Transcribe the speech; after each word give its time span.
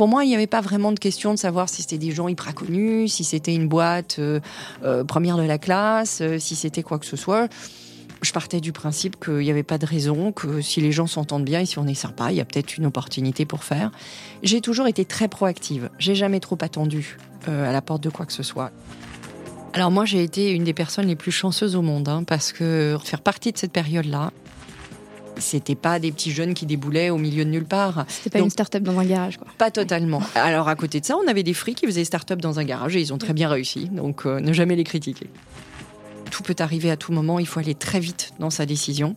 pour 0.00 0.08
moi, 0.08 0.24
il 0.24 0.28
n'y 0.28 0.34
avait 0.34 0.46
pas 0.46 0.62
vraiment 0.62 0.92
de 0.92 0.98
question 0.98 1.34
de 1.34 1.38
savoir 1.38 1.68
si 1.68 1.82
c'était 1.82 1.98
des 1.98 2.10
gens 2.10 2.26
hyper 2.26 2.54
connus, 2.54 3.08
si 3.08 3.22
c'était 3.22 3.54
une 3.54 3.68
boîte 3.68 4.16
euh, 4.18 4.40
euh, 4.82 5.04
première 5.04 5.36
de 5.36 5.42
la 5.42 5.58
classe, 5.58 6.22
euh, 6.22 6.38
si 6.38 6.56
c'était 6.56 6.82
quoi 6.82 6.98
que 6.98 7.04
ce 7.04 7.18
soit. 7.18 7.52
Je 8.22 8.32
partais 8.32 8.62
du 8.62 8.72
principe 8.72 9.22
qu'il 9.22 9.40
n'y 9.40 9.50
avait 9.50 9.62
pas 9.62 9.76
de 9.76 9.84
raison, 9.84 10.32
que 10.32 10.62
si 10.62 10.80
les 10.80 10.90
gens 10.90 11.06
s'entendent 11.06 11.44
bien 11.44 11.60
et 11.60 11.66
si 11.66 11.78
on 11.78 11.86
est 11.86 11.92
sympa, 11.92 12.32
il 12.32 12.38
y 12.38 12.40
a 12.40 12.46
peut-être 12.46 12.78
une 12.78 12.86
opportunité 12.86 13.44
pour 13.44 13.62
faire. 13.62 13.90
J'ai 14.42 14.62
toujours 14.62 14.86
été 14.86 15.04
très 15.04 15.28
proactive. 15.28 15.90
J'ai 15.98 16.14
jamais 16.14 16.40
trop 16.40 16.56
attendu 16.62 17.18
à 17.46 17.70
la 17.70 17.82
porte 17.82 18.02
de 18.02 18.08
quoi 18.08 18.24
que 18.24 18.32
ce 18.32 18.42
soit. 18.42 18.70
Alors 19.74 19.90
moi, 19.90 20.06
j'ai 20.06 20.24
été 20.24 20.50
une 20.50 20.64
des 20.64 20.72
personnes 20.72 21.08
les 21.08 21.16
plus 21.16 21.30
chanceuses 21.30 21.76
au 21.76 21.82
monde, 21.82 22.08
hein, 22.08 22.24
parce 22.24 22.52
que 22.52 22.96
faire 23.04 23.20
partie 23.20 23.52
de 23.52 23.58
cette 23.58 23.72
période-là, 23.72 24.32
c'était 25.40 25.74
pas 25.74 25.98
des 25.98 26.12
petits 26.12 26.30
jeunes 26.30 26.54
qui 26.54 26.66
déboulaient 26.66 27.10
au 27.10 27.18
milieu 27.18 27.44
de 27.44 27.50
nulle 27.50 27.64
part. 27.64 28.04
C'était 28.08 28.30
pas 28.30 28.38
une 28.38 28.50
start-up 28.50 28.82
dans 28.82 28.98
un 28.98 29.04
garage, 29.04 29.38
quoi. 29.38 29.48
Pas 29.58 29.70
totalement. 29.70 30.22
Alors 30.34 30.68
à 30.68 30.76
côté 30.76 31.00
de 31.00 31.06
ça, 31.06 31.16
on 31.16 31.26
avait 31.28 31.42
des 31.42 31.54
frics 31.54 31.78
qui 31.78 31.86
faisaient 31.86 32.04
start-up 32.04 32.40
dans 32.40 32.58
un 32.58 32.64
garage 32.64 32.96
et 32.96 33.00
ils 33.00 33.12
ont 33.12 33.18
très 33.18 33.32
bien 33.32 33.48
réussi. 33.48 33.88
Donc 33.88 34.26
euh, 34.26 34.40
ne 34.40 34.52
jamais 34.52 34.76
les 34.76 34.84
critiquer. 34.84 35.26
Tout 36.30 36.42
peut 36.44 36.54
arriver 36.60 36.90
à 36.90 36.96
tout 36.96 37.12
moment, 37.12 37.38
il 37.38 37.46
faut 37.46 37.58
aller 37.58 37.74
très 37.74 37.98
vite 37.98 38.32
dans 38.38 38.50
sa 38.50 38.64
décision. 38.64 39.16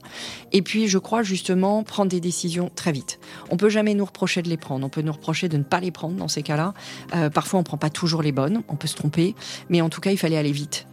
Et 0.52 0.62
puis, 0.62 0.88
je 0.88 0.98
crois 0.98 1.22
justement 1.22 1.84
prendre 1.84 2.10
des 2.10 2.20
décisions 2.20 2.72
très 2.74 2.92
vite. 2.92 3.20
On 3.52 3.58
peut 3.58 3.70
jamais 3.70 3.94
nous 3.94 4.06
reprocher 4.06 4.42
de 4.42 4.50
les 4.50 4.58
prendre, 4.58 4.86
on 4.86 4.90
peut 4.90 5.02
nous 5.02 5.14
reprocher 5.14 5.48
de 5.48 5.58
ne 5.58 5.64
pas 5.64 5.80
les 5.80 5.92
prendre 5.92 6.16
dans 6.16 6.28
ces 6.28 6.42
cas-là. 6.42 6.74
Euh, 7.16 7.30
parfois, 7.30 7.60
on 7.60 7.64
prend 7.64 7.78
pas 7.78 7.92
toujours 7.92 8.24
les 8.24 8.32
bonnes, 8.32 8.64
on 8.68 8.76
peut 8.76 8.88
se 8.88 8.96
tromper, 8.96 9.36
mais 9.70 9.82
en 9.82 9.90
tout 9.90 10.02
cas, 10.02 10.12
il 10.12 10.18
fallait 10.18 10.38
aller 10.38 10.52
vite. 10.52 10.88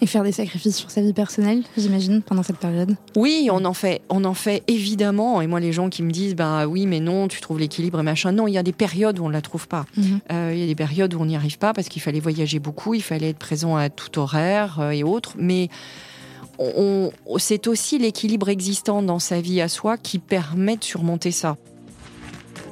Et 0.00 0.06
faire 0.06 0.22
des 0.22 0.32
sacrifices 0.32 0.76
sur 0.76 0.90
sa 0.90 1.00
vie 1.00 1.12
personnelle, 1.12 1.62
j'imagine, 1.76 2.22
pendant 2.22 2.42
cette 2.42 2.58
période. 2.58 2.94
Oui, 3.16 3.48
on 3.50 3.64
en 3.64 3.74
fait, 3.74 4.02
on 4.08 4.24
en 4.24 4.34
fait 4.34 4.62
évidemment. 4.68 5.40
Et 5.40 5.46
moi, 5.46 5.60
les 5.60 5.72
gens 5.72 5.88
qui 5.88 6.02
me 6.02 6.10
disent, 6.10 6.36
bah 6.36 6.66
oui, 6.66 6.86
mais 6.86 7.00
non, 7.00 7.26
tu 7.26 7.40
trouves 7.40 7.58
l'équilibre 7.58 7.98
et 7.98 8.02
machin. 8.02 8.32
Non, 8.32 8.46
il 8.46 8.52
y 8.52 8.58
a 8.58 8.62
des 8.62 8.72
périodes 8.72 9.18
où 9.18 9.24
on 9.24 9.28
ne 9.28 9.32
la 9.32 9.42
trouve 9.42 9.66
pas. 9.66 9.86
Mhm. 9.96 10.20
Euh, 10.32 10.52
il 10.54 10.60
y 10.60 10.62
a 10.62 10.66
des 10.66 10.74
périodes 10.74 11.14
où 11.14 11.20
on 11.20 11.26
n'y 11.26 11.36
arrive 11.36 11.58
pas 11.58 11.72
parce 11.72 11.88
qu'il 11.88 12.02
fallait 12.02 12.20
voyager 12.20 12.58
beaucoup, 12.58 12.94
il 12.94 13.02
fallait 13.02 13.30
être 13.30 13.38
présent 13.38 13.76
à 13.76 13.90
tout 13.90 14.18
horaire 14.18 14.78
euh, 14.80 14.90
et 14.90 15.02
autres. 15.02 15.34
Mais 15.38 15.68
c'est 17.38 17.66
aussi 17.66 17.98
l'équilibre 17.98 18.48
existant 18.48 19.02
dans 19.02 19.18
sa 19.18 19.40
vie 19.40 19.60
à 19.60 19.68
soi 19.68 19.96
qui 19.96 20.18
permet 20.18 20.76
de 20.76 20.84
surmonter 20.84 21.30
ça. 21.30 21.56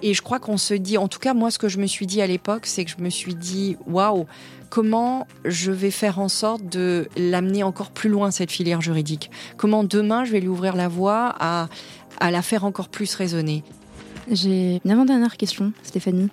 Et 0.03 0.15
je 0.15 0.23
crois 0.23 0.39
qu'on 0.39 0.57
se 0.57 0.75
dit, 0.75 0.99
en 0.99 1.09
tout 1.09 1.19
cas, 1.19 1.35
moi, 1.35 1.51
ce 1.51 1.59
que 1.59 1.69
je 1.69 1.79
me 1.79 1.87
suis 1.87 2.07
dit 2.07 2.21
à 2.21 2.27
l'époque, 2.27 2.67
c'est 2.67 2.85
que 2.85 2.91
je 2.91 3.03
me 3.03 3.11
suis 3.11 3.35
dit, 3.35 3.77
waouh, 3.87 4.27
comment 4.77 5.27
je 5.47 5.73
vais 5.73 5.91
faire 5.91 6.19
en 6.19 6.29
sorte 6.29 6.63
de 6.67 7.09
l'amener 7.17 7.63
encore 7.63 7.91
plus 7.91 8.11
loin, 8.11 8.31
cette 8.31 8.53
filière 8.53 8.83
juridique? 8.83 9.31
Comment 9.57 9.85
demain, 9.85 10.27
je 10.27 10.33
vais 10.33 10.41
lui 10.41 10.49
ouvrir 10.49 10.77
la 10.77 10.87
voie 10.87 11.35
à, 11.41 11.69
à 12.21 12.31
la 12.31 12.43
faire 12.43 12.63
encore 12.63 12.91
plus 12.91 13.15
résonner 13.15 13.65
J'ai 14.31 14.83
une 14.85 14.91
avant-dernière 14.91 15.39
question, 15.39 15.73
Stéphanie. 15.83 16.29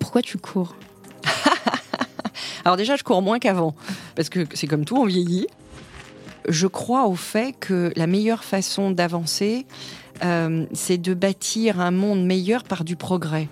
Pourquoi 0.00 0.22
tu 0.22 0.38
cours? 0.38 0.74
Alors 2.64 2.76
déjà, 2.76 2.96
je 2.96 3.04
cours 3.04 3.22
moins 3.22 3.38
qu'avant, 3.38 3.76
parce 4.16 4.28
que 4.28 4.44
c'est 4.54 4.66
comme 4.66 4.84
tout, 4.84 4.96
on 4.96 5.04
vieillit. 5.04 5.46
Je 6.48 6.66
crois 6.66 7.06
au 7.06 7.14
fait 7.14 7.54
que 7.60 7.92
la 7.94 8.08
meilleure 8.08 8.42
façon 8.42 8.90
d'avancer, 8.90 9.66
euh, 10.24 10.66
c'est 10.72 10.98
de 10.98 11.14
bâtir 11.14 11.78
un 11.78 11.92
monde 11.92 12.26
meilleur 12.26 12.64
par 12.64 12.82
du 12.82 12.96
progrès. 12.96 13.46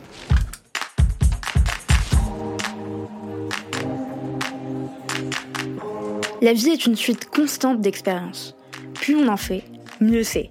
La 6.42 6.52
vie 6.52 6.68
est 6.68 6.84
une 6.84 6.96
suite 6.96 7.30
constante 7.30 7.80
d'expériences. 7.80 8.54
Plus 8.92 9.16
on 9.16 9.28
en 9.28 9.38
fait, 9.38 9.64
mieux 10.02 10.22
c'est. 10.22 10.50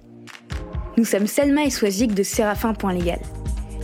Nous 0.96 1.04
sommes 1.04 1.28
Selma 1.28 1.64
et 1.64 1.70
Swazik 1.70 2.12
de 2.12 2.24
Séraphin.légal. 2.24 3.20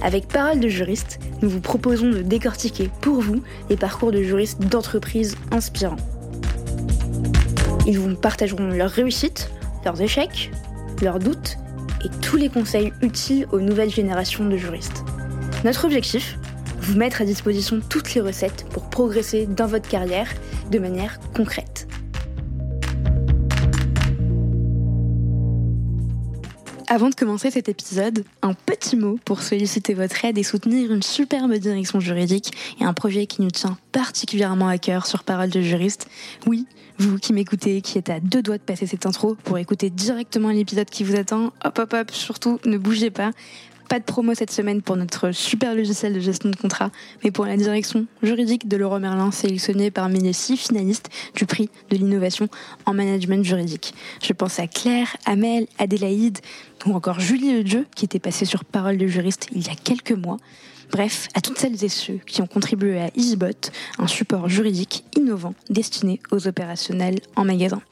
Avec 0.03 0.27
Parole 0.27 0.59
de 0.59 0.67
juriste, 0.69 1.21
nous 1.43 1.49
vous 1.49 1.61
proposons 1.61 2.11
de 2.11 2.23
décortiquer 2.23 2.91
pour 3.03 3.21
vous 3.21 3.41
les 3.71 3.77
parcours 3.77 4.11
de 4.11 4.21
juristes 4.21 4.61
d'entreprises 4.63 5.37
inspirants. 5.53 5.97
Ils 7.87 8.01
vous 8.01 8.17
partageront 8.17 8.71
leurs 8.71 8.91
réussites, 8.91 9.53
leurs 9.85 10.01
échecs, 10.03 10.51
leurs 11.03 11.21
doutes 11.21 11.57
et 12.05 12.09
tous 12.21 12.37
les 12.37 12.49
conseils 12.49 12.93
utiles 13.01 13.47
aux 13.53 13.61
nouvelles 13.61 13.91
générations 13.91 14.45
de 14.49 14.57
juristes. 14.57 15.05
Notre 15.65 15.85
objectif 15.85 16.37
Vous 16.81 16.99
mettre 16.99 17.23
à 17.23 17.25
disposition 17.25 17.81
toutes 17.89 18.13
les 18.15 18.21
recettes 18.21 18.67
pour 18.71 18.91
progresser 18.91 19.47
dans 19.47 19.69
votre 19.69 19.89
carrière 19.89 20.29
de 20.73 20.81
manière 20.81 21.21
concrète. 21.33 21.87
Avant 26.93 27.09
de 27.09 27.15
commencer 27.15 27.51
cet 27.51 27.71
épisode, 27.71 28.23
un 28.43 28.53
petit 28.53 28.97
mot 28.97 29.19
pour 29.25 29.41
solliciter 29.41 29.95
votre 29.95 30.27
aide 30.27 30.37
et 30.37 30.43
soutenir 30.43 30.93
une 30.93 31.03
superbe 31.03 31.55
direction 31.55 32.01
juridique 32.01 32.53
et 32.83 32.85
un 32.85 32.93
projet 32.93 33.25
qui 33.25 33.41
nous 33.41 33.51
tient 33.51 33.79
particulièrement 33.93 34.69
à 34.69 34.77
cœur 34.77 35.07
sur 35.07 35.25
Parole 35.25 35.49
de 35.49 35.63
juriste. 35.63 36.07
Oui, 36.47 36.67
vous 36.99 37.17
qui 37.17 37.33
m'écoutez, 37.33 37.81
qui 37.81 37.97
êtes 37.97 38.11
à 38.11 38.21
deux 38.21 38.43
doigts 38.43 38.59
de 38.59 38.63
passer 38.63 38.87
cette 38.87 39.07
intro 39.07 39.37
pour 39.43 39.57
écouter 39.57 39.89
directement 39.89 40.51
l'épisode 40.51 40.91
qui 40.91 41.03
vous 41.03 41.17
attend, 41.17 41.55
hop 41.65 41.79
hop 41.79 41.95
hop, 41.95 42.11
surtout 42.11 42.61
ne 42.67 42.77
bougez 42.77 43.11
pas. 43.11 43.31
Pas 43.93 43.99
de 43.99 44.05
promo 44.05 44.35
cette 44.35 44.51
semaine 44.51 44.81
pour 44.81 44.97
notre 44.97 45.33
super 45.33 45.75
logiciel 45.75 46.15
de 46.15 46.21
gestion 46.21 46.49
de 46.49 46.57
contrat, 46.57 46.91
mais 47.23 47.31
pour 47.31 47.45
la 47.45 47.59
direction 47.59 48.07
juridique 48.23 48.67
de 48.67 48.79
Leroy 48.79 49.01
Merlin, 49.01 49.31
sélectionnée 49.31 49.91
parmi 49.91 50.19
les 50.19 50.33
six 50.33 50.57
finalistes 50.57 51.11
du 51.35 51.45
prix 51.45 51.69
de 51.91 51.99
l'innovation 51.99 52.49
en 52.87 52.95
management 52.95 53.45
juridique. 53.45 53.93
Je 54.23 54.33
pense 54.33 54.59
à 54.59 54.67
Claire, 54.67 55.15
Amel, 55.27 55.67
Adélaïde 55.79 56.39
ou 56.87 56.95
encore 56.95 57.21
Julie 57.21 57.53
Le 57.53 57.65
Dieu, 57.65 57.87
qui 57.95 58.07
était 58.07 58.19
passée 58.19 58.47
sur 58.47 58.65
Parole 58.65 58.97
de 58.97 59.07
juriste 59.07 59.49
il 59.55 59.67
y 59.67 59.69
a 59.69 59.75
quelques 59.75 60.13
mois. 60.13 60.39
Bref, 60.91 61.29
à 61.35 61.43
toutes 61.43 61.59
celles 61.59 61.85
et 61.85 61.91
ceux 61.91 62.19
qui 62.27 62.41
ont 62.41 62.47
contribué 62.47 62.99
à 62.99 63.11
EasyBot, 63.15 63.73
un 63.99 64.07
support 64.07 64.49
juridique 64.49 65.05
innovant 65.19 65.53
destiné 65.69 66.19
aux 66.31 66.49
opérationnels 66.49 67.19
en 67.37 67.45
magasin. 67.45 67.83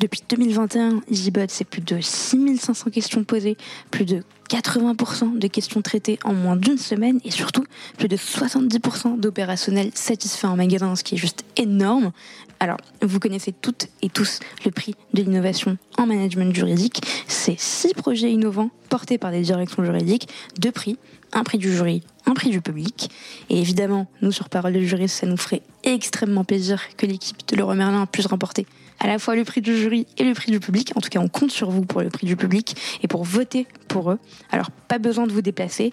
Depuis 0.00 0.22
2021, 0.28 1.02
EasyBot, 1.10 1.46
c'est 1.48 1.64
plus 1.64 1.80
de 1.80 2.00
6500 2.00 2.90
questions 2.90 3.22
posées, 3.22 3.56
plus 3.90 4.04
de 4.04 4.22
80% 4.50 5.38
de 5.38 5.46
questions 5.46 5.82
traitées 5.82 6.18
en 6.24 6.34
moins 6.34 6.56
d'une 6.56 6.78
semaine 6.78 7.20
et 7.24 7.30
surtout 7.30 7.64
plus 7.96 8.08
de 8.08 8.16
70% 8.16 9.18
d'opérationnels 9.18 9.90
satisfaits 9.94 10.46
en 10.46 10.56
magasin, 10.56 10.96
ce 10.96 11.04
qui 11.04 11.14
est 11.14 11.18
juste 11.18 11.44
énorme. 11.56 12.10
Alors, 12.60 12.76
vous 13.02 13.20
connaissez 13.20 13.52
toutes 13.52 13.88
et 14.02 14.08
tous 14.08 14.40
le 14.64 14.72
prix 14.72 14.94
de 15.12 15.22
l'innovation 15.22 15.78
en 15.96 16.06
management 16.06 16.54
juridique. 16.54 17.00
C'est 17.28 17.58
six 17.58 17.94
projets 17.94 18.32
innovants 18.32 18.70
portés 18.88 19.18
par 19.18 19.30
des 19.30 19.42
directions 19.42 19.84
juridiques, 19.84 20.28
deux 20.58 20.72
prix, 20.72 20.98
un 21.32 21.44
prix 21.44 21.58
du 21.58 21.72
jury, 21.72 22.02
un 22.26 22.34
prix 22.34 22.50
du 22.50 22.60
public. 22.60 23.10
Et 23.48 23.60
évidemment, 23.60 24.08
nous, 24.22 24.32
sur 24.32 24.48
Parole 24.48 24.72
de 24.72 24.80
juriste, 24.80 25.20
ça 25.20 25.26
nous 25.26 25.36
ferait 25.36 25.62
extrêmement 25.84 26.44
plaisir 26.44 26.82
que 26.96 27.06
l'équipe 27.06 27.46
de 27.48 27.56
Leroy 27.56 27.74
Merlin 27.74 28.06
puisse 28.06 28.26
remporter 28.26 28.66
à 29.04 29.06
la 29.06 29.18
fois 29.18 29.36
le 29.36 29.44
prix 29.44 29.60
du 29.60 29.76
jury 29.76 30.06
et 30.16 30.24
le 30.24 30.32
prix 30.32 30.50
du 30.50 30.60
public. 30.60 30.92
En 30.96 31.00
tout 31.02 31.10
cas, 31.10 31.20
on 31.20 31.28
compte 31.28 31.50
sur 31.50 31.70
vous 31.70 31.84
pour 31.84 32.00
le 32.00 32.08
prix 32.08 32.26
du 32.26 32.36
public 32.36 32.74
et 33.02 33.06
pour 33.06 33.22
voter 33.22 33.66
pour 33.86 34.10
eux. 34.10 34.18
Alors, 34.50 34.70
pas 34.70 34.98
besoin 34.98 35.26
de 35.26 35.32
vous 35.32 35.42
déplacer. 35.42 35.90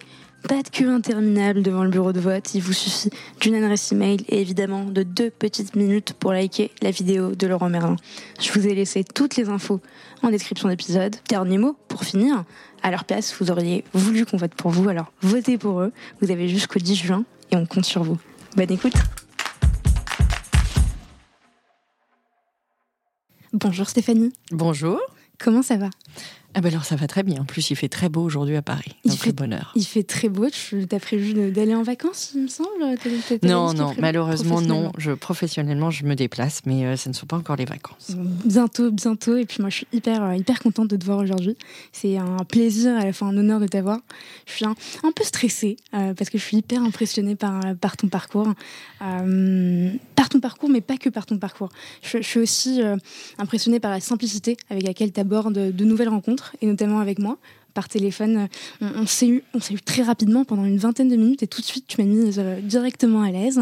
Pas 0.48 0.62
de 0.62 0.68
queue 0.70 0.88
interminable 0.88 1.62
devant 1.62 1.84
le 1.84 1.90
bureau 1.90 2.12
de 2.12 2.18
vote, 2.18 2.54
il 2.54 2.62
vous 2.62 2.72
suffit 2.72 3.10
d'une 3.40 3.54
adresse 3.54 3.92
email 3.92 4.24
et 4.28 4.40
évidemment 4.40 4.84
de 4.84 5.02
deux 5.04 5.30
petites 5.30 5.76
minutes 5.76 6.14
pour 6.14 6.32
liker 6.32 6.72
la 6.80 6.90
vidéo 6.90 7.34
de 7.36 7.46
Laurent 7.46 7.68
Merlin. 7.68 7.96
Je 8.40 8.50
vous 8.50 8.66
ai 8.66 8.74
laissé 8.74 9.04
toutes 9.04 9.36
les 9.36 9.50
infos 9.50 9.80
en 10.22 10.30
description 10.30 10.68
d'épisode. 10.68 11.14
Dernier 11.28 11.58
mot, 11.58 11.76
pour 11.86 12.02
finir, 12.04 12.44
à 12.82 12.90
leur 12.90 13.04
place, 13.04 13.36
vous 13.38 13.52
auriez 13.52 13.84
voulu 13.92 14.24
qu'on 14.24 14.38
vote 14.38 14.54
pour 14.54 14.70
vous, 14.72 14.88
alors 14.88 15.12
votez 15.20 15.58
pour 15.58 15.80
eux. 15.80 15.92
Vous 16.22 16.32
avez 16.32 16.48
jusqu'au 16.48 16.80
10 16.80 16.96
juin 16.96 17.24
et 17.52 17.56
on 17.56 17.66
compte 17.66 17.84
sur 17.84 18.02
vous. 18.02 18.18
Bonne 18.56 18.72
écoute 18.72 18.94
Bonjour 23.52 23.86
Stéphanie. 23.86 24.32
Bonjour. 24.50 24.98
Comment 25.38 25.60
ça 25.60 25.76
va? 25.76 25.90
Ah 26.54 26.60
ben 26.60 26.68
alors 26.68 26.84
ça 26.84 26.96
va 26.96 27.06
très 27.06 27.22
bien. 27.22 27.40
En 27.40 27.44
plus, 27.44 27.70
il 27.70 27.76
fait 27.76 27.88
très 27.88 28.10
beau 28.10 28.22
aujourd'hui 28.22 28.56
à 28.56 28.62
Paris. 28.62 28.92
Il 29.04 29.16
fait 29.16 29.32
bonheur. 29.32 29.72
Il 29.74 29.86
fait 29.86 30.02
très 30.02 30.28
beau. 30.28 30.50
Tu 30.50 30.86
as 30.90 31.00
prévu 31.00 31.50
d'aller 31.50 31.74
en 31.74 31.82
vacances, 31.82 32.32
il 32.34 32.42
me 32.42 32.48
semble? 32.48 32.68
Non, 33.42 33.72
non, 33.72 33.94
malheureusement 33.98 34.60
non. 34.60 34.92
Je 34.98 35.12
professionnellement, 35.12 35.90
je 35.90 36.04
me 36.04 36.14
déplace, 36.14 36.60
mais 36.66 36.84
euh, 36.84 36.96
ce 36.96 37.08
ne 37.08 37.14
sont 37.14 37.26
pas 37.26 37.36
encore 37.36 37.56
les 37.56 37.64
vacances. 37.64 38.12
Bientôt, 38.44 38.90
bientôt. 38.90 39.36
Et 39.36 39.46
puis 39.46 39.58
moi, 39.60 39.70
je 39.70 39.76
suis 39.76 39.86
hyper, 39.92 40.22
euh, 40.22 40.36
hyper 40.36 40.60
contente 40.60 40.88
de 40.88 40.96
te 40.96 41.04
voir 41.04 41.18
aujourd'hui. 41.18 41.56
C'est 41.92 42.18
un 42.18 42.44
plaisir, 42.46 42.96
à 42.96 43.04
la 43.04 43.12
fois 43.12 43.28
un 43.28 43.36
honneur 43.36 43.58
de 43.58 43.66
t'avoir. 43.66 44.00
Je 44.46 44.52
suis 44.52 44.64
un, 44.66 44.74
peu 45.14 45.24
stressée 45.24 45.76
euh, 45.94 46.12
parce 46.12 46.28
que 46.28 46.36
je 46.36 46.44
suis 46.44 46.58
hyper 46.58 46.82
impressionnée 46.82 47.36
par, 47.36 47.60
par 47.80 47.96
ton 47.96 48.08
parcours, 48.08 48.52
par 48.98 50.28
ton 50.28 50.40
parcours, 50.40 50.68
mais 50.68 50.80
pas 50.80 50.96
que 50.96 51.08
par 51.08 51.24
ton 51.24 51.38
parcours. 51.38 51.70
Je, 52.02 52.18
je 52.18 52.26
suis 52.26 52.40
aussi 52.40 52.80
impressionnée 53.38 53.80
par 53.80 53.90
la 53.90 54.00
simplicité 54.00 54.56
avec 54.70 54.84
laquelle 54.84 55.12
tu 55.12 55.20
abordes 55.20 55.54
de 55.54 55.84
nouvelles 55.84 56.08
rencontres 56.08 56.41
et 56.60 56.66
notamment 56.66 57.00
avec 57.00 57.18
moi, 57.18 57.38
par 57.72 57.88
téléphone. 57.88 58.48
On, 58.80 59.06
s'est 59.06 59.28
eu, 59.28 59.42
on 59.54 59.60
s'est 59.60 59.74
eu 59.74 59.80
très 59.80 60.02
rapidement 60.02 60.44
pendant 60.44 60.64
une 60.64 60.78
vingtaine 60.78 61.08
de 61.08 61.16
minutes 61.16 61.42
et 61.42 61.46
tout 61.46 61.60
de 61.60 61.66
suite 61.66 61.86
tu 61.86 62.00
m'as 62.00 62.06
mis 62.06 62.34
directement 62.62 63.22
à 63.22 63.30
l'aise. 63.30 63.60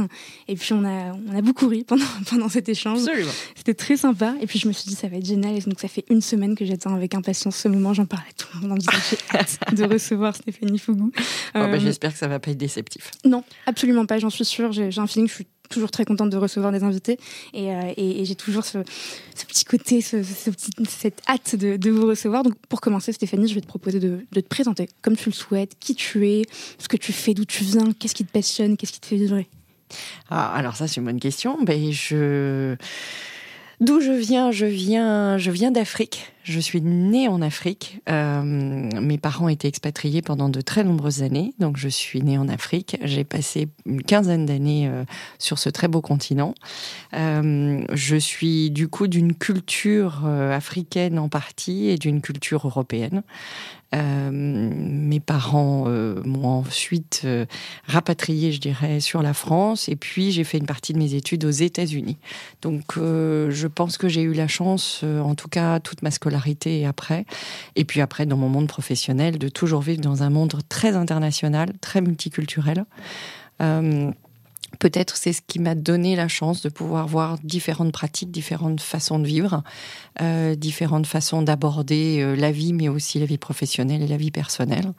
Et 0.48 0.56
puis 0.56 0.72
on 0.72 0.84
a, 0.84 1.12
on 1.12 1.36
a 1.36 1.40
beaucoup 1.42 1.68
ri 1.68 1.84
pendant, 1.86 2.04
pendant 2.28 2.48
cet 2.48 2.68
échange. 2.68 3.00
C'était 3.56 3.74
très 3.74 3.96
sympa. 3.96 4.34
Et 4.40 4.46
puis 4.46 4.58
je 4.58 4.68
me 4.68 4.72
suis 4.72 4.88
dit 4.88 4.94
ça 4.94 5.08
va 5.08 5.16
être 5.16 5.26
génial. 5.26 5.56
Et 5.56 5.60
donc 5.60 5.80
ça 5.80 5.88
fait 5.88 6.04
une 6.10 6.20
semaine 6.20 6.54
que 6.54 6.64
j'attends 6.64 6.94
avec 6.94 7.14
impatience 7.14 7.56
ce 7.56 7.68
moment. 7.68 7.94
J'en 7.94 8.06
parlais 8.06 8.26
à 8.28 8.32
tout 8.32 8.48
le 8.54 8.60
monde 8.60 8.72
en 8.72 8.76
disant 8.76 8.92
j'ai 9.10 9.18
hâte 9.38 9.58
de 9.74 9.84
recevoir 9.84 10.34
Stéphanie 10.34 10.78
Fougou. 10.78 11.12
Oh, 11.16 11.22
bah, 11.54 11.78
j'espère 11.78 12.12
que 12.12 12.18
ça 12.18 12.28
va 12.28 12.38
pas 12.38 12.50
être 12.50 12.58
déceptif. 12.58 13.10
Non, 13.24 13.44
absolument 13.66 14.06
pas. 14.06 14.18
J'en 14.18 14.30
suis 14.30 14.44
sûre. 14.44 14.72
J'ai 14.72 14.90
un 14.98 15.06
feeling. 15.06 15.28
Je 15.28 15.34
suis 15.34 15.46
toujours 15.70 15.90
très 15.90 16.04
contente 16.04 16.28
de 16.28 16.36
recevoir 16.36 16.72
des 16.72 16.82
invités 16.82 17.18
et, 17.54 17.72
euh, 17.72 18.24
j'ai 18.24 18.34
toujours 18.34 18.64
ce, 18.64 18.78
petit 19.48 19.64
côté, 19.64 20.02
ce, 20.02 20.22
cette 20.22 21.22
hâte 21.28 21.56
de, 21.56 21.90
vous 21.90 22.06
recevoir. 22.06 22.42
Donc 22.42 22.54
pour 22.68 22.80
commencer, 22.80 23.12
Stéphanie, 23.12 23.48
je 23.48 23.54
vais 23.54 23.60
te 23.60 23.66
proposer 23.66 24.00
de, 24.00 24.26
te 24.32 24.40
présenter 24.40 24.88
comme 25.00 25.16
tu 25.16 25.30
le 25.30 25.34
souhaites, 25.34 25.78
qui 25.78 25.94
tu 25.94 26.28
es, 26.28 26.42
ce 26.78 26.88
que 26.88 26.96
tu 26.96 27.12
fais, 27.12 27.32
d'où 27.32 27.44
tu 27.44 27.64
viens, 27.64 27.92
qu'est-ce 27.92 28.14
qui 28.14 28.24
te 28.24 28.32
passionne, 28.32 28.76
qu'est-ce 28.76 28.92
qui 28.92 29.00
te 29.00 29.06
fait 29.06 29.16
vibrer? 29.16 29.48
Ah, 30.28 30.52
alors 30.54 30.76
ça, 30.76 30.86
c'est 30.86 30.96
une 30.96 31.06
bonne 31.06 31.20
question. 31.20 31.62
Ben, 31.62 31.90
je... 31.90 32.76
D'où 33.80 34.00
je 34.00 34.12
viens 34.12 34.50
Je 34.50 34.66
viens, 34.66 35.38
je 35.38 35.50
viens 35.50 35.70
d'Afrique. 35.70 36.34
Je 36.42 36.60
suis 36.60 36.82
née 36.82 37.28
en 37.28 37.40
Afrique. 37.40 38.00
Euh, 38.10 38.42
mes 38.42 39.16
parents 39.16 39.48
étaient 39.48 39.68
expatriés 39.68 40.20
pendant 40.20 40.50
de 40.50 40.60
très 40.60 40.84
nombreuses 40.84 41.22
années, 41.22 41.54
donc 41.58 41.78
je 41.78 41.88
suis 41.88 42.20
née 42.22 42.36
en 42.36 42.48
Afrique. 42.48 42.98
J'ai 43.02 43.24
passé 43.24 43.68
une 43.86 44.02
quinzaine 44.02 44.44
d'années 44.44 44.86
euh, 44.86 45.04
sur 45.38 45.58
ce 45.58 45.70
très 45.70 45.88
beau 45.88 46.02
continent. 46.02 46.54
Euh, 47.14 47.82
je 47.92 48.16
suis 48.16 48.70
du 48.70 48.88
coup 48.88 49.06
d'une 49.06 49.34
culture 49.34 50.26
africaine 50.26 51.18
en 51.18 51.28
partie 51.28 51.88
et 51.88 51.96
d'une 51.96 52.20
culture 52.20 52.66
européenne. 52.66 53.22
Euh, 53.92 54.30
mes 54.32 55.18
parents 55.18 55.84
euh, 55.88 56.22
m'ont 56.24 56.46
ensuite 56.46 57.22
euh, 57.24 57.44
rapatrié, 57.86 58.52
je 58.52 58.60
dirais, 58.60 59.00
sur 59.00 59.22
la 59.22 59.34
France. 59.34 59.88
Et 59.88 59.96
puis, 59.96 60.30
j'ai 60.30 60.44
fait 60.44 60.58
une 60.58 60.66
partie 60.66 60.92
de 60.92 60.98
mes 60.98 61.14
études 61.14 61.44
aux 61.44 61.50
États-Unis. 61.50 62.18
Donc, 62.62 62.94
je 62.96 63.66
pense 63.66 63.96
que 63.98 64.08
j'ai 64.08 64.22
eu 64.22 64.32
la 64.32 64.48
chance, 64.48 65.02
en 65.04 65.34
tout 65.34 65.48
cas, 65.48 65.80
toute 65.80 66.02
ma 66.02 66.10
scolarité 66.10 66.80
et 66.80 66.86
après, 66.86 67.24
et 67.76 67.84
puis 67.84 68.00
après, 68.00 68.26
dans 68.26 68.36
mon 68.36 68.48
monde 68.48 68.68
professionnel, 68.68 69.38
de 69.38 69.48
toujours 69.48 69.80
vivre 69.82 70.00
dans 70.00 70.22
un 70.22 70.30
monde 70.30 70.54
très 70.68 70.94
international, 70.96 71.72
très 71.80 72.00
multiculturel. 72.00 72.84
Peut-être 74.80 75.16
c'est 75.16 75.34
ce 75.34 75.42
qui 75.46 75.58
m'a 75.58 75.74
donné 75.74 76.16
la 76.16 76.26
chance 76.26 76.62
de 76.62 76.70
pouvoir 76.70 77.06
voir 77.06 77.38
différentes 77.44 77.92
pratiques, 77.92 78.30
différentes 78.30 78.80
façons 78.80 79.18
de 79.18 79.26
vivre, 79.26 79.62
euh, 80.20 80.56
différentes 80.56 81.06
façons 81.06 81.42
d'aborder 81.42 82.20
euh, 82.20 82.34
la 82.34 82.50
vie, 82.50 82.72
mais 82.72 82.88
aussi 82.88 83.18
la 83.20 83.26
vie 83.26 83.38
professionnelle 83.38 84.02
et 84.02 84.08
la 84.08 84.16
vie 84.16 84.30
personnelle. 84.30 84.92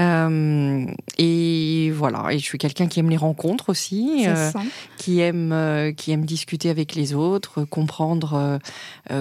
Euh, 0.00 0.86
et 1.18 1.90
voilà, 1.92 2.32
et 2.32 2.38
je 2.38 2.44
suis 2.44 2.58
quelqu'un 2.58 2.86
qui 2.86 3.00
aime 3.00 3.10
les 3.10 3.16
rencontres 3.16 3.68
aussi, 3.68 4.24
euh, 4.26 4.50
qui 4.96 5.20
aime 5.20 5.52
euh, 5.52 5.92
qui 5.92 6.12
aime 6.12 6.24
discuter 6.24 6.70
avec 6.70 6.94
les 6.94 7.14
autres, 7.14 7.64
comprendre 7.64 8.58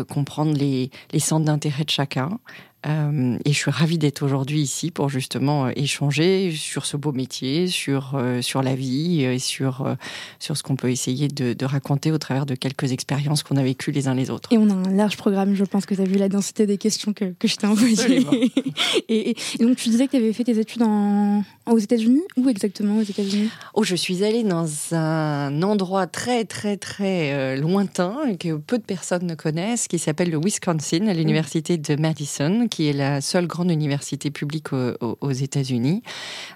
comprendre 0.09 0.57
les, 0.57 0.89
les 1.11 1.19
centres 1.19 1.45
d'intérêt 1.45 1.83
de 1.83 1.89
chacun. 1.89 2.39
Euh, 2.85 3.37
et 3.45 3.53
je 3.53 3.57
suis 3.57 3.71
ravie 3.71 3.97
d'être 3.97 4.23
aujourd'hui 4.23 4.59
ici 4.59 4.91
pour 4.91 5.07
justement 5.07 5.69
échanger 5.69 6.51
sur 6.51 6.85
ce 6.85 6.97
beau 6.97 7.13
métier, 7.13 7.67
sur, 7.67 8.15
euh, 8.15 8.41
sur 8.41 8.61
la 8.61 8.75
vie 8.75 9.23
et 9.23 9.39
sur, 9.39 9.95
sur 10.39 10.57
ce 10.57 10.63
qu'on 10.63 10.75
peut 10.75 10.91
essayer 10.91 11.27
de, 11.29 11.53
de, 11.53 11.65
raconter 11.65 12.11
au 12.11 12.17
travers 12.17 12.45
de 12.45 12.55
quelques 12.55 12.91
expériences 12.91 13.43
qu'on 13.43 13.55
a 13.55 13.63
vécues 13.63 13.91
les 13.91 14.07
uns 14.07 14.15
les 14.15 14.29
autres. 14.29 14.51
Et 14.51 14.57
on 14.57 14.69
a 14.69 14.73
un 14.73 14.91
large 14.91 15.15
programme, 15.15 15.55
je 15.55 15.63
pense 15.63 15.85
que 15.85 15.95
tu 15.95 16.01
as 16.01 16.05
vu 16.05 16.17
la 16.17 16.29
densité 16.29 16.65
des 16.65 16.77
questions 16.77 17.13
que, 17.13 17.33
que 17.39 17.47
je 17.47 17.55
t'ai 17.55 17.67
envoyées. 17.67 17.95
et, 19.07 19.29
et, 19.29 19.63
donc 19.63 19.77
tu 19.77 19.89
disais 19.89 20.07
que 20.07 20.11
tu 20.11 20.17
avais 20.17 20.33
fait 20.33 20.43
tes 20.43 20.59
études 20.63 20.83
en, 20.83 21.43
aux 21.65 21.77
États-Unis? 21.77 22.23
Où 22.37 22.49
exactement 22.49 22.97
aux 22.97 23.03
États-Unis? 23.03 23.49
Oh, 23.73 23.83
je 23.83 23.95
suis 23.95 24.23
allée 24.23 24.43
dans 24.43 24.67
un 24.91 25.61
endroit 25.61 26.07
très 26.07 26.45
très 26.45 26.77
très 26.77 27.57
lointain 27.57 28.35
que 28.39 28.55
peu 28.55 28.77
de 28.77 28.83
personnes 28.83 29.25
ne 29.25 29.35
connaissent, 29.35 29.87
qui 29.87 29.99
s'appelle 29.99 30.29
le 30.29 30.39
Wisconsin, 30.39 31.07
à 31.07 31.13
l'université 31.13 31.77
de 31.77 31.95
Madison 31.95 32.67
qui 32.69 32.87
est 32.87 32.93
la 32.93 33.21
seule 33.21 33.47
grande 33.47 33.71
université 33.71 34.31
publique 34.31 34.73
aux, 34.73 35.31
États-Unis, 35.31 36.03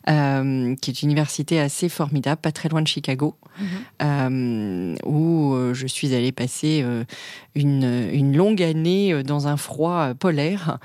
euh, 0.10 0.76
qui 0.76 0.92
est 0.92 1.02
une 1.02 1.10
université 1.10 1.60
assez 1.60 1.90
formidable, 1.90 2.42
pas 2.42 2.52
très 2.52 2.70
loin 2.70 2.82
de 2.82 2.88
Chicago, 2.88 3.36
mhm. 3.60 3.68
euh, 4.02 4.96
où 5.06 5.54
euh, 5.54 5.74
je 5.74 5.88
suis 5.88 6.14
allée 6.14 6.32
passer 6.32 6.84
une, 7.56 8.10
une, 8.12 8.36
longue 8.36 8.62
année 8.62 9.24
dans 9.24 9.48
un 9.48 9.58
froid 9.58 10.14
polaire 10.14 10.80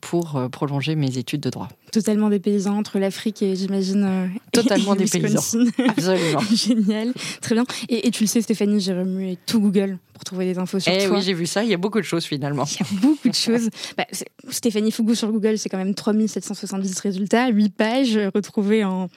pour 0.00 0.40
prolonger 0.50 0.94
mes 0.94 1.18
études 1.18 1.40
de 1.40 1.50
droit. 1.50 1.68
Totalement 1.92 2.28
des 2.28 2.38
paysans 2.38 2.76
entre 2.76 2.98
l'Afrique 2.98 3.42
et 3.42 3.47
j'imagine. 3.56 4.30
Totalement 4.52 4.94
des 4.96 5.06
paysans. 5.06 5.60
Absolument. 5.88 6.40
Génial. 6.54 7.12
Très 7.40 7.54
bien. 7.54 7.64
Et, 7.88 8.10
tu 8.10 8.24
le 8.24 8.28
sais, 8.28 8.40
Stéphanie, 8.40 8.80
j'ai 8.80 8.92
remué 8.92 9.38
tout 9.46 9.60
Google 9.60 9.98
pour 10.14 10.24
trouver 10.24 10.52
des 10.52 10.58
infos 10.58 10.80
sur 10.80 10.92
eh 10.92 11.06
toi. 11.06 11.16
oui, 11.16 11.22
j'ai 11.22 11.34
vu 11.34 11.46
ça. 11.46 11.62
Il 11.62 11.70
y 11.70 11.74
a 11.74 11.78
beaucoup 11.78 11.98
de 11.98 12.04
choses 12.04 12.24
finalement. 12.24 12.64
Il 12.64 12.80
y 12.80 12.98
a 12.98 13.00
beaucoup 13.00 13.28
de 13.28 13.34
choses. 13.34 13.68
Bah, 13.96 14.04
Stéphanie 14.50 14.92
Fougou 14.92 15.14
sur 15.14 15.30
Google, 15.32 15.58
c'est 15.58 15.68
quand 15.68 15.78
même 15.78 15.94
3770 15.94 17.00
résultats, 17.00 17.48
8 17.48 17.68
pages 17.70 18.18
retrouvées 18.34 18.84
en 18.84 19.08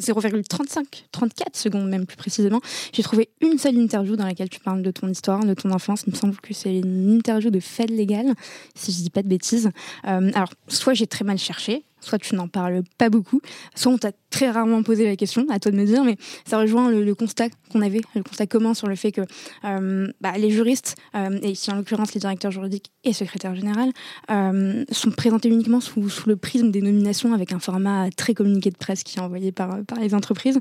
0,35, 0.00 0.84
34 1.12 1.56
secondes 1.56 1.88
même 1.88 2.06
plus 2.06 2.16
précisément. 2.16 2.60
J'ai 2.92 3.02
trouvé 3.02 3.30
une 3.40 3.58
seule 3.58 3.76
interview 3.76 4.16
dans 4.16 4.26
laquelle 4.26 4.48
tu 4.48 4.60
parles 4.60 4.82
de 4.82 4.90
ton 4.90 5.08
histoire, 5.08 5.44
de 5.44 5.54
ton 5.54 5.70
enfance. 5.70 6.04
Il 6.06 6.12
me 6.12 6.18
semble 6.18 6.36
que 6.36 6.54
c'est 6.54 6.74
une 6.74 7.10
interview 7.10 7.50
de 7.50 7.60
Fed 7.60 7.90
Légal, 7.90 8.34
si 8.74 8.92
je 8.92 8.98
dis 8.98 9.10
pas 9.10 9.22
de 9.22 9.28
bêtises. 9.28 9.70
Euh, 10.06 10.30
alors, 10.34 10.50
soit 10.68 10.94
j'ai 10.94 11.06
très 11.06 11.24
mal 11.24 11.38
cherché, 11.38 11.84
soit 12.02 12.18
tu 12.18 12.34
n'en 12.34 12.48
parles 12.48 12.82
pas 12.98 13.08
beaucoup, 13.08 13.40
soit 13.74 13.92
on 13.92 13.98
t'a 13.98 14.12
très 14.30 14.50
rarement 14.50 14.82
posé 14.82 15.04
la 15.04 15.16
question, 15.16 15.46
à 15.50 15.60
toi 15.60 15.70
de 15.70 15.76
me 15.76 15.84
dire, 15.84 16.04
mais 16.04 16.16
ça 16.44 16.58
rejoint 16.58 16.90
le, 16.90 17.14
constat 17.14 17.48
qu'on 17.70 17.82
avait, 17.82 18.00
le 18.14 18.22
constat 18.22 18.46
commun 18.46 18.74
sur 18.74 18.88
le 18.88 18.96
fait 18.96 19.12
que 19.12 19.20
euh, 19.64 20.08
bah, 20.20 20.32
les 20.38 20.50
juristes, 20.50 20.96
euh, 21.14 21.38
et 21.42 21.50
ici 21.50 21.70
en 21.70 21.76
l'occurrence 21.76 22.14
les 22.14 22.20
directeurs 22.20 22.50
juridiques 22.50 22.90
et 23.04 23.12
secrétaires 23.12 23.54
généraux, 23.54 23.90
euh, 24.30 24.84
sont 24.90 25.10
présentés 25.10 25.48
uniquement 25.48 25.80
sous, 25.80 26.08
le 26.26 26.36
prisme 26.36 26.70
des 26.70 26.80
nominations 26.80 27.32
avec 27.34 27.52
un 27.52 27.58
format 27.58 28.10
très 28.10 28.34
communiqué 28.34 28.70
de 28.70 28.76
presse 28.76 29.02
qui 29.02 29.18
est 29.18 29.22
envoyé 29.22 29.52
par, 29.52 29.84
par 29.84 29.98
les 29.98 30.14
entreprises. 30.14 30.58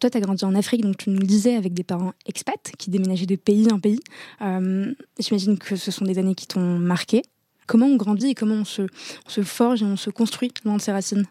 Toi, 0.00 0.10
tu 0.10 0.16
as 0.16 0.20
grandi 0.20 0.44
en 0.44 0.54
Afrique, 0.54 0.82
donc 0.82 0.96
tu 0.96 1.10
nous 1.10 1.20
le 1.20 1.26
disais, 1.26 1.54
avec 1.56 1.74
des 1.74 1.84
parents 1.84 2.12
expats 2.26 2.72
qui 2.78 2.90
déménageaient 2.90 3.26
de 3.26 3.36
pays 3.36 3.70
en 3.70 3.78
pays. 3.78 4.00
J'imagine 5.18 5.58
que 5.58 5.76
ce 5.76 5.90
sont 5.90 6.04
des 6.04 6.18
années 6.18 6.34
qui 6.34 6.46
t'ont 6.46 6.78
marqué. 6.78 7.22
Comment 7.72 7.86
on 7.86 7.96
grandit 7.96 8.26
et 8.26 8.34
comment 8.34 8.56
on 8.56 8.64
se, 8.66 8.82
forge 9.44 9.80
et 9.80 9.86
on 9.86 9.96
se 9.96 10.10
construit 10.10 10.52
loin 10.66 10.76
de 10.76 10.82
ses 10.82 10.92
racines 10.92 11.24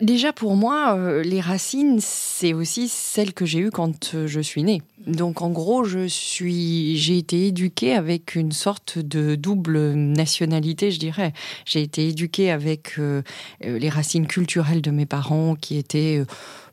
Déjà 0.00 0.32
pour 0.32 0.56
moi, 0.56 0.96
euh, 0.96 1.22
les 1.22 1.40
racines, 1.40 2.00
c'est 2.00 2.54
aussi 2.54 2.88
celles 2.88 3.34
que 3.34 3.46
j'ai 3.46 3.60
eues 3.60 3.70
quand 3.70 4.16
euh, 4.16 4.26
je 4.26 4.40
suis 4.40 4.64
née. 4.64 4.82
Donc 5.06 5.42
en 5.42 5.50
gros, 5.50 5.84
je 5.84 6.08
suis, 6.08 6.96
j'ai 6.96 7.18
été 7.18 7.46
éduquée 7.46 7.94
avec 7.94 8.34
une 8.34 8.50
sorte 8.50 8.98
de 8.98 9.36
double 9.36 9.92
nationalité, 9.92 10.90
je 10.90 10.98
dirais. 10.98 11.32
J'ai 11.64 11.82
été 11.82 12.08
éduquée 12.08 12.50
avec 12.50 12.98
euh, 12.98 13.22
les 13.60 13.88
racines 13.88 14.26
culturelles 14.26 14.82
de 14.82 14.90
mes 14.90 15.06
parents 15.06 15.54
qui 15.54 15.76
étaient 15.76 16.20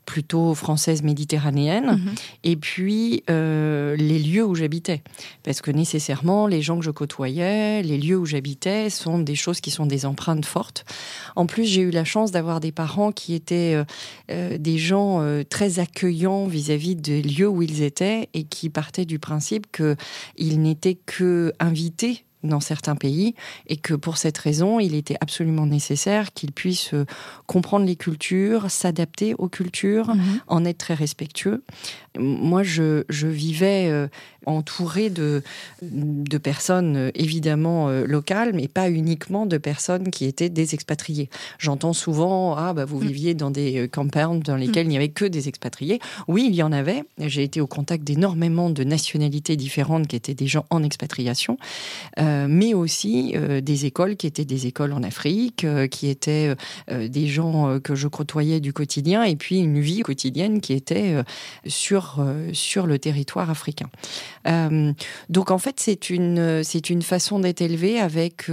plutôt 0.04 0.54
française 0.54 1.02
méditerranéenne, 1.02 1.92
mhm. 1.92 2.14
et 2.44 2.56
puis 2.56 3.22
euh, 3.30 3.96
les 3.96 4.18
lieux 4.18 4.44
où 4.44 4.54
j'habitais. 4.54 5.02
Parce 5.42 5.60
que 5.60 5.70
nécessairement, 5.70 6.46
les 6.46 6.62
gens 6.62 6.78
que 6.78 6.84
je 6.84 6.90
côtoyais, 6.90 7.82
les 7.82 7.98
lieux 7.98 8.16
où 8.16 8.26
j'habitais 8.26 8.90
sont 8.90 9.18
des 9.18 9.34
choses 9.34 9.60
qui 9.60 9.70
sont 9.70 9.86
des 9.86 10.06
empreintes 10.06 10.46
fortes. 10.46 10.84
En 11.36 11.46
plus, 11.46 11.64
j'ai 11.64 11.82
eu 11.82 11.90
la 11.90 12.04
chance 12.04 12.32
d'avoir 12.32 12.60
des 12.60 12.72
parents 12.72 13.12
qui 13.12 13.34
étaient 13.34 13.74
euh, 13.74 13.84
euh, 14.30 14.58
des 14.58 14.78
gens 14.78 15.22
très 15.48 15.78
accueillants 15.78 16.46
vis-à-vis 16.46 16.96
des 16.96 17.22
lieux 17.22 17.48
où 17.48 17.62
ils 17.62 17.82
étaient 17.82 18.28
et 18.34 18.44
qui 18.44 18.70
partaient 18.70 19.04
du 19.04 19.18
principe 19.18 19.66
qu'ils 19.72 20.60
n'étaient 20.60 20.98
que 21.06 21.52
invités 21.60 22.24
dans 22.42 22.60
certains 22.60 22.96
pays 22.96 23.34
et 23.66 23.76
que 23.76 23.94
pour 23.94 24.16
cette 24.16 24.38
raison, 24.38 24.80
il 24.80 24.94
était 24.94 25.16
absolument 25.20 25.66
nécessaire 25.66 26.32
qu'ils 26.32 26.52
puissent 26.52 26.94
euh, 26.94 27.06
comprendre 27.46 27.86
les 27.86 27.96
cultures, 27.96 28.70
s'adapter 28.70 29.34
aux 29.34 29.48
cultures, 29.48 30.14
mhm. 30.14 30.40
en 30.46 30.64
être 30.64 30.78
très 30.78 30.94
respectueux. 30.94 31.64
Moi, 32.18 32.62
je, 32.62 33.04
je 33.08 33.26
vivais 33.26 33.88
euh, 33.88 34.08
entouré 34.46 35.10
de, 35.10 35.42
de 35.82 36.38
personnes 36.38 36.96
euh, 36.96 37.10
évidemment 37.14 37.88
locales, 37.90 38.52
mais 38.54 38.68
pas 38.68 38.90
uniquement 38.90 39.46
de 39.46 39.58
personnes 39.58 40.10
qui 40.10 40.24
étaient 40.24 40.48
des 40.48 40.74
expatriés. 40.74 41.30
J'entends 41.58 41.92
souvent 41.92 42.54
ah 42.56 42.72
bah 42.72 42.84
vous 42.84 42.98
mm. 42.98 43.06
viviez 43.06 43.34
dans 43.34 43.50
des 43.50 43.88
compounds 43.88 44.44
dans 44.44 44.56
lesquels 44.56 44.86
mm. 44.86 44.88
il 44.88 44.90
n'y 44.90 44.96
avait 44.96 45.08
que 45.08 45.24
des 45.24 45.48
expatriés. 45.48 46.00
Oui, 46.28 46.46
il 46.48 46.54
y 46.54 46.62
en 46.62 46.72
avait. 46.72 47.04
J'ai 47.18 47.42
été 47.42 47.60
au 47.60 47.66
contact 47.66 48.04
d'énormément 48.04 48.70
de 48.70 48.84
nationalités 48.84 49.56
différentes 49.56 50.06
qui 50.06 50.16
étaient 50.16 50.34
des 50.34 50.46
gens 50.46 50.66
en 50.70 50.82
expatriation. 50.82 51.56
Euh, 52.18 52.46
mais 52.48 52.74
aussi 52.74 53.32
euh, 53.34 53.60
des 53.60 53.86
écoles 53.86 54.16
qui 54.16 54.26
étaient 54.26 54.44
des 54.44 54.66
écoles 54.66 54.92
en 54.92 55.02
Afrique, 55.02 55.64
euh, 55.64 55.86
qui 55.86 56.08
étaient 56.08 56.54
des 56.90 57.26
gens 57.26 57.78
que 57.80 57.94
je 57.94 58.08
côtoyais 58.08 58.60
du 58.60 58.72
quotidien, 58.72 59.22
et 59.24 59.36
puis 59.36 59.58
une 59.58 59.80
vie 59.80 60.00
quotidienne 60.00 60.60
qui 60.60 60.72
était 60.72 61.22
sur, 61.66 62.01
sur 62.52 62.86
le 62.86 62.98
territoire 62.98 63.50
africain. 63.50 63.90
donc 65.28 65.50
en 65.50 65.58
fait, 65.58 65.80
c'est 65.80 66.10
une, 66.10 66.62
c'est 66.64 66.90
une 66.90 67.02
façon 67.02 67.38
d'être 67.40 67.60
élevé 67.60 68.00
avec 68.00 68.48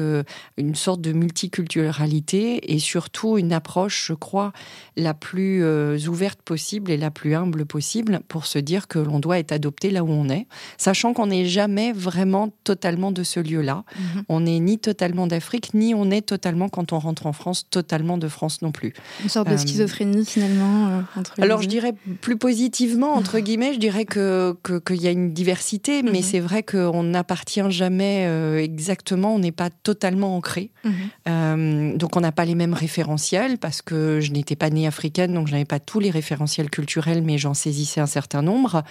une 0.57 0.75
sorte 0.75 1.01
de 1.01 1.11
multiculturalité 1.11 2.73
et 2.73 2.79
surtout 2.79 3.37
une 3.37 3.53
approche, 3.53 4.07
je 4.07 4.13
crois, 4.13 4.53
la 4.95 5.13
plus 5.13 5.63
ouverte 6.07 6.41
possible 6.41 6.91
et 6.91 6.97
la 6.97 7.11
plus 7.11 7.35
humble 7.35 7.65
possible 7.65 8.21
pour 8.27 8.45
se 8.45 8.59
dire 8.59 8.87
que 8.87 8.99
l'on 8.99 9.19
doit 9.19 9.39
être 9.39 9.51
adopté 9.51 9.89
là 9.91 10.03
où 10.03 10.09
on 10.09 10.29
est, 10.29 10.47
sachant 10.77 11.13
qu'on 11.13 11.27
n'est 11.27 11.45
jamais 11.45 11.91
vraiment 11.91 12.49
totalement 12.63 13.11
de 13.11 13.23
ce 13.23 13.39
lieu-là. 13.39 13.83
Mhm. 13.95 14.23
On 14.29 14.39
n'est 14.41 14.59
ni 14.59 14.79
totalement 14.79 15.27
d'Afrique, 15.27 15.73
ni 15.73 15.93
on 15.93 16.11
est 16.11 16.21
totalement, 16.21 16.69
quand 16.69 16.93
on 16.93 16.99
rentre 16.99 17.25
en 17.25 17.33
France, 17.33 17.65
totalement 17.69 18.17
de 18.17 18.27
France 18.27 18.61
non 18.61 18.71
plus. 18.71 18.93
Une 19.23 19.29
sorte 19.29 19.47
de 19.47 19.53
euh, 19.53 19.57
schizophrénie 19.57 20.25
finalement. 20.25 20.87
Euh, 20.87 21.01
entre 21.15 21.41
alors 21.41 21.61
je 21.61 21.67
dirais 21.67 21.93
plus 22.21 22.37
positivement, 22.37 23.13
entre 23.13 23.38
guillemets, 23.39 23.73
je 23.73 23.79
dirais 23.79 24.05
que 24.05 24.55
qu'il 24.85 25.01
y 25.01 25.07
a 25.07 25.11
une 25.11 25.33
diversité, 25.33 26.03
mais 26.03 26.19
mhm. 26.19 26.21
c'est 26.21 26.39
vrai 26.39 26.63
qu'on 26.63 27.03
n'appartient 27.03 27.69
jamais 27.69 28.25
euh, 28.27 28.61
exactement, 28.61 29.35
on 29.35 29.39
n'est 29.39 29.51
pas 29.51 29.69
totalement 29.69 30.35
ancré. 30.35 30.71
Mhm. 30.83 31.97
donc 31.97 32.15
on 32.15 32.21
n'a 32.21 32.31
pas 32.31 32.45
les 32.45 32.55
mêmes 32.55 32.73
référentiels 32.73 33.57
parce 33.57 33.81
que 33.81 34.19
je 34.21 34.31
n'étais 34.31 34.55
pas 34.55 34.69
née 34.69 34.87
africaine, 34.87 35.33
donc 35.33 35.47
je 35.47 35.51
n'avais 35.51 35.65
pas 35.65 35.79
tous 35.79 35.99
les 35.99 36.09
référentiels 36.09 36.69
culturels, 36.69 37.21
mais 37.21 37.37
j'en 37.37 37.53
saisissais 37.53 37.99
un 37.99 38.05
certain 38.05 38.41
nombre. 38.41 38.83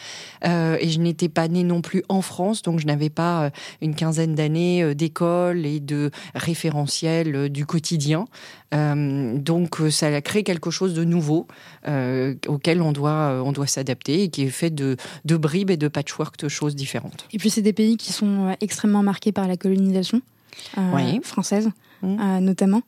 et 0.44 0.88
je 0.88 0.98
n'étais 1.00 1.28
pas 1.28 1.48
née 1.48 1.64
non 1.64 1.80
plus 1.80 2.02
en 2.08 2.22
France, 2.22 2.62
donc 2.62 2.78
je 2.80 2.86
n'avais 2.86 3.10
pas 3.10 3.50
une 3.80 3.94
quinzaine 3.94 4.34
d'années 4.34 4.94
d'école 4.94 5.64
et 5.66 5.80
de 5.80 6.10
référentiels 6.34 7.48
du 7.48 7.64
quotidien. 7.64 8.26
Euh, 8.74 9.38
donc 9.38 9.80
euh, 9.80 9.90
ça 9.90 10.08
a 10.08 10.20
créé 10.20 10.42
quelque 10.42 10.70
chose 10.70 10.92
de 10.92 11.02
nouveau 11.04 11.46
euh, 11.86 12.34
auquel 12.46 12.82
on 12.82 12.92
doit, 12.92 13.42
on 13.42 13.52
doit 13.52 13.66
s'adapter 13.66 14.24
et 14.24 14.28
qui 14.28 14.42
est 14.42 14.50
fait 14.50 14.70
de, 14.70 14.96
de 15.24 15.36
bribes 15.36 15.70
et 15.70 15.78
de 15.78 15.88
patchwork 15.88 16.38
de 16.38 16.48
choses 16.48 16.76
différentes. 16.76 17.26
Et 17.32 17.38
puis 17.38 17.50
c'est 17.50 17.62
des 17.62 17.72
pays 17.72 17.96
qui 17.96 18.12
sont 18.12 18.54
extrêmement 18.60 19.02
marqués 19.02 19.32
par 19.32 19.48
la 19.48 19.56
colonisation 19.56 20.20
française, 21.22 21.70
mmh. 22.02 22.38
notamment. 22.40 22.82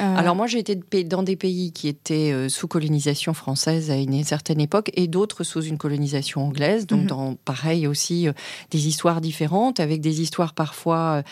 Euh, 0.00 0.16
Alors 0.16 0.36
moi 0.36 0.46
j'ai 0.46 0.58
été 0.58 0.76
dans 1.04 1.22
des 1.22 1.36
pays 1.36 1.72
qui 1.72 1.88
étaient 1.88 2.32
euh, 2.32 2.48
sous 2.48 2.68
colonisation 2.68 3.34
française 3.34 3.90
à 3.90 3.96
une 3.96 4.22
certaine 4.24 4.60
époque 4.60 4.90
et 4.94 5.06
d'autres 5.06 5.44
sous 5.44 5.62
une 5.62 5.78
colonisation 5.78 6.46
anglaise, 6.46 6.86
donc 6.86 7.02
mhm. 7.02 7.06
dans 7.06 7.34
pareil 7.34 7.86
aussi 7.86 8.28
euh, 8.28 8.32
des 8.70 8.88
histoires 8.88 9.20
différentes 9.20 9.80
avec 9.80 10.00
des 10.00 10.20
histoires 10.20 10.54
parfois 10.54 11.22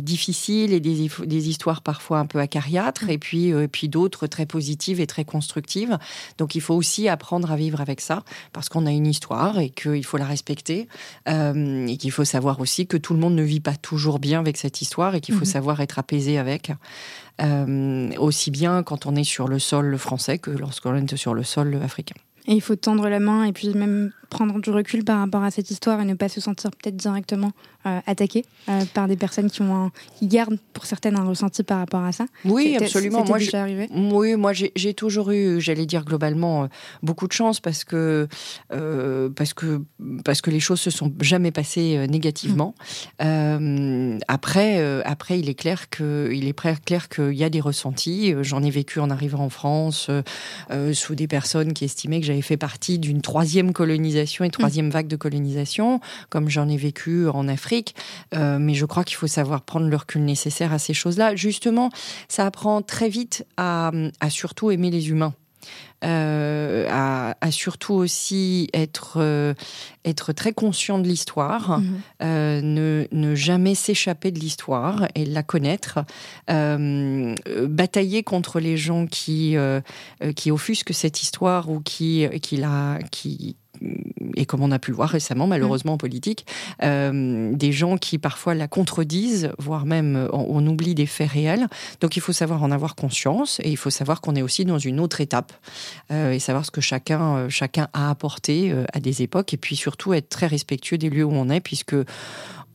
difficiles 0.00 0.72
et 0.72 0.80
des, 0.80 1.08
des, 1.26 1.48
histoires 1.48 1.82
parfois 1.82 2.18
un 2.18 2.26
peu 2.26 2.40
acariâtres 2.40 3.04
mhm. 3.04 3.10
et 3.10 3.18
puis 3.18 3.52
puis 3.70 3.88
d'autres 3.88 4.26
très 4.26 4.46
positives 4.46 5.00
et 5.00 5.06
très 5.06 5.24
constructives. 5.24 5.98
Donc 6.38 6.54
il 6.54 6.60
faut 6.60 6.74
aussi 6.74 7.08
apprendre 7.08 7.50
à 7.52 7.56
vivre 7.56 7.80
avec 7.80 8.00
ça 8.00 8.22
parce 8.52 8.68
qu'on 8.68 8.86
a 8.86 8.90
une 8.90 9.06
histoire 9.06 9.58
et 9.58 9.70
qu'il 9.70 10.04
faut 10.04 10.16
la 10.16 10.24
respecter 10.24 10.88
et 11.26 11.96
qu'il 11.98 12.10
faut 12.10 12.24
savoir 12.24 12.60
aussi 12.60 12.86
que 12.86 12.96
tout 12.96 13.14
le 13.14 13.20
monde 13.20 13.34
ne 13.34 13.42
vit 13.42 13.60
pas 13.60 13.76
toujours 13.76 14.18
bien 14.18 14.40
avec 14.40 14.56
cette 14.56 14.80
histoire 14.82 15.14
et 15.14 15.20
qu'il 15.20 15.34
faut 15.34 15.40
mhm. 15.40 15.52
savoir 15.52 15.80
être 15.80 15.98
apaisé 15.98 16.38
avec. 16.38 16.72
Euh, 17.40 18.10
aussi 18.18 18.50
bien 18.50 18.82
quand 18.82 19.06
on 19.06 19.14
est 19.14 19.22
sur 19.22 19.46
le 19.46 19.60
sol 19.60 19.96
français 19.96 20.38
que 20.38 20.50
lorsqu'on 20.50 20.96
est 20.96 21.16
sur 21.16 21.34
le 21.34 21.44
sol 21.44 21.78
africain. 21.84 22.16
Et 22.48 22.54
il 22.54 22.60
faut 22.60 22.74
tendre 22.74 23.08
la 23.08 23.20
main 23.20 23.44
et 23.44 23.52
puis 23.52 23.74
même 23.74 24.10
prendre 24.30 24.58
du 24.58 24.70
recul 24.70 25.04
par 25.04 25.20
rapport 25.20 25.42
à 25.42 25.50
cette 25.50 25.70
histoire 25.70 26.00
et 26.00 26.04
ne 26.04 26.14
pas 26.14 26.28
se 26.28 26.40
sentir 26.40 26.70
peut-être 26.70 26.96
directement 26.96 27.52
euh, 27.88 28.00
attaqué 28.06 28.44
euh, 28.68 28.84
par 28.94 29.08
des 29.08 29.16
personnes 29.16 29.50
qui 29.50 29.62
ont 29.62 29.90
qui 30.18 30.26
gardent 30.26 30.58
pour 30.72 30.86
certaines 30.86 31.16
un 31.16 31.24
ressenti 31.24 31.62
par 31.62 31.78
rapport 31.78 32.02
à 32.02 32.12
ça. 32.12 32.26
Oui, 32.44 32.76
absolument. 32.80 33.24
Moi, 33.24 33.38
déjà 33.38 33.62
arrivé 33.62 33.88
oui, 33.94 34.36
moi 34.36 34.52
j'ai 34.52 34.94
toujours 34.94 35.30
eu, 35.30 35.60
j'allais 35.60 35.86
dire 35.86 36.04
globalement, 36.04 36.64
euh, 36.64 36.66
beaucoup 37.02 37.26
de 37.26 37.32
chance 37.32 37.60
parce 37.60 37.84
que 37.84 38.28
parce 39.36 39.54
que 39.54 39.82
parce 40.24 40.40
que 40.40 40.50
les 40.50 40.60
choses 40.60 40.80
se 40.80 40.90
sont 40.90 41.12
jamais 41.20 41.50
passées 41.50 42.06
négativement. 42.08 42.74
Mmh. 43.20 44.18
après, 44.28 45.02
après, 45.04 45.38
il 45.38 45.48
est 45.48 45.54
clair 45.54 45.90
que 45.90 46.30
il 46.32 46.46
est 46.46 46.58
clair 46.84 47.08
qu'il 47.08 47.34
y 47.34 47.44
a 47.44 47.50
des 47.50 47.60
ressentis. 47.60 48.34
J'en 48.42 48.62
ai 48.62 48.70
vécu 48.70 49.00
en 49.00 49.10
arrivant 49.10 49.44
en 49.44 49.50
France 49.50 50.10
sous 50.92 51.14
des 51.14 51.26
personnes 51.26 51.72
qui 51.72 51.84
estimaient 51.84 52.20
que 52.20 52.26
j'avais 52.26 52.42
fait 52.42 52.56
partie 52.56 52.98
d'une 52.98 53.22
troisième 53.22 53.72
colonisation 53.72 54.44
et 54.44 54.50
troisième 54.50 54.90
vague 54.90 55.08
de 55.08 55.16
colonisation, 55.16 56.00
comme 56.30 56.48
j'en 56.48 56.68
ai 56.68 56.76
vécu 56.76 57.28
en 57.28 57.48
Afrique. 57.48 57.77
Euh, 58.34 58.58
mais 58.58 58.74
je 58.74 58.84
crois 58.84 59.04
qu'il 59.04 59.16
faut 59.16 59.26
savoir 59.26 59.62
prendre 59.62 59.88
le 59.88 59.96
recul 59.96 60.24
nécessaire 60.24 60.72
à 60.72 60.78
ces 60.78 60.94
choses-là. 60.94 61.36
Justement, 61.36 61.90
ça 62.28 62.46
apprend 62.46 62.82
très 62.82 63.08
vite 63.08 63.46
à, 63.56 63.90
surtout 64.28 64.70
aimer 64.70 64.90
les 64.90 65.10
humains. 65.10 65.34
Euh, 66.04 66.86
à, 66.88 67.50
surtout 67.50 67.94
aussi 67.94 68.70
être 68.72 69.14
euh, 69.16 69.52
être 70.04 70.32
très 70.32 70.52
conscient 70.52 71.00
de 71.00 71.08
l'histoire, 71.08 71.80
mhm. 71.80 72.00
ne, 72.20 73.06
ne, 73.10 73.34
jamais 73.34 73.74
s'échapper 73.74 74.30
de 74.30 74.38
l'histoire 74.38 75.08
et 75.16 75.24
la 75.24 75.42
connaître, 75.42 75.98
batailler 76.46 78.22
contre 78.22 78.60
les 78.60 78.76
gens 78.76 79.06
qui 79.06 79.56
qui 80.36 80.50
offusquent 80.52 80.94
cette 80.94 81.20
histoire 81.20 81.68
ou 81.68 81.80
qui 81.80 82.26
qui 82.40 82.56
la 82.56 83.00
qui 83.10 83.56
et 84.36 84.46
comme 84.46 84.62
on 84.62 84.70
a 84.70 84.78
pu 84.78 84.90
le 84.90 84.96
voir 84.96 85.08
récemment, 85.08 85.46
malheureusement 85.46 85.94
en 85.94 85.98
politique, 85.98 86.46
euh, 86.82 87.52
des 87.54 87.72
gens 87.72 87.96
qui 87.96 88.18
parfois 88.18 88.54
la 88.54 88.68
contredisent, 88.68 89.50
voire 89.58 89.86
même 89.86 90.16
euh, 90.16 90.28
on, 90.32 90.66
oublie 90.66 90.94
des 90.94 91.06
faits 91.06 91.30
réels. 91.30 91.66
Donc 92.00 92.16
il 92.16 92.20
faut 92.20 92.32
savoir 92.32 92.62
en 92.62 92.70
avoir 92.70 92.94
conscience 92.94 93.60
et 93.60 93.70
il 93.70 93.76
faut 93.76 93.90
savoir 93.90 94.20
qu'on 94.20 94.36
est 94.36 94.42
aussi 94.42 94.64
dans 94.64 94.78
une 94.78 95.00
autre 95.00 95.20
étape 95.20 95.52
euh, 96.12 96.32
et 96.32 96.38
savoir 96.38 96.64
ce 96.64 96.70
que 96.70 96.80
chacun, 96.80 97.48
chacun 97.48 97.88
a 97.92 98.10
apporté 98.10 98.72
à 98.92 99.00
des 99.00 99.22
époques 99.22 99.54
et 99.54 99.56
puis 99.56 99.76
surtout 99.76 100.12
être 100.12 100.28
très 100.28 100.46
respectueux 100.46 100.98
des 100.98 101.10
lieux 101.10 101.24
où 101.24 101.32
on 101.32 101.48
est 101.48 101.60
puisque 101.60 101.96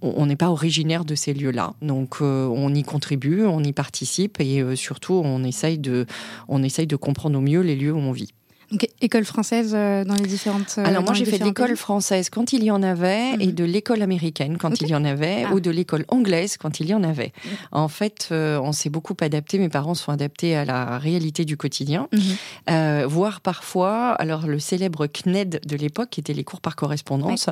on 0.01 0.25
n'est 0.25 0.35
pas 0.35 0.49
originaire 0.49 1.05
de 1.05 1.15
ces 1.15 1.33
lieux-là. 1.33 1.73
Donc 1.81 2.21
on 2.21 2.73
y 2.73 2.83
contribue, 2.83 3.43
on 3.43 3.63
y 3.63 3.73
participe 3.73 4.39
et 4.39 4.75
surtout 4.75 5.13
on 5.13 5.43
essaye 5.43 5.77
de, 5.77 6.05
on 6.47 6.63
essaye 6.63 6.87
de 6.87 6.95
comprendre 6.95 7.37
au 7.37 7.41
mieux 7.41 7.61
les 7.61 7.75
lieux 7.75 7.93
où 7.93 7.99
on 7.99 8.11
vit. 8.11 8.33
Donc, 8.73 8.89
école 9.01 9.23
française 9.23 9.73
euh, 9.75 10.03
dans 10.03 10.15
les 10.15 10.25
différentes. 10.25 10.75
Euh, 10.79 10.85
Alors, 10.85 11.03
moi, 11.03 11.13
j'ai 11.13 11.25
fait 11.25 11.37
de 11.37 11.43
l'école 11.43 11.77
française 11.77 12.31
quand 12.31 12.53
il 12.53 12.63
y 12.63 12.71
en 12.71 12.81
avait, 12.81 13.33
et 13.39 13.47
mhm. 13.47 13.51
de 13.51 13.63
l'école 13.63 14.01
américaine 14.01 14.57
quand 14.57 14.81
il 14.81 14.87
y 14.87 14.95
en 14.95 15.05
avait, 15.05 15.45
ah. 15.47 15.53
ou 15.53 15.59
de 15.59 15.69
l'école 15.69 16.05
anglaise 16.07 16.57
quand 16.57 16.79
il 16.79 16.87
y 16.87 16.93
en 16.95 17.03
avait. 17.03 17.33
Mhm. 17.45 17.51
En 17.71 17.87
fait, 17.87 18.29
euh, 18.31 18.59
on 18.63 18.71
s'est 18.71 18.89
beaucoup 18.89 19.15
adapté. 19.21 19.59
Mes 19.59 19.69
parents 19.69 19.93
sont 19.93 20.11
adaptés 20.11 20.55
à 20.55 20.65
la 20.65 20.97
réalité 20.97 21.45
du 21.45 21.55
quotidien, 21.55 22.07
mhm. 22.11 23.05
voire 23.05 23.41
parfois, 23.41 24.13
alors 24.13 24.47
le 24.47 24.57
célèbre 24.57 25.05
CNED 25.05 25.61
de 25.63 25.75
l'époque, 25.75 26.09
qui 26.09 26.19
était 26.19 26.33
les 26.33 26.43
cours 26.43 26.61
par 26.61 26.75
correspondance, 26.75 27.49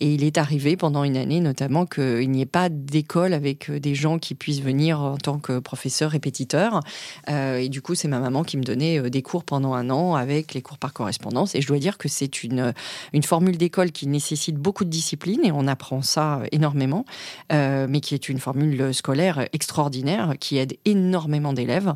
et 0.00 0.14
il 0.14 0.24
est 0.24 0.38
arrivé 0.38 0.76
pendant 0.78 1.04
une 1.04 1.18
année 1.18 1.40
notamment 1.40 1.84
qu'il 1.84 2.30
n'y 2.30 2.40
ait 2.40 2.46
pas 2.46 2.70
d'école 2.70 3.34
avec 3.34 3.70
des 3.70 3.94
gens 3.94 4.18
qui 4.18 4.34
puissent 4.34 4.62
venir 4.62 5.00
en 5.00 5.18
tant 5.18 5.38
que 5.38 5.58
professeur 5.58 6.12
répétiteur. 6.12 6.80
et 7.28 7.68
du 7.68 7.82
coup, 7.82 7.94
c'est 7.94 8.08
ma 8.08 8.20
maman 8.20 8.42
qui 8.42 8.56
me 8.56 8.62
donnait 8.62 9.10
des 9.10 9.22
cours 9.22 9.44
pendant 9.44 9.74
un 9.74 9.90
an 9.90 10.14
avec 10.14 10.54
les 10.54 10.61
cours 10.62 10.78
par 10.78 10.92
correspondance. 10.92 11.54
Et 11.54 11.60
je 11.60 11.66
dois 11.66 11.78
dire 11.78 11.98
que 11.98 12.08
c'est 12.08 12.42
une, 12.42 12.72
une 13.12 13.22
formule 13.22 13.56
d'école 13.58 13.92
qui 13.92 14.06
nécessite 14.06 14.56
beaucoup 14.56 14.84
de 14.84 14.90
discipline 14.90 15.40
et 15.44 15.52
on 15.52 15.66
apprend 15.66 16.02
ça 16.02 16.42
énormément, 16.52 17.04
euh, 17.52 17.86
mais 17.88 18.00
qui 18.00 18.14
est 18.14 18.28
une 18.28 18.38
formule 18.38 18.94
scolaire 18.94 19.48
extraordinaire 19.52 20.34
qui 20.40 20.58
aide 20.58 20.76
énormément 20.84 21.52
d'élèves 21.52 21.88
euh, 21.88 21.94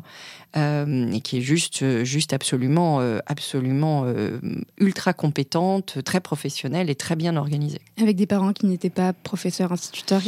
et 0.55 1.21
qui 1.21 1.37
est 1.37 1.41
juste, 1.41 2.03
juste 2.03 2.33
absolument, 2.33 2.99
euh, 2.99 3.19
absolument 3.25 4.05
ultra 4.79 5.13
compétente, 5.13 5.99
très 6.03 6.19
professionnelle 6.19 6.89
et 6.89 6.95
très 6.95 7.15
bien 7.15 7.35
organisée. 7.35 7.81
Avec 8.01 8.15
des 8.15 8.25
parents 8.25 8.53
qui 8.53 8.65
n'étaient 8.65 8.89
pas 8.89 9.13
professeurs, 9.13 9.71
instituteurs. 9.71 10.21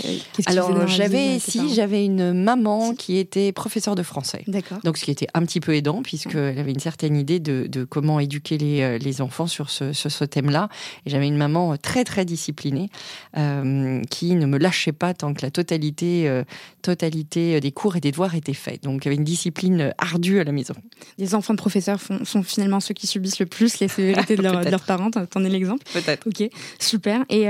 Alors 0.46 0.88
j'avais, 0.88 1.40
si 1.40 1.74
j'avais 1.74 2.06
une 2.06 2.34
maman 2.34 2.94
qui 2.94 3.18
était 3.18 3.52
professeure 3.52 3.96
de 3.96 4.04
français. 4.04 4.44
D'accord. 4.48 4.80
Donc 4.84 4.98
ce 4.98 5.06
qui 5.06 5.12
était 5.12 5.28
un 5.34 5.44
petit 5.44 5.60
peu 5.60 5.76
aidant 5.76 6.02
puisqu'elle 6.02 6.60
avait 6.60 6.72
une 6.72 6.80
certaine 6.80 7.16
idée 7.16 7.40
de, 7.40 7.68
de 7.68 7.84
comment 7.84 8.20
éduquer 8.20 8.58
les, 8.58 8.82
euh, 8.82 8.98
les 8.98 9.22
enfants 9.22 9.48
sur 9.48 9.70
ce, 9.70 9.94
ce, 9.94 10.24
thème-là. 10.24 10.70
Et 11.06 11.10
j'avais 11.10 11.28
une 11.28 11.38
maman 11.38 11.74
euh, 11.74 11.76
très 11.78 12.04
très 12.04 12.26
disciplinée 12.26 12.90
euh, 13.38 14.02
qui 14.10 14.36
ne 14.36 14.46
me 14.46 14.58
lâchait 14.58 14.92
pas 14.92 15.14
tant 15.14 15.34
que 15.34 15.42
la 15.42 15.52
totalité, 15.52 16.44
totalité 16.82 17.60
des 17.60 17.72
cours 17.72 17.96
et 17.96 18.00
des 18.00 18.12
devoirs 18.12 18.36
étaient 18.36 18.54
faits. 18.54 18.84
Donc 18.84 19.04
il 19.04 19.08
y 19.08 19.10
avait 19.10 19.18
une 19.18 19.24
discipline 19.24 19.94
à 20.16 20.44
la 20.44 20.52
maison. 20.52 20.74
Les 21.18 21.36
enfants 21.36 21.54
de 21.54 21.60
professeurs 21.60 22.00
sont 22.24 22.44
finalement 22.44 22.80
ceux 22.80 22.94
qui 22.94 23.08
subissent 23.08 23.40
le 23.40 23.46
plus 23.46 23.80
les 23.80 23.88
sévérités 23.88 24.36
de, 24.36 24.42
de, 24.66 24.70
leurs 24.70 24.84
parents. 24.84 25.12
T'en 25.12 25.44
es 25.44 25.50
l'exemple 25.50 25.84
Peut-être. 25.94 26.28
Ok, 26.28 26.50
super. 26.80 27.26
Et 27.30 27.48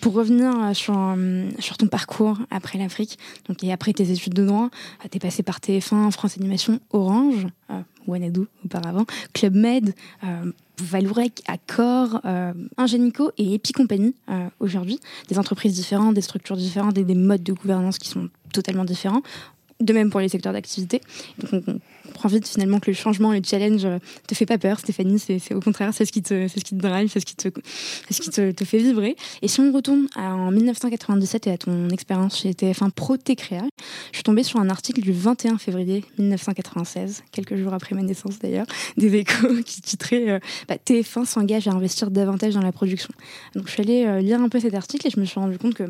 pour 0.00 0.14
revenir 0.14 0.52
sur, 0.74 1.16
sur 1.58 1.76
ton 1.76 1.86
parcours 1.86 2.38
après 2.50 2.78
l'Afrique, 2.78 3.18
donc 3.48 3.62
et 3.64 3.72
après 3.72 3.92
tes 3.92 4.10
études 4.10 4.34
de 4.34 4.44
droit, 4.44 4.70
t'es 5.10 5.18
passé 5.18 5.42
par 5.42 5.58
TF1, 5.58 6.10
France 6.10 6.36
Animation, 6.38 6.80
Orange. 6.90 7.46
Wanadoo 8.08 8.46
auparavant, 8.64 9.04
Club 9.32 9.54
Med, 9.54 9.94
euh, 10.24 10.52
Valourec, 10.80 11.42
Accor, 11.46 12.20
euh, 12.24 12.52
Ingenico 12.76 13.30
et 13.36 13.54
Epicompagnie 13.54 14.14
euh, 14.30 14.48
aujourd'hui. 14.60 14.98
Des 15.28 15.38
entreprises 15.38 15.74
différentes, 15.74 16.14
des 16.14 16.22
structures 16.22 16.56
différentes 16.56 16.98
et 16.98 17.04
des 17.04 17.14
modes 17.14 17.42
de 17.42 17.52
gouvernance 17.52 17.98
qui 17.98 18.08
sont 18.08 18.28
totalement 18.52 18.84
différents. 18.84 19.22
De 19.80 19.92
même 19.92 20.10
pour 20.10 20.20
les 20.20 20.28
secteurs 20.28 20.52
d'activité. 20.52 21.00
Donc 21.38 21.62
on 21.66 21.80
comprends 22.08 22.28
vite 22.28 22.48
finalement 22.48 22.80
que 22.80 22.90
le 22.90 22.96
changement, 22.96 23.32
le 23.32 23.40
challenge 23.44 23.86
te 24.26 24.34
fait 24.34 24.46
pas 24.46 24.58
peur, 24.58 24.80
Stéphanie. 24.80 25.18
C'est 25.18 25.54
au 25.54 25.60
contraire, 25.60 25.92
c'est 25.94 26.04
ce 26.04 26.12
qui 26.12 26.22
te, 26.22 26.48
c'est 26.48 26.58
ce 26.58 26.64
qui 26.64 26.76
te 26.76 26.82
drive, 26.82 27.10
c'est 27.12 27.20
ce 27.20 27.26
qui 27.26 27.36
te, 27.36 27.48
ce 28.10 28.20
qui 28.20 28.30
te, 28.30 28.64
fait 28.64 28.78
vibrer. 28.78 29.16
Et 29.42 29.48
si 29.48 29.60
on 29.60 29.72
retourne 29.72 30.08
en 30.16 30.50
1997 30.50 31.46
et 31.46 31.52
à 31.52 31.58
ton 31.58 31.88
expérience 31.90 32.40
chez 32.40 32.50
TF1 32.50 32.90
Pro 32.90 33.16
Técréa, 33.16 33.62
je 34.10 34.16
suis 34.16 34.24
tombée 34.24 34.42
sur 34.42 34.58
un 34.58 34.68
article 34.68 35.00
du 35.00 35.12
21 35.12 35.58
février 35.58 36.04
1996, 36.18 37.22
quelques 37.30 37.56
jours 37.56 37.72
après 37.72 37.94
ma 37.94 38.02
naissance 38.02 38.38
d'ailleurs, 38.40 38.66
des 38.96 39.14
échos 39.14 39.62
qui 39.64 39.80
titrait 39.80 40.40
bah, 40.68 40.76
TF1 40.84 41.24
s'engage 41.24 41.68
à 41.68 41.72
investir 41.72 42.10
davantage 42.10 42.54
dans 42.54 42.62
la 42.62 42.72
production. 42.72 43.10
Donc 43.54 43.66
je 43.66 43.72
suis 43.72 43.82
allée 43.82 44.22
lire 44.22 44.40
un 44.40 44.48
peu 44.48 44.58
cet 44.58 44.74
article 44.74 45.06
et 45.06 45.10
je 45.10 45.20
me 45.20 45.24
suis 45.24 45.38
rendu 45.38 45.58
compte 45.58 45.74
que 45.74 45.84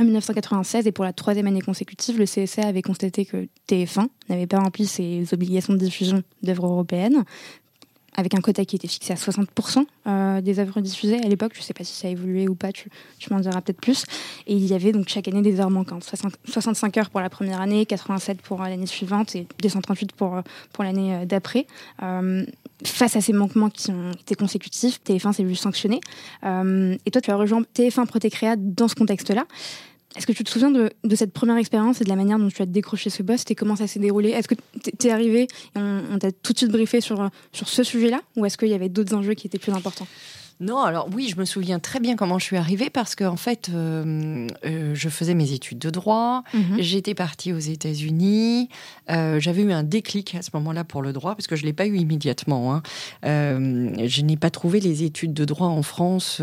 en 0.00 0.04
1996 0.04 0.86
et 0.86 0.92
pour 0.92 1.04
la 1.04 1.12
troisième 1.12 1.46
année 1.46 1.60
consécutive, 1.60 2.18
le 2.18 2.24
CSA 2.24 2.66
avait 2.66 2.82
constaté 2.82 3.26
que 3.26 3.48
TF1 3.68 4.06
n'avait 4.28 4.46
pas 4.46 4.58
rempli 4.58 4.86
ses 4.86 5.24
obligations 5.32 5.74
de 5.74 5.78
diffusion 5.78 6.22
d'œuvres 6.42 6.66
européennes, 6.66 7.24
avec 8.16 8.34
un 8.34 8.40
quota 8.40 8.64
qui 8.64 8.76
était 8.76 8.88
fixé 8.88 9.12
à 9.12 9.16
60% 9.16 9.84
euh, 10.06 10.40
des 10.40 10.58
œuvres 10.58 10.80
diffusées 10.80 11.22
à 11.22 11.28
l'époque. 11.28 11.52
Je 11.54 11.60
ne 11.60 11.64
sais 11.64 11.74
pas 11.74 11.84
si 11.84 11.94
ça 11.94 12.08
a 12.08 12.10
évolué 12.10 12.48
ou 12.48 12.54
pas, 12.54 12.72
tu, 12.72 12.88
m'en 13.30 13.40
diras 13.40 13.60
peut-être 13.60 13.80
plus. 13.80 14.04
Et 14.46 14.54
il 14.54 14.66
y 14.66 14.74
avait 14.74 14.92
donc 14.92 15.08
chaque 15.08 15.28
année 15.28 15.42
des 15.42 15.60
heures 15.60 15.70
manquantes. 15.70 16.04
65 16.44 16.96
heures 16.96 17.10
pour 17.10 17.20
la 17.20 17.30
première 17.30 17.60
année, 17.60 17.86
87 17.86 18.40
pour 18.42 18.60
l'année 18.60 18.86
suivante 18.86 19.36
et 19.36 19.46
238 19.62 20.12
pour, 20.12 20.36
euh, 20.36 20.42
pour 20.72 20.82
l'année 20.82 21.14
euh, 21.14 21.24
d'après. 21.24 21.66
face 22.84 23.16
à 23.16 23.20
ces 23.20 23.34
manquements 23.34 23.68
qui 23.68 23.90
ont 23.90 24.12
été 24.12 24.34
consécutifs, 24.34 25.00
TF1 25.06 25.34
s'est 25.34 25.44
vu 25.44 25.54
sanctionner. 25.54 26.00
et 26.42 27.10
toi, 27.10 27.20
tu 27.20 27.30
as 27.30 27.36
rejoint 27.36 27.62
TF1 27.74 28.06
Protecréa 28.06 28.56
dans 28.56 28.88
ce 28.88 28.94
contexte-là. 28.94 29.44
Est-ce 30.16 30.26
que 30.26 30.32
tu 30.32 30.42
te 30.42 30.50
souviens 30.50 30.70
de, 30.70 30.90
cette 31.14 31.32
première 31.32 31.56
expérience 31.56 32.00
et 32.00 32.04
de 32.04 32.08
la 32.08 32.16
manière 32.16 32.38
dont 32.38 32.48
tu 32.48 32.60
as 32.62 32.66
décroché 32.66 33.10
ce 33.10 33.22
poste 33.22 33.50
et 33.50 33.54
comment 33.54 33.76
ça 33.76 33.86
s'est 33.86 34.00
déroulé 34.00 34.30
Est-ce 34.30 34.48
que 34.48 34.56
tu 34.98 35.06
es 35.06 35.10
arrivé 35.10 35.42
et 35.42 35.78
on, 35.78 36.18
t'a 36.18 36.32
tout 36.32 36.52
de 36.52 36.58
suite 36.58 36.72
briefé 36.72 37.00
sur, 37.00 37.30
sur 37.52 37.68
ce 37.68 37.84
sujet-là 37.84 38.20
ou 38.36 38.44
est-ce 38.44 38.58
qu'il 38.58 38.68
y 38.68 38.74
avait 38.74 38.88
d'autres 38.88 39.14
enjeux 39.14 39.34
qui 39.34 39.46
étaient 39.46 39.58
plus 39.58 39.72
importants? 39.72 40.08
Non, 40.60 40.78
alors 40.82 41.08
oui, 41.10 41.30
je 41.34 41.40
me 41.40 41.46
souviens 41.46 41.78
très 41.78 42.00
bien 42.00 42.16
comment 42.16 42.38
je 42.38 42.44
suis 42.44 42.58
arrivée 42.58 42.90
parce 42.90 43.14
qu'en 43.14 43.32
en 43.32 43.36
fait, 43.36 43.70
euh, 43.72 44.46
euh, 44.66 44.94
je 44.94 45.08
faisais 45.08 45.32
mes 45.32 45.52
études 45.52 45.78
de 45.78 45.88
droit, 45.88 46.44
mhm. 46.52 46.76
j'étais 46.80 47.14
partie 47.14 47.54
aux 47.54 47.58
États-Unis, 47.58 48.68
euh, 49.10 49.40
j'avais 49.40 49.62
eu 49.62 49.72
un 49.72 49.84
déclic 49.84 50.34
à 50.34 50.42
ce 50.42 50.50
moment-là 50.52 50.84
pour 50.84 51.00
le 51.00 51.14
droit 51.14 51.34
parce 51.34 51.46
que 51.46 51.56
je 51.56 51.64
l'ai 51.64 51.72
pas 51.72 51.86
eu 51.86 51.96
immédiatement. 51.96 52.74
Hein. 52.74 52.82
je 53.22 54.20
n'ai 54.20 54.36
pas 54.36 54.50
trouvé 54.50 54.80
les 54.80 55.02
études 55.02 55.32
de 55.32 55.46
droit 55.46 55.68
en 55.68 55.82
France 55.82 56.42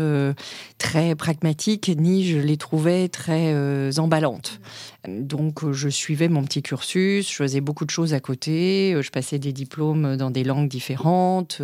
très 0.78 1.14
pragmatiques, 1.14 1.88
ni 1.96 2.26
je 2.26 2.38
les 2.38 2.56
trouvais 2.56 3.08
très 3.08 3.98
emballantes. 4.00 4.60
Donc, 5.06 5.70
je 5.70 5.88
suivais 5.88 6.28
mon 6.28 6.42
petit 6.42 6.62
cursus, 6.62 7.30
je 7.30 7.34
faisais 7.34 7.60
beaucoup 7.60 7.84
de 7.84 7.90
choses 7.90 8.14
à 8.14 8.20
côté, 8.20 8.98
je 9.00 9.10
passais 9.10 9.38
des 9.38 9.52
diplômes 9.52 10.16
dans 10.16 10.30
des 10.30 10.42
langues 10.42 10.68
différentes, 10.68 11.62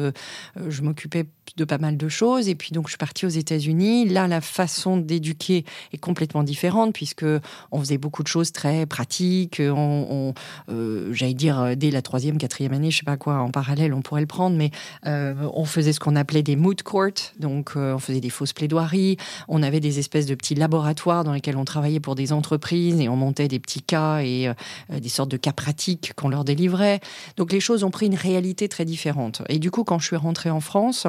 je 0.69 0.83
m'occupais 0.83 1.27
de 1.57 1.65
pas 1.65 1.79
mal 1.79 1.97
de 1.97 2.09
choses. 2.09 2.49
Et 2.49 2.55
puis 2.55 2.73
donc 2.73 2.87
je 2.87 2.93
suis 2.93 2.99
partie 2.99 3.27
aux 3.27 3.31
États-Unis. 3.31 4.09
Là, 4.09 4.27
la 4.27 4.41
façon 4.41 4.97
d'éduquer 4.97 5.65
est 5.93 5.99
complètement 5.99 6.43
différente 6.43 6.95
puisque 6.95 7.25
on 7.71 7.81
faisait 7.81 7.99
beaucoup 7.99 8.23
de 8.23 8.29
choses 8.29 8.53
très 8.53 8.87
pratiques. 8.87 9.61
On, 9.61 10.35
euh, 10.69 11.13
j'allais 11.13 11.35
dire 11.35 11.77
dès 11.77 11.91
la 11.91 12.03
troisième, 12.03 12.39
quatrième 12.39 12.73
année, 12.73 12.91
je 12.91 12.99
sais 12.99 13.05
pas 13.05 13.17
quoi, 13.17 13.39
en 13.39 13.51
parallèle, 13.51 13.95
on 13.95 14.03
pourrait 14.03 14.21
le 14.21 14.27
prendre, 14.27 14.57
mais 14.57 14.71
euh, 15.07 15.35
on 15.55 15.65
faisait 15.65 15.93
ce 15.93 16.01
qu'on 16.01 16.17
appelait 16.17 16.43
des 16.43 16.57
moot 16.57 16.83
courts. 16.83 17.05
Donc 17.39 17.73
euh, 17.77 17.95
on 17.95 17.99
faisait 17.99 18.21
des 18.21 18.31
fausses 18.31 18.53
plaidoiries. 18.53 19.17
On 19.49 19.63
avait 19.63 19.81
des 19.81 19.99
espèces 19.99 20.27
de 20.27 20.35
petits 20.35 20.55
laboratoires 20.55 21.25
dans 21.25 21.33
lesquels 21.33 21.57
on 21.57 21.65
travaillait 21.65 22.01
pour 22.01 22.15
des 22.15 22.33
entreprises 22.33 23.01
et 23.01 23.09
on 23.09 23.17
montait 23.17 23.49
des 23.49 23.59
petits 23.59 23.83
cas 23.83 24.21
et 24.21 24.51
des 24.91 25.09
sortes 25.09 25.31
de 25.31 25.37
cas 25.37 25.53
pratiques 25.53 26.13
qu'on 26.17 26.29
leur 26.29 26.45
délivrait. 26.45 27.01
Donc 27.37 27.53
les 27.53 27.61
choses 27.61 27.85
ont 27.85 27.91
pris 27.91 28.07
une 28.07 28.15
réalité 28.15 28.69
très 28.69 28.85
différente. 28.85 29.43
Et 29.49 29.59
du 29.59 29.71
coup, 29.71 29.85
quand 29.85 29.99
je 29.99 30.07
suis 30.07 30.17
rentrée 30.17 30.51
en 30.51 30.61
France, 30.61 31.07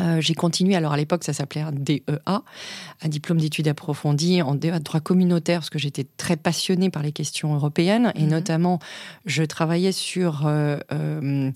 euh, 0.00 0.20
j'ai 0.20 0.34
continué, 0.34 0.76
alors 0.76 0.92
à 0.92 0.96
l'époque 0.96 1.24
ça 1.24 1.32
s'appelait 1.32 1.60
un 1.60 1.72
DEA, 1.72 2.00
un 2.26 3.08
diplôme 3.08 3.38
d'études 3.38 3.68
approfondies 3.68 4.40
en 4.42 4.54
DEA 4.54 4.78
de 4.78 4.84
droit 4.84 5.00
communautaire, 5.00 5.60
parce 5.60 5.70
que 5.70 5.78
j'étais 5.78 6.06
très 6.16 6.36
passionnée 6.36 6.90
par 6.90 7.02
les 7.02 7.12
questions 7.12 7.54
européennes, 7.54 8.12
et 8.14 8.22
mhm. 8.22 8.30
notamment 8.30 8.78
je 9.26 9.42
travaillais 9.42 9.92
sur 9.92 10.46
euh, 10.46 10.78
euh, 10.92 11.50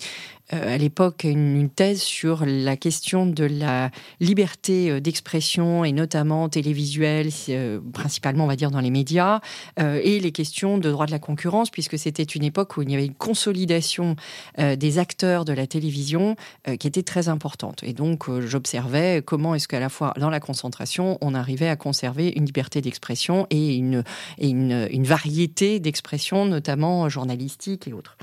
à 0.50 0.76
l'époque 0.76 1.24
une, 1.24 1.70
thèse 1.70 2.02
sur 2.02 2.44
la 2.44 2.76
question 2.76 3.26
de 3.26 3.44
la 3.44 3.90
liberté 4.20 4.90
euh, 4.90 5.00
d'expression 5.00 5.84
et 5.84 5.92
notamment 5.92 6.48
télévisuelle, 6.48 7.30
euh, 7.48 7.80
principalement 7.92 8.44
on 8.44 8.48
va 8.48 8.56
dire 8.56 8.70
dans 8.70 8.80
les 8.80 8.90
médias, 8.90 9.40
et 9.78 10.20
les 10.20 10.32
questions 10.32 10.78
de 10.78 10.90
droit 10.90 11.06
de 11.06 11.10
la 11.10 11.18
concurrence, 11.18 11.70
puisque 11.70 11.98
c'était 11.98 12.22
une 12.22 12.44
époque 12.44 12.76
où 12.76 12.82
il 12.82 12.90
y 12.90 12.94
avait 12.94 13.06
une 13.06 13.14
consolidation 13.14 14.16
des 14.58 14.98
acteurs 14.98 15.44
de 15.44 15.52
la 15.52 15.66
télévision 15.66 16.36
qui 16.78 16.86
était 16.86 17.02
très 17.02 17.28
importante. 17.28 17.82
Et 17.82 17.92
donc 17.92 18.30
j'observais 18.40 19.22
comment 19.24 19.54
est-ce 19.54 19.68
qu'à 19.68 19.80
la 19.80 19.88
fois 19.88 20.12
dans 20.18 20.30
la 20.30 20.40
concentration, 20.40 21.18
on 21.20 21.35
arrivait 21.35 21.68
à 21.68 21.76
conserver 21.76 22.33
une 22.37 22.44
liberté 22.44 22.80
d'expression 22.80 23.46
et 23.50 23.76
une, 23.76 24.04
et 24.38 24.48
une, 24.48 24.88
une 24.90 25.04
variété 25.04 25.80
d'expression, 25.80 26.44
notamment 26.44 27.09
journalistique 27.09 27.88
et 27.88 27.92
autres. 27.92 28.16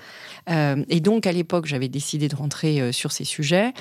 et 0.48 1.00
donc 1.00 1.28
à 1.28 1.32
l'époque, 1.32 1.66
j'avais 1.66 1.90
décidé 1.90 2.11
de 2.18 2.36
rentrer 2.36 2.82
euh, 2.82 2.92
sur 2.92 3.12
ces 3.12 3.26
sujets. 3.26 3.74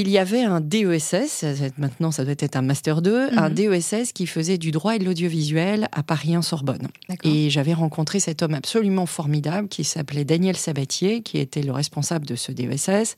Il 0.00 0.10
y 0.10 0.18
avait 0.18 0.42
un 0.42 0.60
DESS, 0.60 1.44
maintenant 1.78 2.10
ça 2.10 2.24
doit 2.24 2.34
être 2.38 2.56
un 2.56 2.62
Master 2.62 3.00
2, 3.00 3.28
un 3.36 3.48
mhm. 3.48 3.54
DESS 3.54 4.12
qui 4.12 4.26
faisait 4.26 4.58
du 4.58 4.70
droit 4.70 4.96
et 4.96 4.98
de 4.98 5.04
l'audiovisuel 5.04 5.88
à 5.92 6.02
Paris 6.02 6.34
1 6.34 6.42
Sorbonne. 6.42 6.88
Et 7.22 7.48
j'avais 7.50 7.74
rencontré 7.74 8.18
cet 8.18 8.42
homme 8.42 8.54
absolument 8.54 9.06
formidable 9.06 9.68
qui 9.68 9.84
s'appelait 9.84 10.24
Daniel 10.24 10.56
Sabatier, 10.56 11.22
qui 11.22 11.38
était 11.38 11.62
le 11.62 11.72
responsable 11.72 12.26
de 12.26 12.34
ce 12.34 12.50
DESS, 12.50 13.14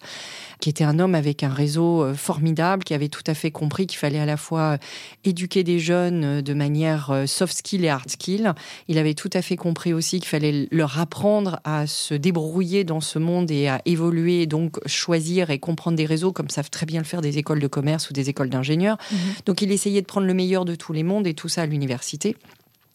qui 0.61 0.69
était 0.69 0.85
un 0.85 0.99
homme 0.99 1.15
avec 1.15 1.43
un 1.43 1.49
réseau 1.49 2.03
euh, 2.03 2.15
formidable, 2.15 2.85
qui 2.85 2.95
avait 2.95 3.09
tout 3.09 3.25
à 3.27 3.35
fait 3.35 3.51
compris 3.51 3.87
qu'il 3.87 3.99
fallait 3.99 4.19
à 4.19 4.27
la 4.27 4.37
fois 4.37 4.61
euh, 4.61 4.79
éduquer 5.25 5.65
des 5.65 5.79
jeunes 5.79 6.25
euh, 6.25 6.43
de 6.43 6.55
manière 6.55 7.25
soft 7.27 7.57
skill 7.57 7.85
et 7.85 7.89
hard 7.89 8.11
skill. 8.11 8.55
Il 8.89 8.99
avait 8.99 9.15
tout 9.15 9.31
à 9.33 9.43
fait 9.43 9.57
compris 9.57 9.93
aussi 9.93 10.21
qu'il 10.21 10.29
fallait 10.29 10.69
leur 10.71 10.99
apprendre 10.99 11.61
à 11.65 11.87
se 11.87 12.15
débrouiller 12.15 12.85
dans 12.85 13.01
ce 13.01 13.19
monde 13.19 13.51
et 13.51 13.69
à 13.69 13.81
évoluer, 13.85 14.47
donc 14.47 14.79
choisir 14.87 15.51
et 15.51 15.59
comprendre 15.59 15.97
des 15.97 16.07
réseaux 16.07 16.33
comme 16.33 16.51
savent 16.67 16.71
très 16.71 16.87
bien 16.87 17.01
le 17.01 17.07
faire 17.07 17.21
des 17.21 17.39
écoles 17.39 17.61
de 17.61 17.67
commerce 17.67 18.11
ou 18.11 18.13
des 18.13 18.29
écoles 18.29 18.51
d'ingénieurs. 18.51 18.99
Mhm. 19.11 19.19
Donc 19.47 19.63
il 19.63 19.71
essayait 19.73 20.01
de 20.01 20.07
prendre 20.07 20.27
le 20.27 20.35
meilleur 20.35 20.65
de 20.65 20.75
tous 20.75 20.93
les 20.93 21.03
mondes 21.03 21.27
et 21.27 21.35
tout 21.35 21.49
ça 21.49 21.63
à 21.63 21.67
l'université. 21.67 22.37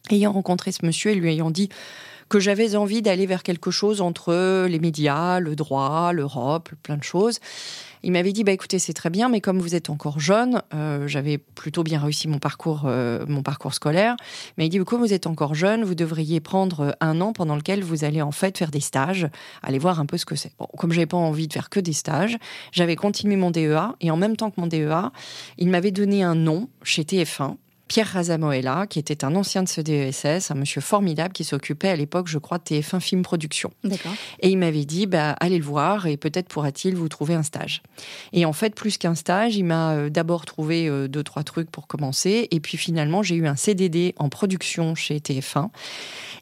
Ayant 0.09 0.31
rencontré 0.31 0.71
ce 0.71 0.85
monsieur 0.85 1.11
et 1.11 1.15
lui 1.15 1.31
ayant 1.31 1.51
dit 1.51 1.69
que 2.27 2.39
j'avais 2.39 2.75
envie 2.75 3.01
d'aller 3.01 3.25
vers 3.25 3.43
quelque 3.43 3.71
chose 3.71 4.01
entre 4.01 4.65
les 4.65 4.79
médias, 4.79 5.39
le 5.39 5.55
droit, 5.55 6.11
l'Europe, 6.13 6.69
plein 6.81 6.97
de 6.97 7.03
choses. 7.03 7.39
Il 8.03 8.11
m'avait 8.11 8.33
dit 8.33 8.43
bah 8.43 8.51
écoutez 8.51 8.79
c'est 8.79 8.93
très 8.93 9.09
bien 9.09 9.29
mais 9.29 9.41
comme 9.41 9.59
vous 9.59 9.75
êtes 9.75 9.89
encore 9.89 10.19
jeune, 10.19 10.61
euh, 10.73 11.07
j'avais 11.07 11.37
plutôt 11.37 11.83
bien 11.83 11.99
réussi 11.99 12.27
mon 12.27 12.39
parcours 12.39 12.83
euh, 12.85 13.25
mon 13.27 13.43
parcours 13.43 13.73
scolaire, 13.73 14.15
mais 14.57 14.65
il 14.65 14.69
dit 14.69 14.79
comme 14.79 14.99
vous 14.99 15.13
êtes 15.13 15.27
encore 15.27 15.55
jeune, 15.55 15.83
vous 15.83 15.95
devriez 15.95 16.39
prendre 16.39 16.95
un 16.99 17.21
an 17.21 17.33
pendant 17.33 17.55
lequel 17.55 17.83
vous 17.83 18.03
allez 18.03 18.21
en 18.21 18.31
fait 18.31 18.57
faire 18.57 18.71
des 18.71 18.79
stages, 18.79 19.27
aller 19.61 19.79
voir 19.79 19.99
un 19.99 20.05
peu 20.05 20.17
ce 20.17 20.25
que 20.25 20.35
c'est. 20.35 20.51
Bon, 20.57 20.67
comme 20.77 20.91
j'avais 20.91 21.05
pas 21.05 21.17
envie 21.17 21.47
de 21.47 21.53
faire 21.53 21.69
que 21.69 21.79
des 21.79 21.93
stages, 21.93 22.37
j'avais 22.71 22.95
continué 22.95 23.35
mon 23.35 23.51
DEA 23.51 23.95
et 24.01 24.11
en 24.11 24.17
même 24.17 24.35
temps 24.35 24.51
que 24.51 24.59
mon 24.59 24.67
DEA, 24.67 25.11
il 25.57 25.69
m'avait 25.69 25.91
donné 25.91 26.23
un 26.23 26.35
nom 26.35 26.69
chez 26.83 27.03
TF1 27.03 27.55
Pierre 27.91 28.07
Razamoella, 28.07 28.87
qui 28.87 28.99
était 28.99 29.25
un 29.25 29.35
ancien 29.35 29.63
de 29.63 29.67
ce 29.67 29.81
DESS, 29.81 30.49
un 30.49 30.55
monsieur 30.55 30.79
formidable 30.79 31.33
qui 31.33 31.43
s'occupait 31.43 31.89
à 31.89 31.97
l'époque, 31.97 32.29
je 32.29 32.37
crois, 32.37 32.57
de 32.57 32.63
TF1 32.63 33.01
Film 33.01 33.21
Production. 33.21 33.69
Et 34.39 34.47
il 34.47 34.57
m'avait 34.57 34.85
dit, 34.85 35.07
bah, 35.07 35.35
allez 35.41 35.57
le 35.57 35.65
voir 35.65 36.07
et 36.07 36.15
peut-être 36.15 36.47
pourra-t-il 36.47 36.95
vous 36.95 37.09
trouver 37.09 37.33
un 37.33 37.43
stage. 37.43 37.83
Et 38.31 38.45
en 38.45 38.53
fait, 38.53 38.75
plus 38.75 38.97
qu'un 38.97 39.13
stage, 39.13 39.57
il 39.57 39.65
m'a 39.65 39.91
euh, 39.91 40.09
d'abord 40.09 40.45
trouvé 40.45 40.87
euh, 40.87 41.09
deux, 41.09 41.21
trois 41.21 41.43
trucs 41.43 41.69
pour 41.69 41.87
commencer. 41.87 42.47
Et 42.51 42.61
puis 42.61 42.77
finalement, 42.77 43.23
j'ai 43.23 43.35
eu 43.35 43.45
un 43.45 43.57
CDD 43.57 44.15
en 44.15 44.29
production 44.29 44.95
chez 44.95 45.17
TF1. 45.17 45.67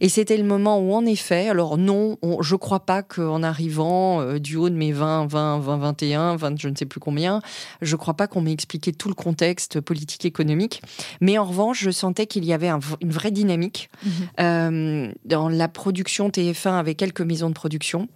Et 0.02 0.10
c'était 0.10 0.38
le 0.38 0.44
moment 0.44 0.78
où, 0.78 0.94
en 0.94 1.04
effet, 1.04 1.50
alors 1.50 1.80
non, 1.80 2.20
je 2.42 2.56
crois 2.56 2.82
pas 2.82 3.02
qu'en 3.02 3.42
arrivant 3.42 4.22
euh, 4.22 4.38
du 4.38 4.56
haut 4.56 4.70
de 4.70 4.76
mes 4.76 4.92
20, 4.92 5.26
20, 5.26 5.58
20, 5.62 5.78
21, 5.78 6.36
20, 6.36 6.60
je 6.62 6.70
ne 6.70 6.76
sais 6.76 6.86
plus 6.86 7.00
combien, 7.00 7.42
je 7.82 7.96
crois 7.96 8.14
pas 8.14 8.28
qu'on 8.28 8.42
m'ait 8.42 8.54
expliqué 8.54 8.94
tout 8.94 9.10
le 9.10 9.16
contexte 9.16 9.82
politique 9.82 10.26
économique. 10.26 10.84
Mais 11.22 11.39
en 11.40 11.46
revanche, 11.46 11.82
je 11.82 11.92
sentais 11.92 12.28
qu'il 12.28 12.46
y 12.46 12.54
avait 12.54 12.70
une 12.70 13.12
vraie 13.12 13.32
dynamique 13.32 13.90
mhm. 14.04 14.12
euh, 14.40 15.12
dans 15.26 15.50
la 15.50 15.68
production 15.68 16.30
TF1 16.30 16.74
avec 16.74 16.98
quelques 16.98 17.22
maisons 17.22 17.50
de 17.50 17.54
production. 17.54 18.08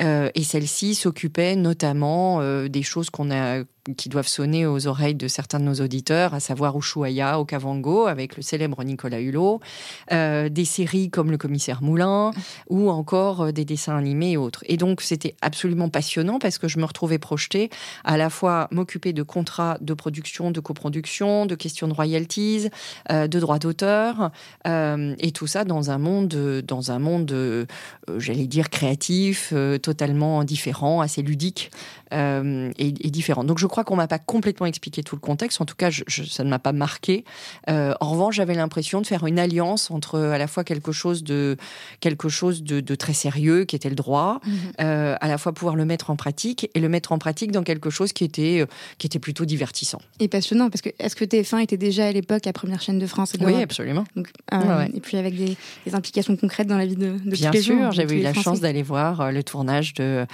Euh, 0.00 0.30
et 0.34 0.42
celle-ci 0.42 0.94
s'occupait 0.94 1.56
notamment 1.56 2.42
des 2.68 2.82
choses 2.82 3.10
qu'on 3.10 3.30
a 3.30 3.62
qui 3.96 4.08
doivent 4.08 4.28
sonner 4.28 4.64
aux 4.66 4.86
oreilles 4.86 5.14
de 5.14 5.26
certains 5.26 5.58
de 5.58 5.64
nos 5.64 5.74
auditeurs, 5.74 6.34
à 6.34 6.40
savoir 6.40 6.76
Ushuaïa, 6.76 7.40
Okavango, 7.40 8.06
avec 8.06 8.36
le 8.36 8.42
célèbre 8.42 8.82
Nicolas 8.84 9.20
Hulot, 9.20 9.60
euh, 10.12 10.48
des 10.48 10.64
séries 10.64 11.10
comme 11.10 11.30
Le 11.30 11.38
Commissaire 11.38 11.82
Moulin, 11.82 12.30
ou 12.68 12.90
encore 12.90 13.42
euh, 13.42 13.52
des 13.52 13.64
dessins 13.64 13.96
animés 13.96 14.32
et 14.32 14.36
autres. 14.36 14.62
Et 14.66 14.76
donc, 14.76 15.00
c'était 15.00 15.34
absolument 15.42 15.88
passionnant 15.88 16.38
parce 16.38 16.58
que 16.58 16.68
je 16.68 16.78
me 16.78 16.84
retrouvais 16.84 17.18
projetée 17.18 17.70
à 18.04 18.16
la 18.16 18.30
fois 18.30 18.68
m'occuper 18.70 19.12
de 19.12 19.24
contrats 19.24 19.78
de 19.80 19.94
production, 19.94 20.52
de 20.52 20.60
coproduction, 20.60 21.46
de 21.46 21.56
questions 21.56 21.88
de 21.88 21.94
royalties, 21.94 22.68
euh, 23.10 23.26
de 23.26 23.40
droits 23.40 23.58
d'auteur, 23.58 24.30
et 24.64 25.32
tout 25.32 25.46
ça 25.46 25.64
dans 25.64 25.90
un 25.90 25.98
monde, 25.98 26.62
dans 26.66 26.92
un 26.92 26.98
monde, 26.98 27.66
j'allais 28.16 28.46
dire 28.46 28.70
créatif, 28.70 29.52
totalement 29.82 30.44
différent, 30.44 31.00
assez 31.00 31.22
ludique 31.22 31.70
et, 32.12 32.72
et 32.78 33.10
différent. 33.10 33.44
Donc, 33.44 33.58
je 33.58 33.66
crois 33.66 33.84
qu'on 33.84 33.96
m'a 33.96 34.08
pas 34.08 34.18
complètement 34.18 34.66
expliqué 34.66 35.02
tout 35.02 35.16
le 35.16 35.20
contexte. 35.20 35.60
En 35.60 35.64
tout 35.64 35.74
cas, 35.74 35.90
je, 35.90 36.02
ça 36.24 36.44
ne 36.44 36.50
m'a 36.50 36.58
pas 36.58 36.72
marqué. 36.72 37.24
Euh, 37.68 37.94
en 38.00 38.10
revanche, 38.10 38.36
j'avais 38.36 38.54
l'impression 38.54 39.00
de 39.00 39.06
faire 39.06 39.26
une 39.26 39.38
alliance 39.38 39.90
entre 39.90 40.18
à 40.18 40.38
la 40.38 40.46
fois 40.46 40.64
quelque 40.64 40.92
chose 40.92 41.22
de 41.24 41.56
quelque 42.00 42.28
chose 42.28 42.62
de, 42.62 42.80
de 42.80 42.94
très 42.94 43.12
sérieux, 43.12 43.64
qui 43.64 43.76
était 43.76 43.88
le 43.88 43.94
droit, 43.94 44.40
mhm. 44.44 44.54
euh, 44.80 45.16
à 45.20 45.28
la 45.28 45.38
fois 45.38 45.52
pouvoir 45.52 45.76
le 45.76 45.84
mettre 45.84 46.10
en 46.10 46.16
pratique 46.16 46.70
et 46.74 46.80
le 46.80 46.88
mettre 46.88 47.12
en 47.12 47.18
pratique 47.18 47.52
dans 47.52 47.62
quelque 47.62 47.90
chose 47.90 48.12
qui 48.12 48.24
était 48.24 48.60
euh, 48.60 48.66
qui 48.98 49.06
était 49.06 49.18
plutôt 49.18 49.44
divertissant 49.44 50.00
et 50.20 50.28
passionnant. 50.28 50.70
Parce 50.70 50.82
que 50.82 50.90
est-ce 50.98 51.16
que 51.16 51.24
TF1 51.24 51.60
était 51.60 51.76
déjà 51.76 52.06
à 52.06 52.12
l'époque 52.12 52.44
la 52.44 52.52
première 52.52 52.80
chaîne 52.80 52.98
de 52.98 53.06
France 53.06 53.34
Oui, 53.40 53.62
absolument. 53.62 54.04
Donc, 54.16 54.28
Et 54.94 55.00
puis 55.00 55.16
avec 55.16 55.36
des, 55.36 55.56
des, 55.86 55.94
implications 55.94 56.36
concrètes 56.36 56.66
dans 56.66 56.78
la 56.78 56.86
vie 56.86 56.96
de, 56.96 57.18
de 57.24 57.30
Bien 57.30 57.52
sûr, 57.52 57.92
j'avais 57.92 58.20
eu 58.20 58.22
la 58.22 58.34
chance 58.34 58.60
d'aller 58.60 58.82
voir 58.82 59.32
le 59.32 59.42
tournage 59.42 59.94
de 59.94 60.26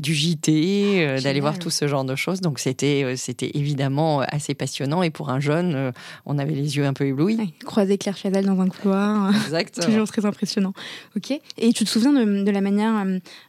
du 0.00 0.14
JT, 0.14 1.18
d'aller 1.22 1.40
voir 1.40 1.58
tout 1.58 1.70
ce 1.70 1.86
genre 1.88 2.04
de 2.04 2.16
choses. 2.16 2.40
Donc 2.40 2.58
c'était 2.58 3.02
euh, 3.04 3.16
c'était 3.16 3.50
évidemment 3.54 4.20
assez 4.20 4.54
passionnant. 4.54 5.02
Et 5.02 5.10
pour 5.10 5.30
un 5.30 5.40
jeune, 5.40 5.74
euh, 5.74 5.92
on 6.26 6.38
avait 6.38 6.54
les 6.54 6.76
yeux 6.76 6.84
un 6.84 6.92
peu 6.92 7.06
éblouis. 7.06 7.54
croiser 7.64 7.98
Claire 7.98 8.16
Chazal 8.16 8.44
dans 8.44 8.60
un 8.60 8.68
couloir. 8.68 9.32
Toujours 9.82 10.06
très 10.06 10.26
impressionnant. 10.26 10.72
Ok. 11.16 11.30
Et 11.58 11.72
tu 11.72 11.84
te 11.84 11.88
souviens 11.88 12.12
de, 12.12 12.50
la 12.50 12.60
manière 12.60 13.04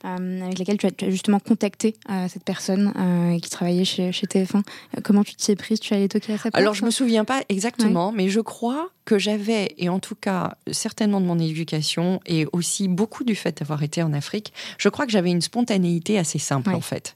euh, 0.06 0.42
avec 0.42 0.60
laquelle 0.60 0.78
tu 0.78 0.88
as, 0.88 1.10
justement 1.10 1.40
contacté 1.40 1.96
cette 2.28 2.44
personne 2.44 2.94
qui 3.42 3.50
travaillait 3.50 3.86
chez, 3.86 4.12
TF1 4.12 4.62
Comment 5.04 5.24
tu 5.24 5.36
t'y 5.36 5.52
es 5.52 5.56
prise? 5.56 5.80
Tu 5.80 5.94
allais 5.94 6.08
toquer 6.08 6.34
à 6.34 6.38
sa 6.38 6.44
porte? 6.44 6.56
Alors, 6.56 6.74
je 6.74 6.86
me 6.86 6.92
souviens 6.92 7.26
pas 7.26 7.42
exactement, 7.50 8.12
mais 8.12 8.30
je 8.30 8.40
crois 8.40 8.90
que 9.06 9.20
j'avais, 9.20 9.74
et 9.78 9.90
en 9.90 10.00
tout 10.00 10.16
cas 10.16 10.56
certainement 10.72 11.22
de 11.22 11.26
mon 11.26 11.40
éducation, 11.40 12.20
et 12.26 12.46
aussi 12.54 12.88
beaucoup 12.88 13.24
du 13.24 13.36
fait 13.36 13.60
d'avoir 13.60 13.84
été 13.84 14.02
en 14.04 14.14
Afrique, 14.14 14.54
je 14.78 14.90
crois 14.90 15.06
que 15.06 15.12
j'avais 15.12 15.32
une 15.32 15.42
spontanéité 15.42 16.18
assez 16.20 16.40
simple 16.40 16.74
en 16.74 16.82
fait. 16.82 17.16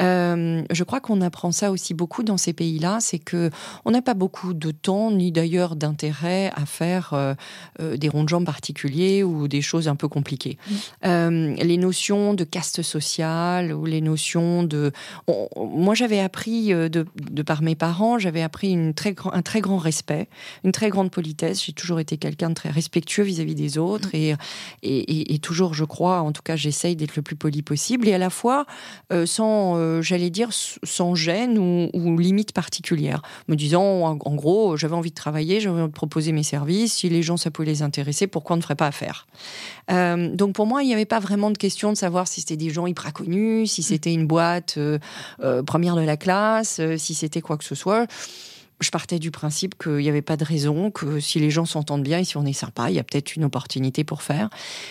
je 0.00 0.82
crois 0.84 1.00
qu'on 1.00 1.20
apprend 1.20 1.52
ça 1.52 1.70
aussi 1.70 1.94
beaucoup 1.94 2.22
dans 2.22 2.36
ces 2.36 2.52
pays-là, 2.52 2.98
c'est 3.00 3.18
que 3.18 3.50
on 3.84 3.90
n'a 3.90 4.02
pas 4.02 4.14
beaucoup 4.14 4.54
de 4.54 4.70
temps 4.70 5.10
ni 5.10 5.32
d'ailleurs 5.32 5.76
d'intérêt 5.76 6.50
à 6.54 6.66
faire 6.66 7.10
euh, 7.12 7.34
euh, 7.80 7.96
des 7.96 8.08
ronds 8.08 8.24
de 8.24 8.28
jambes 8.28 8.44
particuliers 8.44 9.22
ou 9.22 9.48
des 9.48 9.62
choses 9.62 9.88
un 9.88 9.96
peu 9.96 10.08
compliquées. 10.08 10.58
Euh, 11.04 11.54
les 11.56 11.76
notions 11.76 12.34
de 12.34 12.44
caste 12.44 12.82
sociale 12.82 13.72
ou 13.72 13.84
les 13.84 14.00
notions 14.00 14.62
de, 14.62 14.92
moi 15.56 15.94
j'avais 15.94 16.20
appris 16.20 16.68
de, 16.68 17.42
par 17.42 17.62
mes 17.62 17.74
parents, 17.74 18.18
j'avais 18.18 18.42
appris 18.42 18.72
une 18.72 18.94
très 18.94 19.14
un 19.32 19.42
très 19.42 19.60
grand 19.60 19.78
respect, 19.78 20.28
une 20.64 20.72
très 20.72 20.90
grande 20.90 21.10
politesse. 21.28 21.64
J'ai 21.64 21.72
toujours 21.72 22.00
été 22.00 22.16
quelqu'un 22.16 22.50
de 22.50 22.54
très 22.54 22.70
respectueux 22.70 23.22
vis-à-vis 23.22 23.54
des 23.54 23.76
autres 23.76 24.08
mmh. 24.14 24.36
et, 24.82 25.34
et, 25.34 25.38
toujours, 25.38 25.74
je 25.74 25.84
crois, 25.84 26.20
en 26.20 26.32
tout 26.32 26.42
cas, 26.42 26.56
j'essaye 26.56 26.96
d'être 26.96 27.16
le 27.16 27.22
plus 27.22 27.36
poli 27.36 27.62
possible 27.62 28.08
et 28.08 28.14
à 28.14 28.18
la 28.18 28.30
fois 28.30 28.66
sans, 29.26 30.00
j'allais 30.02 30.30
dire, 30.30 30.50
sans 30.52 31.14
gêne 31.14 31.58
ou, 31.58 32.18
limites 32.18 32.52
particulières, 32.52 33.22
me 33.48 33.56
disant 33.56 33.82
en, 33.82 34.34
gros, 34.34 34.76
j'avais 34.76 34.94
envie 34.94 35.10
de 35.10 35.14
travailler, 35.14 35.60
j'avais 35.60 35.80
envie 35.80 35.90
de 35.90 35.94
proposer 35.94 36.32
mes 36.32 36.42
services, 36.42 36.94
si 36.94 37.08
les 37.08 37.22
gens 37.22 37.36
ça 37.36 37.50
pouvait 37.50 37.68
les 37.68 37.82
intéresser, 37.82 38.26
pourquoi 38.26 38.54
on 38.54 38.56
ne 38.58 38.62
ferait 38.62 38.76
pas 38.76 38.86
affaire? 38.86 39.26
Euh, 39.90 40.34
Donc 40.34 40.54
pour 40.54 40.66
moi, 40.66 40.82
il 40.82 40.86
n'y 40.86 40.94
avait 40.94 41.04
pas 41.04 41.20
vraiment 41.20 41.50
de 41.50 41.58
question 41.58 41.92
de 41.92 41.96
savoir 41.96 42.28
si 42.28 42.40
c'était 42.40 42.56
des 42.56 42.70
gens 42.70 42.86
hyper 42.86 43.12
connus, 43.12 43.66
si 43.66 43.82
c'était 43.82 44.12
une 44.12 44.26
boîte 44.26 44.74
euh, 44.78 44.98
euh, 45.42 45.62
première 45.62 45.96
de 45.96 46.02
la 46.02 46.16
classe, 46.16 46.80
si 46.96 47.14
c'était 47.14 47.40
quoi 47.40 47.56
que 47.56 47.64
ce 47.64 47.74
soit 47.74 48.06
je 48.80 48.90
partais 48.90 49.18
du 49.18 49.30
principe 49.30 49.76
qu'il 49.82 49.96
n'y 49.96 50.08
avait 50.08 50.22
pas 50.22 50.36
de 50.36 50.44
raison, 50.44 50.90
que 50.90 51.18
si 51.20 51.40
les 51.40 51.50
gens 51.50 51.64
s'entendent 51.64 52.02
bien 52.02 52.20
et 52.20 52.24
si 52.24 52.36
on 52.36 52.46
est 52.46 52.52
sympa, 52.52 52.90
il 52.90 52.96
y 52.96 52.98
a 52.98 53.02
peut-être 53.02 53.34
une 53.34 53.44
opportunité 53.44 54.04
pour 54.04 54.22
faire. 54.22 54.48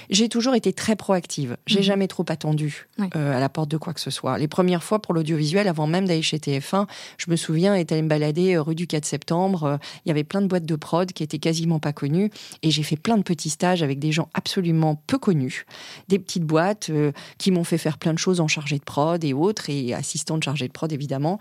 J'ai 0.09 0.27
toujours 0.27 0.55
été 0.55 0.73
très 0.73 0.95
proactive. 0.95 1.57
J'ai 1.65 1.79
mhm. 1.79 1.85
jamais 1.85 2.07
trop 2.07 2.25
attendu 2.27 2.87
euh, 2.99 3.35
à 3.35 3.39
la 3.39 3.49
porte 3.49 3.69
de 3.69 3.77
quoi 3.77 3.93
que 3.93 4.01
ce 4.01 4.11
soit. 4.11 4.37
Les 4.37 4.47
premières 4.47 4.83
fois 4.83 5.01
pour 5.01 5.13
l'audiovisuel, 5.13 5.67
avant 5.67 5.87
même 5.87 6.05
d'aller 6.05 6.21
chez 6.21 6.37
TF1, 6.37 6.87
je 7.17 7.31
me 7.31 7.35
souviens 7.35 7.75
être 7.75 7.91
allée 7.91 8.01
me 8.01 8.09
balader 8.09 8.55
euh, 8.55 8.61
rue 8.61 8.75
du 8.75 8.87
4 8.87 9.05
septembre. 9.05 9.63
Euh, 9.63 9.77
il 10.05 10.09
y 10.09 10.11
avait 10.11 10.25
plein 10.25 10.41
de 10.41 10.47
boîtes 10.47 10.65
de 10.65 10.75
prod 10.75 11.11
qui 11.11 11.23
étaient 11.23 11.39
quasiment 11.39 11.79
pas 11.79 11.93
connues 11.93 12.29
et 12.63 12.71
j'ai 12.71 12.83
fait 12.83 12.97
plein 12.97 13.17
de 13.17 13.23
petits 13.23 13.49
stages 13.49 13.83
avec 13.83 13.99
des 13.99 14.11
gens 14.11 14.29
absolument 14.33 15.01
peu 15.07 15.17
connus, 15.17 15.65
des 16.09 16.19
petites 16.19 16.43
boîtes 16.43 16.91
qui 17.37 17.51
m'ont 17.51 17.63
fait 17.63 17.77
faire 17.77 17.97
plein 17.97 18.13
de 18.13 18.19
choses 18.19 18.39
en 18.39 18.47
chargé 18.47 18.77
de 18.77 18.83
prod 18.83 19.23
et 19.23 19.33
autres 19.33 19.69
et 19.69 19.93
assistant 19.93 20.37
de 20.37 20.43
chargé 20.43 20.67
de 20.67 20.73
prod 20.73 20.91
évidemment. 20.91 21.39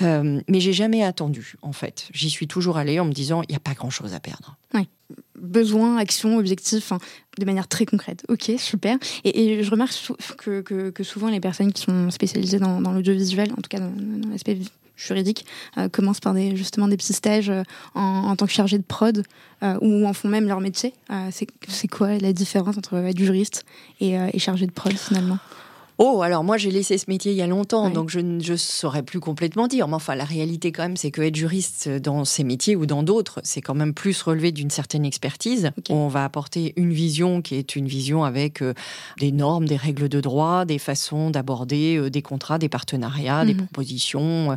mais 0.00 0.60
j'ai 0.60 0.72
jamais 0.72 1.02
attendu 1.02 1.54
en 1.62 1.72
fait. 1.72 1.87
J'y 2.12 2.30
suis 2.30 2.46
toujours 2.46 2.76
allée 2.76 3.00
en 3.00 3.04
me 3.04 3.12
disant, 3.12 3.42
il 3.42 3.52
n'y 3.52 3.56
a 3.56 3.60
pas 3.60 3.74
grand-chose 3.74 4.14
à 4.14 4.20
perdre. 4.20 4.56
Oui. 4.74 4.88
Besoin, 5.36 5.96
action, 5.96 6.36
objectif, 6.36 6.92
de 7.38 7.44
manière 7.44 7.68
très 7.68 7.86
concrète. 7.86 8.24
Ok, 8.28 8.50
super. 8.58 8.98
Et, 9.24 9.62
je 9.62 9.70
remarque 9.70 9.92
que, 10.36 11.02
souvent 11.02 11.28
les 11.28 11.40
personnes 11.40 11.72
qui 11.72 11.82
sont 11.82 12.10
spécialisées 12.10 12.58
dans, 12.58 12.80
l'audiovisuel, 12.80 13.52
en 13.52 13.62
tout 13.62 13.68
cas 13.70 13.80
dans, 13.80 13.92
l'aspect 14.30 14.58
juridique, 14.96 15.46
euh, 15.78 15.88
commencent 15.88 16.20
par 16.20 16.34
des, 16.34 16.56
justement 16.56 16.88
des 16.88 16.96
petits 16.96 17.12
stages 17.12 17.50
euh, 17.50 17.62
en, 17.94 18.34
tant 18.36 18.46
que 18.46 18.52
chargé 18.52 18.78
de 18.78 18.82
prod 18.82 19.24
euh, 19.62 19.78
ou 19.80 20.06
en 20.06 20.12
font 20.12 20.28
même 20.28 20.48
leur 20.48 20.60
métier. 20.60 20.92
c'est 21.30 21.88
quoi 21.88 22.18
la 22.18 22.32
différence 22.32 22.76
entre 22.76 22.96
être 22.96 23.18
juriste 23.18 23.64
et, 24.00 24.14
et 24.14 24.38
chargé 24.38 24.66
de 24.66 24.72
prod 24.72 24.92
finalement? 24.92 25.38
Oh, 26.00 26.22
alors 26.22 26.44
moi 26.44 26.56
j'ai 26.56 26.70
laissé 26.70 26.96
ce 26.96 27.06
métier 27.08 27.32
il 27.32 27.38
y 27.38 27.42
a 27.42 27.48
longtemps, 27.48 27.90
donc 27.90 28.08
je 28.08 28.20
ne 28.20 28.56
saurais 28.56 29.02
plus 29.02 29.18
complètement 29.18 29.66
dire. 29.66 29.88
Mais 29.88 29.94
enfin, 29.94 30.14
la 30.14 30.24
réalité 30.24 30.70
quand 30.70 30.84
même, 30.84 30.96
c'est 30.96 31.10
que 31.10 31.22
être 31.22 31.34
juriste 31.34 31.88
dans 31.88 32.24
ces 32.24 32.44
métiers 32.44 32.76
ou 32.76 32.86
dans 32.86 33.02
d'autres, 33.02 33.40
c'est 33.42 33.60
quand 33.60 33.74
même 33.74 33.94
plus 33.94 34.22
relevé 34.22 34.52
d'une 34.52 34.70
certaine 34.70 35.04
expertise. 35.04 35.72
On 35.90 36.06
va 36.06 36.24
apporter 36.24 36.72
une 36.76 36.92
vision 36.92 37.42
qui 37.42 37.56
est 37.56 37.74
une 37.74 37.88
vision 37.88 38.22
avec 38.22 38.62
euh, 38.62 38.74
des 39.18 39.32
normes, 39.32 39.66
des 39.66 39.76
règles 39.76 40.08
de 40.08 40.20
droit, 40.20 40.64
des 40.64 40.78
façons 40.78 41.30
d'aborder 41.30 41.96
euh, 41.96 42.10
des 42.10 42.22
contrats, 42.22 42.58
des 42.58 42.68
partenariats, 42.68 43.44
des 43.44 43.54
mhm. 43.54 43.64
propositions. 43.64 44.56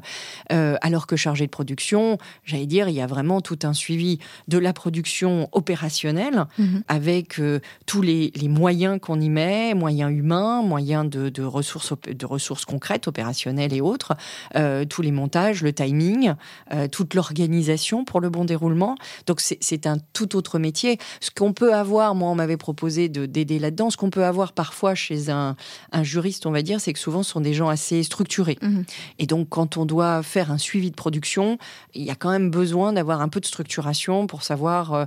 Euh, 0.52 0.76
alors 0.82 1.08
que 1.08 1.16
chargé 1.16 1.48
de 1.48 1.52
production, 1.52 2.20
j'allais 2.46 2.68
dire, 2.68 2.88
il 2.88 2.94
y 2.94 3.02
a 3.02 3.08
vraiment 3.08 3.42
tout 3.42 3.60
un 3.64 3.74
suivi 3.74 4.20
de 4.48 4.60
la 4.60 4.74
production 4.74 5.50
opérationnelle 5.54 6.46
mhm. 6.60 6.84
avec 6.88 7.42
tous 7.88 8.02
les, 8.04 8.32
les 8.36 8.48
moyens 8.48 9.00
qu'on 9.02 9.20
y 9.20 9.30
met, 9.30 9.74
moyens 9.74 10.12
humains, 10.12 10.62
moyens 10.62 11.10
de 11.10 11.31
de 11.32 11.44
ressources, 11.44 11.94
de 12.08 12.26
ressources 12.26 12.66
concrètes, 12.66 13.08
opérationnelles 13.08 13.74
et 13.74 13.82
autres, 13.82 14.14
euh, 14.56 14.86
tous 14.86 15.02
les 15.02 15.12
montages, 15.12 15.62
le 15.62 15.74
timing, 15.74 16.34
euh, 16.74 16.88
toute 16.88 17.14
l'organisation 17.14 18.06
pour 18.06 18.22
le 18.22 18.30
bon 18.30 18.46
déroulement. 18.46 18.96
Donc 19.28 19.42
c'est 19.42 19.88
un 19.88 19.98
tout 20.14 20.36
autre 20.36 20.60
métier. 20.60 20.98
Ce 21.20 21.32
qu'on 21.32 21.54
peut 21.54 21.74
avoir, 21.74 22.16
moi 22.16 22.30
on 22.30 22.36
m'avait 22.36 22.58
proposé 22.58 23.10
d'aider 23.10 23.60
là-dedans, 23.60 23.90
ce 23.90 23.98
qu'on 23.98 24.10
peut 24.10 24.26
avoir 24.26 24.54
parfois 24.54 24.96
chez 24.96 25.30
un, 25.30 25.56
un 25.92 26.04
juriste, 26.04 26.46
on 26.46 26.52
va 26.52 26.62
dire, 26.62 26.80
c'est 26.80 26.94
que 26.94 27.00
souvent 27.00 27.24
ce 27.24 27.32
sont 27.32 27.42
des 27.42 27.54
gens 27.54 27.70
assez 27.70 28.04
structurés. 28.04 28.58
Mmh. 28.62 28.82
Et 29.20 29.26
donc 29.26 29.50
quand 29.50 29.78
on 29.78 29.86
doit 29.86 30.24
faire 30.24 30.52
un 30.52 30.58
suivi 30.58 30.92
de 30.92 30.96
production, 30.96 31.58
il 31.94 32.04
y 32.04 32.12
a 32.12 32.16
quand 32.16 32.32
même 32.32 32.52
besoin 32.52 32.94
d'avoir 32.94 33.22
un 33.22 33.30
peu 33.30 33.40
de 33.40 33.46
structuration 33.46 34.28
pour 34.28 34.44
savoir 34.44 34.94
euh, 34.94 35.06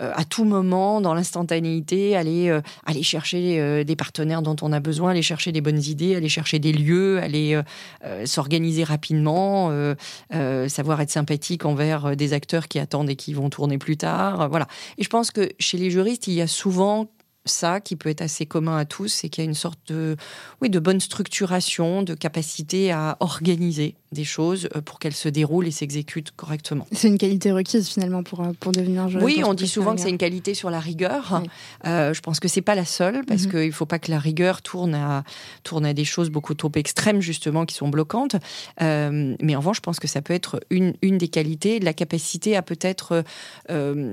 à 0.00 0.24
tout 0.24 0.44
moment, 0.44 1.00
dans 1.00 1.14
l'instantanéité, 1.14 2.16
aller, 2.16 2.60
aller 2.84 3.02
chercher 3.02 3.84
des 3.84 3.96
partenaires 3.96 4.42
dont 4.42 4.56
on 4.62 4.72
a 4.72 4.80
besoin, 4.80 5.10
aller 5.10 5.22
chercher 5.22 5.52
des 5.52 5.60
bonnes 5.66 5.82
idées, 5.82 6.14
aller 6.14 6.28
chercher 6.28 6.60
des 6.60 6.72
lieux, 6.72 7.18
aller 7.18 7.54
euh, 7.54 7.62
euh, 8.04 8.24
s'organiser 8.24 8.84
rapidement, 8.84 9.70
euh, 9.70 10.68
savoir 10.68 11.00
être 11.00 11.10
sympathique 11.10 11.64
envers 11.64 12.16
des 12.16 12.32
acteurs 12.32 12.68
qui 12.68 12.78
attendent 12.78 13.10
et 13.10 13.16
qui 13.16 13.34
vont 13.34 13.50
tourner 13.50 13.78
plus 13.78 13.96
tard. 13.96 14.48
voilà. 14.48 14.68
Et 14.98 15.02
je 15.02 15.08
pense 15.08 15.30
que 15.32 15.48
chez 15.58 15.76
les 15.76 15.90
juristes, 15.90 16.28
il 16.28 16.34
y 16.34 16.40
a 16.40 16.46
souvent 16.46 17.08
ça 17.46 17.80
qui 17.80 17.96
peut 17.96 18.08
être 18.08 18.22
assez 18.22 18.46
commun 18.46 18.76
à 18.76 18.84
tous, 18.84 19.08
c'est 19.08 19.28
qu'il 19.28 19.44
y 19.44 19.46
a 19.46 19.48
une 19.48 19.54
sorte 19.54 19.78
de, 19.88 20.16
oui, 20.60 20.70
de 20.70 20.78
bonne 20.78 21.00
structuration, 21.00 22.02
de 22.02 22.14
capacité 22.14 22.92
à 22.92 23.16
organiser 23.20 23.94
des 24.12 24.24
choses 24.24 24.68
euh, 24.76 24.80
pour 24.80 24.98
qu'elles 24.98 25.14
se 25.14 25.28
déroulent 25.28 25.66
et 25.66 25.70
s'exécutent 25.70 26.32
correctement. 26.36 26.86
C'est 26.92 27.08
une 27.08 27.18
qualité 27.18 27.52
requise 27.52 27.88
finalement 27.88 28.22
pour, 28.22 28.40
euh, 28.40 28.52
pour 28.58 28.72
devenir 28.72 29.08
juriste. 29.08 29.24
Oui, 29.24 29.42
on 29.44 29.54
dit 29.54 29.68
souvent 29.68 29.94
que 29.94 30.00
c'est 30.00 30.10
une 30.10 30.18
qualité 30.18 30.54
sur 30.54 30.70
la 30.70 30.80
rigueur. 30.80 31.42
Euh, 31.86 32.14
je 32.14 32.20
pense 32.20 32.40
que 32.40 32.48
c'est 32.48 32.62
pas 32.62 32.74
la 32.74 32.84
seule 32.84 33.24
parce 33.26 33.44
mhm. 33.44 33.50
qu'il 33.50 33.66
ne 33.66 33.72
faut 33.72 33.86
pas 33.86 33.98
que 33.98 34.10
la 34.10 34.18
rigueur 34.18 34.62
tourne 34.62 34.94
à, 34.94 35.24
tourne 35.62 35.86
à 35.86 35.92
des 35.92 36.04
choses 36.04 36.30
beaucoup 36.30 36.54
trop 36.54 36.72
extrêmes 36.74 37.20
justement 37.20 37.66
qui 37.66 37.74
sont 37.74 37.88
bloquantes. 37.88 38.36
mais 38.80 39.54
en 39.54 39.58
revanche, 39.58 39.76
je 39.76 39.82
pense 39.82 40.00
que 40.00 40.08
ça 40.08 40.22
peut 40.22 40.34
être 40.34 40.60
une, 40.70 40.94
une 41.02 41.18
des 41.18 41.28
qualités, 41.28 41.80
la 41.80 41.92
capacité 41.92 42.56
à 42.56 42.62
peut-être, 42.62 43.24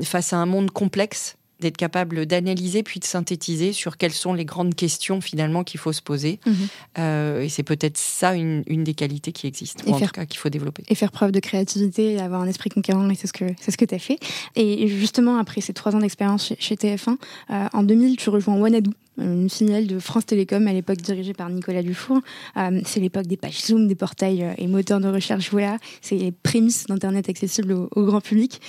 face 0.03 0.33
à 0.33 0.37
un 0.37 0.45
monde 0.45 0.71
complexe, 0.71 1.37
d'être 1.63 1.77
capable 1.77 2.25
d'analyser 2.25 2.83
puis 2.83 2.99
de 2.99 3.05
synthétiser 3.05 3.73
sur 3.73 3.97
quelles 3.97 4.13
sont 4.13 4.33
les 4.33 4.45
grandes 4.45 4.75
questions 4.75 5.21
finalement 5.21 5.63
qu'il 5.63 5.79
faut 5.79 5.93
se 5.93 6.01
poser. 6.01 6.39
Mhm. 6.45 6.55
Euh, 6.99 7.41
et 7.41 7.49
c'est 7.49 7.63
peut-être 7.63 7.97
ça 7.97 8.35
une, 8.35 8.63
des 8.65 8.93
qualités 8.93 9.31
qui 9.31 9.47
existent, 9.47 9.83
ou 9.87 9.95
en 9.95 9.99
tout 9.99 10.07
cas 10.07 10.25
qu'il 10.25 10.39
faut 10.39 10.49
développer. 10.49 10.83
Et 10.89 10.95
faire 10.95 11.11
preuve 11.11 11.31
de 11.31 11.39
créativité, 11.39 12.19
avoir 12.19 12.41
un 12.41 12.47
esprit 12.47 12.69
conquérant, 12.69 13.09
et 13.09 13.15
c'est 13.15 13.27
ce 13.27 13.33
que 13.33 13.45
c'est 13.59 13.71
ce 13.71 13.77
que 13.77 13.85
tu 13.85 13.95
as 13.95 13.99
fait. 13.99 14.19
Et 14.55 14.87
justement, 14.87 15.37
après 15.37 15.61
ces 15.61 15.73
trois 15.73 15.95
ans 15.95 15.99
d'expérience 15.99 16.53
chez, 16.59 16.75
TF1, 16.75 17.17
euh, 17.49 17.67
en 17.73 17.83
2000, 17.83 18.17
tu 18.17 18.29
rejoins 18.29 18.57
Wanadoo, 18.57 18.91
une 19.17 19.49
filiale 19.49 19.87
de 19.87 19.99
France 19.99 20.25
Télécom 20.25 20.67
à 20.67 20.73
l'époque 20.73 20.97
dirigée 20.97 21.33
par 21.33 21.49
Nicolas 21.49 21.81
Dufour. 21.81 22.19
Euh, 22.57 22.81
c'est 22.85 22.99
l'époque 22.99 23.27
des 23.27 23.37
pages 23.37 23.61
Zoom, 23.61 23.87
des 23.87 23.95
portails 23.95 24.53
et 24.57 24.67
moteurs 24.67 24.99
de 24.99 25.07
recherche. 25.07 25.49
Voilà, 25.51 25.77
c'est 26.01 26.17
les 26.17 26.31
prémices 26.31 26.85
d'Internet 26.87 27.29
accessible 27.29 27.73
au, 27.73 28.03
grand 28.03 28.21
public. 28.21 28.59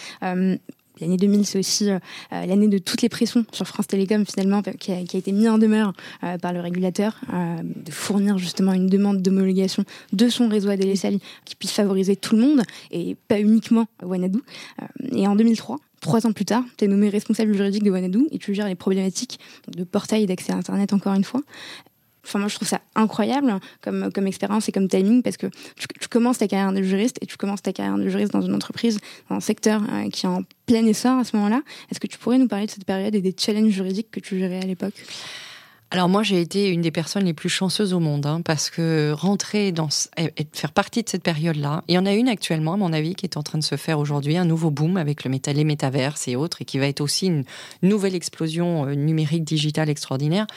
L'année 1.05 1.19
2000, 1.19 1.45
c'est 1.45 1.59
aussi 1.59 1.90
euh, 1.90 1.99
euh, 2.33 2.47
l'année 2.47 2.69
de 2.69 2.79
toutes 2.79 3.03
les 3.03 3.11
pressions 3.11 3.45
sur 3.53 3.69
France 3.69 3.87
Télécom, 3.87 4.25
finalement, 4.25 4.62
qui 4.62 4.90
a, 4.90 5.01
été 5.01 5.33
mise 5.33 5.49
en 5.49 5.59
demeure 5.59 5.93
euh, 6.23 6.38
par 6.38 6.55
le 6.55 6.61
régulateur, 6.61 7.21
de 7.62 7.90
fournir 7.90 8.38
justement 8.38 8.73
une 8.73 8.87
demande 8.87 9.21
d'homologation 9.21 9.85
de 10.12 10.29
son 10.29 10.49
réseau 10.49 10.71
ADSL 10.71 11.19
qui 11.45 11.57
puisse 11.57 11.73
favoriser 11.73 12.17
tout 12.17 12.37
le 12.37 12.43
monde 12.43 12.62
et 12.90 13.17
pas 13.29 13.38
uniquement 13.38 13.87
Wanadoo. 14.03 14.40
et 15.12 15.27
en 15.27 15.37
2003, 15.37 15.79
trois 16.01 16.27
ans 16.27 16.33
plus 16.33 16.45
tard, 16.45 16.64
tu 16.79 16.85
es 16.85 16.88
nommé 16.88 17.09
responsable 17.09 17.55
juridique 17.55 17.83
de 17.83 17.90
Wanadoo 17.90 18.27
et 18.31 18.38
tu 18.38 18.55
gères 18.55 18.69
les 18.69 18.75
problématiques 18.75 19.38
de 19.69 19.85
portail 19.85 20.27
d'accès 20.27 20.53
à 20.53 20.57
Internet, 20.57 20.93
encore 20.93 21.14
une 21.14 21.25
fois. 21.25 21.43
Enfin, 22.25 22.39
moi, 22.39 22.49
je 22.49 22.57
trouve 22.57 22.69
ça 22.69 22.81
incroyable 22.95 23.59
comme, 23.83 24.27
expérience 24.27 24.69
et 24.69 24.73
comme 24.73 24.89
timing 24.89 25.23
parce 25.23 25.37
que 25.37 25.47
tu, 25.77 26.09
commences 26.09 26.39
ta 26.39 26.49
carrière 26.49 26.73
de 26.73 26.83
juriste 26.83 27.19
et 27.21 27.27
tu 27.27 27.37
commences 27.37 27.63
ta 27.63 27.73
carrière 27.73 27.99
de 27.99 28.09
juriste 28.09 28.33
dans 28.33 28.41
une 28.41 28.55
entreprise, 28.55 28.99
dans 29.29 29.37
un 29.37 29.41
secteur 29.41 29.83
euh, 29.93 30.09
qui 30.11 30.27
est 30.27 30.29
en 30.29 30.43
plein 30.67 30.85
essor 30.87 31.19
à 31.19 31.25
ce 31.25 31.37
moment-là. 31.37 31.63
Est-ce 31.91 32.01
que 32.01 32.07
tu 32.07 32.19
pourrais 32.19 32.39
nous 32.39 32.49
parler 32.49 32.67
de 32.67 32.71
cette 32.71 32.85
période 32.85 33.15
et 33.15 33.21
des 33.21 33.35
challenges 33.37 33.73
juridiques 33.73 34.11
que 34.11 34.21
tu 34.21 34.39
gérais 34.39 34.63
à 34.63 34.67
l'époque? 34.67 34.95
Alors 35.95 36.09
moi, 36.09 36.25
j'ai 36.25 36.41
été 36.41 36.71
une 36.71 36.81
des 36.81 36.91
personnes 36.91 37.25
les 37.25 37.35
plus 37.35 37.49
chanceuses 37.49 37.93
au 37.95 38.01
monde, 38.01 38.27
hein, 38.27 38.41
parce 38.45 38.69
que 38.69 39.13
rentrer 39.13 39.71
dans 39.71 39.87
et 40.19 40.45
faire 40.53 40.73
partie 40.73 41.05
de 41.05 41.09
cette 41.09 41.23
période-là, 41.23 41.85
il 41.87 41.95
y 41.95 41.99
en 41.99 42.05
a 42.05 42.13
une 42.13 42.29
actuellement, 42.29 42.73
à 42.73 42.77
mon 42.77 42.93
avis, 42.93 43.15
qui 43.15 43.25
est 43.25 43.37
en 43.37 43.45
train 43.45 43.59
de 43.59 43.63
se 43.63 43.77
faire 43.77 44.01
aujourd'hui, 44.01 44.37
un 44.37 44.45
nouveau 44.45 44.73
boom 44.73 44.97
avec 44.97 45.23
le 45.23 45.31
métal, 45.31 45.55
les 45.55 45.63
métaverses 45.63 46.27
et 46.27 46.35
autres, 46.35 46.63
et 46.63 46.65
qui 46.65 46.81
va 46.81 46.89
être 46.89 47.01
aussi 47.01 47.27
une 47.27 47.45
nouvelle 47.83 48.17
explosion 48.17 48.89
euh, 48.89 48.95
numérique, 48.97 49.45
digitale 49.45 49.89
extraordinaire. 49.89 50.49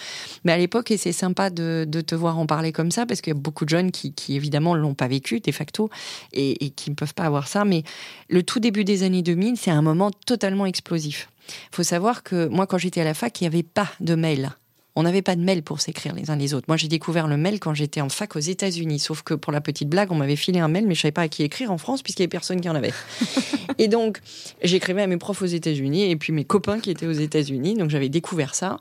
Mais 0.43 0.54
à 0.54 0.58
l'époque, 0.58 0.89
et 0.89 0.97
c'est 0.97 1.12
sympa 1.12 1.52
de, 1.52 1.86
te 1.86 2.15
voir 2.15 2.39
en 2.39 2.47
parler 2.47 2.71
comme 2.71 2.89
ça, 2.89 3.06
parce 3.06 3.21
qu'il 3.21 3.30
y 3.30 3.38
a 3.38 3.39
beaucoup 3.39 3.65
de 3.65 3.69
jeunes 3.69 3.91
qui, 3.91 4.13
qui 4.13 4.36
évidemment, 4.36 4.73
l'ont 4.73 4.95
pas 4.95 5.08
vécu 5.08 5.39
de 5.39 5.52
facto 5.52 5.91
et, 6.34 6.65
et 6.65 6.71
qui 6.71 6.89
ne 6.89 6.95
peuvent 6.95 7.13
pas 7.13 7.26
avoir 7.26 7.47
ça. 7.47 7.63
Mais 7.63 7.84
le 8.28 8.41
tout 8.41 8.60
début 8.60 8.84
des 8.84 9.04
années 9.04 9.21
2000, 9.21 9.56
c'est 9.56 9.69
un 9.69 9.84
moment 9.84 10.10
totalement 10.26 10.65
explosif. 10.65 11.30
Il 11.47 11.76
faut 11.76 11.84
savoir 11.84 12.23
que 12.23 12.47
moi, 12.47 12.65
quand 12.65 12.80
j'étais 12.80 13.02
à 13.02 13.06
la 13.06 13.13
fac, 13.13 13.39
il 13.39 13.43
n'y 13.43 13.50
avait 13.50 13.62
pas 13.62 13.91
de 14.00 14.15
mail 14.15 14.50
on 14.97 15.03
n'avait 15.03 15.21
pas 15.21 15.36
de 15.36 15.41
mail 15.41 15.62
pour 15.62 15.79
s'écrire 15.79 16.15
les 16.15 16.31
uns 16.31 16.36
les 16.36 16.55
autres. 16.55 16.65
Moi, 16.67 16.75
j'ai 16.75 16.88
découvert 16.88 17.27
le 17.27 17.38
mail 17.38 17.60
quand 17.60 17.75
j'étais 17.75 18.01
en 18.01 18.10
fac 18.10 18.36
aux 18.36 18.39
États-Unis. 18.39 18.97
Sauf 18.97 19.21
que 19.21 19.36
pour 19.36 19.53
la 19.53 19.62
petite 19.62 19.88
blague, 19.88 20.12
on 20.12 20.15
m'avait 20.15 20.36
filé 20.36 20.60
un 20.60 20.67
mail, 20.67 20.88
mais 20.88 20.95
je 20.95 21.01
savais 21.01 21.12
pas 21.12 21.21
à 21.21 21.27
qui 21.27 21.43
écrire 21.43 21.71
en 21.71 21.77
France 21.77 22.01
puisqu'il 22.01 22.23
y 22.23 22.25
avait 22.25 22.29
personne 22.29 22.60
qui 22.60 22.67
en 22.67 22.73
avait. 22.73 22.93
et 23.77 23.89
donc, 23.89 24.19
j'écrivais 24.63 25.03
à 25.03 25.07
mes 25.07 25.17
profs 25.17 25.43
aux 25.43 25.45
États-Unis 25.45 26.10
et 26.10 26.15
puis 26.15 26.33
mes 26.33 26.45
copains 26.45 26.79
qui 26.79 26.89
étaient 26.89 27.05
aux 27.05 27.12
États-Unis. 27.12 27.75
Donc, 27.75 27.91
j'avais 27.91 28.10
découvert 28.10 28.55
ça. 28.55 28.79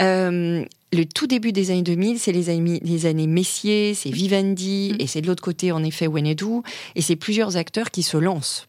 Euh, 0.00 0.64
le 0.92 1.04
tout 1.04 1.26
début 1.26 1.52
des 1.52 1.70
années 1.70 1.82
2000, 1.82 2.18
c'est 2.18 2.32
les 2.32 2.48
années, 2.48 2.80
les 2.82 3.06
années 3.06 3.26
Messier, 3.26 3.94
c'est 3.94 4.10
Vivendi, 4.10 4.94
mm. 4.94 5.02
et 5.02 5.06
c'est 5.06 5.20
de 5.20 5.26
l'autre 5.26 5.42
côté, 5.42 5.72
en 5.72 5.84
effet, 5.84 6.06
Wenedou, 6.06 6.62
et 6.94 7.02
c'est 7.02 7.16
plusieurs 7.16 7.56
acteurs 7.56 7.90
qui 7.90 8.02
se 8.02 8.16
lancent. 8.16 8.66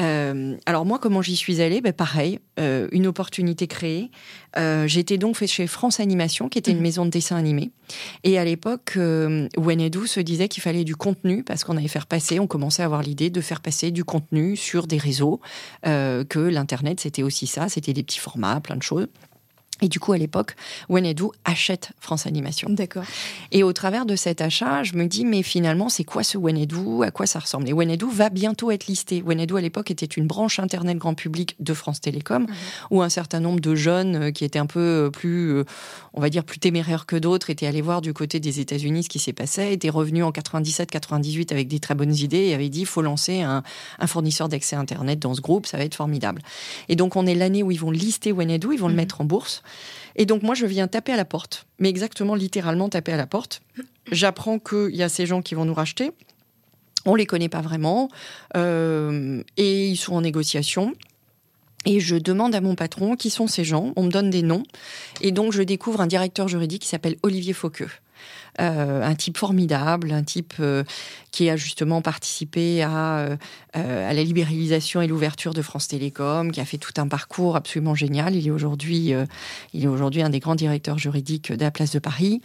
Euh, 0.00 0.56
alors 0.64 0.86
moi, 0.86 0.98
comment 0.98 1.20
j'y 1.20 1.36
suis 1.36 1.60
allée? 1.60 1.80
Ben 1.82 1.92
Pareil, 1.92 2.38
euh, 2.58 2.88
une 2.90 3.06
opportunité 3.06 3.66
créée. 3.66 4.10
Euh, 4.56 4.88
J'étais 4.88 5.18
donc 5.18 5.36
fait 5.36 5.46
chez 5.46 5.66
France 5.66 6.00
Animation, 6.00 6.48
qui 6.48 6.58
était 6.58 6.70
une 6.70 6.78
mm. 6.78 6.82
maison 6.82 7.04
de 7.04 7.10
dessin 7.10 7.36
animé. 7.36 7.70
Et 8.24 8.38
à 8.38 8.44
l'époque, 8.44 8.96
Wenedou 9.56 10.06
se 10.06 10.20
disait 10.20 10.48
qu'il 10.48 10.62
fallait 10.62 10.84
du 10.84 10.96
contenu, 10.96 11.44
parce 11.44 11.62
qu'on 11.62 11.76
allait 11.76 11.88
faire 11.88 12.06
passer, 12.06 12.40
on 12.40 12.46
commençait 12.46 12.82
à 12.82 12.86
avoir 12.86 13.02
l'idée 13.02 13.30
de 13.30 13.40
faire 13.40 13.60
passer 13.60 13.90
du 13.90 14.02
contenu 14.02 14.56
sur 14.56 14.86
des 14.86 14.98
réseaux, 14.98 15.40
que 15.84 16.38
l'Internet, 16.38 17.00
c'était 17.00 17.22
aussi 17.22 17.46
ça, 17.46 17.68
c'était 17.68 17.92
des 17.92 18.02
petits 18.02 18.18
formats, 18.18 18.60
plein 18.60 18.76
de 18.76 18.82
choses. 18.82 19.08
Et 19.82 19.88
du 19.88 19.98
coup, 19.98 20.12
à 20.12 20.18
l'époque, 20.18 20.54
Wenedou 20.88 21.32
achète 21.44 21.90
France 21.98 22.26
Animation. 22.26 22.68
D'accord. 22.70 23.02
Et 23.50 23.64
au 23.64 23.72
travers 23.72 24.06
de 24.06 24.14
cet 24.14 24.40
achat, 24.40 24.84
je 24.84 24.94
me 24.94 25.06
dis, 25.06 25.24
mais 25.24 25.42
finalement, 25.42 25.88
c'est 25.88 26.04
quoi 26.04 26.22
ce 26.22 26.38
Wenedou? 26.38 27.02
À 27.02 27.10
quoi 27.10 27.26
ça 27.26 27.40
ressemble? 27.40 27.68
Et 27.68 27.72
Wenedou 27.72 28.08
va 28.08 28.30
bientôt 28.30 28.70
être 28.70 28.86
listé. 28.86 29.22
Wenedou, 29.22 29.56
à 29.56 29.60
l'époque, 29.60 29.90
était 29.90 30.06
une 30.06 30.26
branche 30.26 30.60
Internet 30.60 30.98
grand 30.98 31.14
public 31.14 31.56
de 31.58 31.74
France 31.74 32.00
Télécom, 32.00 32.42
mhm. 32.42 32.48
où 32.90 33.02
un 33.02 33.08
certain 33.08 33.40
nombre 33.40 33.60
de 33.60 33.74
jeunes 33.74 34.16
euh, 34.16 34.30
qui 34.30 34.44
étaient 34.44 34.60
un 34.60 34.66
peu 34.66 34.80
euh, 34.80 35.10
plus, 35.10 35.52
euh, 35.52 35.64
on 36.14 36.20
va 36.20 36.30
dire, 36.30 36.44
plus 36.44 36.60
téméraires 36.60 37.04
que 37.04 37.16
d'autres, 37.16 37.50
étaient 37.50 37.66
allés 37.66 37.82
voir 37.82 38.00
du 38.00 38.12
côté 38.12 38.38
des 38.38 38.60
États-Unis 38.60 39.02
ce 39.02 39.08
qui 39.08 39.18
s'est 39.18 39.32
passé, 39.32 39.72
étaient 39.72 39.90
revenus 39.90 40.24
en 40.24 40.30
97-98 40.30 41.52
avec 41.52 41.66
des 41.66 41.80
très 41.80 41.96
bonnes 41.96 42.14
idées 42.14 42.46
et 42.46 42.54
avaient 42.54 42.68
dit, 42.68 42.80
il 42.80 42.86
faut 42.86 43.02
lancer 43.02 43.40
un, 43.42 43.62
fournisseur 44.06 44.48
d'accès 44.48 44.76
Internet 44.76 45.18
dans 45.18 45.34
ce 45.34 45.40
groupe, 45.40 45.66
ça 45.66 45.76
va 45.76 45.84
être 45.84 45.94
formidable. 45.94 46.42
Et 46.88 46.96
donc, 46.96 47.16
on 47.16 47.26
est 47.26 47.34
l'année 47.34 47.62
où 47.62 47.70
ils 47.70 47.80
vont 47.80 47.90
lister 47.90 48.30
Wenedou, 48.30 48.72
ils 48.72 48.78
vont 48.78 48.88
le 48.88 48.92
mhm. 48.92 48.96
mettre 49.00 49.20
en 49.20 49.24
bourse. 49.24 49.62
Et 50.16 50.26
donc 50.26 50.42
moi, 50.42 50.54
je 50.54 50.66
viens 50.66 50.88
taper 50.88 51.12
à 51.12 51.16
la 51.16 51.24
porte, 51.24 51.66
mais 51.78 51.88
exactement 51.88 52.34
littéralement 52.34 52.88
taper 52.88 53.12
à 53.12 53.16
la 53.16 53.26
porte. 53.26 53.62
J'apprends 54.10 54.58
qu'il 54.58 54.94
y 54.94 55.02
a 55.02 55.08
ces 55.08 55.26
gens 55.26 55.42
qui 55.42 55.54
vont 55.54 55.64
nous 55.64 55.74
racheter. 55.74 56.10
On 57.04 57.14
les 57.14 57.26
connaît 57.26 57.48
pas 57.48 57.60
vraiment 57.60 58.08
euh, 58.56 59.42
et 59.56 59.88
ils 59.88 59.96
sont 59.96 60.14
en 60.14 60.20
négociation. 60.20 60.94
Et 61.84 61.98
je 61.98 62.14
demande 62.14 62.54
à 62.54 62.60
mon 62.60 62.76
patron 62.76 63.16
qui 63.16 63.30
sont 63.30 63.48
ces 63.48 63.64
gens. 63.64 63.92
On 63.96 64.04
me 64.04 64.10
donne 64.10 64.30
des 64.30 64.42
noms 64.42 64.62
et 65.20 65.32
donc 65.32 65.52
je 65.52 65.62
découvre 65.62 66.00
un 66.00 66.06
directeur 66.06 66.46
juridique 66.46 66.82
qui 66.82 66.88
s'appelle 66.88 67.16
Olivier 67.22 67.52
Fauqueux. 67.52 67.90
Euh, 68.60 69.02
un 69.02 69.14
type 69.14 69.38
formidable, 69.38 70.12
un 70.12 70.22
type 70.22 70.52
euh, 70.60 70.84
qui 71.30 71.48
a 71.48 71.56
justement 71.56 72.02
participé 72.02 72.82
à, 72.82 73.20
euh, 73.20 74.10
à 74.10 74.12
la 74.12 74.22
libéralisation 74.22 75.00
et 75.00 75.06
l'ouverture 75.06 75.54
de 75.54 75.62
France 75.62 75.88
Télécom, 75.88 76.52
qui 76.52 76.60
a 76.60 76.66
fait 76.66 76.76
tout 76.76 76.92
un 76.98 77.08
parcours 77.08 77.56
absolument 77.56 77.94
génial. 77.94 78.36
Il 78.36 78.46
est 78.46 78.50
aujourd'hui, 78.50 79.14
il 79.72 79.84
est 79.84 79.86
aujourd'hui 79.86 80.20
un 80.20 80.28
des 80.28 80.38
grands 80.38 80.54
directeurs 80.54 80.98
juridiques 80.98 81.50
de 81.50 81.64
la 81.64 81.70
place 81.70 81.92
de 81.92 81.98
Paris. 81.98 82.42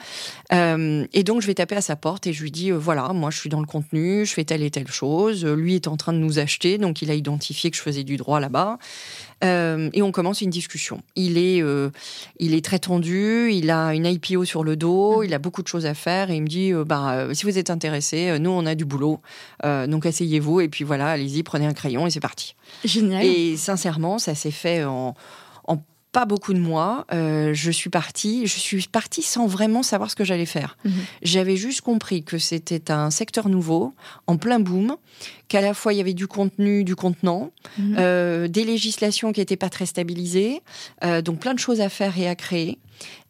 et 0.51 1.23
donc 1.23 1.41
je 1.41 1.47
vais 1.47 1.55
taper 1.55 1.75
à 1.75 1.81
sa 1.81 1.97
porte 1.97 2.25
et 2.25 2.31
je 2.31 2.41
lui 2.41 2.51
dis 2.51 2.71
voilà, 2.71 3.11
moi 3.11 3.29
je 3.29 3.39
suis 3.39 3.49
dans 3.49 3.59
le 3.59 3.65
contenu, 3.67 4.25
je 4.25 4.33
fais 4.33 4.45
telle 4.45 4.63
et 4.63 4.71
telle 4.71 4.87
chose. 4.87 5.45
Lui 5.45 5.75
est 5.75 5.87
en 5.89 5.97
train 5.97 6.13
de 6.13 6.19
nous 6.19 6.39
acheter, 6.39 6.77
donc 6.77 7.01
il 7.01 7.11
a 7.11 7.15
identifié 7.15 7.69
que 7.69 7.75
je 7.75 7.81
faisais 7.81 8.05
du 8.05 8.15
droit 8.15 8.39
là-bas. 8.39 8.77
Euh, 9.43 9.89
et 9.93 10.01
on 10.01 10.11
commence 10.11 10.41
une 10.41 10.49
discussion. 10.49 11.01
Il 11.15 11.37
est, 11.37 11.61
euh, 11.61 11.89
il 12.39 12.53
est 12.55 12.65
très 12.65 12.79
tendu, 12.79 13.51
il 13.51 13.69
a 13.69 13.93
une 13.93 14.05
IPO 14.05 14.45
sur 14.45 14.63
le 14.63 14.75
dos, 14.75 15.21
il 15.23 15.33
a 15.33 15.39
beaucoup 15.39 15.61
de 15.61 15.67
choses 15.67 15.85
à 15.85 15.93
faire 15.93 16.31
et 16.31 16.35
il 16.37 16.41
me 16.41 16.47
dit 16.47 16.73
euh, 16.73 16.83
bah, 16.83 17.27
si 17.33 17.45
vous 17.45 17.57
êtes 17.57 17.69
intéressé, 17.69 18.39
nous 18.39 18.49
on 18.49 18.65
a 18.65 18.73
du 18.73 18.85
boulot, 18.85 19.19
donc 19.63 20.05
asseyez-vous 20.05 20.61
et 20.61 20.69
puis 20.69 20.83
voilà, 20.83 21.09
allez-y, 21.09 21.43
prenez 21.43 21.67
un 21.67 21.73
crayon 21.73 22.07
et 22.07 22.09
c'est 22.09 22.19
parti. 22.19 22.55
Génial. 22.83 23.23
Et 23.23 23.57
sincèrement, 23.57 24.17
ça 24.17 24.33
s'est 24.33 24.51
fait 24.51 24.83
en, 24.85 25.15
pas 26.17 26.25
beaucoup 26.25 26.55
de 26.55 26.59
mois, 26.59 27.05
je 27.11 27.71
suis 27.71 27.91
partie. 27.91 28.47
Je 28.47 28.57
suis 28.57 28.87
partie 28.87 29.21
sans 29.21 29.45
vraiment 29.45 29.83
savoir 29.83 30.09
ce 30.09 30.15
que 30.15 30.23
j'allais 30.23 30.47
faire. 30.47 30.75
Mhm. 30.83 30.91
J'avais 31.21 31.55
juste 31.55 31.81
compris 31.81 32.23
que 32.23 32.39
c'était 32.39 32.89
un 32.89 33.11
secteur 33.11 33.49
nouveau, 33.49 33.93
en 34.25 34.37
plein 34.37 34.59
boom, 34.59 34.97
qu'à 35.47 35.61
la 35.61 35.75
fois 35.75 35.93
il 35.93 35.97
y 35.97 36.01
avait 36.01 36.15
du 36.15 36.27
contenu, 36.27 36.83
du 36.83 36.95
contenant, 36.95 37.51
mhm. 37.77 37.95
euh, 37.99 38.47
des 38.47 38.63
législations 38.63 39.31
qui 39.31 39.41
n'étaient 39.41 39.57
pas 39.57 39.69
très 39.69 39.85
stabilisées, 39.85 40.61
euh, 41.03 41.21
donc 41.21 41.39
plein 41.39 41.53
de 41.53 41.59
choses 41.59 41.81
à 41.81 41.89
faire 41.89 42.17
et 42.17 42.27
à 42.27 42.35
créer. 42.35 42.79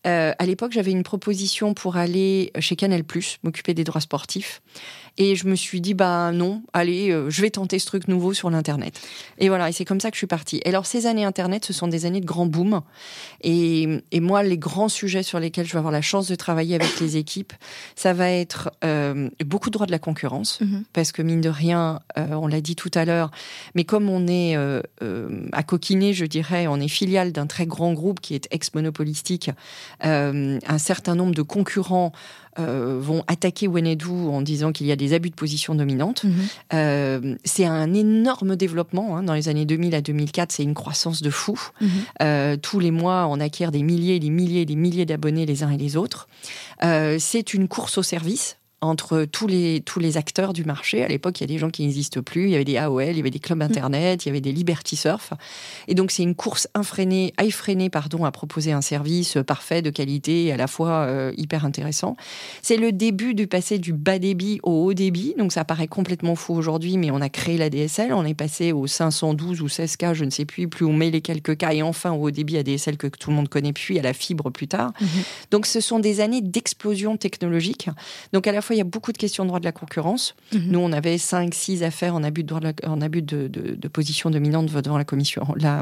Euh, 0.06 0.34
à 0.40 0.46
l'époque, 0.46 0.72
j'avais 0.72 0.92
une 0.92 1.04
proposition 1.04 1.74
pour 1.74 1.98
aller 1.98 2.52
chez 2.60 2.76
Canal+, 2.78 3.04
m'occuper 3.44 3.74
des 3.74 3.84
droits 3.84 4.00
sportifs. 4.00 4.62
Et 5.18 5.36
je 5.36 5.48
me 5.48 5.56
suis 5.56 5.82
dit, 5.82 5.96
bah 5.96 6.32
non, 6.32 6.62
allez, 6.74 7.10
euh, 7.10 7.30
je 7.30 7.42
vais 7.42 7.50
tenter 7.50 7.80
ce 7.80 7.88
truc 7.88 8.08
nouveau 8.08 8.34
sur 8.34 8.50
l'Internet. 8.52 9.00
Et 9.40 9.50
voilà, 9.50 9.70
et 9.70 9.72
c'est 9.72 9.86
comme 9.86 10.00
ça 10.00 10.12
que 10.12 10.16
je 10.16 10.20
suis 10.20 10.28
partie. 10.28 10.62
Et 10.64 10.70
alors, 10.70 10.86
ces 10.86 11.08
années 11.08 11.26
Internet, 11.26 11.66
ce 11.66 11.74
sont 11.74 11.88
des 11.88 12.06
années 12.06 12.22
de 12.22 12.26
grand 12.26 12.46
boom. 12.46 12.82
Et, 13.42 14.04
et, 14.12 14.20
moi, 14.20 14.44
les 14.44 14.60
grands 14.60 14.90
sujets 14.90 15.24
sur 15.24 15.40
lesquels 15.40 15.66
je 15.66 15.74
vais 15.74 15.80
avoir 15.80 15.92
la 15.92 16.04
chance 16.04 16.28
de 16.28 16.36
travailler 16.36 16.76
avec 16.76 17.00
les 17.00 17.18
équipes, 17.18 17.54
ça 17.96 18.14
va 18.14 18.30
être 18.30 18.70
euh, 18.84 19.30
beaucoup 19.44 19.70
de 19.70 19.74
droits 19.74 19.88
de 19.88 19.92
la 19.92 20.00
concurrence. 20.00 20.62
Mhm. 20.62 20.84
Parce 20.94 21.12
que, 21.12 21.24
mine 21.24 21.42
de 21.42 21.50
rien, 21.50 22.00
euh, 22.18 22.28
on 22.34 22.46
l'a 22.46 22.62
dit 22.62 22.76
tout 22.76 22.92
à 22.94 23.04
l'heure, 23.04 23.32
mais 23.74 23.86
comme 23.86 24.10
on 24.10 24.28
est 24.28 24.56
à 25.52 25.64
coquiner, 25.64 26.14
je 26.14 26.26
dirais, 26.26 26.68
on 26.68 26.80
est 26.80 26.88
filiale 26.88 27.32
d'un 27.32 27.48
très 27.48 27.66
grand 27.66 27.94
groupe 27.94 28.20
qui 28.20 28.36
est 28.36 28.48
ex-monopolistique, 28.52 29.50
un 30.02 30.78
certain 30.78 31.16
nombre 31.16 31.34
de 31.34 31.42
concurrents 31.42 32.12
euh, 32.60 32.98
vont 33.00 33.24
attaquer 33.28 33.68
Wenedou 33.68 34.32
en 34.32 34.42
disant 34.42 34.72
qu'il 34.72 34.88
y 34.88 34.92
a 34.92 34.96
des 34.96 35.14
abus 35.14 35.30
de 35.30 35.36
position 35.36 35.76
dominante. 35.76 36.24
Mhm. 36.24 36.34
Euh, 36.74 37.36
c'est 37.44 37.66
un 37.66 37.94
énorme 37.94 38.56
développement. 38.56 39.18
Hein. 39.18 39.24
Dans 39.24 39.34
les 39.34 39.50
années 39.50 39.66
2000 39.66 39.96
à 39.96 40.02
2004, 40.02 40.52
c'est 40.52 40.64
une 40.64 40.74
croissance 40.74 41.22
de 41.22 41.30
fou. 41.30 41.60
Mhm. 41.82 41.90
Euh, 42.22 42.58
tous 42.58 42.80
les 42.80 42.92
mois, 42.92 43.28
on 43.30 43.40
acquiert 43.40 43.72
des 43.72 43.84
milliers, 43.84 44.20
des 44.20 44.30
milliers, 44.30 44.66
des 44.66 44.76
milliers 44.76 45.06
d'abonnés 45.06 45.46
les 45.46 45.64
uns 45.64 45.72
et 45.72 45.78
les 45.78 45.98
autres. 45.98 46.28
c'est 46.82 47.54
une 47.54 47.68
course 47.68 47.98
au 47.98 48.04
service 48.04 48.58
entre 48.82 49.26
tous 49.26 49.48
les, 49.48 49.82
tous 49.82 50.00
les 50.00 50.18
acteurs 50.18 50.54
du 50.54 50.64
marché. 50.64 51.04
À 51.04 51.08
l'époque, 51.08 51.40
il 51.40 51.44
y 51.44 51.46
a 51.46 51.48
des 51.48 51.58
gens 51.58 51.72
qui 51.72 51.82
n'existent 51.82 52.22
plus. 52.22 52.44
Il 52.44 52.52
y 52.52 52.56
avait 52.56 52.64
des 52.64 52.78
AOL, 52.78 53.10
il 53.10 53.18
y 53.18 53.20
avait 53.20 53.32
des 53.32 53.40
clubs 53.40 53.62
Internet, 53.62 54.26
il 54.26 54.30
y 54.30 54.32
avait 54.32 54.42
des 54.42 54.52
Liberty 54.52 54.96
Surf. 54.96 55.34
Et 55.88 55.96
donc, 55.96 56.12
c'est 56.12 56.22
une 56.22 56.36
course 56.36 56.68
infrénée, 56.76 57.34
effrénée, 57.42 57.90
pardon, 57.90 58.24
à 58.24 58.32
proposer 58.32 58.72
un 58.74 58.82
service 58.82 59.38
parfait, 59.48 59.82
de 59.82 59.90
qualité 59.90 60.46
et 60.46 60.52
à 60.52 60.58
la 60.58 60.68
fois 60.68 61.08
euh, 61.08 61.34
hyper 61.38 61.66
intéressant. 61.66 62.16
C'est 62.62 62.78
le 62.78 62.92
début 62.92 63.34
du 63.34 63.48
passé 63.48 63.80
du 63.80 63.94
bas 63.94 64.20
débit 64.20 64.60
au 64.62 64.86
haut 64.86 64.94
débit. 64.94 65.34
Donc, 65.40 65.54
ça 65.54 65.66
paraît 65.66 65.88
complètement 65.88 66.36
fou 66.36 66.54
aujourd'hui, 66.54 66.98
mais 66.98 67.10
on 67.10 67.20
a 67.20 67.30
créé 67.30 67.58
la 67.58 67.72
DSL. 67.72 68.14
On 68.14 68.26
est 68.26 68.36
passé 68.36 68.74
au 68.74 68.86
512 68.86 69.62
ou 69.62 69.68
16K, 69.68 70.14
je 70.14 70.24
ne 70.24 70.30
sais 70.30 70.46
plus. 70.46 70.68
Plus 70.68 70.86
on 70.86 70.94
met 70.94 71.10
les 71.10 71.22
quelques 71.22 71.58
cas 71.58 71.74
et 71.74 71.82
enfin 71.82 72.12
au 72.12 72.28
haut 72.28 72.32
débit 72.32 72.58
à 72.58 72.64
DSL 72.64 72.98
que 72.98 73.08
tout 73.08 73.32
le 73.32 73.36
monde 73.36 73.50
connaît, 73.50 73.74
puis 73.74 73.98
à 73.98 74.04
la 74.04 74.14
fibre 74.14 74.52
plus 74.52 74.68
tard. 74.68 74.92
Mhm. 75.02 75.08
Donc, 75.50 75.66
ce 75.66 75.80
sont 75.80 75.98
des 75.98 76.20
années 76.20 76.42
d'explosion 76.42 77.18
technologique. 77.18 77.90
Donc, 78.34 78.46
à 78.46 78.52
la 78.52 78.62
fois, 78.68 78.76
il 78.76 78.80
y 78.80 78.82
a 78.82 78.86
beaucoup 78.86 79.12
de 79.12 79.18
questions 79.18 79.44
de 79.44 79.48
droit 79.48 79.60
de 79.60 79.66
la 79.66 79.72
concurrence. 79.72 80.36
Mhm. 80.54 80.62
Nous, 80.68 80.80
on 80.80 80.92
avait 80.92 81.18
5, 81.18 81.54
6 81.54 81.84
affaires 81.84 82.16
en 82.16 82.24
abus 82.24 82.44
de, 82.44 82.48
droit 82.48 82.60
de, 82.60 82.74
en 82.86 83.02
abus 83.02 83.22
de, 83.22 83.48
de, 83.48 83.88
position 83.88 84.30
dominante 84.30 84.68
devant 84.72 84.98
la 84.98 85.06
commission, 85.06 85.48
la, 85.56 85.82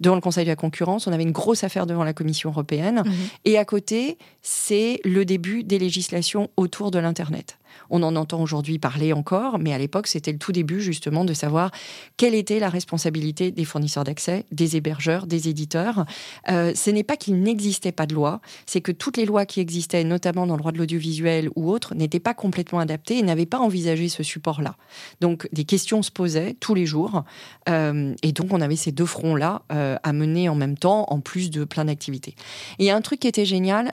devant 0.00 0.14
le 0.14 0.20
Conseil 0.20 0.44
de 0.44 0.50
la 0.50 0.56
concurrence. 0.56 1.06
On 1.06 1.12
avait 1.12 1.22
une 1.22 1.32
grosse 1.32 1.62
affaire 1.62 1.86
devant 1.86 2.04
la 2.04 2.12
Commission 2.12 2.50
européenne. 2.50 3.02
Mhm. 3.04 3.12
Et 3.44 3.58
à 3.58 3.64
côté, 3.64 4.18
c'est 4.42 5.00
le 5.04 5.24
début 5.24 5.62
des 5.62 5.78
législations 5.78 6.50
autour 6.56 6.90
de 6.90 6.98
l'Internet. 6.98 7.58
On 7.90 8.02
en 8.02 8.16
entend 8.16 8.40
aujourd'hui 8.40 8.78
parler 8.78 9.12
encore, 9.12 9.58
mais 9.58 9.72
à 9.72 9.78
l'époque, 9.78 10.06
c'était 10.06 10.32
le 10.32 10.38
tout 10.38 10.52
début 10.52 10.80
justement 10.80 11.24
de 11.24 11.34
savoir 11.34 11.70
quelle 12.16 12.34
était 12.34 12.58
la 12.58 12.68
responsabilité 12.68 13.50
des 13.50 13.64
fournisseurs 13.64 14.04
d'accès, 14.04 14.44
des 14.52 14.76
hébergeurs, 14.76 15.26
des 15.26 15.48
éditeurs. 15.48 16.06
Euh, 16.48 16.72
ce 16.74 16.90
n'est 16.90 17.02
pas 17.02 17.16
qu'il 17.16 17.40
n'existait 17.40 17.92
pas 17.92 18.06
de 18.06 18.14
loi, 18.14 18.40
c'est 18.66 18.80
que 18.80 18.92
toutes 18.92 19.16
les 19.16 19.26
lois 19.26 19.46
qui 19.46 19.60
existaient, 19.60 20.04
notamment 20.04 20.46
dans 20.46 20.54
le 20.54 20.60
droit 20.60 20.72
de 20.72 20.78
l'audiovisuel 20.78 21.50
ou 21.56 21.70
autres, 21.70 21.94
n'étaient 21.94 22.20
pas 22.20 22.34
complètement 22.34 22.78
adaptées 22.78 23.18
et 23.18 23.22
n'avaient 23.22 23.46
pas 23.46 23.58
envisagé 23.58 24.08
ce 24.08 24.22
support-là. 24.22 24.76
Donc 25.20 25.48
des 25.52 25.64
questions 25.64 26.02
se 26.02 26.10
posaient 26.10 26.54
tous 26.60 26.74
les 26.74 26.86
jours, 26.86 27.24
euh, 27.68 28.14
et 28.22 28.32
donc 28.32 28.52
on 28.52 28.60
avait 28.60 28.76
ces 28.76 28.92
deux 28.92 29.06
fronts-là 29.06 29.62
euh, 29.72 29.96
à 30.02 30.12
mener 30.12 30.48
en 30.48 30.54
même 30.54 30.76
temps, 30.76 31.06
en 31.08 31.20
plus 31.20 31.50
de 31.50 31.64
plein 31.64 31.84
d'activités. 31.84 32.34
Et 32.78 32.90
un 32.90 33.00
truc 33.00 33.20
qui 33.20 33.28
était 33.28 33.44
génial, 33.44 33.92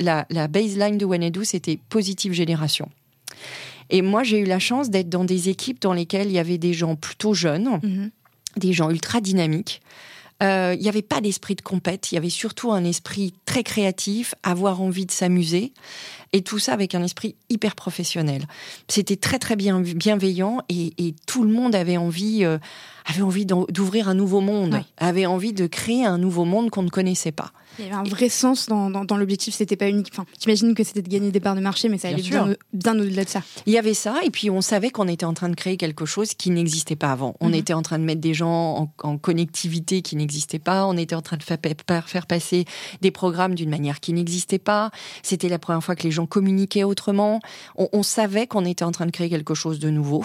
la, 0.00 0.26
la 0.30 0.48
baseline 0.48 0.98
de 0.98 1.04
Wenedou, 1.04 1.44
c'était 1.44 1.78
positive 1.88 2.32
génération. 2.32 2.88
Et 3.90 4.02
moi, 4.02 4.22
j'ai 4.22 4.38
eu 4.38 4.44
la 4.44 4.58
chance 4.58 4.90
d'être 4.90 5.08
dans 5.08 5.24
des 5.24 5.48
équipes 5.48 5.80
dans 5.80 5.92
lesquelles 5.92 6.28
il 6.28 6.32
y 6.32 6.38
avait 6.38 6.58
des 6.58 6.72
gens 6.72 6.96
plutôt 6.96 7.34
jeunes, 7.34 7.80
mhm. 7.82 8.10
des 8.56 8.72
gens 8.72 8.90
ultra 8.90 9.20
dynamiques. 9.20 9.82
Euh, 10.42 10.74
il 10.76 10.82
n'y 10.82 10.88
avait 10.88 11.02
pas 11.02 11.20
d'esprit 11.20 11.54
de 11.54 11.62
compète, 11.62 12.10
il 12.10 12.16
y 12.16 12.18
avait 12.18 12.28
surtout 12.28 12.72
un 12.72 12.84
esprit 12.84 13.34
très 13.46 13.62
créatif, 13.62 14.34
avoir 14.42 14.82
envie 14.82 15.06
de 15.06 15.12
s'amuser, 15.12 15.72
et 16.32 16.42
tout 16.42 16.58
ça 16.58 16.72
avec 16.72 16.94
un 16.94 17.04
esprit 17.04 17.36
hyper 17.50 17.76
professionnel. 17.76 18.46
C'était 18.88 19.16
très 19.16 19.38
très 19.38 19.54
bien, 19.54 19.80
bienveillant 19.80 20.58
et, 20.68 21.14
tout 21.26 21.44
le 21.44 21.50
monde 21.50 21.74
avait 21.76 21.96
envie, 21.96 22.44
euh, 22.44 22.58
avait 23.06 23.22
envie 23.22 23.46
d'ouvrir 23.46 24.08
un 24.08 24.14
nouveau 24.14 24.40
monde, 24.40 24.82
avait 24.98 25.26
envie 25.26 25.52
de 25.52 25.68
créer 25.68 26.04
un 26.04 26.18
nouveau 26.18 26.44
monde 26.44 26.70
qu'on 26.70 26.82
ne 26.82 26.90
connaissait 26.90 27.32
pas. 27.32 27.52
Il 27.78 27.84
y 27.84 27.88
avait 27.88 27.96
un 27.96 28.02
vrai 28.02 28.28
sens 28.28 28.66
dans, 28.66 28.90
dans, 28.90 29.16
l'objectif. 29.16 29.54
C'était 29.54 29.76
pas 29.76 29.88
unique. 29.88 30.08
Enfin, 30.12 30.24
j'imagine 30.40 30.74
que 30.74 30.84
c'était 30.84 31.02
de 31.02 31.08
gagner 31.08 31.30
des 31.30 31.40
parts 31.40 31.54
de 31.54 31.60
marché, 31.60 31.88
mais 31.88 31.98
ça 31.98 32.08
allait 32.08 32.22
bien, 32.22 32.54
bien, 32.72 32.98
au-delà 32.98 33.24
de 33.24 33.28
ça. 33.28 33.42
Il 33.66 33.72
y 33.72 33.78
avait 33.78 33.94
ça, 33.94 34.16
et 34.24 34.30
puis 34.30 34.50
on 34.50 34.60
savait 34.60 34.90
qu'on 34.90 35.08
était 35.08 35.26
en 35.26 35.34
train 35.34 35.48
de 35.48 35.54
créer 35.54 35.76
quelque 35.76 36.06
chose 36.06 36.34
qui 36.34 36.50
n'existait 36.50 36.96
pas 36.96 37.12
avant. 37.12 37.34
On 37.40 37.48
mhm. 37.48 37.54
était 37.54 37.72
en 37.72 37.82
train 37.82 37.98
de 37.98 38.04
mettre 38.04 38.20
des 38.20 38.34
gens 38.34 38.92
en, 39.02 39.18
connectivité 39.18 40.02
qui 40.02 40.16
n'existait 40.16 40.58
pas. 40.58 40.86
On 40.86 40.96
était 40.96 41.14
en 41.14 41.22
train 41.22 41.36
de 41.36 41.42
faire, 41.42 41.58
faire 42.06 42.26
passer 42.26 42.64
des 43.00 43.10
programmes 43.10 43.54
d'une 43.54 43.70
manière 43.70 44.00
qui 44.00 44.12
n'existait 44.12 44.58
pas. 44.58 44.90
C'était 45.22 45.48
la 45.48 45.58
première 45.58 45.82
fois 45.82 45.96
que 45.96 46.02
les 46.02 46.10
gens 46.10 46.26
communiquaient 46.26 46.84
autrement. 46.84 47.40
On, 47.76 47.88
on 47.92 48.02
savait 48.02 48.46
qu'on 48.46 48.64
était 48.64 48.84
en 48.84 48.92
train 48.92 49.06
de 49.06 49.10
créer 49.10 49.30
quelque 49.30 49.54
chose 49.54 49.78
de 49.78 49.90
nouveau. 49.90 50.24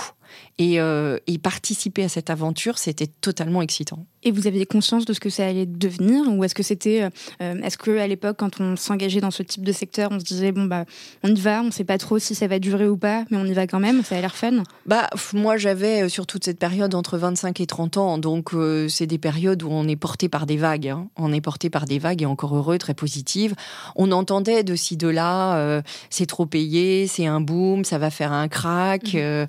Euh, 0.62 1.18
et, 1.28 1.38
participer 1.38 2.04
à 2.04 2.10
cette 2.10 2.30
aventure, 2.30 2.78
c'était 2.78 3.08
totalement 3.08 3.62
excitant. 3.62 4.06
Et 4.24 4.32
vous 4.32 4.46
aviez 4.46 4.66
conscience 4.66 5.06
de 5.06 5.14
ce 5.14 5.22
que 5.22 5.30
ça 5.30 5.48
allait 5.48 5.66
devenir 5.66 6.24
Ou 6.28 6.44
est-ce 6.44 6.54
que 6.54 6.64
c'était. 6.64 7.04
Euh, 7.04 7.10
euh, 7.42 7.62
est-ce 7.62 7.78
qu'à 7.78 8.06
l'époque, 8.08 8.36
quand 8.38 8.60
on 8.60 8.76
s'engageait 8.76 9.22
dans 9.22 9.32
ce 9.32 9.42
type 9.42 9.64
de 9.64 9.72
secteur, 9.72 10.10
on 10.12 10.20
se 10.20 10.26
disait, 10.26 10.52
bon, 10.52 10.66
bah, 10.66 10.84
on 11.24 11.30
y 11.30 11.40
va, 11.40 11.62
on 11.62 11.68
ne 11.68 11.72
sait 11.72 11.86
pas 11.86 11.98
trop 11.98 12.20
si 12.20 12.36
ça 12.36 12.48
va 12.48 12.60
durer 12.60 12.90
ou 12.90 12.98
pas, 12.98 13.24
mais 13.32 13.38
on 13.38 13.46
y 13.46 13.54
va 13.54 13.68
quand 13.68 13.80
même, 13.80 14.04
ça 14.04 14.18
a 14.18 14.22
l'air 14.22 14.36
fun 14.36 14.64
Bah, 14.86 15.10
moi, 15.34 15.56
j'avais 15.56 16.10
sur 16.10 16.28
toute 16.28 16.44
cette 16.44 16.60
période 16.60 16.94
entre 16.94 17.18
25 17.18 17.62
et 17.62 17.66
30 17.66 17.98
ans, 17.98 18.18
donc 18.18 18.52
c'est 18.90 19.08
des 19.08 19.18
périodes 19.18 19.64
où 19.64 19.70
on 19.72 19.88
est 19.88 19.96
porté 19.96 20.28
par 20.28 20.46
des 20.46 20.58
vagues. 20.58 20.90
Hein. 20.90 21.08
On 21.16 21.32
est 21.32 21.42
porté 21.42 21.70
par 21.70 21.86
des 21.86 22.00
vagues 22.00 22.22
et 22.22 22.26
encore 22.26 22.56
heureux, 22.56 22.78
très 22.78 22.94
positives. 22.94 23.56
On 23.96 24.12
entendait 24.12 24.64
de 24.64 24.76
ci, 24.76 24.98
de 24.98 25.08
là, 25.08 25.82
c'est 26.10 26.26
trop 26.26 26.46
payé, 26.46 27.08
c'est 27.08 27.26
un 27.26 27.40
boom, 27.40 27.86
ça 27.86 27.98
va 27.98 28.10
faire 28.10 28.34
un 28.34 28.50
crack, 28.50 29.14
mmh 29.14 29.48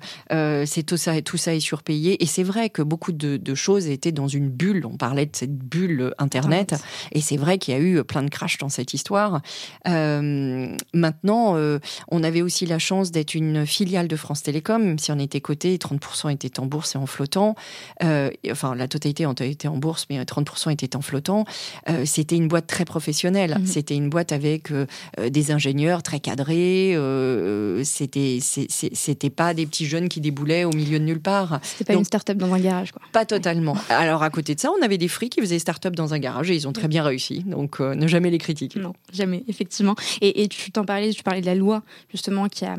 c'est 0.71 0.83
tout 0.83 0.95
ça, 0.95 1.21
tout 1.21 1.37
ça 1.37 1.53
est 1.53 1.59
surpayé. 1.59 2.23
Et 2.23 2.25
c'est 2.25 2.43
vrai 2.43 2.69
que 2.69 2.81
beaucoup 2.81 3.11
de, 3.11 3.55
choses 3.55 3.87
étaient 3.87 4.13
dans 4.13 4.29
une 4.29 4.49
bulle. 4.49 4.85
On 4.85 4.95
parlait 4.95 5.25
de 5.25 5.35
cette 5.35 5.53
bulle 5.53 6.13
Internet. 6.17 6.75
Et 7.11 7.19
c'est 7.19 7.35
vrai 7.35 7.57
qu'il 7.57 7.73
y 7.73 7.77
a 7.77 7.79
eu 7.81 8.01
plein 8.03 8.23
de 8.23 8.29
crashs 8.29 8.57
dans 8.57 8.69
cette 8.69 8.93
histoire. 8.93 9.41
Euh, 9.87 10.75
maintenant, 10.93 11.57
euh, 11.57 11.79
on 12.07 12.23
avait 12.23 12.41
aussi 12.41 12.65
la 12.65 12.79
chance 12.79 13.11
d'être 13.11 13.35
une 13.35 13.65
filiale 13.65 14.07
de 14.07 14.15
France 14.15 14.43
Télécom, 14.43 14.81
même 14.81 14.99
si 14.99 15.11
on 15.11 15.19
était 15.19 15.41
coté, 15.41 15.77
30% 15.77 16.31
étaient 16.31 16.59
en 16.59 16.65
bourse 16.65 16.95
et 16.95 16.97
en 16.97 17.05
flottant. 17.05 17.55
Euh, 18.03 18.29
enfin, 18.49 18.73
la 18.73 18.87
totalité 18.87 19.27
était 19.41 19.67
en 19.67 19.77
bourse, 19.77 20.05
mais 20.09 20.23
30% 20.23 20.71
étaient 20.71 20.95
en 20.95 21.01
flottant. 21.01 21.45
C'était 22.05 22.37
une 22.37 22.47
boîte 22.47 22.67
très 22.67 22.85
professionnelle. 22.85 23.57
Mhm. 23.59 23.65
C'était 23.65 23.95
une 23.95 24.09
boîte 24.09 24.31
avec 24.31 24.71
des 25.21 25.51
ingénieurs 25.51 26.01
très 26.01 26.21
cadrés. 26.21 26.97
C'était, 27.83 28.39
c'était 28.39 29.29
pas 29.29 29.53
des 29.53 29.65
petits 29.65 29.85
jeunes 29.85 30.07
qui 30.07 30.21
déboulaient 30.21 30.60
au 30.65 30.71
milieu 30.71 30.99
de 30.99 31.05
nulle 31.05 31.19
part. 31.19 31.59
C'était 31.63 31.85
pas 31.85 31.93
une 31.93 32.05
start-up 32.05 32.37
dans 32.37 32.53
un 32.53 32.59
garage, 32.59 32.91
quoi. 32.91 33.01
Pas 33.11 33.25
totalement. 33.25 33.75
Alors, 33.89 34.23
à 34.23 34.29
côté 34.29 34.55
de 34.55 34.59
ça, 34.59 34.69
on 34.77 34.81
avait 34.83 34.97
des 34.97 35.07
frics 35.07 35.33
qui 35.33 35.41
faisaient 35.41 35.59
start-up 35.59 35.95
dans 35.95 36.13
un 36.13 36.19
garage 36.19 36.51
et 36.51 36.55
ils 36.55 36.67
ont 36.67 36.73
très 36.73 36.87
bien 36.87 37.03
réussi. 37.03 37.43
Donc, 37.45 37.79
euh, 37.79 37.95
ne 37.95 38.07
jamais 38.07 38.29
les 38.29 38.37
critiquer. 38.37 38.79
Non, 38.79 38.93
jamais, 39.13 39.43
effectivement. 39.47 39.95
Et, 40.21 40.47
tu 40.47 40.71
t'en 40.71 40.83
parlais, 40.83 41.11
tu 41.11 41.23
parlais 41.23 41.41
de 41.41 41.45
la 41.45 41.55
loi, 41.55 41.83
justement, 42.09 42.47
qui 42.49 42.65
a 42.65 42.75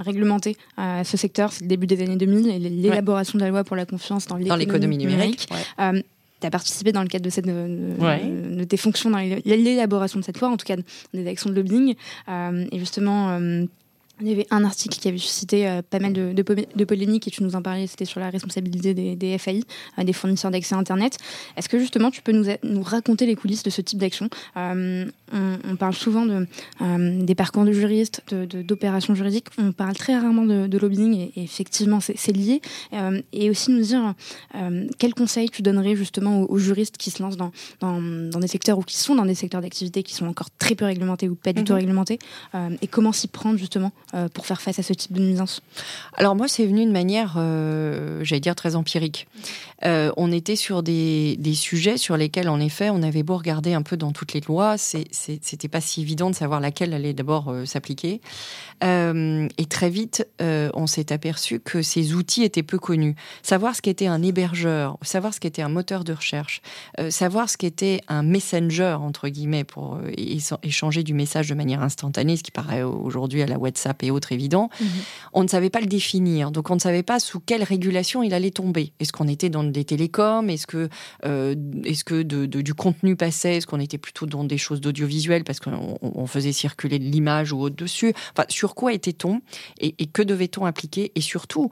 réglementé 0.00 0.56
euh, 0.78 1.04
ce 1.04 1.16
secteur. 1.16 1.52
C'est 1.52 1.62
le 1.62 1.68
début 1.68 1.86
des 1.86 2.02
années 2.02 2.16
2000 2.16 2.48
et 2.48 2.58
l'élaboration 2.58 3.38
de 3.38 3.44
la 3.44 3.50
loi 3.50 3.64
pour 3.64 3.76
la 3.76 3.86
confiance 3.86 4.26
dans 4.26 4.36
l'économie 4.36 4.98
numérique. 4.98 5.48
Euh, 5.80 6.00
tu 6.40 6.46
as 6.46 6.50
participé 6.50 6.92
dans 6.92 7.00
le 7.00 7.08
cadre 7.08 7.24
de, 7.24 7.30
cette, 7.30 7.46
de, 7.46 8.64
tes 8.64 8.76
fonctions 8.76 9.08
dans 9.08 9.18
l'élaboration 9.18 10.20
de 10.20 10.24
cette 10.24 10.38
loi, 10.38 10.50
en 10.50 10.58
tout 10.58 10.66
cas 10.66 10.76
des 11.14 11.26
actions 11.26 11.48
de 11.48 11.54
lobbying. 11.54 11.94
et 12.28 12.78
justement, 12.78 13.38
il 14.20 14.28
y 14.28 14.32
avait 14.32 14.46
un 14.50 14.64
article 14.64 14.98
qui 14.98 15.08
avait 15.08 15.18
suscité 15.18 15.68
euh, 15.68 15.82
pas 15.82 15.98
mal 15.98 16.12
de, 16.12 16.32
de, 16.32 16.84
polémiques 16.84 17.28
et 17.28 17.30
tu 17.30 17.42
nous 17.42 17.54
en 17.54 17.60
parlais, 17.60 17.86
c'était 17.86 18.06
sur 18.06 18.18
la 18.18 18.30
responsabilité 18.30 18.94
des, 18.94 19.14
des 19.14 19.36
FAI, 19.36 19.62
euh, 19.98 20.04
des 20.04 20.14
fournisseurs 20.14 20.50
d'accès 20.50 20.74
Internet. 20.74 21.18
Est-ce 21.56 21.68
que 21.68 21.78
justement 21.78 22.10
tu 22.10 22.22
peux 22.22 22.32
nous, 22.32 22.46
nous, 22.62 22.82
raconter 22.82 23.26
les 23.26 23.36
coulisses 23.36 23.62
de 23.62 23.70
ce 23.70 23.82
type 23.82 23.98
d'action? 23.98 24.30
Euh, 24.56 25.04
on, 25.32 25.76
parle 25.76 25.94
souvent 25.94 26.24
de, 26.24 26.46
des 27.24 27.34
parcours 27.34 27.64
de 27.64 27.72
juristes, 27.72 28.22
d'opérations 28.32 29.14
juridiques, 29.14 29.48
on 29.58 29.72
parle 29.72 29.94
très 29.94 30.16
rarement 30.16 30.44
de, 30.44 30.78
lobbying 30.78 31.30
et, 31.34 31.42
effectivement 31.42 32.00
c'est 32.00 32.32
lié. 32.32 32.60
et 33.32 33.50
aussi 33.50 33.72
nous 33.72 33.82
dire 33.82 34.14
quels 34.98 35.14
conseils 35.14 35.50
tu 35.50 35.62
donnerais 35.62 35.96
justement 35.96 36.42
aux, 36.42 36.58
juristes 36.58 36.96
qui 36.96 37.10
se 37.10 37.22
lancent 37.22 37.36
dans, 37.36 37.50
dans, 37.80 38.00
dans, 38.00 38.38
des 38.38 38.46
secteurs 38.46 38.78
ou 38.78 38.82
qui 38.82 38.96
sont 38.96 39.16
dans 39.16 39.26
des 39.26 39.34
secteurs 39.34 39.60
d'activité 39.60 40.02
qui 40.02 40.14
sont 40.14 40.26
encore 40.26 40.48
très 40.58 40.74
peu 40.74 40.84
réglementés 40.84 41.28
ou 41.28 41.34
pas 41.34 41.52
du 41.52 41.64
tout 41.64 41.72
mhm. 41.72 41.80
réglementés 41.80 42.18
et 42.80 42.86
comment 42.86 43.12
s'y 43.12 43.28
prendre 43.28 43.58
justement 43.58 43.92
pour 44.34 44.46
faire 44.46 44.60
face 44.60 44.78
à 44.78 44.82
ce 44.82 44.92
type 44.92 45.12
de 45.12 45.20
nuisance 45.20 45.62
Alors 46.16 46.36
moi, 46.36 46.48
c'est 46.48 46.64
venu 46.64 46.86
de 46.86 46.90
manière, 46.90 47.34
euh, 47.36 48.20
j'allais 48.22 48.40
dire, 48.40 48.54
très 48.54 48.76
empirique. 48.76 49.26
Euh, 49.84 50.10
on 50.16 50.32
était 50.32 50.56
sur 50.56 50.82
des, 50.82 51.36
des, 51.38 51.54
sujets 51.54 51.96
sur 51.96 52.16
lesquels, 52.16 52.48
en 52.48 52.60
effet, 52.60 52.88
on 52.90 53.02
avait 53.02 53.22
beau 53.22 53.36
regarder 53.36 53.74
un 53.74 53.82
peu 53.82 53.96
dans 53.96 54.12
toutes 54.12 54.32
les 54.32 54.40
lois, 54.40 54.76
c'était 54.78 55.68
pas 55.68 55.80
si 55.80 56.00
évident 56.02 56.30
de 56.30 56.34
savoir 56.34 56.60
laquelle 56.60 56.94
allait 56.94 57.12
d'abord 57.12 57.54
s'appliquer. 57.64 58.20
et 58.82 59.66
très 59.68 59.90
vite, 59.90 60.26
on 60.40 60.86
s'est 60.86 61.12
aperçu 61.12 61.60
que 61.60 61.82
ces 61.82 62.14
outils 62.14 62.44
étaient 62.44 62.62
peu 62.62 62.78
connus. 62.78 63.16
Savoir 63.42 63.74
ce 63.76 63.82
qu'était 63.82 64.06
un 64.06 64.22
hébergeur, 64.22 64.96
savoir 65.02 65.34
ce 65.34 65.40
qu'était 65.40 65.62
un 65.62 65.68
moteur 65.68 66.04
de 66.04 66.14
recherche, 66.14 66.62
savoir 67.10 67.50
ce 67.50 67.56
qu'était 67.56 68.00
un 68.08 68.22
messenger, 68.22 68.96
entre 69.00 69.28
guillemets, 69.28 69.64
pour 69.64 69.98
échanger 70.62 71.02
du 71.02 71.12
message 71.12 71.48
de 71.48 71.54
manière 71.54 71.82
instantanée, 71.82 72.36
ce 72.36 72.42
qui 72.42 72.50
paraît 72.50 72.82
aujourd'hui 72.82 73.42
à 73.42 73.46
la 73.46 73.58
WhatsApp 73.58 73.95
et 74.02 74.10
autres 74.10 74.32
évidents, 74.32 74.68
mhm. 74.80 74.88
on 75.32 75.42
ne 75.42 75.48
savait 75.48 75.70
pas 75.70 75.80
le 75.80 75.86
définir. 75.86 76.50
Donc 76.50 76.70
on 76.70 76.74
ne 76.74 76.80
savait 76.80 77.02
pas 77.02 77.20
sous 77.20 77.40
quelle 77.40 77.62
régulation 77.62 78.22
il 78.22 78.34
allait 78.34 78.50
tomber. 78.50 78.92
Est-ce 79.00 79.12
qu'on 79.12 79.28
était 79.28 79.50
dans 79.50 79.64
des 79.64 79.84
télécoms? 79.84 80.48
Est-ce 80.48 80.66
que, 80.66 80.88
euh, 81.24 81.54
est-ce 81.84 82.04
que 82.04 82.22
du 82.22 82.74
contenu 82.74 83.16
passait? 83.16 83.56
Est-ce 83.56 83.66
qu'on 83.66 83.80
était 83.80 83.98
plutôt 83.98 84.26
dans 84.26 84.44
des 84.44 84.58
choses 84.58 84.80
d'audiovisuel 84.80 85.44
parce 85.44 85.60
qu'on 85.60 86.26
faisait 86.26 86.52
circuler 86.52 86.98
de 86.98 87.04
l'image 87.04 87.52
ou 87.52 87.60
au-dessus 87.60 88.12
Enfin, 88.32 88.46
sur 88.48 88.74
quoi 88.74 88.92
était-on? 88.92 89.40
Et, 89.80 89.92
que 90.06 90.22
devait-on 90.22 90.64
appliquer? 90.64 91.12
Et 91.14 91.20
surtout, 91.20 91.70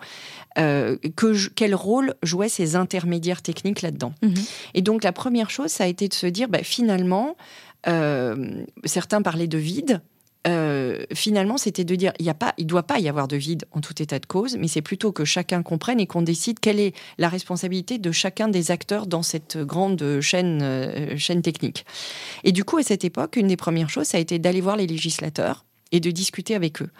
euh, 0.58 0.96
que, 1.16 1.48
quel 1.54 1.74
rôle 1.74 2.14
jouaient 2.22 2.48
ces 2.48 2.76
intermédiaires 2.76 3.42
techniques 3.42 3.82
là-dedans? 3.82 4.12
Mhm. 4.22 4.34
Et 4.74 4.82
donc 4.82 5.04
la 5.04 5.12
première 5.12 5.50
chose, 5.50 5.70
ça 5.70 5.84
a 5.84 5.87
été 5.87 6.08
de 6.08 6.14
se 6.14 6.26
dire, 6.26 6.48
bah, 6.48 6.62
finalement, 6.62 7.37
euh, 7.87 8.64
certains 8.84 9.22
parlaient 9.22 9.46
de 9.46 9.58
vide, 9.58 10.00
euh, 10.46 11.04
finalement, 11.14 11.57
c'était 11.57 11.85
de 11.85 11.94
dire 11.94 12.12
il 12.18 12.26
ne 12.26 12.64
doit 12.64 12.83
pas 12.83 12.98
y 12.98 13.09
avoir 13.09 13.28
de 13.28 13.37
vide 13.37 13.64
en 13.72 13.80
tout 13.80 14.00
état 14.02 14.18
de 14.18 14.26
cause, 14.26 14.57
mais 14.59 14.68
c'est 14.68 14.83
plutôt 14.83 15.12
que 15.12 15.24
chacun 15.24 15.62
comprenne 15.62 16.00
et 16.00 16.07
qu'on 16.07 16.22
décide 16.22 16.61
quelle 16.61 16.80
est 16.80 16.94
la 17.18 17.28
responsabilité 17.28 17.98
de 17.98 18.12
chacun 18.12 18.48
des 18.48 18.70
acteurs 18.70 19.07
dans 19.07 19.22
cette 19.22 19.57
grande 19.57 20.20
chaîne, 20.20 20.61
euh, 20.62 21.16
chaîne 21.16 21.42
technique. 21.42 21.87
Et 22.44 22.52
du 22.52 22.64
coup, 22.64 22.76
à 22.76 22.83
cette 22.83 23.04
époque, 23.04 23.37
une 23.37 23.46
des 23.46 23.57
premières 23.57 23.88
choses, 23.88 24.07
ça 24.07 24.18
a 24.18 24.20
été 24.20 24.38
d'aller 24.38 24.61
voir 24.61 24.76
les 24.76 24.87
législateurs 24.87 25.64
et 25.92 26.00
de 26.00 26.11
discuter 26.11 26.54
avec 26.54 26.83
eux. 26.83 26.90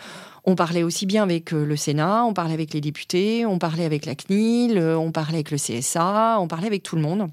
On 0.45 0.55
parlait 0.55 0.83
aussi 0.83 1.05
bien 1.05 1.23
avec 1.23 1.53
euh, 1.53 1.65
le 1.65 1.77
Sénat, 1.77 2.25
on 2.25 2.33
parlait 2.33 2.55
avec 2.55 2.73
les 2.73 2.81
députés, 2.81 3.45
on 3.45 3.59
parlait 3.59 3.85
avec 3.85 4.07
la 4.07 4.15
CNIL, 4.15 4.79
on 4.79 5.13
parlait 5.13 5.37
avec 5.37 5.51
le 5.51 5.59
CSA, 5.59 6.39
on 6.41 6.49
parlait 6.49 6.67
avec 6.67 6.83
tout 6.83 6.97
le 6.97 7.03
monde. 7.03 7.29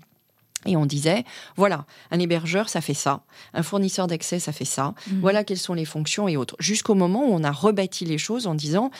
Et 0.65 0.77
on 0.77 0.85
disait, 0.85 1.23
voilà, 1.55 1.85
un 2.11 2.19
hébergeur, 2.19 2.69
ça 2.69 2.81
fait 2.81 2.93
ça, 2.93 3.21
un 3.53 3.63
fournisseur 3.63 4.07
d'accès, 4.07 4.39
ça 4.39 4.51
fait 4.51 4.65
ça, 4.65 4.93
mhm. 5.07 5.21
voilà 5.21 5.43
quelles 5.43 5.57
sont 5.57 5.73
les 5.73 5.85
fonctions 5.85 6.27
et 6.27 6.37
autres. 6.37 6.55
Jusqu'au 6.59 6.93
moment 6.93 7.25
où 7.25 7.33
on 7.33 7.43
a 7.43 7.51
rebâti 7.51 8.05
les 8.05 8.17
choses 8.17 8.47
en 8.47 8.53
disant, 8.53 8.91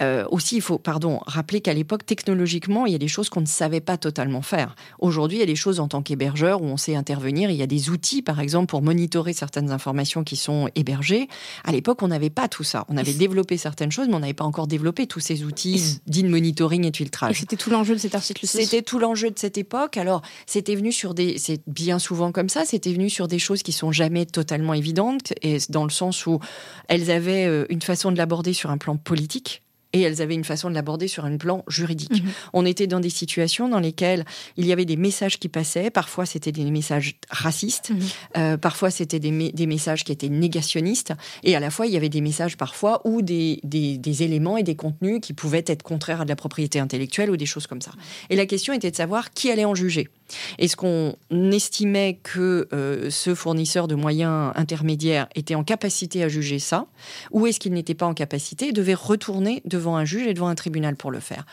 euh, 0.00 0.24
aussi, 0.30 0.56
il 0.56 0.62
faut, 0.62 0.78
pardon, 0.78 1.20
rappeler 1.26 1.60
qu'à 1.60 1.74
l'époque, 1.74 2.06
technologiquement, 2.06 2.86
il 2.86 2.92
y 2.92 2.94
a 2.94 2.98
des 2.98 3.08
choses 3.08 3.28
qu'on 3.28 3.40
ne 3.40 3.46
savait 3.46 3.80
pas 3.80 3.96
totalement 3.96 4.42
faire. 4.42 4.74
Aujourd'hui, 4.98 5.38
il 5.38 5.40
y 5.40 5.44
a 5.44 5.46
des 5.46 5.56
choses 5.56 5.80
en 5.80 5.88
tant 5.88 6.02
qu'hébergeur 6.02 6.62
où 6.62 6.66
on 6.66 6.76
sait 6.76 6.96
intervenir. 6.96 7.50
Il 7.50 7.56
y 7.56 7.62
a 7.62 7.66
des 7.66 7.90
outils, 7.90 8.22
par 8.22 8.40
exemple, 8.40 8.66
pour 8.66 8.82
monitorer 8.82 9.32
certaines 9.32 9.70
informations 9.70 10.24
qui 10.24 10.36
sont 10.36 10.68
hébergées. 10.74 11.28
À 11.64 11.72
l'époque, 11.72 12.02
on 12.02 12.08
n'avait 12.08 12.30
pas 12.30 12.48
tout 12.48 12.64
ça. 12.64 12.84
On 12.88 12.96
avait 12.96 13.12
développé 13.12 13.56
certaines 13.56 13.92
choses, 13.92 14.08
mais 14.08 14.14
on 14.14 14.20
n'avait 14.20 14.34
pas 14.34 14.44
encore 14.44 14.66
développé 14.66 15.06
tous 15.06 15.20
ces 15.20 15.44
outils 15.44 16.00
dits 16.06 16.22
de 16.22 16.28
monitoring 16.28 16.84
et 16.86 16.90
de 16.90 16.96
filtrage. 16.96 17.40
C'était 17.40 17.56
tout 17.56 17.70
l'enjeu 17.70 17.94
de 17.94 18.00
cet 18.00 18.14
article 18.14 18.46
C'était 18.46 18.82
tout 18.82 18.98
l'enjeu 18.98 19.30
de 19.30 19.38
cette 19.38 19.58
époque. 19.58 19.96
Alors, 19.96 20.22
c'était 20.46 20.74
venu 20.74 20.92
sur 20.92 21.14
des, 21.14 21.38
c'est 21.38 21.60
bien 21.66 21.98
souvent 21.98 22.32
comme 22.32 22.48
ça, 22.48 22.64
c'était 22.64 22.92
venu 22.92 23.10
sur 23.10 23.28
des 23.28 23.38
choses 23.38 23.62
qui 23.62 23.72
sont 23.72 23.92
jamais 23.92 24.26
totalement 24.26 24.74
évidentes, 24.74 25.32
et 25.42 25.58
dans 25.68 25.84
le 25.84 25.90
sens 25.90 26.26
où 26.26 26.40
elles 26.88 27.10
avaient 27.10 27.46
euh, 27.46 27.66
une 27.68 27.82
façon 27.82 28.12
de 28.12 28.16
l'aborder 28.16 28.52
sur 28.52 28.70
un 28.70 28.78
plan 28.78 28.96
politique 28.96 29.62
et 29.92 30.00
elles 30.02 30.22
avaient 30.22 30.34
une 30.34 30.44
façon 30.44 30.70
de 30.70 30.74
l'aborder 30.74 31.08
sur 31.08 31.24
un 31.24 31.36
plan 31.36 31.64
juridique. 31.68 32.22
Mhm. 32.22 32.30
On 32.52 32.64
était 32.64 32.86
dans 32.86 33.00
des 33.00 33.10
situations 33.10 33.68
dans 33.68 33.80
lesquelles 33.80 34.24
il 34.56 34.66
y 34.66 34.72
avait 34.72 34.84
des 34.84 34.96
messages 34.96 35.38
qui 35.38 35.48
passaient, 35.48 35.90
parfois 35.90 36.26
c'était 36.26 36.52
des 36.52 36.64
messages 36.70 37.16
racistes, 37.30 37.90
mhm. 37.90 38.00
euh, 38.36 38.56
parfois 38.56 38.90
c'était 38.90 39.18
des, 39.18 39.52
des, 39.52 39.66
messages 39.66 40.04
qui 40.04 40.12
étaient 40.12 40.28
négationnistes, 40.28 41.12
et 41.42 41.56
à 41.56 41.60
la 41.60 41.70
fois 41.70 41.86
il 41.86 41.92
y 41.92 41.96
avait 41.96 42.08
des 42.08 42.20
messages 42.20 42.56
parfois 42.56 43.00
ou 43.04 43.22
des, 43.22 43.60
des, 43.64 43.98
des, 43.98 44.22
éléments 44.22 44.56
et 44.56 44.62
des 44.62 44.76
contenus 44.76 45.20
qui 45.20 45.32
pouvaient 45.32 45.64
être 45.66 45.82
contraires 45.82 46.20
à 46.20 46.24
de 46.24 46.28
la 46.28 46.36
propriété 46.36 46.78
intellectuelle 46.78 47.30
ou 47.30 47.36
des 47.36 47.46
choses 47.46 47.66
comme 47.66 47.80
ça. 47.80 47.92
Et 48.28 48.36
la 48.36 48.46
question 48.46 48.72
était 48.72 48.90
de 48.90 48.96
savoir 48.96 49.32
qui 49.32 49.50
allait 49.50 49.64
en 49.64 49.74
juger. 49.74 50.08
Est-ce 50.58 50.76
qu'on 50.76 51.16
estimait 51.30 52.18
que 52.22 52.68
euh, 52.72 53.10
ce 53.10 53.34
fournisseur 53.34 53.88
de 53.88 53.94
moyens 53.94 54.52
intermédiaires 54.54 55.28
était 55.34 55.54
en 55.54 55.64
capacité 55.64 56.22
à 56.22 56.28
juger 56.28 56.58
ça, 56.58 56.86
ou 57.30 57.46
est-ce 57.46 57.60
qu'il 57.60 57.72
n'était 57.72 57.94
pas 57.94 58.06
en 58.06 58.14
capacité 58.14 58.68
et 58.68 58.72
devait 58.72 58.94
retourner 58.94 59.62
devant 59.64 59.96
un 59.96 60.04
juge 60.04 60.26
et 60.26 60.34
devant 60.34 60.48
un 60.48 60.54
tribunal 60.54 60.96
pour 60.96 61.10
le 61.10 61.20
faire 61.20 61.44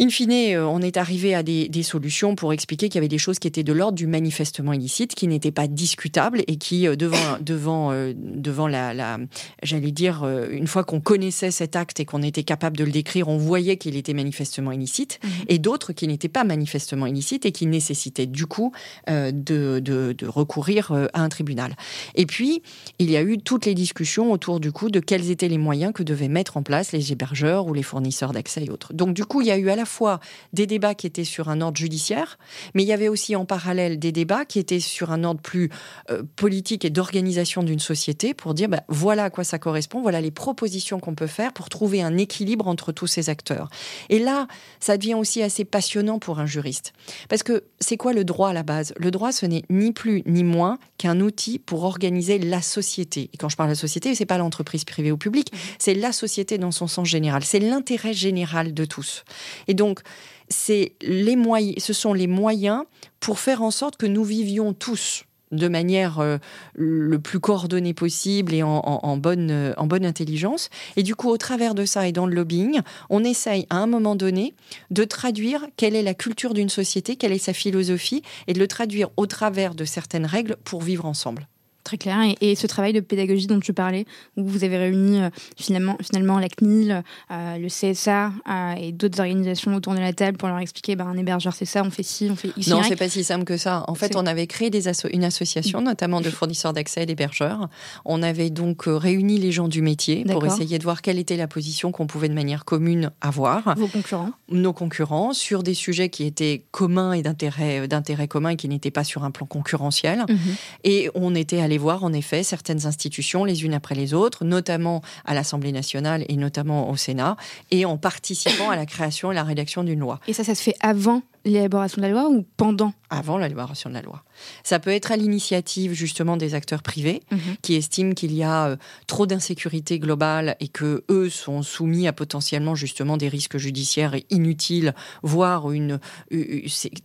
In 0.00 0.08
fine, 0.08 0.32
euh, 0.32 0.64
on 0.66 0.80
est 0.80 0.96
arrivé 0.96 1.34
à 1.34 1.42
des, 1.42 1.82
solutions 1.82 2.34
pour 2.34 2.52
expliquer 2.52 2.88
qu'il 2.88 2.96
y 2.96 2.98
avait 2.98 3.08
des 3.08 3.18
choses 3.18 3.38
qui 3.38 3.48
étaient 3.48 3.62
de 3.62 3.72
l'ordre 3.72 3.96
du 3.96 4.06
manifestement 4.06 4.72
illicite, 4.72 5.14
qui 5.14 5.26
n'étaient 5.26 5.50
pas 5.50 5.66
discutables 5.66 6.42
et 6.46 6.56
qui, 6.56 6.86
euh, 6.86 6.96
devant, 6.96 7.18
devant, 7.40 7.92
euh, 7.92 8.12
devant 8.16 8.68
la, 8.68 9.18
j'allais 9.62 9.90
dire, 9.90 10.24
une 10.50 10.66
fois 10.66 10.84
qu'on 10.84 11.00
connaissait 11.00 11.50
cet 11.50 11.76
acte 11.76 12.00
et 12.00 12.04
qu'on 12.04 12.22
était 12.22 12.44
capable 12.44 12.76
de 12.76 12.84
le 12.84 12.90
décrire, 12.90 13.28
on 13.28 13.36
voyait 13.36 13.76
qu'il 13.76 13.96
était 13.96 14.14
manifestement 14.14 14.72
illicite, 14.72 15.18
mhm. 15.22 15.30
et 15.48 15.58
d'autres 15.58 15.92
qui 15.92 16.06
n'étaient 16.06 16.28
pas 16.28 16.44
manifestement 16.44 17.06
illicites 17.06 17.44
et 17.44 17.52
qui 17.52 17.66
nécessitaient 17.66 18.26
du 18.26 18.46
coup 18.46 18.72
de, 19.08 19.32
de, 19.80 20.14
recourir 20.26 20.92
à 21.12 21.22
un 21.22 21.28
tribunal. 21.28 21.76
Et 22.14 22.26
puis, 22.26 22.62
il 22.98 23.10
y 23.10 23.16
a 23.16 23.22
eu 23.22 23.38
toutes 23.38 23.66
les 23.66 23.74
discussions 23.74 24.32
autour 24.32 24.60
du 24.60 24.72
coup 24.72 24.90
de 24.90 25.00
quels 25.00 25.30
étaient 25.30 25.48
les 25.48 25.58
moyens 25.58 25.92
que 25.92 26.02
devaient 26.02 26.28
mettre 26.28 26.56
en 26.56 26.62
place 26.62 26.92
les 26.92 27.12
hébergeurs 27.12 27.66
ou 27.66 27.74
les 27.74 27.82
fournisseurs 27.82 28.32
d'accès 28.32 28.64
et 28.64 28.70
autres. 28.70 28.92
Donc 28.92 29.14
du 29.14 29.24
coup, 29.24 29.40
il 29.40 29.48
y 29.48 29.50
a 29.50 29.58
eu 29.58 29.68
à 29.68 29.76
la 29.76 29.81
fois 29.86 30.20
des 30.52 30.66
débats 30.66 30.94
qui 30.94 31.06
étaient 31.06 31.24
sur 31.24 31.48
un 31.48 31.60
ordre 31.60 31.76
judiciaire, 31.76 32.38
mais 32.74 32.82
il 32.82 32.86
y 32.86 32.92
avait 32.92 33.08
aussi 33.08 33.36
en 33.36 33.44
parallèle 33.44 33.98
des 33.98 34.12
débats 34.12 34.44
qui 34.44 34.58
étaient 34.58 34.80
sur 34.80 35.12
un 35.12 35.24
ordre 35.24 35.40
plus 35.40 35.70
euh, 36.10 36.22
politique 36.36 36.84
et 36.84 36.90
d'organisation 36.90 37.62
d'une 37.62 37.78
société 37.78 38.34
pour 38.34 38.54
dire 38.54 38.68
bah, 38.68 38.82
voilà 38.88 39.24
à 39.24 39.30
quoi 39.30 39.44
ça 39.44 39.58
correspond, 39.58 40.02
voilà 40.02 40.20
les 40.20 40.30
propositions 40.30 41.00
qu'on 41.00 41.14
peut 41.14 41.26
faire 41.26 41.52
pour 41.52 41.68
trouver 41.68 42.02
un 42.02 42.16
équilibre 42.18 42.68
entre 42.68 42.92
tous 42.92 43.06
ces 43.06 43.28
acteurs. 43.28 43.68
Et 44.08 44.18
là, 44.18 44.46
ça 44.80 44.96
devient 44.96 45.14
aussi 45.14 45.42
assez 45.42 45.64
passionnant 45.64 46.18
pour 46.18 46.38
un 46.38 46.46
juriste. 46.46 46.92
Parce 47.28 47.42
que 47.42 47.64
c'est 47.80 47.96
quoi 47.96 48.12
le 48.12 48.24
droit 48.24 48.50
à 48.50 48.52
la 48.52 48.62
base? 48.62 48.94
Le 48.96 49.10
droit, 49.10 49.32
ce 49.32 49.46
n'est 49.46 49.64
ni 49.70 49.92
plus 49.92 50.22
ni 50.26 50.44
moins 50.44 50.78
qu'un 50.98 51.20
outil 51.20 51.58
pour 51.58 51.84
organiser 51.84 52.38
la 52.38 52.62
société. 52.62 53.30
Et 53.32 53.36
quand 53.36 53.48
je 53.48 53.56
parle 53.56 53.68
de 53.70 53.74
la 53.74 53.80
société, 53.80 54.14
c'est 54.14 54.26
pas 54.26 54.38
l'entreprise 54.38 54.84
privée 54.84 55.12
ou 55.12 55.16
publique, 55.16 55.52
c'est 55.78 55.94
la 55.94 56.12
société 56.12 56.58
dans 56.58 56.70
son 56.70 56.86
sens 56.86 57.08
général. 57.08 57.44
C'est 57.44 57.60
l'intérêt 57.60 58.12
général 58.12 58.74
de 58.74 58.84
tous. 58.84 59.24
Et 59.68 59.71
donc, 59.74 60.00
c'est 60.48 60.94
les 61.02 61.36
ce 61.78 61.92
sont 61.92 62.14
les 62.14 62.26
moyens 62.26 62.84
pour 63.20 63.38
faire 63.38 63.62
en 63.62 63.70
sorte 63.70 63.96
que 63.96 64.06
nous 64.06 64.24
vivions 64.24 64.72
tous 64.72 65.24
de 65.52 65.68
manière 65.68 66.18
euh, 66.18 66.38
le 66.74 67.18
plus 67.18 67.38
coordonnée 67.38 67.94
possible 67.94 68.54
et 68.54 68.62
en, 68.62 69.16
bonne, 69.16 69.50
euh, 69.50 69.74
en 69.76 69.86
bonne 69.86 70.04
intelligence. 70.04 70.70
Et 70.96 71.02
du 71.02 71.14
coup, 71.14 71.28
au 71.28 71.36
travers 71.36 71.74
de 71.74 71.84
ça 71.84 72.08
et 72.08 72.12
dans 72.12 72.26
le 72.26 72.34
lobbying, 72.34 72.80
on 73.10 73.22
essaye 73.22 73.66
à 73.70 73.76
un 73.76 73.86
moment 73.86 74.16
donné 74.16 74.54
de 74.90 75.04
traduire 75.04 75.66
quelle 75.76 75.94
est 75.94 76.02
la 76.02 76.14
culture 76.14 76.54
d'une 76.54 76.70
société, 76.70 77.16
quelle 77.16 77.32
est 77.32 77.38
sa 77.38 77.52
philosophie, 77.52 78.22
et 78.46 78.54
de 78.54 78.58
le 78.58 78.66
traduire 78.66 79.10
au 79.16 79.26
travers 79.26 79.74
de 79.74 79.84
certaines 79.84 80.26
règles 80.26 80.56
pour 80.64 80.80
vivre 80.80 81.04
ensemble. 81.04 81.46
Très 81.84 81.98
clair. 81.98 82.18
Et, 82.40 82.54
ce 82.54 82.66
travail 82.66 82.92
de 82.92 83.00
pédagogie 83.00 83.46
dont 83.46 83.58
tu 83.58 83.72
parlais, 83.72 84.04
où 84.36 84.44
vous 84.44 84.62
avez 84.62 84.76
réuni 84.76 85.20
euh, 85.20 85.30
finalement, 85.56 85.96
finalement 86.00 86.38
la 86.38 86.48
CNIL, 86.48 87.02
euh, 87.30 87.58
le 87.58 87.68
CSA 87.68 88.32
euh, 88.48 88.74
et 88.78 88.92
d'autres 88.92 89.18
organisations 89.20 89.74
autour 89.74 89.94
de 89.94 89.98
la 89.98 90.12
table 90.12 90.38
pour 90.38 90.48
leur 90.48 90.58
expliquer 90.58 90.94
ben, 90.94 91.06
un 91.06 91.16
hébergeur, 91.16 91.54
c'est 91.54 91.64
ça, 91.64 91.82
on 91.82 91.90
fait 91.90 92.04
ci, 92.04 92.28
on 92.30 92.36
fait 92.36 92.52
ici. 92.56 92.70
Non, 92.70 92.82
c'est 92.82 92.96
pas 92.96 93.08
si 93.08 93.24
simple 93.24 93.44
que 93.44 93.56
ça. 93.56 93.84
En 93.88 93.94
fait, 93.94 94.14
on 94.16 94.26
avait 94.26 94.46
créé 94.46 94.70
des 94.70 94.82
une 95.12 95.24
association, 95.24 95.80
mm. 95.80 95.84
notamment 95.84 96.20
de 96.20 96.30
fournisseurs 96.30 96.72
d'accès 96.72 97.02
et 97.02 97.06
d'hébergeurs. 97.06 97.68
On 98.04 98.22
avait 98.22 98.50
donc 98.50 98.84
réuni 98.86 99.38
les 99.38 99.50
gens 99.50 99.68
du 99.68 99.82
métier 99.82 100.24
pour 100.24 100.44
essayer 100.46 100.78
de 100.78 100.84
voir 100.84 101.02
quelle 101.02 101.18
était 101.18 101.36
la 101.36 101.48
position 101.48 101.90
qu'on 101.90 102.06
pouvait 102.06 102.28
de 102.28 102.34
manière 102.34 102.64
commune 102.64 103.10
avoir. 103.20 103.74
Vos 103.76 103.88
concurrents 103.88 104.30
Nos 104.50 104.72
concurrents, 104.72 105.32
sur 105.32 105.62
des 105.62 105.74
sujets 105.74 106.10
qui 106.10 106.24
étaient 106.24 106.64
communs 106.70 107.12
et 107.12 107.22
d'intérêt 107.22 108.28
commun 108.28 108.50
et 108.50 108.56
qui 108.56 108.68
n'étaient 108.68 108.90
pas 108.90 109.04
sur 109.04 109.24
un 109.24 109.30
plan 109.30 109.46
concurrentiel. 109.46 110.20
Mm-hmm. 110.20 110.56
Et 110.84 111.10
on 111.14 111.34
était 111.34 111.60
allé 111.72 111.78
voir 111.78 112.04
en 112.04 112.12
effet 112.12 112.42
certaines 112.42 112.84
institutions 112.86 113.44
les 113.44 113.64
unes 113.64 113.72
après 113.72 113.94
les 113.94 114.12
autres, 114.12 114.44
notamment 114.44 115.00
à 115.24 115.32
l'Assemblée 115.32 115.72
nationale 115.72 116.24
et 116.28 116.36
notamment 116.36 116.90
au 116.90 116.96
Sénat, 116.96 117.36
et 117.70 117.86
en 117.86 117.96
participant 117.96 118.68
à 118.68 118.76
la 118.76 118.84
création 118.84 119.32
et 119.32 119.34
la 119.34 119.42
rédaction 119.42 119.82
d'une 119.82 120.00
loi. 120.00 120.20
Et 120.28 120.34
ça, 120.34 120.44
ça 120.44 120.54
se 120.54 120.62
fait 120.62 120.74
avant 120.80 121.22
l'élaboration 121.44 122.00
de 122.00 122.06
la 122.06 122.12
loi 122.12 122.28
ou 122.28 122.44
pendant 122.56 122.92
Avant 123.10 123.38
l'élaboration 123.38 123.90
de 123.90 123.94
la 123.94 124.02
loi. 124.02 124.22
Ça 124.64 124.78
peut 124.78 124.90
être 124.90 125.12
à 125.12 125.16
l'initiative 125.16 125.92
justement 125.92 126.36
des 126.36 126.54
acteurs 126.54 126.82
privés 126.82 127.22
mhm. 127.30 127.38
qui 127.62 127.74
estiment 127.74 128.12
qu'il 128.12 128.32
y 128.32 128.42
a 128.42 128.68
euh, 128.68 128.76
trop 129.06 129.26
d'insécurité 129.26 129.98
globale 129.98 130.56
et 130.60 130.68
que 130.68 131.04
eux 131.10 131.28
sont 131.28 131.62
soumis 131.62 132.06
à 132.06 132.12
potentiellement 132.12 132.74
justement 132.74 133.16
des 133.16 133.28
risques 133.28 133.56
judiciaires 133.56 134.14
et 134.14 134.24
inutiles, 134.30 134.94
voire 135.22 135.70
une 135.70 135.98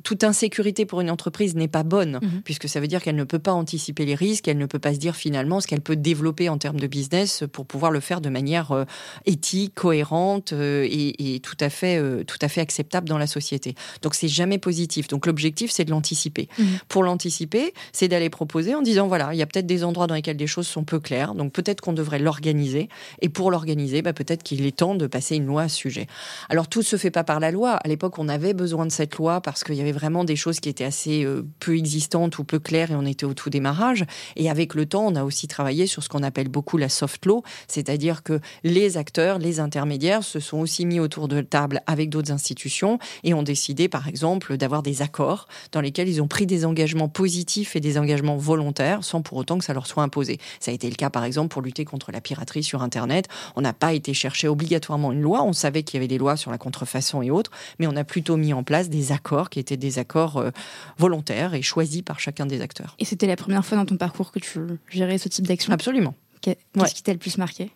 toute 0.03 0.23
insécurité 0.23 0.85
pour 0.85 1.01
une 1.01 1.11
entreprise 1.11 1.55
n'est 1.55 1.67
pas 1.67 1.83
bonne 1.83 2.19
mhm. 2.21 2.41
puisque 2.43 2.69
ça 2.69 2.79
veut 2.79 2.87
dire 2.87 3.01
qu'elle 3.01 3.15
ne 3.15 3.23
peut 3.23 3.39
pas 3.39 3.53
anticiper 3.53 4.05
les 4.05 4.15
risques, 4.15 4.47
elle 4.47 4.57
ne 4.57 4.65
peut 4.65 4.79
pas 4.79 4.93
se 4.93 4.99
dire 4.99 5.15
finalement 5.15 5.59
ce 5.59 5.67
qu'elle 5.67 5.81
peut 5.81 5.95
développer 5.95 6.49
en 6.49 6.57
termes 6.57 6.79
de 6.79 6.87
business 6.87 7.43
pour 7.51 7.65
pouvoir 7.65 7.91
le 7.91 7.99
faire 7.99 8.21
de 8.21 8.29
manière 8.29 8.71
euh, 8.71 8.85
éthique, 9.25 9.73
cohérente 9.75 10.53
euh, 10.53 10.87
et, 10.89 11.39
tout 11.43 11.57
à 11.59 11.69
fait 11.69 12.01
tout 12.25 12.37
à 12.41 12.47
fait 12.47 12.61
acceptable 12.61 13.07
dans 13.07 13.17
la 13.17 13.27
société. 13.27 13.75
Donc 14.01 14.15
c'est 14.15 14.26
jamais 14.27 14.57
positif. 14.57 15.07
Donc 15.07 15.25
l'objectif 15.25 15.71
c'est 15.71 15.85
de 15.85 15.91
l'anticiper. 15.91 16.47
Mhm. 16.57 16.67
Pour 16.87 17.03
l'anticiper 17.03 17.73
c'est 17.91 18.07
d'aller 18.07 18.29
proposer 18.29 18.75
en 18.75 18.81
disant 18.81 19.07
voilà, 19.07 19.33
il 19.33 19.37
y 19.37 19.41
a 19.41 19.45
peut-être 19.45 19.67
des 19.67 19.83
endroits 19.83 20.07
dans 20.07 20.15
lesquels 20.15 20.37
des 20.37 20.47
choses 20.47 20.67
sont 20.67 20.83
peu 20.83 20.99
claires, 20.99 21.35
donc 21.35 21.53
peut-être 21.53 21.81
qu'on 21.81 21.93
devrait 21.93 22.19
l'organiser. 22.19 22.89
Et 23.21 23.29
pour 23.29 23.51
l'organiser, 23.51 24.01
bah, 24.01 24.13
peut-être 24.13 24.43
qu'il 24.43 24.65
est 24.65 24.75
temps 24.75 24.95
de 24.95 25.07
passer 25.07 25.35
une 25.35 25.45
loi 25.45 25.63
à 25.63 25.69
ce 25.69 25.75
sujet. 25.75 26.07
Alors 26.49 26.67
tout 26.67 26.79
ne 26.79 26.85
se 26.85 26.97
fait 26.97 27.11
pas 27.11 27.23
par 27.23 27.39
la 27.39 27.51
loi. 27.51 27.71
À 27.71 27.87
l'époque, 27.87 28.19
on 28.19 28.29
avait 28.29 28.53
besoin 28.53 28.85
de 28.85 28.91
cette 28.91 29.15
loi 29.15 29.41
parce 29.41 29.63
qu'il 29.63 29.75
y 29.75 29.81
avait 29.81 29.91
vraiment 29.91 30.23
des 30.23 30.35
choses 30.35 30.59
qui 30.59 30.69
étaient 30.69 30.83
assez 30.83 31.23
euh, 31.23 31.45
peu 31.59 31.77
existantes 31.77 32.39
ou 32.39 32.43
peu 32.43 32.59
claires 32.59 32.91
et 32.91 32.95
on 32.95 33.05
était 33.05 33.25
au 33.25 33.33
tout 33.33 33.49
démarrage. 33.49 34.05
Et 34.35 34.49
avec 34.49 34.75
le 34.75 34.85
temps, 34.85 35.05
on 35.05 35.15
a 35.15 35.23
aussi 35.23 35.47
travaillé 35.47 35.87
sur 35.87 36.03
ce 36.03 36.09
qu'on 36.09 36.23
appelle 36.23 36.49
beaucoup 36.49 36.77
la 36.77 36.89
soft 36.89 37.25
law, 37.25 37.43
c'est-à-dire 37.67 38.23
que 38.23 38.39
les 38.63 38.97
acteurs, 38.97 39.39
les 39.39 39.59
intermédiaires 39.59 40.23
se 40.23 40.39
sont 40.39 40.59
aussi 40.59 40.85
mis 40.85 40.99
autour 40.99 41.27
de 41.27 41.41
table 41.41 41.81
avec 41.87 42.09
d'autres 42.09 42.31
institutions 42.31 42.99
et 43.23 43.33
ont 43.33 43.43
décidé, 43.43 43.87
par 43.87 44.07
exemple, 44.07 44.16
d'avoir 44.57 44.83
des 44.83 45.01
accords 45.01 45.47
dans 45.71 45.81
lesquels 45.81 46.07
ils 46.07 46.21
ont 46.21 46.27
pris 46.27 46.45
des 46.45 46.65
engagements 46.65 47.09
positifs 47.09 47.75
et 47.75 47.79
des 47.79 47.97
engagements 47.97 48.37
volontaires 48.37 49.03
sans 49.03 49.21
pour 49.21 49.37
autant 49.37 49.57
que 49.57 49.65
ça 49.65 49.73
leur 49.73 49.87
soit 49.87 50.03
imposé. 50.03 50.39
Ça 50.59 50.71
a 50.71 50.73
été 50.73 50.89
le 50.89 50.95
cas 50.95 51.09
par 51.09 51.23
exemple 51.23 51.49
pour 51.49 51.61
lutter 51.61 51.85
contre 51.85 52.11
la 52.11 52.21
piraterie 52.21 52.63
sur 52.63 52.81
Internet. 52.81 53.27
On 53.55 53.61
n'a 53.61 53.73
pas 53.73 53.93
été 53.93 54.13
chercher 54.13 54.47
obligatoirement 54.47 55.11
une 55.11 55.21
loi, 55.21 55.43
on 55.43 55.53
savait 55.53 55.83
qu'il 55.83 55.95
y 55.95 55.97
avait 55.97 56.07
des 56.07 56.17
lois 56.17 56.37
sur 56.37 56.51
la 56.51 56.57
contrefaçon 56.57 57.21
et 57.21 57.31
autres, 57.31 57.51
mais 57.79 57.87
on 57.87 57.95
a 57.95 58.03
plutôt 58.03 58.37
mis 58.37 58.53
en 58.53 58.63
place 58.63 58.89
des 58.89 59.11
accords 59.11 59.49
qui 59.49 59.59
étaient 59.59 59.77
des 59.77 59.99
accords 59.99 60.37
euh, 60.37 60.51
volontaires 60.97 61.53
et 61.53 61.61
choisis 61.61 62.01
par 62.01 62.19
chacun 62.19 62.45
des 62.45 62.61
acteurs. 62.61 62.95
Et 62.99 63.05
c'était 63.05 63.27
la 63.27 63.35
première 63.35 63.65
fois 63.65 63.77
dans 63.77 63.85
ton 63.85 63.97
parcours 63.97 64.31
que 64.31 64.39
tu 64.39 64.59
gérais 64.89 65.17
ce 65.17 65.29
type 65.29 65.47
d'action? 65.47 65.73
Absolument. 65.73 66.15
Qu'est-ce 66.41 66.93
qui 66.93 67.03
t'a 67.03 67.13
le 67.13 67.19
plus 67.19 67.37
marqué? 67.37 67.71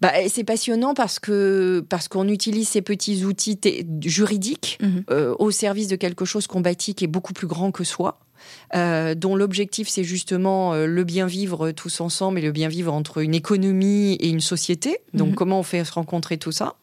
Bah, 0.00 0.12
c'est 0.28 0.44
passionnant 0.44 0.94
parce 0.94 1.18
que 1.18 1.84
parce 1.88 2.08
qu'on 2.08 2.28
utilise 2.28 2.68
ces 2.68 2.82
petits 2.82 3.24
outils 3.24 3.58
juridiques 4.04 4.78
mhm. 4.82 5.04
euh, 5.10 5.34
au 5.38 5.50
service 5.50 5.88
de 5.88 5.96
quelque 5.96 6.24
chose 6.24 6.46
qu'on 6.46 6.60
bâtit 6.60 6.94
qui 6.94 7.04
est 7.04 7.08
beaucoup 7.08 7.32
plus 7.32 7.46
grand 7.46 7.70
que 7.72 7.84
soi. 7.84 8.18
Euh, 8.74 9.14
dont 9.14 9.36
l'objectif 9.36 9.88
c'est 9.88 10.04
justement 10.04 10.74
euh, 10.74 10.86
le 10.86 11.04
bien 11.04 11.26
vivre 11.26 11.70
tous 11.70 12.00
ensemble 12.00 12.40
et 12.40 12.42
le 12.42 12.52
bien 12.52 12.68
vivre 12.68 12.92
entre 12.92 13.18
une 13.18 13.34
économie 13.34 14.14
et 14.14 14.28
une 14.28 14.40
société. 14.40 14.98
Donc 15.14 15.30
mhm. 15.30 15.34
comment 15.34 15.60
on 15.60 15.62
fait 15.62 15.84
se 15.84 15.92
rencontrer 15.92 16.36
tout 16.36 16.52
ça? 16.52 16.74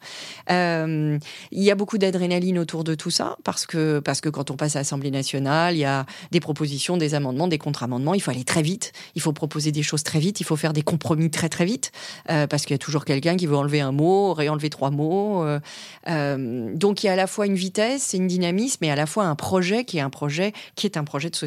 Euh, 0.50 1.18
Il 1.52 1.62
y 1.62 1.70
a 1.70 1.74
beaucoup 1.74 1.98
d'adrénaline 1.98 2.58
autour 2.58 2.84
de 2.84 2.94
tout 2.94 3.10
ça 3.10 3.36
parce 3.44 3.66
que 3.66 4.00
parce 4.00 4.20
que 4.20 4.28
quand 4.28 4.50
on 4.50 4.56
passe 4.56 4.76
à 4.76 4.80
l'Assemblée 4.80 5.10
nationale, 5.10 5.74
il 5.74 5.80
y 5.80 5.84
a 5.84 6.06
des 6.30 6.40
propositions, 6.40 6.96
des 6.96 7.14
amendements, 7.14 7.48
des 7.48 7.58
contre-amendements. 7.58 8.14
Il 8.14 8.20
faut 8.20 8.30
aller 8.30 8.44
très 8.44 8.62
vite. 8.62 8.92
Il 9.14 9.22
faut 9.22 9.32
proposer 9.32 9.72
des 9.72 9.82
choses 9.82 10.02
très 10.02 10.18
vite. 10.18 10.40
Il 10.40 10.44
faut 10.44 10.56
faire 10.56 10.72
des 10.72 10.82
compromis 10.82 11.30
très 11.30 11.48
très 11.48 11.64
vite 11.64 11.92
parce 12.26 12.64
qu'il 12.64 12.72
y 12.72 12.74
a 12.74 12.78
toujours 12.78 13.04
quelqu'un 13.04 13.36
qui 13.36 13.46
veut 13.46 13.56
enlever 13.56 13.80
un 13.80 13.92
mot, 13.92 14.32
réenlever 14.34 14.70
trois 14.70 14.90
mots. 14.90 15.44
donc 16.06 17.02
il 17.02 17.06
y 17.06 17.08
a 17.08 17.12
à 17.12 17.16
la 17.16 17.26
fois 17.26 17.46
une 17.46 17.54
vitesse, 17.54 18.14
une 18.14 18.26
dynamisme, 18.26 18.84
et 18.84 18.90
à 18.90 18.96
la 18.96 19.06
fois 19.06 19.24
un 19.24 19.34
projet 19.34 19.84
qui 19.84 19.98
est 19.98 20.00
un 20.00 20.10
projet 20.10 20.52
qui 20.74 20.86
est 20.86 20.96
un 20.96 21.04
projet 21.04 21.30
de 21.30 21.36
société 21.36 21.43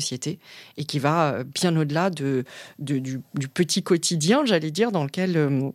et 0.77 0.83
qui 0.83 0.99
va 0.99 1.33
euh, 1.33 1.43
bien 1.43 1.75
au-delà 1.75 2.09
de, 2.09 2.43
du, 2.79 3.19
petit 3.53 3.83
quotidien, 3.83 4.45
j'allais 4.45 4.71
dire, 4.71 4.91
dans 4.91 5.03
lequel 5.03 5.37
euh, 5.37 5.69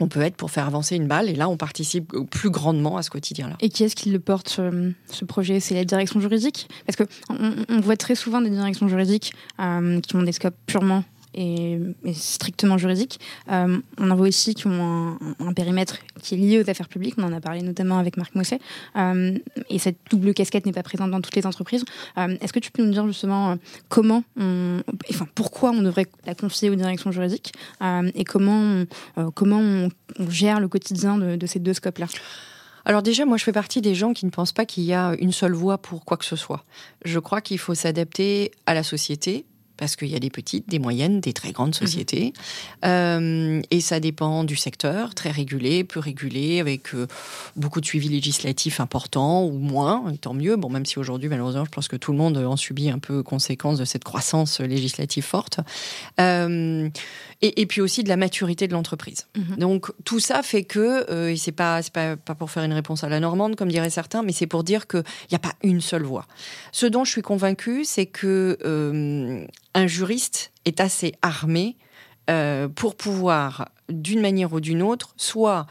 on 0.00 0.08
peut 0.08 0.20
être 0.20 0.36
pour 0.36 0.50
faire 0.50 0.66
avancer 0.66 0.96
une 0.96 1.06
balle. 1.06 1.28
Et 1.28 1.34
là, 1.34 1.48
on 1.48 1.56
participe 1.56 2.12
plus 2.30 2.50
grandement 2.50 2.96
à 2.96 3.02
ce 3.02 3.10
quotidien-là. 3.10 3.56
Et 3.60 3.68
qui 3.68 3.84
est-ce 3.84 3.96
qui 3.96 4.10
le 4.10 4.20
porte, 4.20 4.48
ce, 4.48 5.24
projet? 5.24 5.60
C'est 5.60 5.74
la 5.74 5.84
direction 5.84 6.20
juridique? 6.20 6.68
Parce 6.86 6.96
qu'on 6.96 7.64
on 7.68 7.80
voit 7.80 7.96
très 7.96 8.14
souvent 8.14 8.40
des 8.40 8.50
directions 8.50 8.88
juridiques 8.88 9.32
euh, 9.60 10.00
qui 10.00 10.16
ont 10.16 10.22
des 10.22 10.32
scopes 10.32 10.56
purement 10.66 11.04
et, 11.38 11.78
strictement 12.12 12.78
juridique. 12.78 13.20
Euh, 13.50 13.78
on 13.98 14.10
en 14.10 14.16
voit 14.16 14.28
aussi 14.28 14.54
qui 14.54 14.66
ont 14.66 15.18
un, 15.38 15.52
périmètre 15.52 15.98
qui 16.22 16.34
est 16.34 16.38
lié 16.38 16.62
aux 16.62 16.68
affaires 16.68 16.88
publiques. 16.88 17.14
On 17.18 17.22
en 17.22 17.32
a 17.32 17.40
parlé 17.40 17.62
notamment 17.62 17.98
avec 17.98 18.16
Marc 18.16 18.34
Mousset. 18.34 18.60
Euh, 18.96 19.38
et 19.70 19.78
cette 19.78 19.98
double 20.10 20.34
casquette 20.34 20.66
n'est 20.66 20.72
pas 20.72 20.82
présente 20.82 21.10
dans 21.10 21.20
toutes 21.20 21.36
les 21.36 21.46
entreprises. 21.46 21.84
Euh, 22.18 22.36
est-ce 22.40 22.52
que 22.52 22.58
tu 22.58 22.70
peux 22.70 22.84
nous 22.84 22.92
dire 22.92 23.06
justement 23.06 23.56
comment, 23.88 24.22
enfin 24.38 25.26
pourquoi 25.34 25.70
on 25.70 25.82
devrait 25.82 26.06
la 26.26 26.34
confier 26.34 26.70
aux 26.70 26.74
directions 26.74 27.12
juridiques 27.12 27.52
et 28.14 28.24
comment 28.24 28.86
on, 29.16 29.30
comment 29.30 29.60
on, 29.60 29.88
gère 30.28 30.60
le 30.60 30.68
quotidien 30.68 31.18
de 31.18 31.46
ces 31.46 31.58
deux 31.58 31.74
scopes-là? 31.74 32.06
Alors 32.84 33.02
déjà, 33.02 33.26
moi, 33.26 33.36
je 33.36 33.44
fais 33.44 33.52
partie 33.52 33.82
des 33.82 33.94
gens 33.94 34.14
qui 34.14 34.24
ne 34.24 34.30
pensent 34.30 34.52
pas 34.52 34.64
qu'il 34.64 34.84
y 34.84 34.94
a 34.94 35.14
une 35.18 35.32
seule 35.32 35.52
voie 35.52 35.78
pour 35.78 36.04
quoi 36.04 36.16
que 36.16 36.24
ce 36.24 36.36
soit. 36.36 36.64
Je 37.04 37.18
crois 37.18 37.42
qu'il 37.42 37.58
faut 37.58 37.74
s'adapter 37.74 38.50
à 38.66 38.72
la 38.72 38.82
société, 38.82 39.44
parce 39.78 39.96
qu'il 39.96 40.08
y 40.08 40.16
a 40.16 40.18
des 40.18 40.28
petites, 40.28 40.68
des 40.68 40.78
moyennes, 40.78 41.20
des 41.20 41.32
très 41.32 41.52
grandes 41.52 41.68
mhm. 41.68 41.86
sociétés. 41.86 42.32
Euh, 42.84 43.62
et 43.70 43.80
ça 43.80 44.00
dépend 44.00 44.44
du 44.44 44.56
secteur, 44.56 45.14
très 45.14 45.30
régulé, 45.30 45.84
peu 45.84 46.00
régulé, 46.00 46.60
avec 46.60 46.94
euh, 46.94 47.06
beaucoup 47.56 47.80
de 47.80 47.86
suivi 47.86 48.08
législatif 48.08 48.80
important 48.80 49.44
ou 49.44 49.58
moins, 49.58 50.10
et 50.12 50.18
tant 50.18 50.34
mieux. 50.34 50.56
Bon, 50.56 50.68
même 50.68 50.84
si 50.84 50.98
aujourd'hui, 50.98 51.28
malheureusement, 51.28 51.64
je 51.64 51.70
pense 51.70 51.88
que 51.88 51.96
tout 51.96 52.12
le 52.12 52.18
monde 52.18 52.36
en 52.36 52.56
subit 52.56 52.90
un 52.90 52.98
peu 52.98 53.22
conséquence 53.22 53.78
de 53.78 53.84
cette 53.84 54.04
croissance 54.04 54.60
législative 54.60 55.24
forte. 55.24 55.60
Euh, 56.20 56.88
et, 57.40 57.66
puis 57.66 57.80
aussi 57.80 58.02
de 58.02 58.08
la 58.08 58.16
maturité 58.16 58.66
de 58.66 58.72
l'entreprise. 58.72 59.28
Mhm. 59.36 59.56
Donc 59.58 59.92
tout 60.04 60.18
ça 60.18 60.42
fait 60.42 60.64
que, 60.64 61.30
et 61.30 61.36
c'est 61.36 61.52
pas, 61.52 61.80
pas, 61.92 62.16
pas 62.16 62.34
pour 62.34 62.50
faire 62.50 62.64
une 62.64 62.72
réponse 62.72 63.04
à 63.04 63.08
la 63.08 63.20
normande, 63.20 63.54
comme 63.54 63.68
diraient 63.68 63.90
certains, 63.90 64.24
mais 64.24 64.32
c'est 64.32 64.48
pour 64.48 64.64
dire 64.64 64.88
qu'il 64.88 65.04
n'y 65.30 65.36
a 65.36 65.38
pas 65.38 65.52
une 65.62 65.80
seule 65.80 66.02
voie. 66.02 66.26
Ce 66.72 66.86
dont 66.86 67.04
je 67.04 67.12
suis 67.12 67.22
convaincue, 67.22 67.84
c'est 67.84 68.06
que 68.06 68.58
un 69.78 69.86
juriste 69.86 70.50
est 70.64 70.80
assez 70.80 71.14
armé 71.22 71.76
euh, 72.30 72.68
pour 72.68 72.96
pouvoir, 72.96 73.68
d'une 73.88 74.20
manière 74.20 74.52
ou 74.52 74.60
d'une 74.60 74.82
autre, 74.82 75.14
soit 75.16 75.66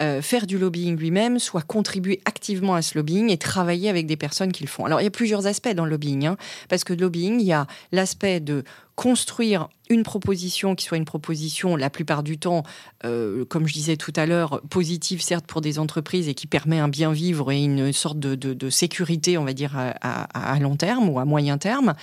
euh, 0.00 0.22
faire 0.22 0.46
du 0.46 0.58
lobbying 0.58 0.96
lui-même, 0.96 1.40
soit 1.40 1.62
contribuer 1.62 2.20
activement 2.24 2.76
à 2.76 2.82
ce 2.82 2.96
lobbying 2.96 3.30
et 3.30 3.36
travailler 3.36 3.88
avec 3.88 4.06
des 4.06 4.16
personnes 4.16 4.52
qui 4.52 4.62
le 4.62 4.68
font. 4.68 4.84
Alors 4.84 5.00
il 5.00 5.04
y 5.04 5.08
a 5.08 5.10
plusieurs 5.10 5.48
aspects 5.48 5.74
dans 5.74 5.84
le 5.84 5.90
lobbying, 5.90 6.26
hein, 6.26 6.36
parce 6.68 6.84
que 6.84 6.92
le 6.92 7.00
lobbying, 7.00 7.40
il 7.40 7.46
y 7.46 7.52
a 7.52 7.66
l'aspect 7.90 8.38
de 8.38 8.62
construire 8.98 9.68
une 9.90 10.02
proposition 10.02 10.74
qui 10.74 10.84
soit 10.84 10.96
une 10.96 11.04
proposition, 11.04 11.76
la 11.76 11.88
plupart 11.88 12.24
du 12.24 12.36
temps, 12.36 12.64
euh, 13.04 13.44
comme 13.44 13.68
je 13.68 13.72
disais 13.72 13.96
tout 13.96 14.12
à 14.16 14.26
l'heure, 14.26 14.60
positive 14.70 15.22
certes 15.22 15.46
pour 15.46 15.60
des 15.60 15.78
entreprises 15.78 16.26
et 16.26 16.34
qui 16.34 16.48
permet 16.48 16.80
un 16.80 16.88
bien 16.88 17.12
vivre 17.12 17.52
et 17.52 17.62
une 17.62 17.92
sorte 17.92 18.18
de, 18.18 18.70
sécurité, 18.70 19.38
on 19.38 19.44
va 19.44 19.52
dire, 19.52 19.76
à, 19.76 20.58
long 20.58 20.74
terme 20.74 21.08
ou 21.08 21.20
à 21.20 21.24
moyen 21.24 21.58
terme. 21.58 21.94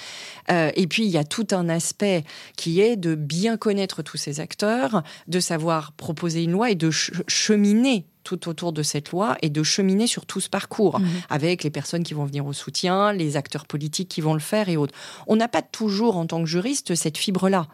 Euh, 0.50 0.72
et 0.78 0.88
puis, 0.88 1.04
il 1.04 1.12
y 1.12 1.18
a 1.18 1.26
tout 1.26 1.48
un 1.52 1.68
aspect 1.68 2.24
qui 2.56 2.80
est 2.80 2.96
de 2.96 3.14
bien 3.14 3.58
connaître 3.58 4.02
tous 4.02 4.16
ces 4.16 4.40
acteurs, 4.40 5.04
de 5.28 5.42
savoir 5.42 5.92
proposer 5.92 6.44
une 6.44 6.52
loi 6.52 6.72
et 6.72 6.76
de 6.76 6.92
cheminer 6.92 8.06
tout 8.26 8.50
autour 8.50 8.74
de 8.74 8.84
cette 8.84 9.12
loi 9.12 9.38
et 9.42 9.50
de 9.50 9.64
cheminer 9.64 10.08
sur 10.08 10.26
tout 10.26 10.42
ce 10.42 10.50
parcours 10.50 11.00
mhm. 11.00 11.08
avec 11.30 11.64
les 11.64 11.70
personnes 11.70 12.04
qui 12.04 12.14
vont 12.14 12.26
venir 12.26 12.46
au 12.46 12.52
soutien, 12.52 13.14
les 13.14 13.38
acteurs 13.38 13.66
politiques 13.66 14.10
qui 14.10 14.20
vont 14.20 14.34
le 14.34 14.42
faire 14.42 14.68
et 14.68 14.76
autres. 14.76 14.94
On 15.28 15.38
n'a 15.38 15.48
pas 15.48 15.62
toujours, 15.62 16.18
en 16.18 16.26
tant 16.26 16.42
que 16.42 16.50
juriste, 16.50 16.96
cette 16.96 17.18
fibre-là, 17.18 17.68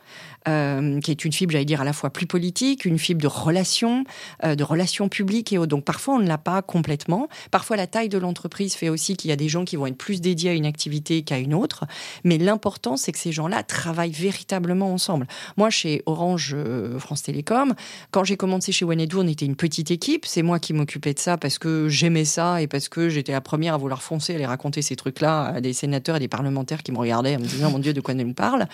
euh, 0.48 1.00
qui 1.00 1.12
est 1.12 1.24
une 1.24 1.32
fibre, 1.32 1.54
j'allais 1.54 1.66
dire, 1.66 1.82
à 1.82 1.86
la 1.86 1.94
fois 1.94 2.10
plus 2.10 2.28
politique, 2.28 2.86
une 2.86 3.00
fibre 3.00 3.22
de 3.22 3.28
relations, 3.28 4.04
euh, 4.44 4.56
de 4.56 4.64
relations 4.64 5.08
publiques 5.08 5.54
et 5.54 5.58
autres. 5.58 5.70
Donc 5.70 5.86
parfois, 5.86 6.16
on 6.16 6.20
ne 6.20 6.28
l'a 6.28 6.38
pas 6.38 6.62
complètement. 6.62 7.30
Parfois, 7.50 7.78
la 7.78 7.88
taille 7.88 8.10
de 8.10 8.18
l'entreprise 8.18 8.76
fait 8.76 8.90
aussi 8.90 9.16
qu'il 9.16 9.30
y 9.30 9.34
a 9.34 9.38
des 9.38 9.50
gens 9.50 9.64
qui 9.64 9.78
vont 9.78 9.88
être 9.88 9.98
plus 9.98 10.20
dédiés 10.20 10.50
à 10.50 10.54
une 10.54 10.66
activité 10.66 11.22
qu'à 11.22 11.38
une 11.38 11.54
autre. 11.54 11.86
Mais 12.24 12.38
l'important, 12.38 12.98
c'est 12.98 13.12
que 13.12 13.20
ces 13.20 13.32
gens-là 13.32 13.64
travaillent 13.64 14.12
véritablement 14.12 14.92
ensemble. 14.92 15.28
Moi, 15.58 15.70
chez 15.70 16.04
Orange 16.06 16.54
euh, 16.58 17.00
France 17.00 17.24
Télécom, 17.24 17.74
quand 18.12 18.24
j'ai 18.24 18.36
commencé 18.36 18.72
chez 18.72 18.84
Wanedou, 18.84 19.22
on 19.22 19.28
était 19.28 19.46
une 19.46 19.56
petite 19.56 19.92
équipe. 19.92 20.26
C'est 20.26 20.41
moi 20.44 20.60
qui 20.60 20.74
m'occupais 20.74 21.14
de 21.14 21.20
ça 21.20 21.38
parce 21.38 21.58
que 21.58 21.90
j'aimais 21.90 22.26
ça 22.26 22.62
et 22.62 22.68
parce 22.68 22.90
que 22.90 23.10
j'étais 23.10 23.32
la 23.32 23.42
première 23.42 23.74
à 23.74 23.78
vouloir 23.78 24.02
foncer, 24.02 24.34
à 24.34 24.36
aller 24.36 24.46
raconter 24.46 24.82
ces 24.82 24.96
trucs-là 24.96 25.54
à 25.56 25.62
des 25.62 25.74
sénateurs 25.74 26.16
et 26.16 26.20
des 26.20 26.28
parlementaires 26.28 26.84
qui 26.84 26.92
me 26.92 26.98
regardaient 26.98 27.36
en 27.36 27.40
me 27.40 27.46
disant, 27.46 27.72
mon 27.72 27.80
Dieu, 27.80 27.94
de 27.94 28.02
quoi 28.02 28.14
me 28.14 28.34
parle. 28.34 28.68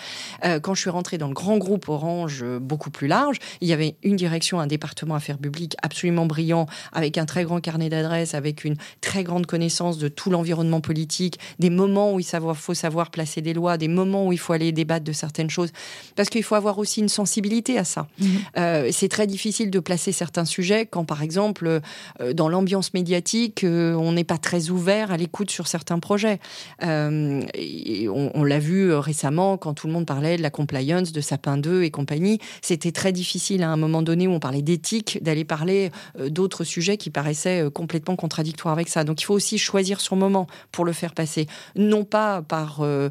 quand 0.62 0.74
je 0.74 0.80
suis 0.80 0.90
rentrée 0.90 1.18
dans 1.18 1.28
le 1.28 1.34
grand 1.34 1.58
groupe 1.58 1.88
Orange 1.88 2.42
euh, 2.42 2.58
beaucoup 2.58 2.90
plus 2.90 3.06
large. 3.06 3.38
Il 3.60 3.68
y 3.68 3.72
avait 3.72 3.96
une 4.02 4.16
direction, 4.16 4.60
un 4.60 4.66
département 4.66 5.14
affaires 5.14 5.38
publiques 5.38 5.76
absolument 5.82 6.26
brillant, 6.26 6.66
avec 6.92 7.18
un 7.18 7.26
très 7.26 7.44
grand 7.44 7.60
carnet 7.60 7.88
d'adresses, 7.88 8.34
avec 8.34 8.64
une 8.64 8.76
très 9.00 9.24
grande 9.24 9.46
connaissance 9.46 9.98
de 9.98 10.08
tout 10.08 10.30
l'environnement 10.30 10.80
politique, 10.80 11.38
des 11.58 11.70
moments 11.70 12.12
où 12.12 12.20
il 12.20 12.26
faut 12.54 12.74
savoir 12.74 13.10
placer 13.10 13.40
des 13.40 13.54
lois, 13.54 13.78
des 13.78 13.88
moments 13.88 14.26
où 14.26 14.32
il 14.32 14.38
faut 14.38 14.52
aller 14.52 14.72
débattre 14.72 15.04
de 15.04 15.12
certaines 15.12 15.50
choses, 15.50 15.70
parce 16.16 16.28
qu'il 16.28 16.42
faut 16.42 16.56
avoir 16.56 16.78
aussi 16.78 17.00
une 17.00 17.08
sensibilité 17.08 17.78
à 17.78 17.84
ça. 17.84 18.06
Mmh. 18.18 18.26
Euh, 18.56 18.88
c'est 18.92 19.08
très 19.08 19.26
difficile 19.26 19.70
de 19.70 19.78
placer 19.78 20.12
certains 20.12 20.44
sujets 20.44 20.86
quand, 20.86 21.04
par 21.04 21.22
exemple, 21.22 21.57
euh, 21.66 22.32
dans 22.32 22.48
l'ambiance 22.48 22.94
médiatique, 22.94 23.64
on 23.64 24.12
n'est 24.12 24.24
pas 24.24 24.38
très 24.38 24.70
ouvert 24.70 25.10
à 25.10 25.16
l'écoute 25.16 25.50
sur 25.50 25.66
certains 25.66 25.98
projets. 25.98 26.38
Et 26.82 28.08
on, 28.08 28.44
l'a 28.44 28.58
vu 28.58 28.92
récemment 28.94 29.56
quand 29.56 29.74
tout 29.74 29.86
le 29.86 29.92
monde 29.92 30.06
parlait 30.06 30.36
de 30.36 30.42
la 30.42 30.50
compliance 30.50 31.12
de 31.12 31.20
Sapin 31.20 31.56
2 31.56 31.82
et 31.82 31.90
compagnie, 31.90 32.38
c'était 32.62 32.92
très 32.92 33.12
difficile 33.12 33.62
à 33.62 33.70
un 33.70 33.76
moment 33.76 34.02
donné 34.02 34.26
où 34.26 34.32
on 34.32 34.40
parlait 34.40 34.62
d'éthique, 34.62 35.18
d'aller 35.22 35.44
parler 35.44 35.90
euh, 36.18 36.30
d'autres 36.30 36.64
sujets 36.64 36.96
qui 36.96 37.10
paraissaient 37.10 37.64
euh, 37.64 37.70
complètement 37.70 38.16
contradictoires 38.16 38.72
avec 38.72 38.88
ça. 38.88 39.04
Donc 39.04 39.20
il 39.20 39.24
faut 39.24 39.34
aussi 39.34 39.58
choisir 39.58 40.00
son 40.00 40.16
moment 40.16 40.46
pour 40.72 40.84
le 40.84 40.92
faire 40.92 41.14
passer, 41.14 41.46
non 41.76 42.04
pas 42.04 42.42
par... 42.42 42.80
Euh, 42.80 43.10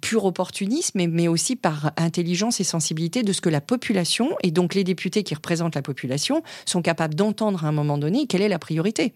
pur 0.00 0.24
opportunisme, 0.24 1.06
mais, 1.06 1.28
aussi 1.28 1.56
par 1.56 1.92
intelligence 1.96 2.60
et 2.60 2.64
sensibilité 2.64 3.22
de 3.22 3.32
ce 3.32 3.40
que 3.40 3.48
la 3.48 3.60
population, 3.60 4.30
et 4.42 4.50
donc 4.50 4.74
les 4.74 4.84
députés 4.84 5.22
qui 5.22 5.34
représentent 5.34 5.74
la 5.74 5.82
population, 5.82 6.42
sont 6.64 6.82
capables 6.82 7.14
d'entendre 7.14 7.64
à 7.64 7.68
un 7.68 7.72
moment 7.72 7.98
donné 7.98 8.26
quelle 8.26 8.42
est 8.42 8.48
la 8.48 8.58
priorité. 8.58 9.12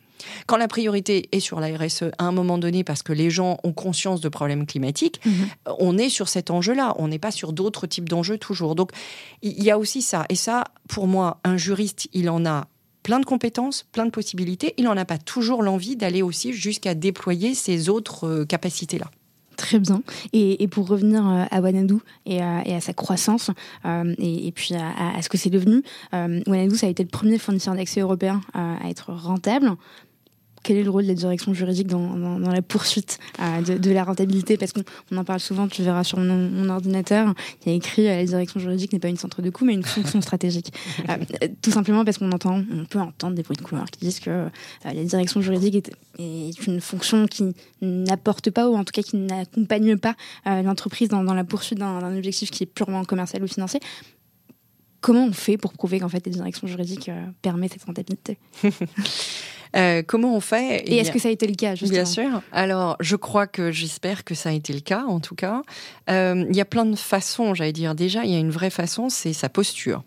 Quand 0.47 0.57
la 0.57 0.69
priorité 0.69 1.29
est 1.33 1.41
sur 1.41 1.61
la 1.61 1.77
RSE 1.77 2.05
à 2.19 2.25
un 2.25 2.33
moment 2.33 2.59
donné 2.59 2.85
parce 2.85 3.03
que 3.03 3.13
les 3.13 3.31
gens 3.31 3.59
ont 3.65 3.73
conscience 3.73 4.21
de 4.21 4.29
problèmes 4.29 4.67
climatiques, 4.67 5.21
mhm. 5.25 5.49
on 5.79 5.99
est 5.99 6.09
sur 6.09 6.29
cet 6.29 6.51
enjeu-là. 6.51 6.95
On 6.99 7.09
n'est 7.09 7.19
pas 7.19 7.31
sur 7.31 7.53
d'autres 7.53 7.87
types 7.87 8.09
d'enjeux 8.09 8.39
toujours. 8.39 8.75
Donc 8.75 8.93
il 9.43 9.63
y 9.63 9.71
a 9.71 9.79
aussi 9.79 10.03
ça. 10.03 10.25
Et 10.29 10.37
ça, 10.37 10.65
pour 10.89 11.07
moi, 11.07 11.41
un 11.45 11.57
juriste, 11.57 12.09
il 12.13 12.31
en 12.31 12.47
a 12.47 12.69
plein 13.03 13.21
de 13.21 13.25
compétences, 13.25 13.87
plein 13.93 14.07
de 14.07 14.11
possibilités. 14.11 14.75
Il 14.79 14.85
n'en 14.85 14.97
a 14.97 15.05
pas 15.05 15.19
toujours 15.19 15.63
l'envie 15.63 15.97
d'aller 15.97 16.23
aussi 16.23 16.53
jusqu'à 16.53 16.95
déployer 16.95 17.55
ces 17.55 17.89
autres 17.89 18.27
euh, 18.27 18.45
capacités-là. 18.45 19.11
Très 19.57 19.79
bien. 19.79 20.03
Et, 20.33 20.67
pour 20.69 20.89
revenir 20.89 21.27
euh, 21.29 21.45
à 21.51 21.61
Wanadoo 21.61 22.01
et 22.27 22.41
à, 22.41 22.81
sa 22.81 22.93
croissance, 22.93 23.51
euh, 23.85 24.15
et, 24.19 24.53
puis 24.53 24.75
à, 24.75 25.21
ce 25.23 25.29
que 25.29 25.39
c'est 25.39 25.51
devenu, 25.51 25.83
euh, 26.15 26.41
Wanadoo, 26.47 26.75
ça 26.75 26.87
a 26.87 26.91
été 26.91 27.03
le 27.03 27.09
premier 27.09 27.39
fournisseur 27.39 27.75
d'accès 27.75 28.01
européen 28.01 28.41
à 28.55 28.89
être 28.89 29.13
rentable 29.13 29.77
quel 30.65 30.79
est 30.79 30.83
le 30.83 30.91
rôle 30.91 31.05
de 31.05 31.09
la 31.09 31.15
direction 31.15 31.55
juridique 31.55 31.87
dans, 31.87 32.39
la 32.39 32.63
poursuite 32.63 33.19
euh, 33.39 33.61
de, 33.61 33.91
la 33.91 34.03
rentabilité? 34.03 34.57
Parce 34.57 34.73
qu'on 34.73 35.17
en 35.17 35.25
parle 35.25 35.39
souvent, 35.39 35.69
tu 35.69 35.83
verras 35.83 36.03
sur 36.03 36.19
mon, 36.19 36.69
ordinateur, 36.69 37.35
il 37.65 37.69
y 37.69 37.73
a 37.73 37.77
écrit 37.77 38.09
euh, 38.09 38.17
la 38.17 38.25
direction 38.25 38.59
juridique 38.59 38.93
n'est 38.93 38.99
pas 38.99 39.09
une 39.09 39.19
centre 39.19 39.43
de 39.43 39.51
coût, 39.51 39.65
mais 39.65 39.75
une 39.75 39.85
fonction 39.85 40.21
stratégique. 40.21 40.73
Euh, 41.11 41.49
tout 41.61 41.71
simplement 41.71 42.05
parce 42.05 42.17
qu'on 42.17 42.33
entend, 42.33 42.63
on 42.73 42.87
peut 42.87 42.99
entendre 42.99 43.35
des 43.35 43.43
bruits 43.43 43.59
de 43.59 43.63
couloir 43.63 43.91
qui 43.91 44.01
disent 44.01 44.21
que 44.21 44.49
la 44.85 45.05
direction 45.05 45.43
juridique 45.43 45.75
est, 45.75 45.91
est, 46.19 46.67
une 46.67 46.81
fonction 46.81 47.27
qui 47.27 47.55
n'apporte 47.83 48.51
pas, 48.51 48.71
ou 48.71 48.75
en 48.75 48.85
tout 48.85 48.93
cas 48.93 49.03
qui 49.03 49.17
n'accompagne 49.17 49.99
pas 49.99 50.17
l'entreprise 50.47 51.09
dans, 51.09 51.23
dans, 51.23 51.35
la 51.35 51.45
poursuite 51.45 51.79
d'un 51.79 52.17
objectif 52.17 52.51
qui 52.51 52.63
est 52.63 52.67
purement 52.67 53.05
commercial 53.05 53.43
ou 53.43 53.49
financier. 53.49 53.81
Comment 55.03 55.27
on 55.27 55.33
fait 55.33 55.59
pour 55.59 55.75
prouver 55.75 56.01
qu'en 56.01 56.09
fait 56.09 56.25
la 56.27 56.33
direction 56.33 56.67
juridique 56.67 57.11
permet 57.43 57.69
cette 57.69 57.85
rentabilité? 57.85 58.39
comment 60.07 60.37
on 60.37 60.41
fait 60.41 60.85
Et 60.87 60.97
est-ce 60.99 61.11
que 61.11 61.19
ça 61.19 61.29
a 61.29 61.33
été 61.33 61.47
le 61.47 61.55
cas 61.55 61.75
justement 61.75 61.91
Bien 61.91 62.05
sûr. 62.05 62.43
Alors, 62.53 62.97
je 63.01 63.17
crois 63.17 63.47
que 63.47 63.71
j'espère 63.73 64.25
que 64.25 64.35
ça 64.35 64.51
a 64.51 64.53
été 64.53 64.73
le 64.73 64.81
cas, 64.81 65.05
en 65.07 65.21
tout 65.21 65.35
cas. 65.35 65.63
il 66.09 66.55
y 66.55 66.61
a 66.61 66.65
plein 66.65 66.87
de 66.87 66.97
façons, 66.97 67.55
j'allais 67.55 67.73
dire. 67.73 67.95
Déjà, 67.95 68.25
il 68.25 68.31
y 68.31 68.37
a 68.37 68.39
une 68.39 68.51
vraie 68.51 68.71
façon, 68.71 69.09
c'est 69.09 69.33
sa 69.33 69.49
posture. 69.49 70.03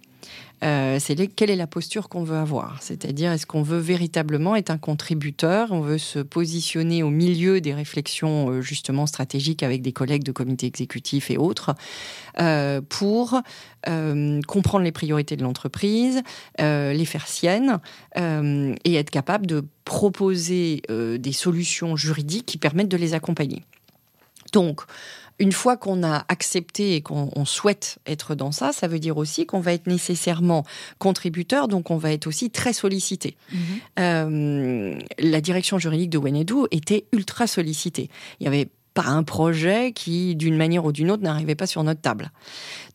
Euh, 0.64 0.97
c'est 0.99 1.28
quelle 1.28 1.49
est 1.49 1.55
la 1.55 1.68
posture 1.68 2.10
qu'on 2.10 2.24
veut 2.24 2.38
avoir? 2.38 2.82
C'est-à-dire, 2.82 3.32
est-ce 3.32 3.45
qu'on 3.45 3.62
veut 3.62 3.78
véritablement 3.78 4.55
être 4.55 4.72
un 4.72 4.78
contributeur? 4.78 5.72
On 5.72 5.82
veut 5.82 5.99
se 5.99 6.20
positionner 6.20 7.03
au 7.03 7.10
milieu 7.10 7.62
des 7.62 7.74
réflexions 7.74 8.49
euh, 8.49 8.62
justement 8.62 9.05
stratégiques 9.05 9.62
avec 9.62 9.82
des 9.82 9.91
collègues 9.91 10.24
de 10.24 10.32
comité 10.32 10.66
exécutif 10.66 11.30
et 11.30 11.38
autres 11.38 11.76
euh, 12.39 12.82
pour 12.88 13.41
comprendre 14.47 14.84
les 14.84 14.91
priorités 14.91 15.38
de 15.38 15.43
l'entreprise, 15.43 16.22
les 16.60 17.05
faire 17.05 17.26
siennes 17.26 17.80
et 18.18 18.95
être 18.95 19.12
capable 19.12 19.47
de 19.47 19.64
proposer 19.86 20.82
des 20.89 21.32
solutions 21.32 21.95
juridiques 21.95 22.45
qui 22.45 22.58
permettent 22.58 22.89
de 22.89 22.97
les 22.97 23.14
accompagner. 23.14 23.64
Donc, 24.51 24.82
une 25.40 25.52
fois 25.52 25.78
qu'on 25.78 26.04
a 26.04 26.26
accepté 26.30 26.96
et 26.96 27.02
qu'on 27.02 27.46
souhaite 27.46 28.00
être 28.06 28.36
dans 28.36 28.52
ça, 28.52 28.72
ça 28.72 28.88
veut 28.88 29.00
dire 29.00 29.18
aussi 29.18 29.46
qu'on 29.46 29.60
va 29.60 29.74
être 29.74 29.88
nécessairement 29.88 30.66
contributeur, 30.98 31.68
donc 31.68 31.92
on 31.92 31.98
va 31.98 32.12
être 32.12 32.28
aussi 32.28 32.50
très 32.50 32.74
sollicité. 32.74 33.36
Mhm. 33.52 33.60
Euh, 34.00 35.00
la 35.20 35.42
direction 35.42 35.78
juridique 35.78 36.10
de 36.10 36.18
Wenedou 36.18 36.68
était 36.72 37.06
ultra 37.12 37.46
sollicitée. 37.46 38.10
Il 38.40 38.46
y 38.46 38.48
avait 38.48 38.70
par 38.98 39.12
un 39.12 39.22
projet 39.22 39.91
qui, 39.91 40.36
d'une 40.36 40.58
manière 40.58 40.84
ou 40.84 40.91
d'une 40.91 41.12
autre, 41.12 41.22
n'arrivait 41.22 41.54
pas 41.54 41.68
sur 41.68 41.84
notre 41.84 42.02
table. 42.02 42.32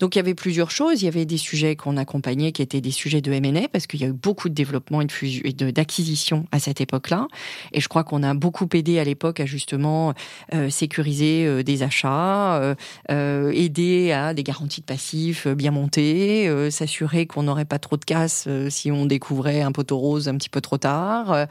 Donc 0.01 0.17
il 0.17 0.19
y 0.19 0.21
avait 0.21 0.35
plusieurs 0.35 0.73
choses. 0.73 1.01
Il 1.01 1.05
y 1.05 1.09
avait 1.09 1.27
des 1.27 1.37
sujets 1.37 1.77
qu'on 1.77 1.97
accompagnait 1.97 2.51
qui 2.51 2.61
étaient 2.61 2.81
des 2.81 2.91
sujets 2.91 3.21
de 3.21 3.31
M&A 3.31 3.69
parce 3.69 3.87
qu'il 3.87 4.01
y 4.01 4.05
a 4.05 4.09
eu 4.09 4.13
beaucoup 4.13 4.49
de 4.49 4.55
développement 4.55 5.01
et 5.01 5.53
d'acquisition 5.53 6.45
à 6.51 6.59
cette 6.59 6.81
époque-là. 6.81 7.29
Et 7.73 7.81
je 7.81 7.87
crois 7.87 8.03
qu'on 8.03 8.25
a 8.25 8.35
beaucoup 8.35 8.67
aidé 8.75 8.99
à 8.99 9.05
l'époque 9.05 9.39
à 9.39 9.47
justement 9.47 10.13
euh, 10.53 10.71
sécuriser 10.71 11.47
euh, 11.47 11.63
des 11.63 11.85
achats, 11.85 12.75
euh, 13.13 13.53
aider 13.53 14.11
à 14.11 14.35
des 14.35 14.43
garanties 14.43 14.81
de 14.81 14.87
passifs 14.87 15.47
bien 15.47 15.71
montées, 15.71 16.51
s'assurer 16.73 17.27
qu'on 17.27 17.45
n'aurait 17.45 17.65
pas 17.65 17.79
trop 17.79 17.97
de 17.97 18.05
casse 18.05 18.49
si 18.71 18.91
on 18.91 19.07
découvrait 19.07 19.61
un 19.61 19.71
poteau 19.71 19.99
rose 19.99 20.27
un 20.29 20.35
petit 20.35 20.49
peu 20.49 20.61
trop 20.61 20.79
tard, 20.79 21.47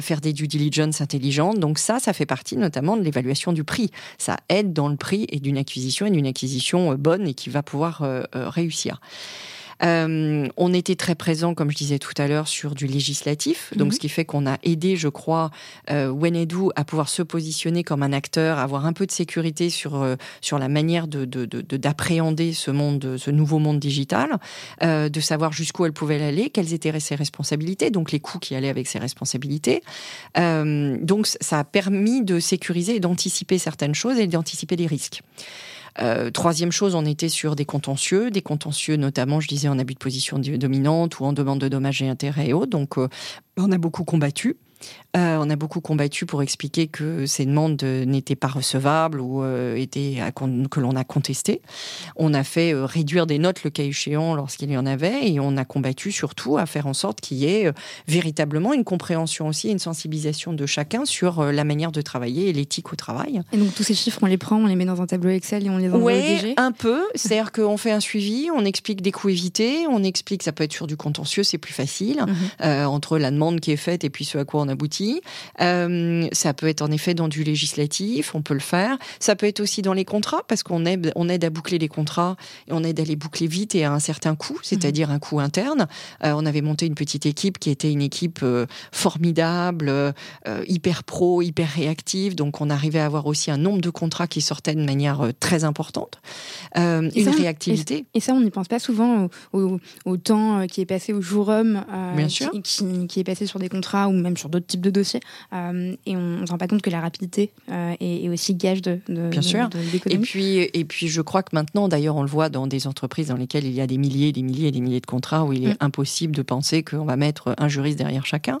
faire 0.00 0.20
des 0.20 0.32
due 0.32 0.48
diligence 0.48 1.00
intelligentes. 1.00 1.60
Donc 1.60 1.78
ça, 1.78 2.00
ça 2.00 2.12
fait 2.12 2.26
partie 2.26 2.56
notamment 2.56 2.96
de 2.96 3.02
l'évaluation 3.02 3.52
du 3.52 3.62
prix 3.62 3.91
ça 4.18 4.36
aide 4.48 4.72
dans 4.72 4.88
le 4.88 4.96
prix 4.96 5.26
et 5.28 5.40
d'une 5.40 5.58
acquisition 5.58 6.06
et 6.06 6.10
d'une 6.10 6.26
acquisition 6.26 6.92
euh, 6.92 6.96
bonne 6.96 7.26
et 7.26 7.34
qui 7.34 7.50
va 7.50 7.62
pouvoir 7.62 8.02
euh, 8.02 8.22
euh, 8.34 8.48
réussir. 8.48 9.00
Euh, 9.84 10.48
on 10.56 10.72
était 10.72 10.96
très 10.96 11.14
présent, 11.14 11.54
comme 11.54 11.70
je 11.70 11.76
disais 11.76 11.98
tout 11.98 12.14
à 12.16 12.28
l'heure, 12.28 12.48
sur 12.48 12.74
du 12.74 12.86
législatif, 12.86 13.72
donc 13.76 13.88
mhm. 13.88 13.92
ce 13.92 13.98
qui 13.98 14.08
fait 14.08 14.24
qu'on 14.24 14.46
a 14.46 14.58
aidé, 14.62 14.96
je 14.96 15.08
crois, 15.08 15.50
euh, 15.90 16.10
Wenedou 16.10 16.70
à 16.76 16.84
pouvoir 16.84 17.08
se 17.08 17.22
positionner 17.22 17.82
comme 17.82 18.02
un 18.02 18.12
acteur, 18.12 18.58
avoir 18.58 18.86
un 18.86 18.92
peu 18.92 19.06
de 19.06 19.12
sécurité 19.12 19.70
sur 19.70 20.02
euh, 20.02 20.16
sur 20.40 20.58
la 20.58 20.68
manière 20.68 21.08
de 21.08 21.24
d'appréhender 21.24 22.50
de, 22.50 22.54
ce 22.54 22.70
monde, 22.70 23.16
ce 23.18 23.30
nouveau 23.30 23.58
monde 23.58 23.78
digital, 23.78 24.38
euh, 24.82 25.08
de 25.08 25.20
savoir 25.20 25.52
jusqu'où 25.52 25.84
elle 25.84 25.92
pouvait 25.92 26.22
aller, 26.22 26.50
quelles 26.50 26.72
étaient 26.72 26.92
ses 27.00 27.14
responsabilités, 27.14 27.90
donc 27.90 28.12
les 28.12 28.20
coûts 28.20 28.38
qui 28.38 28.54
allaient 28.54 28.68
avec 28.68 28.86
ses 28.86 28.98
responsabilités. 28.98 29.82
Euh, 30.38 30.96
donc 31.00 31.26
ça 31.26 31.60
a 31.60 31.64
permis 31.64 32.22
de 32.22 32.38
sécuriser 32.40 32.96
et 32.96 33.00
d'anticiper 33.00 33.58
certaines 33.58 33.94
choses 33.94 34.18
et 34.18 34.26
d'anticiper 34.26 34.76
des 34.76 34.86
risques. 34.86 35.22
Euh, 36.00 36.30
troisième 36.30 36.72
chose, 36.72 36.94
on 36.94 37.04
était 37.04 37.28
sur 37.28 37.56
des 37.56 37.64
contentieux, 37.64 38.30
des 38.30 38.42
contentieux 38.42 38.96
notamment, 38.96 39.40
je 39.40 39.48
disais, 39.48 39.68
en 39.68 39.78
abus 39.78 39.94
de 39.94 39.98
position 39.98 40.38
dominante 40.38 41.20
ou 41.20 41.24
en 41.24 41.32
demande 41.32 41.60
de 41.60 41.68
dommages 41.68 42.02
et 42.02 42.08
intérêts 42.08 42.48
et 42.48 42.52
autres. 42.52 42.70
Donc, 42.70 42.98
euh, 42.98 43.08
on 43.56 43.70
a 43.72 43.78
beaucoup 43.78 44.04
combattu. 44.04 44.56
Euh, 45.14 45.36
on 45.38 45.50
a 45.50 45.56
beaucoup 45.56 45.82
combattu 45.82 46.24
pour 46.24 46.42
expliquer 46.42 46.86
que 46.86 47.26
ces 47.26 47.44
demandes 47.44 47.82
n'étaient 47.82 48.36
pas 48.36 48.48
recevables 48.48 49.20
ou 49.20 49.42
euh, 49.42 49.76
étaient 49.76 50.18
que 50.70 50.80
l'on 50.80 50.96
a 50.96 51.04
contesté. 51.04 51.60
On 52.16 52.32
a 52.32 52.44
fait 52.44 52.72
euh, 52.72 52.86
réduire 52.86 53.26
des 53.26 53.38
notes 53.38 53.62
le 53.62 53.68
cas 53.68 53.82
échéant 53.82 54.34
lorsqu'il 54.34 54.70
y 54.70 54.76
en 54.76 54.86
avait 54.86 55.28
et 55.30 55.38
on 55.38 55.58
a 55.58 55.66
combattu 55.66 56.12
surtout 56.12 56.56
à 56.56 56.64
faire 56.64 56.86
en 56.86 56.94
sorte 56.94 57.20
qu'il 57.20 57.38
y 57.38 57.46
ait 57.46 57.70
véritablement 58.08 58.72
une 58.72 58.84
compréhension 58.84 59.48
aussi 59.48 59.70
une 59.70 59.78
sensibilisation 59.78 60.54
de 60.54 60.64
chacun 60.64 61.04
sur 61.04 61.44
la 61.44 61.64
manière 61.64 61.92
de 61.92 62.00
travailler 62.00 62.48
et 62.48 62.52
l'éthique 62.54 62.92
au 62.92 62.96
travail. 62.96 63.42
Et 63.52 63.58
donc 63.58 63.74
tous 63.74 63.82
ces 63.82 63.94
chiffres, 63.94 64.20
on 64.22 64.26
les 64.26 64.38
prend, 64.38 64.56
on 64.56 64.66
les 64.66 64.76
met 64.76 64.86
dans 64.86 65.02
un 65.02 65.06
tableau 65.06 65.30
Excel 65.30 65.66
et 65.66 65.70
on 65.70 65.76
les 65.76 65.90
envoie 65.90 66.12
au 66.12 66.16
DG 66.16 66.54
un 66.56 66.72
peu. 66.72 67.02
C'est-à-dire 67.14 67.52
qu'on 67.52 67.76
fait 67.76 67.92
un 67.92 68.00
suivi, 68.00 68.48
on 68.54 68.64
explique 68.64 69.02
des 69.02 69.12
coûts 69.12 69.28
évités, 69.28 69.86
on 69.90 70.02
explique, 70.02 70.42
ça 70.42 70.52
peut 70.52 70.64
être 70.64 70.72
sur 70.72 70.86
du 70.86 70.96
contentieux, 70.96 71.42
c'est 71.42 71.58
plus 71.58 71.74
facile, 71.74 72.24
mhm. 72.60 72.86
entre 72.86 73.18
la 73.18 73.30
demande 73.30 73.60
qui 73.60 73.72
est 73.72 73.76
faite 73.76 74.04
et 74.04 74.10
puis 74.10 74.24
ce 74.24 74.38
à 74.38 74.44
quoi 74.46 74.62
on 74.62 74.68
aboutit. 74.68 75.01
Euh, 75.60 76.28
ça 76.32 76.54
peut 76.54 76.68
être 76.68 76.82
en 76.82 76.90
effet 76.90 77.14
dans 77.14 77.28
du 77.28 77.44
législatif, 77.44 78.34
on 78.34 78.42
peut 78.42 78.54
le 78.54 78.60
faire. 78.60 78.98
Ça 79.20 79.36
peut 79.36 79.46
être 79.46 79.60
aussi 79.60 79.82
dans 79.82 79.92
les 79.92 80.04
contrats, 80.04 80.42
parce 80.46 80.62
qu'on 80.62 80.84
aide, 80.84 81.12
on 81.16 81.28
aide 81.28 81.44
à 81.44 81.50
boucler 81.50 81.78
les 81.78 81.88
contrats 81.88 82.36
et 82.68 82.72
on 82.72 82.82
aide 82.82 83.00
à 83.00 83.04
les 83.04 83.16
boucler 83.16 83.46
vite 83.46 83.74
et 83.74 83.84
à 83.84 83.92
un 83.92 83.98
certain 83.98 84.34
coût, 84.34 84.58
c'est-à-dire 84.62 85.10
un 85.10 85.18
coût 85.18 85.40
interne. 85.40 85.86
Euh, 86.24 86.32
on 86.36 86.46
avait 86.46 86.60
monté 86.60 86.86
une 86.86 86.94
petite 86.94 87.26
équipe 87.26 87.58
qui 87.58 87.70
était 87.70 87.90
une 87.90 88.02
équipe 88.02 88.40
euh, 88.42 88.66
formidable, 88.92 89.92
hyper 90.66 91.04
pro, 91.04 91.42
hyper 91.42 91.68
réactive. 91.68 92.34
Donc 92.34 92.60
on 92.60 92.70
arrivait 92.70 93.00
à 93.00 93.06
avoir 93.06 93.26
aussi 93.26 93.50
un 93.50 93.56
nombre 93.56 93.80
de 93.80 93.90
contrats 93.90 94.26
qui 94.26 94.40
sortaient 94.40 94.74
de 94.74 94.84
manière 94.84 95.30
très 95.40 95.64
importante. 95.64 96.20
une 96.76 97.28
réactivité. 97.28 98.04
Et, 98.14 98.20
ça, 98.20 98.32
on 98.34 98.40
n'y 98.40 98.50
pense 98.50 98.68
pas 98.68 98.78
souvent 98.78 99.28
au, 99.52 100.16
temps 100.16 100.66
qui 100.66 100.80
est 100.80 100.86
passé 100.86 101.12
au 101.12 101.20
jour 101.20 101.48
homme, 101.48 101.84
Qui, 102.62 103.06
qui, 103.06 103.20
est 103.20 103.24
passé 103.24 103.46
sur 103.46 103.58
des 103.58 103.68
contrats 103.68 104.08
ou 104.08 104.12
même 104.12 104.36
sur 104.36 104.48
d'autres 104.48 104.66
types 104.66 104.80
de 104.80 104.90
dossiers. 104.92 105.20
Euh, 105.52 105.94
et 106.06 106.16
on 106.16 106.40
ne 106.40 106.46
se 106.46 106.50
rend 106.50 106.58
pas 106.58 106.68
compte 106.68 106.82
que 106.82 106.90
la 106.90 107.00
rapidité 107.00 107.50
euh, 107.70 107.94
est, 108.00 108.28
aussi 108.28 108.54
gage 108.54 108.82
de, 108.82 109.00
de 109.08 109.28
Bien 109.28 109.42
sûr. 109.42 109.68
et 110.06 110.18
puis, 110.18 110.58
et 110.58 110.84
puis, 110.84 111.08
je 111.08 111.20
crois 111.20 111.42
que 111.42 111.54
maintenant, 111.54 111.88
d'ailleurs, 111.88 112.16
on 112.16 112.22
le 112.22 112.28
voit 112.28 112.48
dans 112.48 112.66
des 112.66 112.86
entreprises 112.86 113.28
dans 113.28 113.36
lesquelles 113.36 113.64
il 113.64 113.72
y 113.72 113.80
a 113.80 113.86
des 113.86 113.98
milliers, 113.98 114.32
des 114.32 114.42
milliers 114.42 114.68
et 114.68 114.72
des 114.72 114.80
milliers 114.80 115.00
de 115.00 115.06
contrats 115.06 115.44
où 115.44 115.52
il 115.52 115.64
est 115.64 115.74
mm. 115.74 115.78
impossible 115.80 116.34
de 116.34 116.42
penser 116.42 116.82
qu'on 116.82 117.04
va 117.04 117.16
mettre 117.16 117.54
un 117.58 117.68
juriste 117.68 117.98
derrière 117.98 118.26
chacun. 118.26 118.60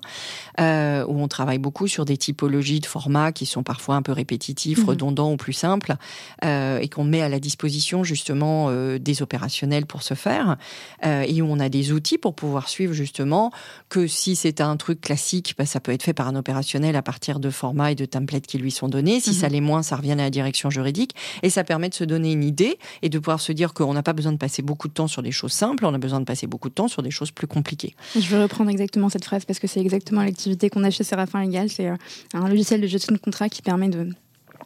Euh, 0.60 1.04
où 1.06 1.20
on 1.20 1.28
travaille 1.28 1.58
beaucoup 1.58 1.88
sur 1.88 2.04
des 2.04 2.16
typologies 2.16 2.80
de 2.80 2.86
formats 2.86 3.32
qui 3.32 3.46
sont 3.46 3.62
parfois 3.62 3.96
un 3.96 4.02
peu 4.02 4.12
répétitifs, 4.12 4.84
mm. 4.84 4.88
redondants 4.88 5.32
ou 5.32 5.36
plus 5.36 5.52
simples, 5.52 5.94
et 6.42 6.88
qu'on 6.88 7.04
met 7.04 7.22
à 7.22 7.28
la 7.28 7.38
disposition 7.38 8.04
justement 8.04 8.70
des 8.98 9.22
opérationnels 9.22 9.86
pour 9.86 10.02
ce 10.02 10.14
faire, 10.14 10.56
et 11.04 11.42
où 11.42 11.46
on 11.46 11.60
a 11.60 11.68
des 11.68 11.92
outils 11.92 12.18
pour 12.18 12.34
pouvoir 12.34 12.68
suivre 12.68 12.92
justement 12.92 13.52
que 13.88 14.06
si 14.06 14.36
c'est 14.36 14.60
un 14.60 14.76
truc 14.76 15.00
classique, 15.00 15.54
bah, 15.58 15.66
ça 15.66 15.80
peut 15.80 15.92
être 15.92 16.02
fait 16.02 16.14
par 16.14 16.21
un 16.28 16.36
opérationnel 16.36 16.96
à 16.96 17.02
partir 17.02 17.40
de 17.40 17.50
formats 17.50 17.92
et 17.92 17.94
de 17.94 18.04
templates 18.04 18.46
qui 18.46 18.58
lui 18.58 18.70
sont 18.70 18.88
donnés. 18.88 19.20
Si 19.20 19.34
ça 19.34 19.46
mhm. 19.46 19.52
l'est 19.52 19.60
moins, 19.60 19.82
ça 19.82 19.96
revient 19.96 20.12
à 20.12 20.16
la 20.16 20.30
direction 20.30 20.70
juridique. 20.70 21.14
Et 21.42 21.50
ça 21.50 21.64
permet 21.64 21.88
de 21.88 21.94
se 21.94 22.04
donner 22.04 22.32
une 22.32 22.44
idée 22.44 22.78
et 23.02 23.08
de 23.08 23.18
pouvoir 23.18 23.40
se 23.40 23.52
dire 23.52 23.74
qu'on 23.74 23.94
n'a 23.94 24.02
pas 24.02 24.12
besoin 24.12 24.32
de 24.32 24.38
passer 24.38 24.62
beaucoup 24.62 24.88
de 24.88 24.92
temps 24.92 25.08
sur 25.08 25.22
des 25.22 25.32
choses 25.32 25.52
simples, 25.52 25.84
on 25.86 25.94
a 25.94 25.98
besoin 25.98 26.20
de 26.20 26.24
passer 26.24 26.46
beaucoup 26.46 26.68
de 26.68 26.74
temps 26.74 26.88
sur 26.88 27.02
des 27.02 27.10
choses 27.10 27.30
plus 27.30 27.46
compliquées. 27.46 27.94
Je 28.14 28.28
vais 28.28 28.42
reprendre 28.42 28.70
exactement 28.70 29.08
cette 29.08 29.24
phrase 29.24 29.44
parce 29.44 29.58
que 29.58 29.66
c'est 29.66 29.80
exactement 29.80 30.22
l'activité 30.22 30.70
qu'on 30.70 30.84
a 30.84 30.90
chez 30.90 31.04
Séraphin 31.04 31.44
Legal. 31.44 31.68
C'est 31.68 31.88
euh, 31.88 31.96
un 32.34 32.48
logiciel 32.48 32.80
de 32.80 32.86
gestion 32.86 33.14
de 33.14 33.18
contrat 33.18 33.48
qui 33.48 33.62
permet 33.62 33.88
de, 33.88 34.08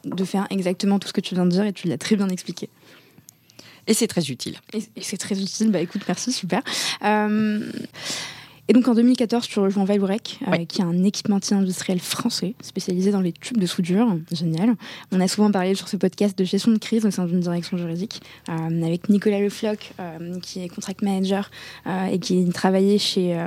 de 0.05 0.25
faire 0.25 0.47
exactement 0.49 0.99
tout 0.99 1.07
ce 1.07 1.13
que 1.13 1.21
tu 1.21 1.35
viens 1.35 1.45
de 1.45 1.51
dire 1.51 1.65
et 1.65 1.73
tu 1.73 1.87
l'as 1.87 1.97
très 1.97 2.15
bien 2.15 2.29
expliqué. 2.29 2.69
Et 3.87 3.93
c'est 3.93 4.07
très 4.07 4.29
utile. 4.29 4.57
Et, 4.73 5.01
c'est 5.01 5.17
très 5.17 5.41
utile. 5.41 5.71
Bah 5.71 5.79
écoute, 5.79 6.01
merci, 6.07 6.31
super. 6.31 6.61
Euh, 7.03 7.71
et 8.67 8.73
donc 8.73 8.87
en 8.87 8.93
2014, 8.93 9.47
tu 9.47 9.59
rejoins 9.59 9.85
Vallourec, 9.85 10.39
euh, 10.47 10.65
qui 10.65 10.81
est 10.81 10.83
un 10.83 11.03
équipementier 11.03 11.55
industriel 11.55 11.99
français 11.99 12.55
spécialisé 12.61 13.11
dans 13.11 13.21
les 13.21 13.31
tubes 13.31 13.57
de 13.57 13.65
soudure. 13.65 14.17
Génial. 14.31 14.75
On 15.11 15.21
a 15.21 15.27
souvent 15.27 15.51
parlé 15.51 15.73
sur 15.75 15.87
ce 15.87 15.95
podcast 15.95 16.37
de 16.37 16.43
gestion 16.43 16.71
de 16.71 16.77
crise 16.77 17.05
au 17.05 17.11
sein 17.11 17.25
d'une 17.25 17.39
direction 17.39 17.77
juridique, 17.77 18.21
euh, 18.49 18.83
avec 18.83 19.09
Nicolas 19.09 19.39
Lefloc, 19.39 19.93
euh, 19.99 20.39
qui 20.41 20.63
est 20.63 20.67
contract 20.67 21.01
manager 21.01 21.49
et 22.11 22.19
qui 22.19 22.47
travaillait 22.49 22.97
chez 22.97 23.37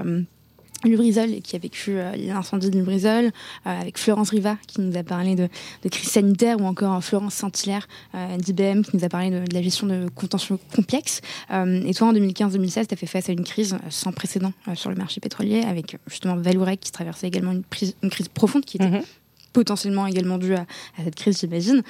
Lubrizol, 0.85 1.41
qui 1.43 1.57
a 1.57 1.59
vécu 1.59 1.93
euh, 1.99 2.17
l'incendie 2.17 2.71
de 2.71 2.79
Lubrizol, 2.79 3.27
euh, 3.27 3.31
avec 3.65 3.99
Florence 3.99 4.31
Riva, 4.31 4.57
qui 4.67 4.81
nous 4.81 4.97
a 4.97 5.03
parlé 5.03 5.35
de, 5.35 5.49
crise 5.89 6.09
sanitaire, 6.09 6.61
ou 6.61 6.65
encore 6.65 7.03
Florence 7.03 7.35
Saint-Hilaire 7.35 7.87
euh, 8.15 8.37
d'IBM, 8.37 8.83
qui 8.83 8.97
nous 8.97 9.05
a 9.05 9.09
parlé 9.09 9.31
de, 9.31 9.43
la 9.53 9.63
gestion 9.63 9.87
de 9.87 10.09
contentieux 10.15 10.59
complexes. 10.75 11.21
et 11.51 11.95
toi, 11.95 12.09
en 12.09 12.13
2015-2016, 12.13 12.87
tu 12.87 12.95
as 12.95 12.97
fait 12.97 13.07
face 13.07 13.29
à 13.29 13.33
une 13.33 13.45
crise 13.45 13.77
sans 13.91 14.13
précédent 14.13 14.53
sur 14.75 14.91
le 14.91 14.97
marché 14.97 15.21
pétrolier, 15.21 15.63
avec 15.63 15.97
justement 16.07 16.37
Valourec, 16.37 16.81
qui 16.81 16.93
traversait 16.93 17.27
également 17.27 17.53
une, 17.53 17.63
une 18.03 18.11
crise 18.11 18.29
profonde, 18.29 18.65
qui 18.65 18.77
était 18.77 18.89
mhm. 18.89 19.03
potentiellement 19.53 20.07
également 20.07 20.39
due 20.39 20.55
à, 20.55 20.67
à 20.99 21.05
cette 21.05 21.15
crise, 21.15 21.41
j'imagine. 21.41 21.83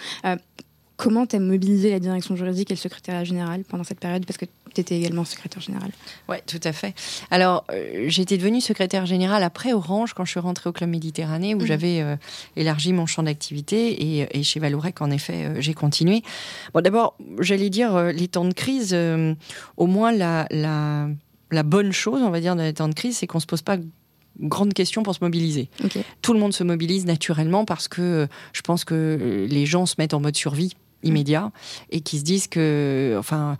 Comment 1.03 1.25
tu 1.25 1.37
as 1.37 1.41
mobilisé 1.41 1.91
la 1.91 1.99
direction 1.99 2.37
juridique 2.37 2.71
et 2.71 2.75
le 2.75 2.79
secrétariat 2.79 3.25
général 3.25 3.65
pendant 3.65 3.85
cette 3.85 4.01
période 4.01 4.27
Parce 4.27 4.37
que 4.37 4.45
tu 4.75 4.83
étais 4.83 4.99
également 4.99 5.25
secrétaire 5.25 5.63
général? 5.63 5.91
Oui, 6.29 6.37
tout 6.47 6.61
à 6.63 6.73
fait. 6.73 6.95
Alors, 7.31 7.65
euh, 7.73 8.05
j'étais 8.09 8.37
devenue 8.37 8.61
secrétaire 8.61 9.07
général 9.07 9.43
après 9.43 9.73
Orange, 9.73 10.13
quand 10.13 10.27
je 10.27 10.33
suis 10.33 10.41
rentrée 10.41 10.69
au 10.69 10.75
Club 10.75 10.91
Méditerranée, 10.91 11.55
où 11.55 11.61
mhm. 11.61 11.67
j'avais 11.67 12.03
euh, 12.03 12.17
élargi 12.55 12.93
mon 12.93 13.07
champ 13.07 13.23
d'activité. 13.23 14.19
Et, 14.19 14.39
et, 14.39 14.43
chez 14.43 14.61
Valourec, 14.61 15.01
en 15.01 15.11
effet, 15.11 15.47
euh, 15.47 15.61
j'ai 15.63 15.73
continué. 15.73 16.23
Bon, 16.75 16.83
d'abord, 16.83 17.17
j'allais 17.39 17.71
dire, 17.71 18.13
les 18.13 18.29
temps 18.29 18.45
de 18.45 18.53
crise, 18.53 18.95
au 19.79 19.87
moins 19.87 20.13
la, 20.13 20.47
la 20.51 21.09
la 21.53 21.63
bonne 21.65 21.93
chose, 21.93 22.23
on 22.23 22.31
va 22.31 22.41
dire, 22.41 22.55
dans 22.55 22.63
les 22.63 22.75
temps 22.75 22.89
de 22.89 22.95
crise, 22.95 23.17
c'est 23.17 23.27
qu'on 23.27 23.41
se 23.41 23.47
pose 23.47 23.63
pas 23.63 23.77
grande 24.39 24.73
question 24.73 25.03
pour 25.03 25.15
se 25.15 25.23
mobiliser. 25.23 25.69
Tout 26.23 26.33
le 26.33 26.39
monde 26.39 26.53
se 26.53 26.65
mobilise 26.65 27.05
naturellement 27.07 27.65
parce 27.65 27.89
que 27.89 28.29
je 28.53 28.61
pense 28.63 28.85
que 28.85 29.47
les 29.49 29.67
gens 29.67 29.87
se 29.87 29.97
mettent 29.99 30.15
en 30.15 30.21
mode 30.21 30.37
survie 30.37 30.75
immédiat 31.03 31.51
et 31.91 32.01
qui 32.01 32.19
se 32.19 32.25
disent 32.25 32.49
que, 32.49 33.17
enfin, 33.19 33.57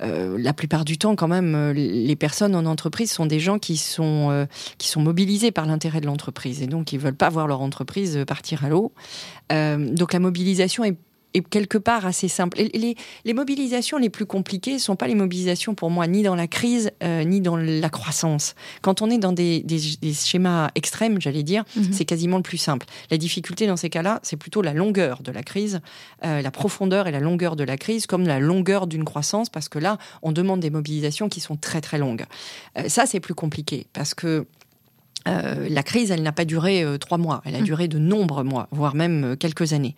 euh, 0.00 0.36
la 0.38 0.52
plupart 0.52 0.84
du 0.84 0.98
temps, 0.98 1.16
quand 1.16 1.28
même, 1.28 1.54
euh, 1.54 1.72
les 1.72 2.16
personnes 2.16 2.54
en 2.54 2.66
entreprise 2.66 3.10
sont 3.10 3.26
des 3.26 3.40
gens 3.40 3.58
qui 3.58 3.76
sont, 3.76 4.30
euh, 4.30 4.46
qui 4.78 4.88
sont 4.88 5.00
mobilisés 5.00 5.50
par 5.50 5.66
l'intérêt 5.66 6.00
de 6.00 6.06
l'entreprise 6.06 6.62
et 6.62 6.66
donc 6.66 6.92
ils 6.92 6.98
veulent 6.98 7.14
pas 7.14 7.30
voir 7.30 7.46
leur 7.46 7.60
entreprise 7.60 8.24
partir 8.26 8.64
à 8.64 8.68
l'eau. 8.68 8.92
donc 9.50 10.12
la 10.12 10.20
mobilisation 10.20 10.84
est 10.84 10.96
est 11.34 11.46
quelque 11.46 11.78
part 11.78 12.06
assez 12.06 12.28
simple. 12.28 12.58
Les, 12.58 12.96
les, 13.24 13.34
mobilisations 13.34 13.98
les 13.98 14.10
plus 14.10 14.26
compliquées 14.26 14.74
ne 14.74 14.78
sont 14.78 14.96
pas 14.96 15.06
les 15.06 15.14
mobilisations 15.14 15.74
pour 15.74 15.90
moi 15.90 16.06
ni 16.06 16.22
dans 16.22 16.34
la 16.34 16.46
crise 16.46 16.90
euh, 17.02 17.24
ni 17.24 17.40
dans 17.40 17.56
la 17.56 17.90
croissance. 17.90 18.54
Quand 18.82 19.02
on 19.02 19.10
est 19.10 19.18
dans 19.18 19.32
des, 19.32 19.60
des, 19.60 20.12
schémas 20.12 20.70
extrêmes, 20.74 21.20
j'allais 21.20 21.42
dire, 21.42 21.64
mhm. 21.76 21.92
c'est 21.92 22.04
quasiment 22.04 22.38
le 22.38 22.42
plus 22.42 22.58
simple. 22.58 22.86
La 23.10 23.18
difficulté 23.18 23.66
dans 23.66 23.76
ces 23.76 23.90
cas-là, 23.90 24.20
c'est 24.22 24.36
plutôt 24.36 24.62
la 24.62 24.72
longueur 24.72 25.22
de 25.22 25.30
la 25.30 25.42
crise, 25.42 25.80
euh, 26.24 26.40
la 26.40 26.50
profondeur 26.50 27.06
et 27.06 27.12
la 27.12 27.20
longueur 27.20 27.56
de 27.56 27.64
la 27.64 27.76
crise, 27.76 28.06
comme 28.06 28.26
la 28.26 28.40
longueur 28.40 28.86
d'une 28.86 29.04
croissance, 29.04 29.50
parce 29.50 29.68
que 29.68 29.78
là, 29.78 29.98
on 30.22 30.32
demande 30.32 30.60
des 30.60 30.70
mobilisations 30.70 31.28
qui 31.28 31.40
sont 31.40 31.56
très 31.56 31.80
très 31.80 31.98
longues. 31.98 32.24
Euh, 32.78 32.88
ça, 32.88 33.06
c'est 33.06 33.20
plus 33.20 33.34
compliqué 33.34 33.86
parce 33.92 34.14
que 34.14 34.46
la 35.26 35.82
crise, 35.82 36.10
elle 36.10 36.22
n'a 36.22 36.32
pas 36.32 36.46
duré 36.46 36.86
trois 36.98 37.18
mois, 37.18 37.42
elle 37.44 37.54
a 37.54 37.58
mhm. 37.58 37.64
duré 37.64 37.86
de 37.86 37.98
nombreux 37.98 38.44
mois, 38.44 38.66
voire 38.70 38.94
même 38.94 39.36
quelques 39.36 39.74
années. 39.74 39.94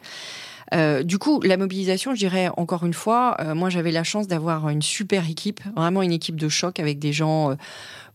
Euh, 0.75 1.03
du 1.03 1.18
coup, 1.18 1.41
la 1.43 1.57
mobilisation, 1.57 2.14
je 2.14 2.21
dirais 2.21 2.49
encore 2.57 2.85
une 2.85 2.95
fois, 2.95 3.37
euh, 3.41 3.55
moi 3.55 3.71
j'avais 3.71 3.91
la 3.91 4.05
chance 4.05 4.27
d'avoir 4.27 4.68
une 4.68 4.83
super 4.83 5.29
équipe, 5.29 5.61
vraiment 5.77 6.03
une 6.03 6.12
équipe 6.12 6.37
de 6.37 6.49
choc 6.49 6.79
avec 6.79 6.99
des 6.99 7.12
gens 7.12 7.51
euh, 7.51 7.55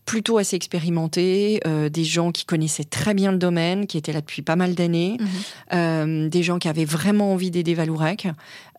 plutôt 0.04 0.38
assez 0.38 0.54
expérimentés, 0.54 1.60
des 1.90 2.04
gens 2.04 2.30
qui 2.30 2.44
connaissaient 2.44 2.84
très 2.84 3.12
bien 3.12 3.32
le 3.32 3.38
domaine, 3.38 3.88
qui 3.88 3.98
étaient 3.98 4.12
là 4.12 4.20
depuis 4.20 4.40
pas 4.40 4.54
mal 4.54 4.76
d'années, 4.76 5.16
mhm. 5.72 6.28
des 6.28 6.44
gens 6.44 6.60
qui 6.60 6.68
avaient 6.68 6.84
vraiment 6.84 7.32
envie 7.32 7.50
d'aider 7.50 7.74
Valourec. 7.74 8.28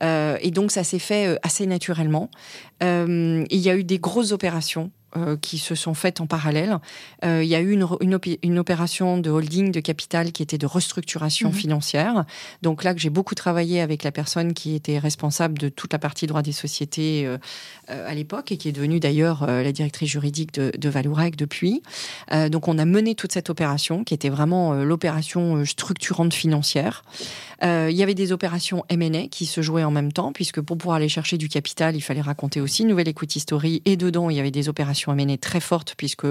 et 0.02 0.52
donc 0.52 0.72
ça 0.72 0.86
s'est 0.86 1.00
fait 1.00 1.38
assez 1.44 1.66
naturellement. 1.66 2.32
il 2.80 3.46
y 3.50 3.70
a 3.70 3.76
eu 3.76 3.84
des 3.84 4.00
grosses 4.00 4.32
opérations 4.32 4.90
euh, 5.16 5.38
qui 5.38 5.58
se 5.58 5.74
sont 5.74 5.94
faites 5.94 6.20
en 6.20 6.28
parallèle. 6.28 6.80
Euh, 7.24 7.42
il 7.42 7.48
y 7.48 7.56
a 7.56 7.62
eu 7.62 7.72
une, 7.72 7.88
une, 8.44 8.60
opération 8.60 9.18
de 9.18 9.30
holding 9.30 9.72
de 9.72 9.80
capital 9.80 10.34
qui 10.34 10.44
était 10.44 10.58
de 10.58 10.66
restructuration 10.66 11.48
mhm. 11.48 11.56
financière. 11.56 12.26
Donc 12.62 12.84
là, 12.84 12.94
que 12.94 13.00
j'ai 13.00 13.10
beaucoup 13.10 13.34
travaillé 13.34 13.80
avec 13.80 14.04
la 14.04 14.12
personne 14.12 14.54
qui 14.54 14.76
était 14.76 15.00
responsable 15.00 15.58
de 15.60 15.70
toute 15.70 15.94
la 15.94 16.00
partie 16.00 16.28
droit 16.28 16.42
des 16.42 16.52
sociétés 16.52 17.26
euh, 17.26 17.38
à 17.88 18.14
l'époque 18.14 18.52
et 18.52 18.58
qui 18.58 18.68
est 18.68 18.74
devenue 18.74 19.00
d'ailleurs 19.00 19.48
la 19.48 19.72
directrice 19.72 20.10
juridique 20.10 20.54
de, 20.54 20.74
de 20.78 20.90
Valourec 20.90 21.38
depuis. 21.38 21.82
donc 22.52 22.68
on 22.68 22.78
a 22.78 22.84
mené 22.84 23.16
toute 23.16 23.32
cette 23.32 23.50
opération 23.50 24.04
qui 24.04 24.14
était 24.14 24.28
vraiment 24.28 24.74
l'opération 24.74 25.64
structurante 25.64 26.34
financière. 26.34 27.04
il 27.62 27.92
y 27.92 28.04
avait 28.04 28.14
des 28.14 28.34
opérations 28.34 28.84
M&A 28.90 29.28
qui 29.30 29.46
se 29.46 29.62
jouaient 29.62 29.86
en 29.86 29.92
même 29.92 30.12
temps 30.12 30.34
puisque 30.34 30.60
pour 30.60 30.78
pouvoir 30.78 30.98
aller 30.98 31.08
chercher 31.08 31.38
du 31.38 31.48
capital, 31.48 31.96
il 31.96 32.02
fallait 32.02 32.22
raconter 32.22 32.60
aussi 32.60 32.82
une 32.82 32.90
nouvelle 32.90 33.08
equity 33.08 33.40
story 33.40 33.82
et 33.86 33.96
dedans, 33.96 34.30
il 34.30 34.36
y 34.36 34.40
avait 34.42 34.52
des 34.52 34.68
opérations 34.68 34.97
amenée 35.08 35.38
très 35.38 35.60
forte 35.60 35.96
puisque 35.98 36.28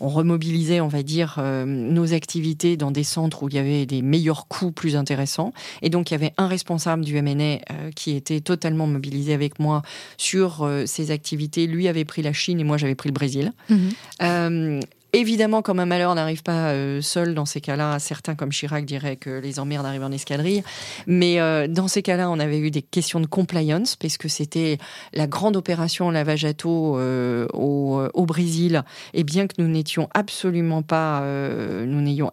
on 0.00 0.08
remobilisait, 0.08 0.80
on 0.80 0.88
va 0.88 1.02
dire, 1.02 1.36
euh, 1.38 1.64
nos 1.64 2.12
activités 2.12 2.76
dans 2.76 2.90
des 2.90 3.04
centres 3.04 3.42
où 3.42 3.48
il 3.48 3.54
y 3.54 3.58
avait 3.58 3.86
des 3.86 4.02
meilleurs 4.02 4.46
coûts 4.46 4.72
plus 4.72 4.96
intéressants. 4.96 5.52
Et 5.82 5.90
donc, 5.90 6.10
il 6.10 6.14
y 6.14 6.16
avait 6.16 6.34
un 6.36 6.46
responsable 6.46 7.04
du 7.04 7.20
MNA 7.20 7.42
euh, 7.42 7.58
qui 7.94 8.14
était 8.14 8.40
totalement 8.40 8.86
mobilisé 8.86 9.34
avec 9.34 9.58
moi 9.58 9.82
sur 10.16 10.62
euh, 10.62 10.86
ces 10.86 11.10
activités. 11.10 11.66
Lui 11.66 11.88
avait 11.88 12.04
pris 12.04 12.22
la 12.22 12.32
Chine 12.32 12.60
et 12.60 12.64
moi, 12.64 12.76
j'avais 12.76 12.94
pris 12.94 13.08
le 13.08 13.14
Brésil. 13.14 13.52
Mhm. 13.68 14.80
Évidemment, 15.14 15.62
comme 15.62 15.80
un 15.80 15.86
malheur 15.86 16.14
n'arrive 16.14 16.42
pas 16.42 16.72
euh, 16.72 17.00
seul 17.00 17.34
dans 17.34 17.46
ces 17.46 17.62
cas-là, 17.62 17.98
certains 17.98 18.34
comme 18.34 18.50
Chirac 18.50 18.84
diraient 18.84 19.16
que 19.16 19.40
les 19.40 19.58
emmerdes 19.58 19.86
arrivent 19.86 20.04
en 20.04 20.12
escadrille. 20.12 20.62
Mais 21.06 21.40
euh, 21.40 21.66
dans 21.66 21.88
ces 21.88 22.02
cas-là, 22.02 22.30
on 22.30 22.38
avait 22.38 22.58
eu 22.58 22.70
des 22.70 22.82
questions 22.82 23.18
de 23.18 23.26
compliance, 23.26 23.96
puisque 23.96 24.28
c'était 24.28 24.76
la 25.14 25.26
grande 25.26 25.56
opération 25.56 26.10
lavage 26.10 26.44
à 26.44 26.52
taux 26.52 26.98
euh, 26.98 27.46
au, 27.54 28.02
au, 28.12 28.26
Brésil. 28.26 28.82
Et 29.14 29.24
bien 29.24 29.46
que 29.46 29.54
nous 29.56 29.68
n'étions 29.68 30.10
absolument 30.12 30.82
pas, 30.82 31.22
nous 31.22 32.00
n'ayons 32.02 32.30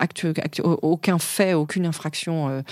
aucun 0.82 1.20
fait, 1.20 1.54
aucune 1.54 1.86
infraction 1.86 2.64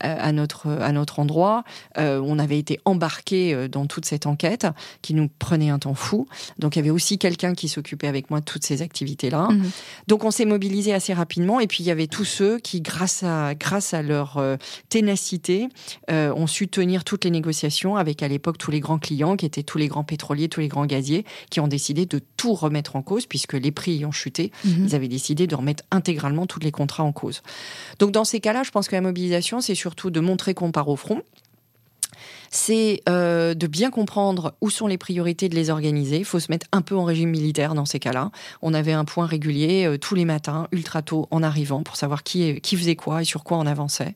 à, 0.00 0.32
notre, 0.32 0.68
à 0.68 0.92
notre 0.92 1.18
endroit, 1.18 1.64
on 1.96 2.38
avait 2.38 2.58
été 2.58 2.80
embarqués 2.84 3.68
dans 3.68 3.86
toute 3.86 4.04
cette 4.04 4.26
enquête 4.26 4.66
qui 5.02 5.14
nous 5.14 5.28
prenait 5.38 5.70
un 5.70 5.78
temps 5.78 5.94
fou. 5.94 6.26
Donc 6.58 6.76
il 6.76 6.78
y 6.78 6.82
avait 6.82 6.90
aussi 6.90 7.18
quelqu'un 7.18 7.54
qui 7.54 7.68
s'occupait 7.68 8.08
avec 8.08 8.30
moi 8.30 8.40
de 8.40 8.44
toutes 8.44 8.64
ces 8.64 8.82
activités-là. 8.82 9.48
Mhm. 9.50 9.70
Donc 10.06 10.24
on 10.24 10.30
s'est 10.30 10.44
mobilisé 10.44 10.94
assez 10.94 11.12
rapidement. 11.12 11.60
Et 11.60 11.66
puis 11.66 11.82
il 11.84 11.86
y 11.86 11.90
avait 11.90 12.06
tous 12.06 12.24
ceux 12.24 12.58
qui, 12.58 12.80
grâce 12.80 13.22
à, 13.22 13.54
grâce 13.54 13.94
à 13.94 14.02
leur 14.02 14.38
euh, 14.38 14.56
ténacité, 14.88 15.68
euh, 16.10 16.32
ont 16.34 16.46
su 16.46 16.68
tenir 16.68 17.04
toutes 17.04 17.24
les 17.24 17.30
négociations 17.30 17.96
avec 17.96 18.22
à 18.22 18.28
l'époque 18.28 18.58
tous 18.58 18.70
les 18.70 18.80
grands 18.80 18.98
clients, 18.98 19.36
qui 19.36 19.46
étaient 19.46 19.62
tous 19.62 19.78
les 19.78 19.88
grands 19.88 20.04
pétroliers, 20.04 20.48
tous 20.48 20.60
les 20.60 20.68
grands 20.68 20.86
gaziers, 20.86 21.24
qui 21.50 21.60
ont 21.60 21.68
décidé 21.68 22.06
de 22.06 22.20
tout 22.36 22.54
remettre 22.54 22.96
en 22.96 23.02
cause, 23.02 23.26
puisque 23.26 23.54
les 23.54 23.70
prix 23.70 23.96
ayant 23.96 24.12
chuté, 24.12 24.52
mhm. 24.64 24.86
ils 24.86 24.94
avaient 24.94 25.08
décidé 25.08 25.46
de 25.46 25.54
remettre 25.54 25.84
intégralement 25.90 26.46
tous 26.46 26.60
les 26.60 26.70
contrats 26.70 27.04
en 27.04 27.12
cause. 27.12 27.42
Donc 27.98 28.12
dans 28.12 28.24
ces 28.24 28.40
cas-là, 28.40 28.62
je 28.62 28.70
pense 28.70 28.88
que 28.88 28.94
la 28.94 29.00
mobilisation, 29.00 29.60
c'est 29.60 29.74
surtout 29.88 30.10
de 30.10 30.20
montrer 30.20 30.52
qu'on 30.52 30.70
part 30.70 30.88
au 30.88 30.96
front 30.96 31.22
c'est 32.50 33.02
euh, 33.08 33.54
de 33.54 33.66
bien 33.66 33.90
comprendre 33.90 34.54
où 34.60 34.70
sont 34.70 34.86
les 34.86 34.98
priorités, 34.98 35.48
de 35.48 35.54
les 35.54 35.70
organiser. 35.70 36.16
Il 36.18 36.24
faut 36.24 36.40
se 36.40 36.50
mettre 36.50 36.66
un 36.72 36.80
peu 36.80 36.96
en 36.96 37.04
régime 37.04 37.28
militaire 37.28 37.74
dans 37.74 37.84
ces 37.84 37.98
cas-là. 37.98 38.30
On 38.62 38.72
avait 38.74 38.92
un 38.92 39.04
point 39.04 39.26
régulier 39.26 39.86
euh, 39.86 39.98
tous 39.98 40.14
les 40.14 40.24
matins, 40.24 40.66
ultra 40.72 41.02
tôt, 41.02 41.28
en 41.30 41.42
arrivant, 41.42 41.82
pour 41.82 41.96
savoir 41.96 42.22
qui, 42.22 42.60
qui 42.62 42.76
faisait 42.76 42.96
quoi 42.96 43.20
et 43.20 43.24
sur 43.24 43.44
quoi 43.44 43.58
on 43.58 43.66
avançait. 43.66 44.14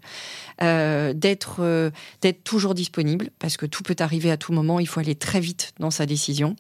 Euh, 0.63 1.13
d'être 1.13 1.57
euh, 1.61 1.91
d'être 2.21 2.45
toujours 2.45 2.75
disponible, 2.75 3.31
parce 3.39 3.57
que 3.57 3.67
tout 3.67 3.83
peut 3.83 3.97
arriver 3.99 4.31
à 4.31 4.37
tout 4.37 4.53
moment. 4.53 4.79
Il 4.79 4.87
faut 4.87 5.01
aller 5.01 5.15
très 5.15 5.41
vite 5.41 5.73
dans 5.81 5.91
sa 5.91 6.07
décision. 6.07 6.57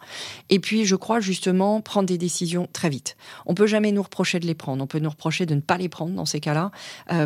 Et 0.50 0.58
puis, 0.58 0.84
je 0.84 0.96
crois 0.96 1.20
justement 1.20 1.80
prendre 1.80 2.06
des 2.08 2.18
décisions 2.18 2.68
très 2.72 2.88
vite. 2.88 3.16
On 3.46 3.54
peut 3.54 3.66
jamais 3.66 3.92
nous 3.92 4.02
reprocher 4.02 4.40
de 4.40 4.46
les 4.46 4.54
prendre. 4.54 4.82
On 4.82 4.86
peut 4.86 4.98
nous 4.98 5.10
reprocher 5.10 5.46
de 5.46 5.54
ne 5.54 5.60
pas 5.60 5.78
les 5.78 5.88
prendre 5.88 6.14
dans 6.14 6.26
ces 6.26 6.40
cas-là. 6.40 6.70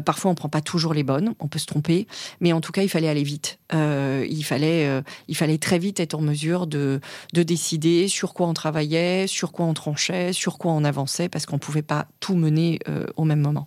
parfois, 0.03 0.31
on 0.31 0.35
prend 0.35 0.49
pas 0.49 0.61
toujours 0.61 0.93
les 0.93 1.03
bonnes. 1.03 1.35
On 1.41 1.49
peut 1.49 1.59
se 1.59 1.67
tromper, 1.67 2.07
mais 2.41 2.53
en 2.53 2.61
tout 2.61 2.73
cas, 2.73 2.83
il 2.83 2.89
fallait 2.89 3.09
aller 3.09 3.23
vite. 3.23 3.59
Euh, 3.75 4.25
il 4.29 4.45
fallait, 4.45 4.87
euh, 4.87 5.03
il 5.29 5.37
fallait 5.37 5.59
très 5.59 5.79
vite 5.79 5.99
être 5.99 6.15
en 6.15 6.21
mesure 6.21 6.67
de, 6.67 7.01
de 7.33 7.43
décider 7.43 8.09
sur 8.09 8.33
quoi 8.33 8.47
on 8.47 8.55
travaillait, 8.55 9.27
sur 9.27 9.53
quoi 9.53 9.67
on 9.67 9.75
tranchait, 9.75 10.33
sur 10.33 10.59
quoi 10.59 10.73
on 10.73 10.85
avançait, 10.85 11.29
parce 11.29 11.47
qu'on 11.47 11.57
ne 11.57 11.61
pouvait 11.61 11.83
pas 11.83 12.07
tout 12.21 12.37
mener 12.37 12.79
euh, 12.89 13.07
au 13.17 13.25
même 13.25 13.41
moment. 13.41 13.67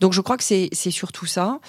Donc 0.00 0.12
je 0.12 0.20
crois 0.20 0.36
que 0.36 0.44
c'est 0.44 0.70
surtout 0.90 1.26
ça. 1.26 1.60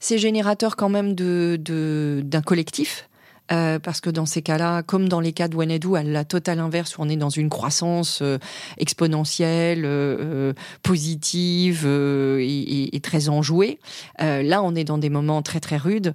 C'est 0.00 0.18
générateur 0.18 0.76
quand 0.76 0.88
même 0.88 1.14
d'un 1.14 1.56
de, 1.56 2.22
d'un 2.24 2.42
collectif. 2.42 3.08
Euh, 3.52 3.78
parce 3.78 4.00
que 4.00 4.08
dans 4.08 4.24
ces 4.24 4.40
cas-là, 4.40 4.82
comme 4.82 5.06
dans 5.06 5.20
les 5.20 5.32
cas 5.32 5.48
de 5.48 5.56
Wenedou, 5.56 5.96
à 5.96 6.02
la 6.02 6.24
totale 6.24 6.60
inverse, 6.60 6.96
où 6.96 7.02
on 7.02 7.10
est 7.10 7.16
dans 7.16 7.28
une 7.28 7.50
croissance 7.50 8.20
euh, 8.22 8.38
exponentielle, 8.78 9.82
euh, 9.84 10.54
positive 10.82 11.86
et, 11.86 12.96
et, 12.96 13.00
très 13.00 13.28
enjouée, 13.28 13.78
là, 14.18 14.62
on 14.62 14.74
est 14.74 14.84
dans 14.84 14.96
des 14.96 15.10
moments 15.10 15.42
très 15.42 15.60
très 15.60 15.76
rudes, 15.76 16.14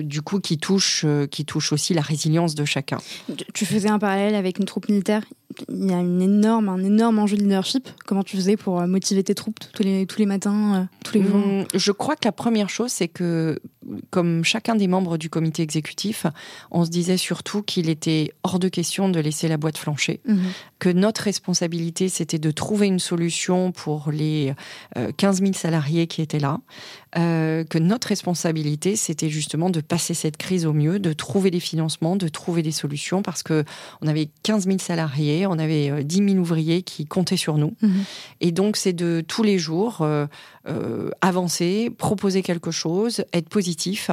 du 0.00 0.22
coup, 0.22 0.38
qui 0.40 0.58
touchent, 0.58 1.04
qui 1.30 1.44
touchent 1.44 1.72
aussi 1.72 1.94
la 1.94 2.02
résilience 2.02 2.54
de 2.54 2.64
chacun. 2.64 2.98
Tu 3.52 3.66
faisais 3.66 3.88
un 3.88 3.98
parallèle 3.98 4.34
avec 4.34 4.58
une 4.58 4.66
troupe 4.66 4.88
militaire 4.88 5.22
il 5.68 5.90
y 5.90 5.94
a 5.94 6.00
une 6.00 6.20
énorme, 6.20 6.68
un 6.68 6.82
énorme 6.82 7.18
enjeu 7.18 7.36
de 7.36 7.42
leadership. 7.42 7.88
Comment 8.04 8.22
tu 8.22 8.36
faisais 8.36 8.56
pour 8.56 8.80
euh, 8.80 8.86
motiver 8.86 9.22
tes 9.22 9.34
troupes 9.34 9.58
tous 9.72 9.82
les, 9.82 10.06
tous 10.06 10.18
les 10.18 10.26
matins, 10.26 10.74
euh, 10.74 10.84
tous 11.04 11.14
les 11.14 11.22
jours 11.22 11.36
mmh, 11.36 11.66
Je 11.74 11.92
crois 11.92 12.16
que 12.16 12.26
la 12.26 12.32
première 12.32 12.68
chose, 12.68 12.90
c'est 12.90 13.08
que, 13.08 13.58
comme 14.10 14.44
chacun 14.44 14.74
des 14.74 14.88
membres 14.88 15.16
du 15.16 15.30
comité 15.30 15.62
exécutif, 15.62 16.26
on 16.70 16.84
se 16.84 16.90
disait 16.90 17.16
surtout 17.16 17.62
qu'il 17.62 17.88
était 17.88 18.32
hors 18.42 18.58
de 18.58 18.68
question 18.68 19.08
de 19.08 19.20
laisser 19.20 19.48
la 19.48 19.56
boîte 19.56 19.78
flancher, 19.78 20.20
mmh. 20.26 20.36
Que 20.78 20.88
notre 20.88 21.22
responsabilité, 21.22 22.08
c'était 22.08 22.38
de 22.38 22.50
trouver 22.50 22.86
une 22.86 22.98
solution 22.98 23.72
pour 23.72 24.10
les 24.10 24.54
15 25.16 25.40
euh, 25.40 25.44
000 25.44 25.54
salariés 25.54 26.06
qui 26.06 26.22
étaient 26.22 26.38
là, 26.38 26.60
que 27.14 27.78
notre 27.78 28.08
responsabilité, 28.08 28.94
c'était 28.94 29.30
justement 29.30 29.70
de 29.70 29.80
passer 29.80 30.12
cette 30.12 30.36
crise 30.36 30.66
au 30.66 30.74
mieux, 30.74 30.98
de 30.98 31.12
trouver 31.14 31.50
des 31.50 31.60
financements, 31.60 32.16
de 32.16 32.28
trouver 32.28 32.62
des 32.62 32.72
solutions, 32.72 33.22
parce 33.22 33.42
que 33.42 33.64
on 34.02 34.06
avait 34.06 34.28
15 34.42 34.66
000 34.66 34.78
salariés, 34.78 35.46
on 35.46 35.58
avait 35.58 36.04
10 36.04 36.20
euh, 36.20 36.28
000 36.28 36.38
ouvriers 36.38 36.82
qui 36.82 37.06
comptaient 37.06 37.36
sur 37.36 37.56
nous. 37.56 37.74
Mhm. 37.82 38.04
Et 38.40 38.52
donc, 38.52 38.76
c'est 38.76 38.92
de 38.92 39.24
tous 39.26 39.42
les 39.42 39.58
jours 39.58 40.02
euh, 40.02 40.26
euh, 40.68 41.10
avancer, 41.20 41.90
proposer 41.96 42.42
quelque 42.42 42.70
chose, 42.70 43.24
être 43.32 43.48
positif, 43.48 44.10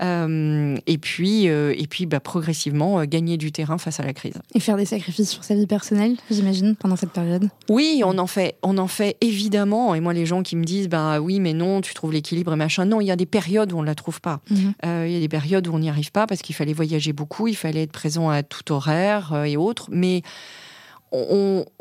et 0.00 0.98
puis, 0.98 1.44
et 1.44 1.86
puis 1.88 2.06
bah, 2.06 2.18
progressivement 2.18 3.04
gagner 3.04 3.36
du 3.36 3.52
terrain 3.52 3.78
face 3.78 4.00
à 4.00 4.02
la 4.02 4.12
crise. 4.12 4.34
Et 4.54 4.60
faire 4.60 4.76
des 4.76 4.84
sacrifices 4.84 5.30
sur 5.30 5.44
sa 5.44 5.54
vie 5.54 5.66
personnelle, 5.66 6.16
j'imagine, 6.30 6.74
pendant 6.74 6.96
cette 6.96 7.10
période. 7.10 7.48
Oui, 7.68 8.02
on 8.04 8.18
en 8.18 8.26
fait, 8.26 8.56
on 8.62 8.78
en 8.78 8.88
fait 8.88 9.16
évidemment. 9.20 9.94
Et 9.94 10.00
moi, 10.00 10.12
les 10.12 10.26
gens 10.26 10.42
qui 10.42 10.56
me 10.56 10.64
disent, 10.64 10.88
bah 10.88 11.20
oui, 11.20 11.38
mais 11.38 11.52
non, 11.52 11.80
tu 11.80 11.94
trouves 11.94 12.12
l'équilibre 12.12 12.52
et 12.52 12.56
machin. 12.56 12.84
Non, 12.84 13.00
il 13.00 13.06
y 13.06 13.12
a 13.12 13.16
des 13.16 13.26
périodes 13.26 13.72
où 13.72 13.78
on 13.78 13.82
ne 13.82 13.86
la 13.86 13.94
trouve 13.94 14.20
pas. 14.20 14.40
Mhm. 14.50 14.74
il 15.06 15.12
y 15.12 15.16
a 15.16 15.20
des 15.20 15.28
périodes 15.28 15.68
où 15.68 15.74
on 15.74 15.78
n'y 15.78 15.88
arrive 15.88 16.10
pas 16.10 16.26
parce 16.26 16.42
qu'il 16.42 16.54
fallait 16.54 16.72
voyager 16.72 17.12
beaucoup, 17.12 17.46
il 17.46 17.56
fallait 17.56 17.82
être 17.82 17.92
présent 17.92 18.28
à 18.28 18.42
tout 18.42 18.72
horaire 18.72 19.44
et 19.44 19.56
autres. 19.56 19.88
Mais 19.90 20.22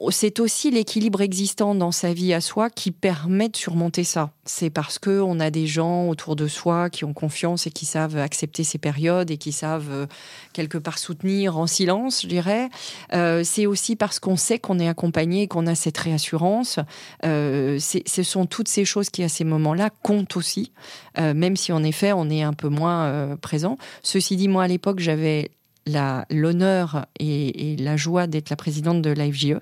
c'est 0.09 0.39
aussi 0.41 0.71
l'équilibre 0.71 1.21
existant 1.21 1.73
dans 1.73 1.91
sa 1.91 2.13
vie 2.13 2.33
à 2.33 2.41
soi 2.41 2.69
qui 2.69 2.91
permet 2.91 3.47
de 3.47 3.55
surmonter 3.55 4.03
ça. 4.03 4.31
C'est 4.43 4.69
parce 4.69 4.99
que 4.99 5.21
on 5.21 5.39
a 5.39 5.49
des 5.49 5.67
gens 5.67 6.09
autour 6.09 6.35
de 6.35 6.47
soi 6.47 6.89
qui 6.89 7.05
ont 7.05 7.13
confiance 7.13 7.65
et 7.65 7.71
qui 7.71 7.85
savent 7.85 8.17
accepter 8.17 8.65
ces 8.65 8.77
périodes 8.77 9.31
et 9.31 9.37
qui 9.37 9.53
savent 9.53 9.89
euh, 9.89 10.05
quelque 10.51 10.77
part 10.77 10.97
soutenir 10.97 11.57
en 11.57 11.65
silence, 11.65 12.23
je 12.23 12.27
dirais. 12.27 12.69
Euh, 13.13 13.43
c'est 13.45 13.65
aussi 13.65 13.95
parce 13.95 14.19
qu'on 14.19 14.35
sait 14.35 14.59
qu'on 14.59 14.79
est 14.79 14.89
accompagné 14.89 15.43
et 15.43 15.47
qu'on 15.47 15.65
a 15.65 15.75
cette 15.75 15.97
réassurance. 15.97 16.79
Euh, 17.25 17.79
ce 17.79 18.23
sont 18.23 18.45
toutes 18.45 18.67
ces 18.67 18.83
choses 18.83 19.09
qui, 19.09 19.23
à 19.23 19.29
ces 19.29 19.45
moments-là, 19.45 19.89
comptent 20.03 20.35
aussi, 20.35 20.71
même 21.17 21.55
si 21.55 21.71
en 21.71 21.83
effet 21.83 22.11
on 22.11 22.29
est 22.29 22.41
un 22.41 22.53
peu 22.53 22.67
moins 22.67 23.37
présent. 23.41 23.77
Ceci 24.03 24.35
dit, 24.35 24.47
moi 24.47 24.63
à 24.63 24.67
l'époque, 24.67 24.99
j'avais 24.99 25.51
l'honneur 25.85 27.05
et, 27.19 27.75
la 27.77 27.97
joie 27.97 28.27
d'être 28.27 28.49
la 28.49 28.55
présidente 28.55 29.01
de 29.01 29.11
l'AFJE. 29.11 29.59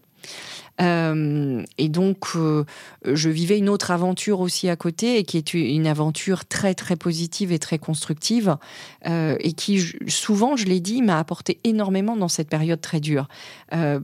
Euh, 0.82 1.64
et 1.78 1.90
donc, 1.90 2.36
euh, 2.36 2.64
je 3.06 3.30
vivais 3.30 3.58
une 3.58 3.70
autre 3.70 3.92
aventure 3.92 4.40
aussi 4.40 4.70
à 4.70 4.76
côté, 4.76 5.18
et 5.18 5.24
qui 5.24 5.38
est 5.38 5.54
une 5.54 5.88
aventure 5.88 6.46
très 6.46 6.74
très 6.74 6.96
positive 6.96 7.52
et 7.52 7.60
très 7.60 7.78
constructive, 7.78 8.58
euh, 9.08 9.36
et 9.40 9.54
qui 9.54 9.84
souvent, 10.08 10.56
je 10.56 10.66
l'ai 10.66 10.80
dit, 10.80 11.02
m'a 11.02 11.20
apporté 11.20 11.60
énormément 11.64 12.16
dans 12.16 12.28
cette 12.28 12.50
période 12.50 12.82
très 12.82 13.00
dure, 13.00 13.28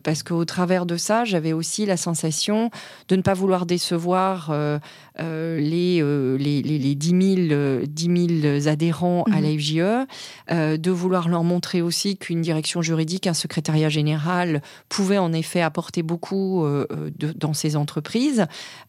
parce 0.04 0.24
qu'au 0.24 0.46
travers 0.46 0.86
de 0.86 0.98
ça, 0.98 1.26
j'avais 1.26 1.54
aussi 1.54 1.86
la 1.86 1.98
sensation 1.98 2.70
de 3.08 3.16
ne 3.16 3.22
pas 3.22 3.34
vouloir 3.34 3.66
décevoir 3.66 4.54
les, 5.18 5.58
les, 5.58 6.38
les, 6.38 6.62
les 6.62 6.96
10 6.96 7.48
000, 7.50 7.86
10 7.88 8.42
000 8.42 8.68
adhérents 8.68 9.24
à 9.32 9.40
mmh. 9.40 9.44
la 9.44 9.58
FJE, 9.58 10.78
de 10.80 10.92
vouloir 10.92 11.30
leur 11.30 11.44
montrer 11.44 11.82
aussi 11.82 12.18
qu'une 12.18 12.42
direction 12.42 12.82
juridique, 12.82 13.28
un 13.28 13.34
secrétariat 13.34 13.90
général 13.90 14.62
pouvait 14.90 15.18
en 15.18 15.34
effet 15.34 15.62
apporter 15.62 16.04
beaucoup 16.04 16.65
euh, 16.66 17.12
dans 17.36 17.54
ces 17.54 17.76
entreprises. 17.76 18.46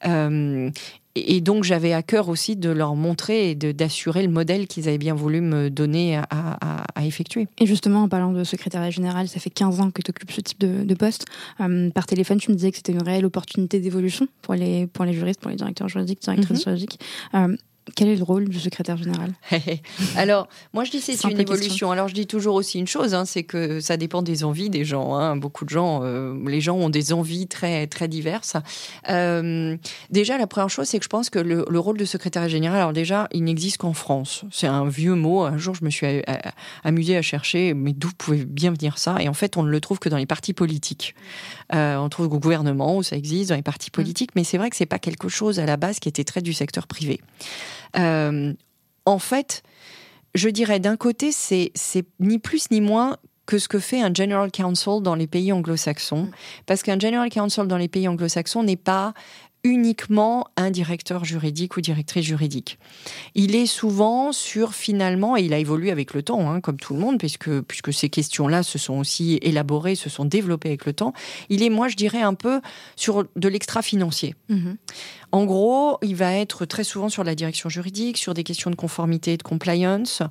Euh, 0.07 0.71
et 1.17 1.41
donc 1.41 1.65
j'avais 1.65 1.95
à 1.95 2.03
cœur 2.03 2.29
aussi 2.29 2.57
de 2.57 2.69
leur 2.69 2.95
montrer 2.95 3.51
et 3.51 3.55
d'assurer 3.55 4.23
le 4.23 4.31
modèle 4.31 4.67
qu'ils 4.67 4.87
avaient 4.87 4.99
bien 4.99 5.15
voulu 5.15 5.41
me 5.41 5.71
donner 5.71 6.19
à, 6.19 6.83
effectuer. 7.03 7.47
Et 7.59 7.67
justement, 7.67 8.03
en 8.03 8.09
parlant 8.09 8.33
de 8.33 8.45
secrétariat 8.45 8.91
général, 8.91 9.29
ça 9.29 9.39
fait 9.41 9.49
15 9.51 9.81
ans 9.81 9.91
que 9.91 10.03
tu 10.03 10.11
occupes 10.11 10.31
ce 10.31 10.41
type 10.41 10.59
de, 10.59 10.95
poste. 10.95 11.25
Euh, 11.61 11.89
par 11.91 12.07
téléphone, 12.07 12.39
tu 12.39 12.51
me 12.51 12.57
disais 12.57 12.71
que 12.71 12.77
c'était 12.77 12.93
une 12.93 13.03
réelle 13.03 13.25
opportunité 13.25 13.81
d'évolution 13.81 14.27
pour 14.43 14.55
les, 14.55 14.87
pour 14.89 15.05
les 15.05 15.13
juristes, 15.13 15.41
pour 15.41 15.51
les 15.51 15.57
directeurs 15.57 15.89
juridiques, 15.89 16.21
directrices 16.21 16.61
mm-hmm. 16.61 16.65
juridiques. 16.65 17.01
Quel 17.95 18.09
est 18.09 18.17
le 18.17 18.25
rôle 18.25 18.49
du 18.49 18.59
secrétaire 18.59 18.97
général? 18.97 19.33
Alors, 20.17 20.49
moi 20.75 20.85
je 20.85 20.91
dis 20.91 21.01
c'est 21.01 21.23
une 21.25 21.39
évolution. 21.39 21.93
Alors 21.93 22.09
je 22.09 22.15
dis 22.15 22.27
toujours 22.27 22.57
aussi 22.57 22.79
une 22.79 22.87
chose, 22.89 23.15
hein, 23.15 23.25
c'est 23.25 23.45
que 23.45 23.81
ça 23.81 23.97
dépend 23.97 24.23
des 24.23 24.43
envies 24.43 24.71
des 24.71 24.85
gens. 24.85 25.15
Hein. 25.15 25.37
Beaucoup 25.37 25.65
de 25.65 25.71
gens, 25.71 26.01
euh, 26.03 26.35
les 26.47 26.61
gens 26.61 26.77
ont 26.77 26.91
des 26.91 27.13
envies 27.13 27.47
très 27.47 27.87
très 27.87 28.09
diverses. 28.09 28.57
Euh, 29.09 29.77
déjà, 30.11 30.37
la 30.37 30.47
première 30.47 30.69
chose, 30.69 30.89
c'est 30.89 30.99
que 30.99 31.05
je 31.05 31.09
pense 31.09 31.31
que 31.31 31.39
le, 31.39 31.65
rôle 31.79 31.99
de 31.99 32.05
secrétaire 32.05 32.49
général, 32.49 32.79
alors 32.79 32.93
déjà, 32.93 33.29
il 33.33 33.45
n'existe 33.45 33.77
qu'en 33.77 33.93
France. 33.93 34.45
C'est 34.51 34.67
un 34.67 34.89
vieux 34.89 35.15
mot. 35.15 35.43
Un 35.43 35.59
jour, 35.59 35.75
je 35.75 35.85
me 35.85 35.91
suis 35.91 36.07
amusée 36.83 37.17
à 37.17 37.23
chercher, 37.23 37.75
mais 37.75 37.93
d'où 37.93 38.11
pouvait 38.19 38.45
bien 38.45 38.73
venir 38.73 38.99
ça? 38.99 39.17
Et 39.21 39.29
en 39.29 39.35
fait, 39.35 39.57
on 39.57 39.63
ne 39.63 39.71
le 39.71 39.81
trouve 39.81 39.99
que 39.99 40.09
dans 40.09 40.17
les 40.17 40.27
partis 40.27 40.55
politiques. 40.55 41.15
Euh, 41.75 41.97
on 41.97 42.09
trouve 42.09 42.27
au 42.27 42.39
gouvernement 42.39 42.97
où 42.97 43.03
ça 43.03 43.17
existe, 43.17 43.51
dans 43.51 43.57
les 43.57 43.63
partis 43.63 43.91
mmh. 43.91 43.93
politiques, 43.93 44.31
mais 44.37 44.45
c'est 44.45 44.59
vrai 44.59 44.71
que 44.71 44.77
c'est 44.77 44.87
pas 44.87 44.99
quelque 44.99 45.29
chose 45.29 45.59
à 45.59 45.67
la 45.67 45.77
base 45.77 45.99
qui 45.99 46.09
était 46.09 46.25
très 46.25 46.43
du 46.43 46.53
secteur 46.53 46.87
privé. 46.87 47.21
Euh, 47.99 48.53
en 49.05 49.19
fait, 49.19 49.63
je 50.35 50.49
dirais 50.49 50.81
d'un 50.81 50.97
côté, 50.97 51.33
c'est 51.33 51.73
ni 52.21 52.39
plus 52.39 52.71
ni 52.71 52.81
moins 52.81 53.17
que 53.47 53.59
ce 53.59 53.69
que 53.69 53.79
fait 53.79 54.03
un 54.03 54.13
General 54.13 54.51
Counsel 54.51 55.01
dans 55.03 55.15
les 55.15 55.29
pays 55.29 55.53
anglo-saxons. 55.53 56.25
Mm. 56.25 56.31
Parce 56.67 56.83
qu'un 56.83 56.99
General 56.99 57.29
Counsel 57.31 57.67
dans 57.69 57.77
les 57.77 57.89
pays 57.89 58.09
anglo-saxons 58.09 58.65
n'est 58.65 58.77
pas 58.77 59.15
uniquement 59.67 60.47
un 60.57 60.71
directeur 60.71 61.25
juridique 61.25 61.77
ou 61.77 61.81
directrice 61.81 62.25
juridique. 62.25 62.79
Il 63.35 63.55
est 63.55 63.67
souvent 63.67 64.33
sur 64.33 64.75
finalement, 64.75 65.37
et 65.37 65.43
il 65.43 65.53
a 65.53 65.59
évolué 65.59 65.91
avec 65.91 66.15
le 66.15 66.23
temps, 66.23 66.51
hein, 66.51 66.61
comme 66.61 66.77
tout 66.77 66.95
le 66.95 67.01
monde, 67.01 67.19
puisque, 67.19 67.61
puisque 67.63 67.93
ces 67.93 68.09
questions-là 68.09 68.63
se 68.63 68.79
sont 68.79 68.95
aussi 68.99 69.39
élaborées, 69.43 69.97
se 69.97 70.09
sont 70.09 70.25
développées 70.25 70.69
avec 70.69 70.87
le 70.87 70.93
temps, 70.93 71.13
il 71.49 71.63
est, 71.63 71.71
moi, 71.71 71.89
je 71.89 71.97
dirais, 71.97 72.23
un 72.23 72.35
peu 72.35 72.61
sur 72.95 73.25
de 73.35 73.49
l'extra-financier. 73.49 74.35
Mm-hmm. 74.51 74.77
En 75.33 75.45
gros, 75.45 75.99
il 76.03 76.17
va 76.17 76.33
être 76.35 76.65
très 76.65 76.85
souvent 76.85 77.09
sur 77.09 77.25
la 77.25 77.35
direction 77.35 77.69
juridique, 77.69 78.17
sur 78.17 78.35
des 78.35 78.45
questions 78.45 78.71
de 78.71 78.77
conformité 78.77 79.35
et 79.35 79.37
de 79.37 79.43
compliance, 79.43 80.23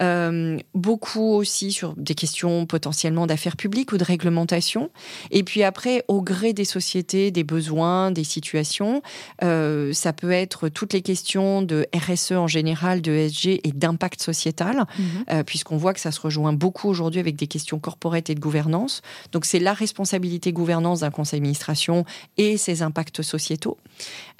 euh, 0.00 0.58
beaucoup 0.74 1.34
aussi 1.34 1.72
sur 1.72 1.94
des 1.96 2.14
questions 2.14 2.66
potentiellement 2.66 3.26
d'affaires 3.26 3.56
publiques 3.56 3.92
ou 3.92 3.98
de 3.98 4.04
réglementation. 4.04 4.90
Et 5.30 5.42
puis 5.42 5.62
après, 5.62 6.04
au 6.08 6.22
gré 6.22 6.52
des 6.52 6.64
sociétés, 6.64 7.30
des 7.30 7.44
besoins, 7.44 8.10
des 8.10 8.24
situations, 8.24 9.02
euh, 9.42 9.92
ça 9.92 10.12
peut 10.12 10.32
être 10.32 10.68
toutes 10.68 10.92
les 10.92 11.02
questions 11.02 11.62
de 11.62 11.86
RSE 11.94 12.32
en 12.32 12.46
général, 12.46 13.02
de 13.02 13.12
SG 13.12 13.60
et 13.64 13.72
d'impact 13.72 14.22
sociétal, 14.22 14.84
mhm. 14.98 15.04
euh, 15.30 15.42
puisqu'on 15.42 15.76
voit 15.76 15.94
que 15.94 16.00
ça 16.00 16.12
se 16.12 16.20
rejoint 16.20 16.52
beaucoup 16.52 16.88
aujourd'hui 16.88 17.20
avec 17.20 17.36
des 17.36 17.46
questions 17.46 17.78
corporate 17.78 18.30
et 18.30 18.34
de 18.34 18.40
gouvernance. 18.40 19.02
Donc 19.32 19.44
c'est 19.44 19.58
la 19.58 19.72
responsabilité 19.72 20.52
gouvernance 20.52 21.00
d'un 21.00 21.10
conseil 21.10 21.40
d'administration 21.40 22.04
et 22.36 22.56
ses 22.56 22.82
impacts 22.82 23.22
sociétaux. 23.22 23.78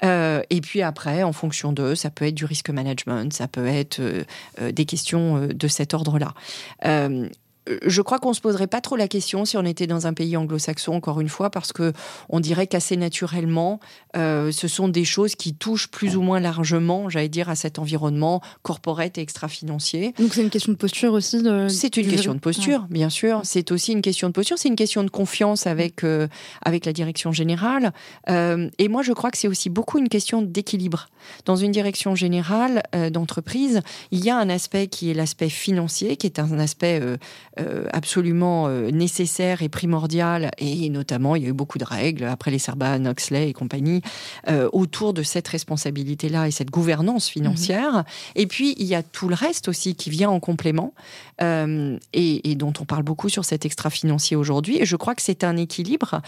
Euh, 0.03 0.41
et 0.49 0.61
puis 0.61 0.81
après, 0.81 1.23
en 1.23 1.33
fonction 1.33 1.71
d'eux, 1.71 1.95
ça 1.95 2.09
peut 2.09 2.25
être 2.25 2.35
du 2.35 2.45
risque 2.45 2.69
management, 2.69 3.31
ça 3.33 3.47
peut 3.47 3.67
être 3.67 3.99
euh, 3.99 4.23
euh, 4.61 4.71
des 4.71 4.85
questions 4.85 5.47
de 5.47 5.67
cet 5.67 5.93
ordre-là 5.93 6.33
je 7.67 8.01
crois 8.01 8.19
qu'on 8.19 8.33
se 8.33 8.41
poserait 8.41 8.67
pas 8.67 8.81
trop 8.81 8.95
la 8.95 9.07
question 9.07 9.45
si 9.45 9.55
on 9.55 9.65
était 9.65 9.87
dans 9.87 10.07
un 10.07 10.13
pays 10.13 10.35
anglo-saxon, 10.35 10.93
encore 10.93 11.21
une 11.21 11.29
fois, 11.29 11.49
parce 11.49 11.73
que 11.73 11.93
on 12.29 12.39
dirait 12.39 12.67
qu'assez 12.67 12.97
naturellement, 12.97 13.79
euh, 14.17 14.51
ce 14.51 14.67
sont 14.67 14.87
des 14.87 15.05
choses 15.05 15.35
qui 15.35 15.53
touchent 15.53 15.87
plus 15.87 16.15
ou 16.15 16.21
moins 16.21 16.39
largement, 16.39 17.09
j'allais 17.09 17.29
dire, 17.29 17.49
à 17.49 17.55
cet 17.55 17.77
environnement 17.77 18.41
corporate 18.63 19.17
et 19.17 19.21
extra-financier. 19.21 20.13
Donc 20.19 20.33
c'est 20.33 20.41
une 20.41 20.49
question 20.49 20.71
de 20.71 20.77
posture 20.77 21.13
aussi. 21.13 21.43
C'est 21.69 21.97
une 21.97 22.07
question 22.07 22.33
de 22.33 22.39
posture, 22.39 22.87
bien 22.89 23.09
sûr. 23.09 23.41
C'est 23.43 23.71
aussi 23.71 23.91
une 23.91 24.01
question 24.01 24.27
de 24.27 24.33
posture. 24.33 24.57
C'est 24.57 24.69
une 24.69 24.75
question 24.75 25.03
de 25.03 25.09
confiance 25.09 25.67
avec 25.67 26.03
euh, 26.03 26.27
avec 26.63 26.85
la 26.85 26.93
direction 26.93 27.31
générale. 27.31 27.93
Euh, 28.29 28.69
et 28.79 28.87
moi, 28.87 29.03
je 29.03 29.13
crois 29.13 29.29
que 29.29 29.37
c'est 29.37 29.47
aussi 29.47 29.69
beaucoup 29.69 29.99
une 29.99 30.09
question 30.09 30.41
d'équilibre. 30.41 31.09
Dans 31.45 31.55
une 31.55 31.71
direction 31.71 32.15
générale 32.15 32.83
d'entreprise, 33.11 33.81
il 34.11 34.23
y 34.23 34.29
a 34.29 34.37
un 34.37 34.49
aspect 34.49 34.87
qui 34.87 35.09
est 35.09 35.13
l'aspect 35.13 35.49
financier, 35.49 36.17
qui 36.17 36.27
est 36.27 36.39
un 36.39 36.59
aspect 36.59 37.01
euh, 37.59 37.85
absolument 37.91 38.67
euh, 38.67 38.91
nécessaire 38.91 39.61
et 39.61 39.67
primordial, 39.67 40.51
et 40.57 40.89
notamment 40.89 41.35
il 41.35 41.43
y 41.43 41.45
a 41.45 41.49
eu 41.49 41.53
beaucoup 41.53 41.77
de 41.77 41.83
règles 41.83 42.23
après 42.23 42.49
les 42.49 42.59
Serban, 42.59 43.05
Oxley 43.05 43.49
et 43.49 43.53
compagnie 43.53 44.01
euh, 44.47 44.69
autour 44.71 45.13
de 45.13 45.21
cette 45.21 45.49
responsabilité-là 45.49 46.47
et 46.47 46.51
cette 46.51 46.71
gouvernance 46.71 47.27
financière. 47.27 47.93
Mhm. 47.93 48.03
Et 48.35 48.47
puis 48.47 48.75
il 48.77 48.85
y 48.85 48.95
a 48.95 49.03
tout 49.03 49.27
le 49.27 49.35
reste 49.35 49.67
aussi 49.67 49.95
qui 49.95 50.09
vient 50.09 50.29
en 50.29 50.39
complément 50.39 50.93
et, 51.41 52.51
et 52.51 52.55
dont 52.55 52.73
on 52.79 52.85
parle 52.85 53.01
beaucoup 53.01 53.27
sur 53.27 53.45
cet 53.45 53.65
extra-financier 53.65 54.37
aujourd'hui. 54.37 54.77
Et 54.79 54.85
je 54.85 54.95
crois 54.95 55.15
que 55.15 55.23
c'est 55.23 55.43
un 55.43 55.57
équilibre 55.57 56.21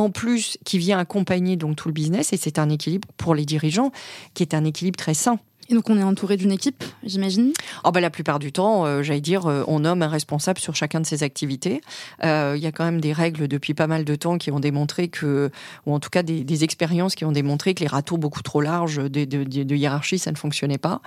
en 0.00 0.10
plus 0.10 0.58
qui 0.64 0.78
vient 0.78 0.98
accompagner 0.98 1.56
donc 1.56 1.76
tout 1.76 1.88
le 1.88 1.94
business 1.94 2.32
et 2.32 2.36
c'est 2.36 2.58
un 2.58 2.68
équilibre 2.68 3.08
pour 3.16 3.34
les 3.34 3.44
dirigeants 3.44 3.92
qui 4.34 4.42
est 4.42 4.54
un 4.54 4.64
équilibre 4.64 4.96
très 4.96 5.14
sain. 5.14 5.38
Et 5.70 5.74
donc 5.74 5.88
on 5.88 5.96
est 5.96 6.02
entouré 6.02 6.36
d'une 6.36 6.50
équipe, 6.50 6.82
j'imagine? 7.04 7.52
Oh 7.84 7.92
bah 7.92 8.00
La 8.00 8.10
plupart 8.10 8.40
du 8.40 8.50
temps, 8.50 8.86
euh, 8.86 9.04
j'allais 9.04 9.20
dire, 9.20 9.46
euh, 9.46 9.62
on 9.68 9.80
nomme 9.80 10.02
un 10.02 10.08
responsable 10.08 10.58
sur 10.58 10.74
chacun 10.74 11.00
de 11.00 11.06
ses 11.06 11.22
activités. 11.22 11.80
Euh, 12.24 12.54
il 12.56 12.62
y 12.62 12.66
a 12.66 12.72
quand 12.72 12.84
même 12.84 13.00
des 13.00 13.12
règles 13.12 13.46
depuis 13.46 13.72
pas 13.72 13.86
mal 13.86 14.04
de 14.04 14.14
temps 14.16 14.36
qui 14.36 14.50
ont 14.50 14.58
démontré 14.58 15.06
que, 15.06 15.48
ou 15.86 15.94
en 15.94 16.00
tout 16.00 16.10
cas 16.10 16.24
des, 16.24 16.64
expériences 16.64 17.14
qui 17.14 17.24
ont 17.24 17.30
démontré 17.30 17.74
que 17.74 17.80
les 17.80 17.86
râteaux 17.86 18.18
beaucoup 18.18 18.42
trop 18.42 18.60
larges 18.60 18.96
de, 18.96 19.24
de, 19.24 19.74
hiérarchie, 19.76 20.18
ça 20.18 20.32
ne 20.32 20.36
fonctionnait 20.36 20.78
pas. 20.78 21.00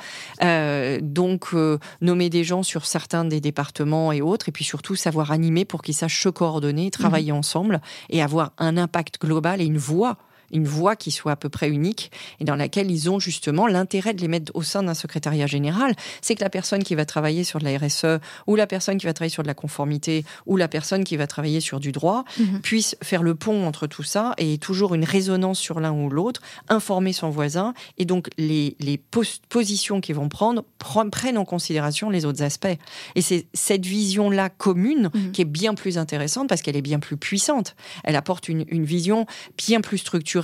donc 1.01 1.53
nommer 2.01 2.29
des 2.29 2.43
gens 2.43 2.63
sur 2.63 2.85
certains 2.85 3.25
des 3.25 3.41
départements 3.41 4.11
et 4.11 4.21
autres, 4.21 4.49
et 4.49 4.51
puis 4.51 4.63
surtout 4.63 4.95
savoir 4.95 5.31
animer 5.31 5.65
pour 5.65 5.81
qu'ils 5.81 5.93
sachent 5.93 6.23
se 6.23 6.29
coordonner, 6.29 6.89
travailler 6.89 7.33
mmh. 7.33 7.35
ensemble 7.35 7.81
et 8.09 8.23
avoir 8.23 8.53
un 8.57 8.77
impact 8.77 9.19
global 9.21 9.61
et 9.61 9.65
une 9.65 9.77
voix 9.77 10.17
une 10.53 10.67
voix 10.67 10.95
qui 10.95 11.11
soit 11.11 11.33
à 11.33 11.35
peu 11.35 11.49
près 11.49 11.69
unique 11.69 12.11
et 12.39 12.45
dans 12.45 12.55
laquelle 12.55 12.89
ils 12.89 13.09
ont 13.09 13.19
justement 13.19 13.67
l'intérêt 13.67 14.13
de 14.13 14.21
les 14.21 14.27
mettre 14.27 14.51
au 14.55 14.61
sein 14.61 14.83
d'un 14.83 14.93
secrétariat 14.93 15.47
général. 15.47 15.95
C'est 16.21 16.35
que 16.35 16.43
la 16.43 16.49
personne 16.49 16.83
qui 16.83 16.95
va 16.95 17.05
travailler 17.05 17.43
sur 17.43 17.59
de 17.59 17.65
la 17.65 17.77
RSE 17.77 18.21
ou 18.47 18.55
la 18.55 18.67
personne 18.67 18.97
qui 18.97 19.05
va 19.05 19.13
travailler 19.13 19.33
sur 19.33 19.43
de 19.43 19.47
la 19.47 19.53
conformité 19.53 20.23
ou 20.45 20.55
la 20.57 20.67
personne 20.67 21.03
qui 21.03 21.17
va 21.17 21.27
travailler 21.27 21.59
sur 21.59 21.79
du 21.79 21.91
droit 21.91 22.23
mhm. 22.39 22.61
puisse 22.61 22.95
faire 23.01 23.23
le 23.23 23.35
pont 23.35 23.65
entre 23.65 23.87
tout 23.87 24.03
ça 24.03 24.33
et 24.37 24.57
toujours 24.57 24.93
une 24.93 25.03
résonance 25.03 25.59
sur 25.59 25.79
l'un 25.79 25.91
ou 25.91 26.09
l'autre, 26.09 26.41
informer 26.69 27.13
son 27.13 27.29
voisin 27.29 27.73
et 27.97 28.05
donc 28.05 28.29
les, 28.37 28.75
les 28.79 28.97
positions 29.49 30.01
qu'ils 30.01 30.15
vont 30.15 30.29
prendre 30.29 30.63
prennent 30.77 31.37
en 31.37 31.45
considération 31.45 32.09
les 32.09 32.25
autres 32.25 32.43
aspects. 32.43 32.77
Et 33.15 33.21
c'est 33.21 33.47
cette 33.53 33.85
vision-là 33.85 34.49
commune 34.49 35.09
mhm. 35.13 35.31
qui 35.31 35.41
est 35.41 35.45
bien 35.45 35.73
plus 35.73 35.97
intéressante 35.97 36.47
parce 36.47 36.61
qu'elle 36.61 36.75
est 36.75 36.81
bien 36.81 36.99
plus 36.99 37.17
puissante. 37.17 37.75
Elle 38.03 38.15
apporte 38.15 38.49
une, 38.49 38.65
une 38.67 38.85
vision 38.85 39.25
bien 39.57 39.81
plus 39.81 39.97
structurée 39.97 40.42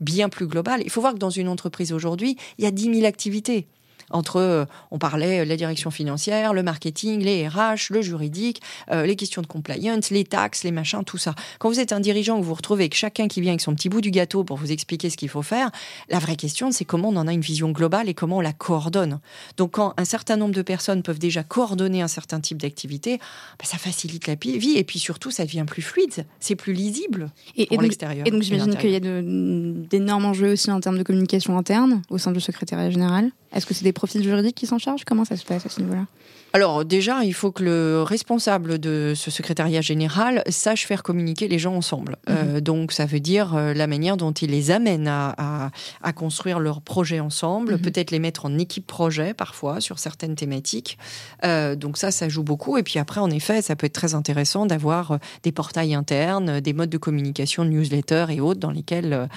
bien 0.00 0.28
plus 0.28 0.46
global. 0.46 0.82
Il 0.84 0.90
faut 0.90 1.00
voir 1.00 1.14
que 1.14 1.18
dans 1.18 1.30
une 1.30 1.48
entreprise 1.48 1.92
aujourd'hui, 1.92 2.36
il 2.58 2.64
y 2.64 2.66
a 2.66 2.70
10 2.70 2.94
000 2.94 3.06
activités. 3.06 3.66
Entre, 4.10 4.66
on 4.90 4.98
parlait 4.98 5.44
la 5.44 5.56
direction 5.56 5.90
financière, 5.90 6.52
le 6.54 6.62
marketing, 6.62 7.22
les 7.22 7.48
RH, 7.48 7.90
le 7.90 8.02
juridique, 8.02 8.62
les 8.90 9.16
questions 9.16 9.42
de 9.42 9.46
compliance, 9.46 10.10
les 10.10 10.24
taxes, 10.24 10.64
les 10.64 10.70
machins, 10.70 11.04
tout 11.04 11.18
ça. 11.18 11.34
Quand 11.58 11.68
vous 11.68 11.80
êtes 11.80 11.92
un 11.92 12.00
dirigeant, 12.00 12.36
que 12.36 12.42
vous 12.42 12.48
vous 12.48 12.54
retrouvez 12.54 12.84
avec 12.84 12.94
chacun 12.94 13.28
qui 13.28 13.40
vient 13.40 13.52
avec 13.52 13.60
son 13.60 13.74
petit 13.74 13.88
bout 13.88 14.00
du 14.00 14.10
gâteau 14.10 14.44
pour 14.44 14.56
vous 14.56 14.72
expliquer 14.72 15.10
ce 15.10 15.16
qu'il 15.16 15.28
faut 15.28 15.42
faire, 15.42 15.70
la 16.08 16.18
vraie 16.18 16.36
question, 16.36 16.70
c'est 16.70 16.84
comment 16.84 17.08
on 17.08 17.16
en 17.16 17.26
a 17.26 17.32
une 17.32 17.40
vision 17.40 17.70
globale 17.70 18.08
et 18.08 18.14
comment 18.14 18.38
on 18.38 18.40
la 18.40 18.52
coordonne. 18.52 19.20
Donc, 19.56 19.72
quand 19.72 19.94
un 19.96 20.04
certain 20.04 20.36
nombre 20.36 20.54
de 20.54 20.62
personnes 20.62 21.02
peuvent 21.02 21.18
déjà 21.18 21.42
coordonner 21.42 22.02
un 22.02 22.08
certain 22.08 22.40
type 22.40 22.58
d'activité, 22.58 23.18
bah, 23.58 23.64
ça 23.64 23.78
facilite 23.78 24.26
la 24.26 24.34
vie 24.34 24.76
et 24.76 24.84
puis 24.84 24.98
surtout, 24.98 25.30
ça 25.30 25.44
devient 25.44 25.64
plus 25.66 25.82
fluide, 25.82 26.26
c'est 26.40 26.56
plus 26.56 26.72
lisible 26.72 27.30
et, 27.56 27.66
pour 27.66 27.82
l'extérieur. 27.82 28.26
Et 28.26 28.30
donc, 28.30 28.42
j'imagine 28.42 28.76
qu'il 28.76 28.90
y 28.90 28.96
a 28.96 29.00
d'énormes 29.00 30.24
enjeux 30.24 30.52
aussi 30.52 30.70
en 30.70 30.80
termes 30.80 30.98
de 30.98 31.02
communication 31.02 31.56
interne 31.56 32.02
au 32.10 32.18
sein 32.18 32.32
du 32.32 32.40
secrétariat 32.40 32.90
général? 32.90 33.30
Est-ce 33.54 33.66
que 33.66 33.74
c'est 33.74 33.84
des 33.84 33.92
profils 33.92 34.22
juridiques 34.22 34.56
qui 34.56 34.66
s'en 34.66 34.78
chargent? 34.78 35.04
Comment 35.04 35.24
ça 35.24 35.36
se 35.36 35.44
passe 35.44 35.64
à 35.64 35.68
ce 35.68 35.80
niveau-là? 35.80 36.06
Alors 36.54 36.84
déjà, 36.84 37.24
il 37.24 37.34
faut 37.34 37.50
que 37.50 37.64
le 37.64 38.02
responsable 38.04 38.78
de 38.78 39.12
ce 39.16 39.32
secrétariat 39.32 39.80
général 39.80 40.44
sache 40.48 40.86
faire 40.86 41.02
communiquer 41.02 41.48
les 41.48 41.58
gens 41.58 41.74
ensemble. 41.74 42.16
Euh, 42.30 42.44
mhm. 42.44 42.60
donc 42.60 42.92
ça 42.92 43.06
veut 43.06 43.18
dire 43.18 43.56
euh, 43.56 43.74
la 43.74 43.88
manière 43.88 44.16
dont 44.16 44.30
il 44.30 44.50
les 44.50 44.70
amène 44.70 45.08
à, 45.08 45.72
construire 46.14 46.60
leurs 46.60 46.80
projets 46.80 47.18
ensemble, 47.18 47.72
mhm. 47.72 47.80
peut-être 47.80 48.12
les 48.12 48.20
mettre 48.20 48.46
en 48.46 48.56
équipe 48.56 48.86
projet 48.86 49.34
parfois 49.34 49.80
sur 49.80 49.98
certaines 49.98 50.36
thématiques. 50.36 50.96
Euh, 51.44 51.74
donc 51.74 51.98
ça, 51.98 52.12
ça 52.12 52.28
joue 52.28 52.44
beaucoup. 52.44 52.78
Et 52.78 52.84
puis 52.84 53.00
après, 53.00 53.20
en 53.20 53.30
effet, 53.30 53.60
ça 53.60 53.74
peut 53.74 53.86
être 53.86 53.92
très 53.92 54.14
intéressant 54.14 54.64
d'avoir 54.64 55.18
des 55.42 55.50
portails 55.50 55.96
internes, 55.96 56.60
des 56.60 56.72
modes 56.72 56.88
de 56.88 56.98
communication, 56.98 57.64
newsletters 57.64 58.26
et 58.30 58.40
autres 58.40 58.60
dans 58.60 58.70
lesquels, 58.70 59.28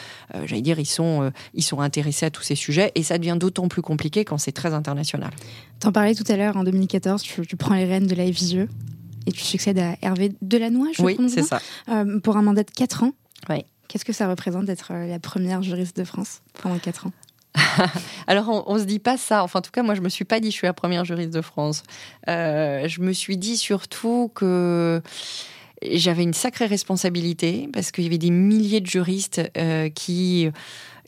j'allais 0.46 0.62
dire, 0.62 0.80
ils 0.80 0.86
sont, 0.86 1.32
ils 1.56 1.64
sont 1.64 1.80
intéressés 1.80 2.28
à 2.28 2.30
tous 2.30 2.44
ces 2.44 2.56
sujets. 2.56 2.92
Et 2.94 3.02
ça 3.02 3.18
devient 3.18 3.38
d'autant 3.40 3.70
plus 3.70 3.82
compliqué 3.82 4.24
quand 4.24 4.38
c'est 4.38 4.52
très 4.52 4.76
international. 4.76 5.32
T'en 5.80 5.92
parlais 5.92 6.16
tout 6.16 6.24
à 6.28 6.38
l'heure, 6.38 6.58
en 6.58 6.64
2014, 6.64 7.07
tu, 7.16 7.56
prends 7.56 7.76
les 7.76 7.86
rênes 7.86 8.08
de 8.08 8.16
la 8.16 8.32
FGE 8.32 8.68
et 9.26 9.32
tu 9.32 9.44
succèdes 9.44 9.80
à 9.80 9.96
Hervé 10.02 10.34
Delannoy, 10.42 10.94
je 10.94 11.02
Oui, 11.02 11.18
c'est 11.30 11.44
ça. 11.44 11.60
Euh, 11.90 12.20
pour 12.20 12.38
un 12.38 12.42
mandat 12.42 12.64
de 12.64 12.72
4 12.72 13.04
ans. 13.04 13.12
Oui. 13.50 13.66
Qu'est-ce 13.88 14.06
que 14.06 14.14
ça 14.14 14.28
représente 14.28 14.66
d'être 14.66 14.92
euh, 14.92 15.08
la 15.08 15.20
première 15.20 15.62
juriste 15.64 15.98
de 15.98 16.04
France 16.04 16.42
pendant 16.62 16.78
4 16.78 17.08
ans? 17.08 17.12
Alors, 18.28 18.66
on, 18.68 18.76
ne 18.76 18.80
se 18.80 18.86
dit 18.86 19.00
pas 19.00 19.18
ça. 19.18 19.44
Enfin, 19.44 19.60
en 19.60 19.62
tout 19.62 19.72
cas, 19.72 19.84
moi, 19.84 19.96
je 19.96 20.02
me 20.02 20.10
suis 20.10 20.26
pas 20.26 20.40
dit 20.40 20.52
je 20.52 20.56
suis 20.56 20.68
la 20.68 20.74
première 20.74 21.06
juriste 21.06 21.32
de 21.32 21.42
France. 21.42 21.84
Euh, 22.30 22.88
je 22.88 23.02
me 23.02 23.14
suis 23.14 23.38
dit 23.38 23.58
surtout 23.58 24.32
que 24.36 25.02
j'avais 25.82 26.24
une 26.24 26.34
sacrée 26.34 26.66
responsabilité 26.66 27.70
parce 27.74 27.92
qu'il 27.92 28.04
y 28.04 28.08
avait 28.08 28.18
des 28.18 28.32
milliers 28.32 28.82
de 28.82 28.88
juristes 28.88 29.42
qui, 29.96 30.50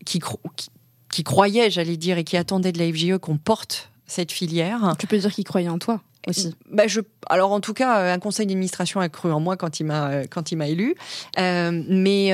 qui, 0.05 0.19
qui, 0.55 0.69
qui 1.11 1.23
croyaient, 1.23 1.69
j'allais 1.69 1.97
dire, 1.97 2.17
et 2.17 2.23
qui 2.23 2.37
attendaient 2.37 2.71
de 2.71 2.79
la 2.79 2.91
FGE 2.91 3.17
qu'on 3.17 3.37
porte 3.37 3.91
cette 4.09 4.31
filière. 4.31 4.95
Tu 4.99 5.07
peux 5.07 5.17
dire 5.17 5.31
qu'ils 5.31 5.45
croyaient 5.45 5.69
en 5.69 5.79
toi 5.79 6.01
aussi. 6.27 6.53
Bah 6.69 6.87
je, 6.87 7.01
alors 7.29 7.51
en 7.51 7.59
tout 7.59 7.73
cas, 7.73 7.99
euh, 7.99 8.13
un 8.13 8.19
conseil 8.19 8.45
d'administration 8.45 8.99
a 8.99 9.09
cru 9.09 9.31
en 9.31 9.39
moi 9.39 9.57
quand 9.57 9.79
il 9.79 9.85
m'a 9.85 10.09
euh, 10.09 10.25
quand 10.29 10.51
il 10.51 10.57
m'a 10.57 10.67
élu. 10.67 10.95
Euh, 11.37 11.83
mais 11.87 12.31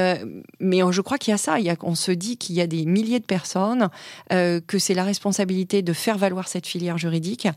mais 0.60 0.82
je 0.92 1.02
crois 1.02 1.18
qu'il 1.18 1.32
y 1.32 1.36
a 1.36 1.38
ça. 1.38 1.60
Il 1.60 1.66
y 1.66 1.70
a, 1.70 1.76
on 1.82 1.96
se 1.96 2.12
dit 2.12 2.38
qu'il 2.38 2.56
y 2.56 2.62
a 2.62 2.68
des 2.68 2.86
milliers 2.86 3.20
de 3.20 3.26
personnes 3.26 3.90
que 4.30 4.80
c'est 4.80 4.94
la 4.94 5.04
responsabilité 5.04 5.82
de 5.82 5.94
faire 5.94 6.18
valoir 6.18 6.48
cette 6.48 6.68
filière 6.68 6.98
juridique. 6.98 7.48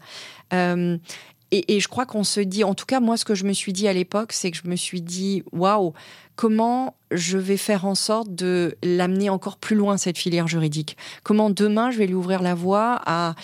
Et, 1.51 1.77
et, 1.77 1.81
je 1.81 1.89
crois 1.89 2.05
qu'on 2.05 2.25
se 2.25 2.41
dit, 2.41 2.63
en 2.63 2.75
tout 2.75 2.85
cas 2.85 3.01
moi, 3.01 3.17
ce 3.17 3.25
que 3.25 3.35
je 3.35 3.45
me 3.45 3.55
suis 3.55 3.73
dit 3.73 3.89
à 3.89 3.95
l'époque, 3.95 4.35
c'est 4.35 4.51
que 4.51 4.59
je 4.63 4.69
me 4.69 4.77
suis 4.77 5.01
dit, 5.01 5.43
waouh, 5.51 5.95
comment 6.37 6.95
je 7.11 7.39
vais 7.39 7.57
faire 7.57 7.87
en 7.87 7.95
sorte 7.95 8.35
de 8.35 8.77
l'amener 8.83 9.31
encore 9.31 9.57
plus 9.57 9.75
loin, 9.75 9.97
cette 9.97 10.19
filière 10.19 10.47
juridique? 10.47 10.99
Comment 11.23 11.49
demain, 11.49 11.91
je 11.91 11.97
vais 11.97 12.07
lui 12.07 12.15
ouvrir 12.15 12.43
la 12.43 12.55
voie 12.55 13.01
à, 13.07 13.35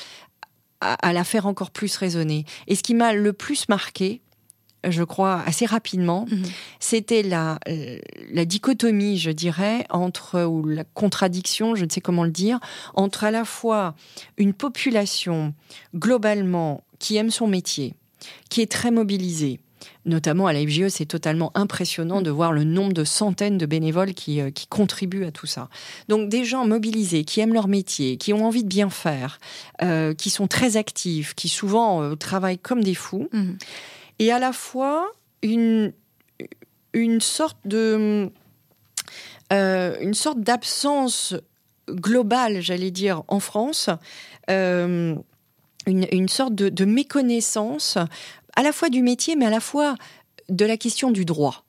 à, 0.85 1.12
la 1.12 1.24
faire 1.24 1.47
encore 1.47 1.70
plus 1.70 1.97
résonner 1.97 2.45
Et 2.66 2.74
ce 2.74 2.82
qui 2.82 2.95
m'a 2.95 3.12
le 3.12 3.32
plus 3.32 3.68
marqué, 3.68 4.20
je 4.89 5.03
crois, 5.03 5.43
assez 5.47 5.66
rapidement, 5.66 6.26
mhm. 6.30 6.43
c'était 6.78 7.22
la, 7.22 7.59
la 8.32 8.45
dichotomie, 8.45 9.18
je 9.18 9.30
dirais, 9.30 9.87
entre, 9.91 10.45
ou 10.45 10.66
la 10.66 10.85
contradiction, 10.85 11.74
je 11.74 11.85
ne 11.85 11.91
sais 11.91 12.01
comment 12.01 12.24
le 12.24 12.30
dire, 12.30 12.61
entre 12.95 13.24
à 13.24 13.30
la 13.30 13.45
fois 13.45 13.95
une 14.37 14.53
population 14.53 15.55
globalement 15.95 16.85
qui 16.99 17.16
aime 17.16 17.30
son 17.30 17.47
métier, 17.47 17.95
qui 18.51 18.61
est 18.61 18.70
très 18.70 18.91
mobilisée, 18.91 19.61
notamment 20.07 20.47
à 20.47 20.53
la 20.53 20.61
FGE, 20.61 20.89
c'est 20.89 21.07
totalement 21.07 21.51
impressionnant 21.55 22.23
de 22.23 22.31
voir 22.31 22.53
le 22.53 22.65
nombre 22.65 22.93
de 22.93 23.05
centaines 23.05 23.59
de 23.59 23.67
bénévoles 23.67 24.15
qui, 24.15 24.41
euh, 24.41 24.51
qui, 24.51 24.67
contribuent 24.67 25.25
à 25.25 25.31
tout 25.31 25.47
ça. 25.47 25.69
Donc 26.09 26.29
des 26.29 26.45
gens 26.45 26.67
mobilisés, 26.67 27.25
qui 27.25 27.41
aiment 27.41 27.55
leur 27.55 27.69
métier, 27.69 28.17
qui 28.17 28.33
ont 28.33 28.45
envie 28.47 28.65
de 28.65 28.69
bien 28.69 28.91
faire, 28.91 29.39
euh, 29.83 30.15
qui 30.15 30.31
sont 30.31 30.47
très 30.47 30.77
actifs, 30.77 31.35
qui 31.35 31.49
souvent 31.49 32.03
euh, 32.03 32.15
travaillent 32.17 32.59
comme 32.59 32.83
des 32.83 32.95
fous, 32.95 33.29
mhm. 33.33 33.57
et 34.19 34.33
à 34.33 34.39
la 34.39 34.53
fois 34.53 35.11
une, 35.43 35.93
une 36.93 37.21
sorte 37.21 37.59
de... 37.65 38.31
une 39.51 40.15
sorte 40.15 40.41
d'absence 40.41 41.35
globale, 41.89 42.61
j'allais 42.61 42.91
dire, 42.91 43.23
en 43.29 43.41
France. 43.41 43.89
Une, 44.49 46.07
une, 46.11 46.29
sorte 46.29 46.55
de, 46.55 46.71
de 46.71 46.87
méconnaissance 46.87 47.99
à 48.57 48.63
la 48.63 48.73
fois 48.73 48.89
du 48.89 49.03
métier, 49.03 49.37
mais 49.37 49.47
à 49.47 49.51
la 49.51 49.61
fois 49.61 49.97
de 50.49 50.65
la 50.65 50.77
question 50.77 51.11
du 51.11 51.25
droit. 51.25 51.65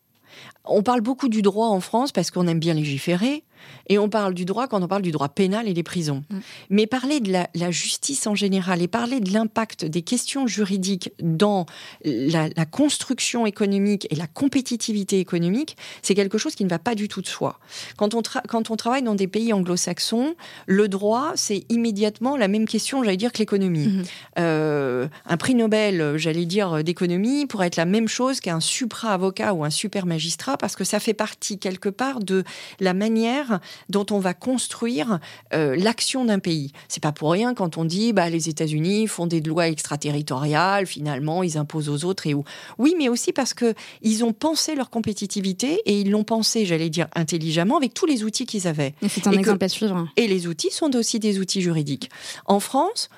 On 0.66 0.84
parle 0.84 1.02
beaucoup 1.02 1.30
du 1.30 1.42
droit 1.42 1.68
en 1.68 1.80
France 1.80 2.12
parce 2.12 2.32
qu'on 2.32 2.48
aime 2.48 2.60
bien 2.60 2.74
légiférer, 2.74 3.44
et 3.88 3.98
on 3.98 4.10
parle 4.10 4.34
du 4.34 4.46
droit 4.46 4.68
quand 4.68 4.82
on 4.82 4.88
parle 4.88 5.02
du 5.02 5.12
droit 5.12 5.30
pénal 5.30 5.68
et 5.68 5.74
des 5.74 5.84
prisons. 5.84 6.24
Mm. 6.30 6.38
Mais 6.70 6.88
parler 6.88 7.20
de 7.20 7.32
la, 7.32 7.72
justice 7.72 8.28
en 8.28 8.36
général 8.36 8.82
et 8.82 8.88
parler 8.88 9.20
de 9.20 9.32
l'impact 9.32 9.86
des 9.86 10.02
questions 10.02 10.48
juridiques 10.48 11.12
dans 11.22 11.66
la, 12.04 12.50
construction 12.66 13.46
économique 13.46 14.08
et 14.10 14.16
la 14.16 14.28
compétitivité 14.28 15.20
économique, 15.20 15.78
c'est 16.02 16.16
quelque 16.16 16.38
chose 16.38 16.56
qui 16.56 16.64
ne 16.64 16.70
va 16.70 16.80
pas 16.80 16.96
du 16.96 17.08
tout 17.08 17.22
de 17.22 17.28
soi. 17.28 17.60
Quand 17.98 18.14
on, 18.14 18.22
quand 18.48 18.72
on 18.72 18.76
travaille 18.76 19.04
dans 19.04 19.16
des 19.16 19.28
pays 19.28 19.54
anglo-saxons, 19.54 20.36
le 20.66 20.88
droit, 20.88 21.32
c'est 21.36 21.66
immédiatement 21.70 22.38
la 22.38 22.48
même 22.48 22.68
question, 22.68 23.04
j'allais 23.04 23.18
dire, 23.18 23.32
que 23.32 23.40
l'économie. 23.40 23.88
Mm-hmm. 23.88 24.06
Euh, 24.40 25.08
un 25.26 25.38
prix 25.38 25.56
Nobel, 25.56 26.18
j'allais 26.18 26.46
dire, 26.46 26.84
d'économie 26.84 27.46
pourrait 27.46 27.68
être 27.68 27.76
la 27.76 27.86
même 27.86 28.08
chose 28.08 28.40
qu'un 28.40 28.60
supra-avocat 28.60 29.54
ou 29.54 29.64
un 29.64 29.70
super 29.70 30.06
magistrat 30.06 30.58
parce 30.58 30.76
que 30.76 30.84
ça 30.84 31.00
fait 31.00 31.14
partie 31.14 31.60
quelque 31.60 31.90
part 31.90 32.20
de 32.20 32.44
la 32.80 32.94
manière 32.94 33.60
dont 33.90 34.06
on 34.12 34.20
va 34.20 34.34
construire 34.34 35.20
euh, 35.54 35.76
l'action 35.76 36.26
d'un 36.26 36.40
pays. 36.40 36.72
C'est 36.88 37.02
pas 37.02 37.12
pour 37.12 37.32
rien 37.32 37.54
quand 37.54 37.78
on 37.78 37.86
dit 37.86 38.14
bah 38.14 38.30
les 38.30 38.50
États-Unis 38.50 39.08
font 39.08 39.28
des 39.28 39.42
lois 39.42 39.68
extraterritoriales, 39.68 40.86
finalement 40.86 41.44
ils 41.44 41.58
imposent 41.58 41.90
aux 41.90 42.06
autres 42.06 42.28
et 42.28 42.34
où. 42.34 42.44
Oui, 42.78 42.96
mais 42.98 43.10
aussi 43.10 43.34
parce 43.34 43.54
que 43.54 43.74
ils 44.02 44.24
ont 44.24 44.34
pensé 44.34 44.76
leur 44.76 44.90
compétitivité 44.90 45.82
et 45.86 46.00
ils 46.02 46.12
l'ont 46.12 46.24
pensé, 46.24 46.66
j'allais 46.66 46.90
dire 46.90 47.08
intelligemment, 47.16 47.78
avec 47.78 47.94
tous 47.94 48.06
les 48.06 48.24
outils 48.24 48.46
qu'ils 48.46 48.68
avaient. 48.68 48.94
c'est 49.08 49.28
un 49.28 49.32
exemple 49.32 49.64
à 49.64 49.70
suivre. 49.70 50.08
Et 50.18 50.28
les 50.28 50.48
outils 50.48 50.72
sont 50.72 50.96
aussi 50.96 51.20
des 51.20 51.40
outils 51.40 51.62
juridiques. 51.62 52.10
En 52.46 52.60
France, 52.60 53.10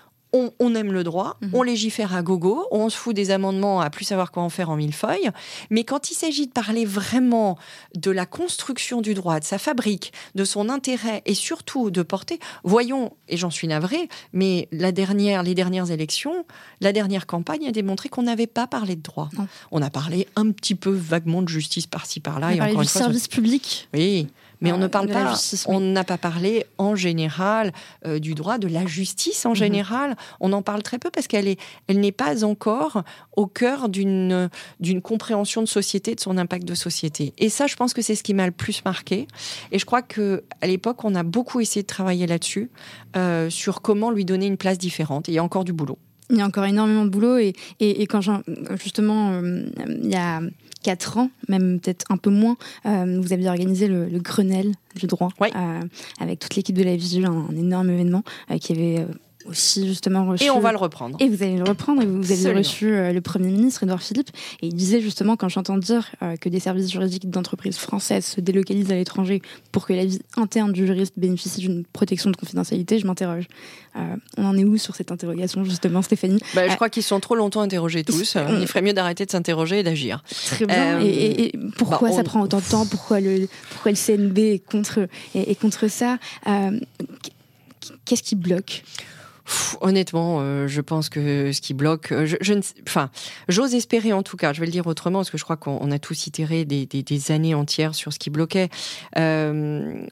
on, 0.60 0.76
aime 0.76 0.92
le 0.92 1.04
droit, 1.04 1.38
mhm. 1.42 1.52
on 1.54 1.64
légifère 1.64 2.16
à 2.16 2.22
gogo, 2.22 2.66
on 2.72 2.90
se 2.90 2.98
fout 2.98 3.16
des 3.16 3.32
amendements 3.32 3.82
à 3.82 3.90
plus 3.90 4.06
savoir 4.06 4.32
quoi 4.32 4.44
en 4.44 4.50
faire 4.50 4.70
en 4.70 4.76
mille 4.76 4.94
feuilles. 4.94 5.30
Mais 5.70 5.84
quand 5.84 6.12
il 6.12 6.14
s'agit 6.14 6.48
de 6.48 6.52
parler 6.52 6.86
vraiment 6.86 7.58
de 7.96 8.12
la 8.12 8.26
construction 8.26 9.02
du 9.02 9.14
droit, 9.14 9.40
de 9.40 9.46
sa 9.46 9.58
fabrique, 9.58 10.14
de 10.36 10.44
son 10.44 10.70
intérêt 10.70 11.22
et 11.26 11.34
surtout 11.34 11.90
de 11.90 12.02
porter, 12.02 12.40
voyons, 12.64 13.14
et 13.28 13.38
j'en 13.38 13.50
suis 13.50 13.68
navrée, 13.68 14.10
mais 14.34 14.68
la 14.72 14.92
dernière, 14.92 15.44
les 15.44 15.56
dernières 15.56 15.92
élections, 15.92 16.46
la 16.82 16.94
dernière 16.94 17.26
campagne 17.26 17.68
a 17.68 17.72
démontré 17.72 18.10
qu'on 18.10 18.24
n'avait 18.24 18.48
pas 18.48 18.68
parlé 18.68 18.96
de 18.96 19.02
droit. 19.02 19.30
On 19.72 19.82
a 19.82 19.90
parlé 19.90 20.28
un 20.36 20.52
petit 20.52 20.76
peu 20.76 20.92
vaguement 20.92 21.42
de 21.42 21.50
justice 21.50 21.88
par-ci 21.88 22.20
par-là. 22.20 22.54
et 22.54 22.62
encore 22.62 22.82
du 22.82 22.88
service 22.88 23.28
public. 23.28 23.88
Oui. 23.94 24.28
Mais 24.62 24.72
on 24.72 24.78
ne 24.78 24.88
parle 24.88 25.08
pas, 25.08 25.36
on 25.68 25.80
n'a 25.80 26.04
pas 26.04 26.18
parlé 26.18 26.66
en 26.78 26.96
général 26.96 27.72
euh, 28.06 28.20
du 28.20 28.34
droit 28.34 28.58
de 28.58 28.68
la 28.68 28.86
justice 28.86 29.46
en 29.46 29.50
mhm. 29.50 29.56
général. 29.56 30.18
On 30.40 30.54
en 30.54 30.62
parle 30.62 30.84
très 30.84 31.00
peu 31.00 31.10
parce 31.12 31.28
qu'elle 31.28 31.48
est, 31.48 31.60
elle 31.88 32.00
n'est 32.00 32.12
pas 32.12 32.44
encore 32.44 33.04
au 33.36 33.48
cœur 33.48 33.90
d'une 33.90 34.50
d'une 34.80 35.02
compréhension 35.02 35.62
de 35.62 35.68
société, 35.68 36.16
de 36.16 36.20
son 36.20 36.38
impact 36.38 36.68
de 36.68 36.76
société. 36.76 37.34
Et 37.38 37.50
ça, 37.50 37.68
je 37.68 37.76
pense 37.76 37.94
que 37.94 38.02
c'est 38.02 38.16
ce 38.16 38.24
qui 38.24 38.34
m'a 38.34 38.46
le 38.46 38.52
plus 38.52 38.84
marqué. 38.84 39.28
Et 39.72 39.80
je 39.80 39.86
crois 39.86 40.02
que 40.02 40.44
à 40.62 40.68
l'époque, 40.68 41.04
on 41.04 41.16
a 41.16 41.24
beaucoup 41.24 41.60
essayé 41.60 41.84
de 41.84 41.88
travailler 41.88 42.28
là-dessus, 42.28 42.70
euh, 43.16 43.50
sur 43.50 43.82
comment 43.82 44.12
lui 44.12 44.26
donner 44.26 44.48
une 44.48 44.58
place 44.58 44.78
différente. 44.78 45.30
Et 45.30 45.34
il 45.34 45.36
y 45.36 45.40
a 45.40 45.44
encore 45.44 45.64
du 45.64 45.74
boulot. 45.74 45.98
Il 46.30 46.38
y 46.38 46.42
a 46.42 46.46
encore 46.46 46.66
énormément 46.66 47.06
de 47.06 47.10
boulot 47.10 47.38
et, 47.38 47.54
et, 47.80 48.06
quand 48.06 48.20
justement 48.82 49.32
euh, 49.32 49.66
il 49.88 50.12
y 50.12 50.16
a 50.16 50.42
quatre 50.88 51.18
ans, 51.18 51.30
même 51.50 51.82
peut-être 51.82 52.06
un 52.10 52.16
peu 52.16 52.30
moins, 52.30 52.56
euh, 52.86 53.20
vous 53.22 53.34
aviez 53.34 53.50
organisé 53.50 53.90
le, 53.90 54.08
Grenelle 54.20 54.72
du 54.96 55.06
droit 55.06 55.28
euh, 55.42 55.82
avec 56.22 56.40
toute 56.40 56.56
l'équipe 56.56 56.78
de 56.78 56.84
la 56.84 56.96
Visu, 56.96 57.26
un, 57.26 57.54
énorme 57.58 57.90
événement 57.90 58.24
qui 58.62 58.72
avait 58.72 59.06
aussi 59.48 59.88
justement 59.88 60.26
reçu. 60.26 60.46
Et 60.46 60.50
on 60.50 60.60
va 60.60 60.72
le 60.72 60.78
reprendre. 60.78 61.18
Et 61.20 61.30
vous 61.30 61.44
allez 61.44 61.58
le 61.58 61.64
reprendre. 61.64 62.02
Et 62.02 62.06
vous 62.06 62.32
avez 62.32 62.58
reçu 62.58 62.92
euh, 62.92 63.12
le 63.12 63.22
Premier 63.22 63.50
ministre, 63.50 63.84
Edouard 63.84 64.02
Philippe. 64.02 64.30
Et 64.62 64.68
il 64.68 64.76
disait 64.76 65.02
justement, 65.02 65.36
quand 65.36 65.50
j'entends 65.50 65.78
dire 65.78 66.12
euh, 66.22 66.36
que 66.36 66.50
des 66.50 66.60
services 66.60 66.92
juridiques 66.92 67.30
d'entreprises 67.30 67.78
françaises 67.78 68.26
se 68.26 68.42
délocalisent 68.42 68.92
à 68.92 68.96
l'étranger 68.96 69.42
pour 69.72 69.86
que 69.86 69.94
la 69.94 70.06
vie 70.06 70.20
interne 70.36 70.72
du 70.72 70.86
juriste 70.86 71.14
bénéficie 71.18 71.62
d'une 71.62 71.86
protection 71.86 72.30
de 72.30 72.36
confidentialité, 72.36 73.00
je 73.00 73.08
m'interroge. 73.08 73.48
Euh, 73.96 74.16
on 74.38 74.46
en 74.46 74.58
est 74.58 74.64
où 74.64 74.78
sur 74.78 74.96
cette 74.96 75.12
interrogation, 75.12 75.64
justement, 75.64 76.02
Stéphanie? 76.02 76.40
Bah, 76.54 76.68
Je 76.68 76.76
crois 76.76 76.90
qu'ils 76.90 77.04
sont 77.04 77.20
trop 77.20 77.36
longtemps 77.36 77.62
interrogés 77.62 78.04
tous. 78.04 78.38
Il 78.60 78.68
ferait 78.68 78.82
mieux 78.82 78.94
d'arrêter 78.94 79.26
de 79.26 79.32
s'interroger 79.32 79.80
et 79.80 79.84
d'agir. 79.84 80.24
Très 80.48 80.66
bien. 80.66 81.00
Et, 81.02 81.54
pourquoi 81.78 82.10
bah, 82.10 82.16
ça 82.16 82.24
prend 82.24 82.42
autant 82.42 82.60
de 82.60 82.70
temps? 82.70 82.86
Pourquoi 82.86 83.20
le, 83.20 83.48
pourquoi 83.72 83.92
le 83.92 83.98
CNB 83.98 84.38
est 84.40 84.60
contre, 84.60 85.08
est, 85.34 85.60
contre 85.60 85.88
ça? 85.88 86.18
Qu'est-ce 88.06 88.24
qui 88.24 88.36
bloque? 88.36 88.84
Honnêtement, 89.82 90.40
euh, 90.42 90.68
je 90.68 90.82
pense 90.82 91.10
que 91.10 91.52
ce 91.52 91.62
qui 91.62 91.74
bloque, 91.74 92.12
euh, 92.12 92.26
je, 92.26 92.54
ne, 92.54 92.62
enfin, 92.88 93.10
j'ose 93.48 93.76
espérer 93.76 94.14
en 94.14 94.24
tout 94.24 94.38
cas. 94.38 94.54
Je 94.54 94.60
vais 94.60 94.66
le 94.66 94.72
dire 94.72 94.88
autrement 94.88 95.20
parce 95.20 95.30
que 95.30 95.38
je 95.38 95.44
crois 95.44 95.58
qu'on 95.58 95.92
a 95.92 96.00
tous 96.00 96.28
itéré 96.28 96.66
des, 96.66 96.86
des, 96.86 97.32
années 97.32 97.56
entières 97.56 97.96
sur 97.96 98.14
ce 98.14 98.20
qui 98.20 98.30
bloquait. 98.30 98.70
Euh, 99.18 100.06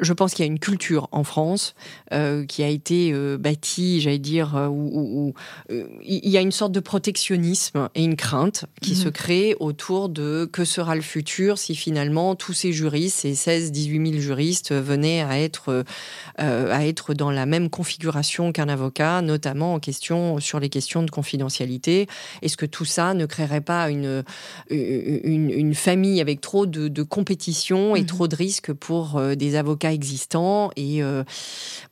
je 0.00 0.12
pense 0.12 0.34
qu'il 0.34 0.44
y 0.44 0.48
a 0.48 0.50
une 0.50 0.58
culture 0.58 1.08
en 1.12 1.24
France 1.24 1.74
euh, 2.12 2.44
qui 2.44 2.62
a 2.62 2.68
été 2.68 3.12
euh, 3.12 3.36
bâtie, 3.38 4.00
j'allais 4.00 4.18
dire, 4.18 4.56
euh, 4.56 4.68
où, 4.68 5.34
il 5.70 6.28
y 6.28 6.36
a 6.36 6.40
une 6.40 6.52
sorte 6.52 6.72
de 6.72 6.80
protectionnisme 6.80 7.88
et 7.94 8.02
une 8.02 8.16
crainte 8.16 8.64
qui 8.80 8.94
se 8.94 9.06
mhm. 9.06 9.12
crée 9.12 9.56
autour 9.60 10.08
de 10.08 10.48
que 10.50 10.64
sera 10.64 10.94
le 10.94 11.02
futur 11.02 11.58
si 11.58 11.74
finalement 11.74 12.34
tous 12.34 12.52
ces 12.52 12.72
juristes, 12.72 13.20
ces 13.20 13.34
16, 13.34 13.72
18 13.72 14.10
000 14.12 14.20
juristes 14.20 14.72
venaient 14.72 15.22
à 15.22 15.38
être, 15.38 15.84
à 16.38 16.86
être 16.86 17.14
dans 17.14 17.30
la 17.30 17.46
même 17.46 17.70
configuration 17.70 18.52
qu'un 18.52 18.68
avocat, 18.68 19.22
notamment 19.22 19.74
en 19.74 19.78
question, 19.78 20.40
sur 20.40 20.60
les 20.60 20.68
questions 20.68 21.02
de 21.02 21.10
confidentialité. 21.10 22.06
Est-ce 22.42 22.56
que 22.56 22.66
tout 22.66 22.84
ça 22.84 23.14
ne 23.14 23.26
créerait 23.26 23.60
pas 23.60 23.90
une, 23.90 24.24
une, 24.70 25.74
famille 25.74 26.20
avec 26.20 26.40
trop 26.40 26.66
de, 26.66 27.02
compétition 27.02 27.96
et 27.96 28.00
mhm. 28.00 28.06
trop 28.06 28.28
de 28.28 28.36
risques 28.36 28.72
pour 28.72 29.20
des 29.36 29.56
avocats 29.56 29.89
existants. 29.92 30.70
Et 30.76 31.02
euh, 31.02 31.24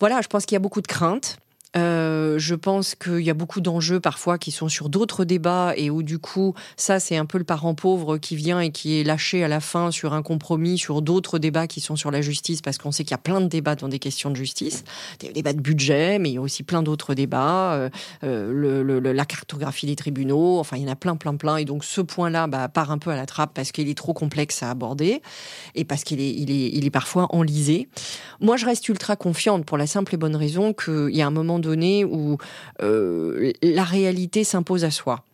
voilà, 0.01 0.21
je 0.23 0.29
pense 0.29 0.47
qu'il 0.47 0.55
y 0.55 0.57
a 0.57 0.61
beaucoup 0.61 0.81
de 0.81 0.87
craintes. 0.87 1.39
Euh, 1.77 2.39
je 2.39 2.55
pense 2.55 2.95
qu'il 2.95 3.21
y 3.21 3.31
a 3.31 3.35
beaucoup 3.35 3.61
d'enjeux 3.61 4.01
parfois 4.01 4.39
qui 4.39 4.51
sont 4.51 4.69
sur 4.69 4.89
d'autres 4.89 5.25
débats 5.25 5.75
et 5.77 5.91
où 5.91 6.03
du 6.03 6.19
coup, 6.19 6.55
ça 6.77 6.99
c'est 6.99 7.17
un 7.17 7.27
peu 7.27 7.37
le 7.37 7.45
parent 7.45 7.75
pauvre 7.75 8.17
qui 8.17 8.37
vient 8.37 8.61
et 8.61 8.71
qui 8.71 8.99
est 8.99 9.05
lâché 9.05 9.45
à 9.45 9.49
la 9.49 9.61
fin 9.61 9.91
sur 9.91 10.15
un 10.15 10.23
compromis, 10.23 10.79
sur 10.79 11.03
d'autres 11.03 11.39
débats 11.39 11.67
qui 11.67 11.81
sont 11.81 11.97
sur 11.97 12.11
la 12.11 12.23
justice, 12.23 12.63
parce 12.63 12.79
qu'on 12.79 12.91
sait 12.91 13.05
qu'il 13.05 13.11
y 13.11 13.15
a 13.15 13.19
plein 13.19 13.41
de 13.41 13.49
débats 13.49 13.75
dans 13.75 13.89
des 13.89 13.99
questions 13.99 14.31
de 14.31 14.37
justice, 14.37 14.85
des 15.19 15.31
débats 15.33 15.53
de 15.53 15.61
budget, 15.61 16.19
mais 16.19 16.31
il 16.31 16.35
y 16.35 16.39
a 16.39 16.41
aussi 16.41 16.63
plein 16.63 16.83
d'autres 16.83 17.15
débats, 17.15 17.75
euh, 17.75 17.91
euh, 18.25 19.13
la 19.13 19.25
cartographie 19.27 19.87
des 19.87 19.97
tribunaux, 19.97 20.59
enfin 20.59 20.77
il 20.79 20.85
y 20.85 20.87
en 20.87 20.93
a 20.93 20.97
plein, 20.97 21.17
plein, 21.17 21.37
plein. 21.37 21.59
Et 21.59 21.65
donc 21.65 21.85
ce 21.85 22.01
point-là 22.01 22.47
bah, 22.47 22.69
part 22.69 22.91
un 22.91 22.99
peu 22.99 23.11
à 23.11 23.17
la 23.17 23.27
trappe 23.27 23.53
parce 23.55 23.73
qu'il 23.73 23.89
est 23.89 23.97
trop 23.97 24.15
complexe 24.15 24.63
à 24.63 24.71
aborder 24.71 25.21
et 25.75 25.85
parce 25.85 26.05
qu'il 26.05 26.21
est, 26.21 26.31
il 26.31 26.51
est, 26.51 26.71
il 26.73 26.87
est 26.87 26.91
parfois 26.91 27.27
enlisé. 27.35 27.89
Moi, 28.41 28.57
je 28.57 28.67
reste 28.67 28.89
ultra 28.89 29.17
confiante 29.17 29.65
pour 29.65 29.77
la 29.77 29.87
simple 29.87 30.15
et 30.15 30.19
bonne 30.19 30.37
raison 30.37 30.73
qu'il 30.73 31.15
y 31.15 31.23
a 31.23 31.27
un 31.27 31.31
moment 31.31 31.58
donné 31.59 32.05
où 32.05 32.39
euh, 32.83 33.53
la 33.63 33.85
réalité 33.85 34.45
s'impose 34.45 34.85
à 34.85 34.91
soi. 34.91 35.25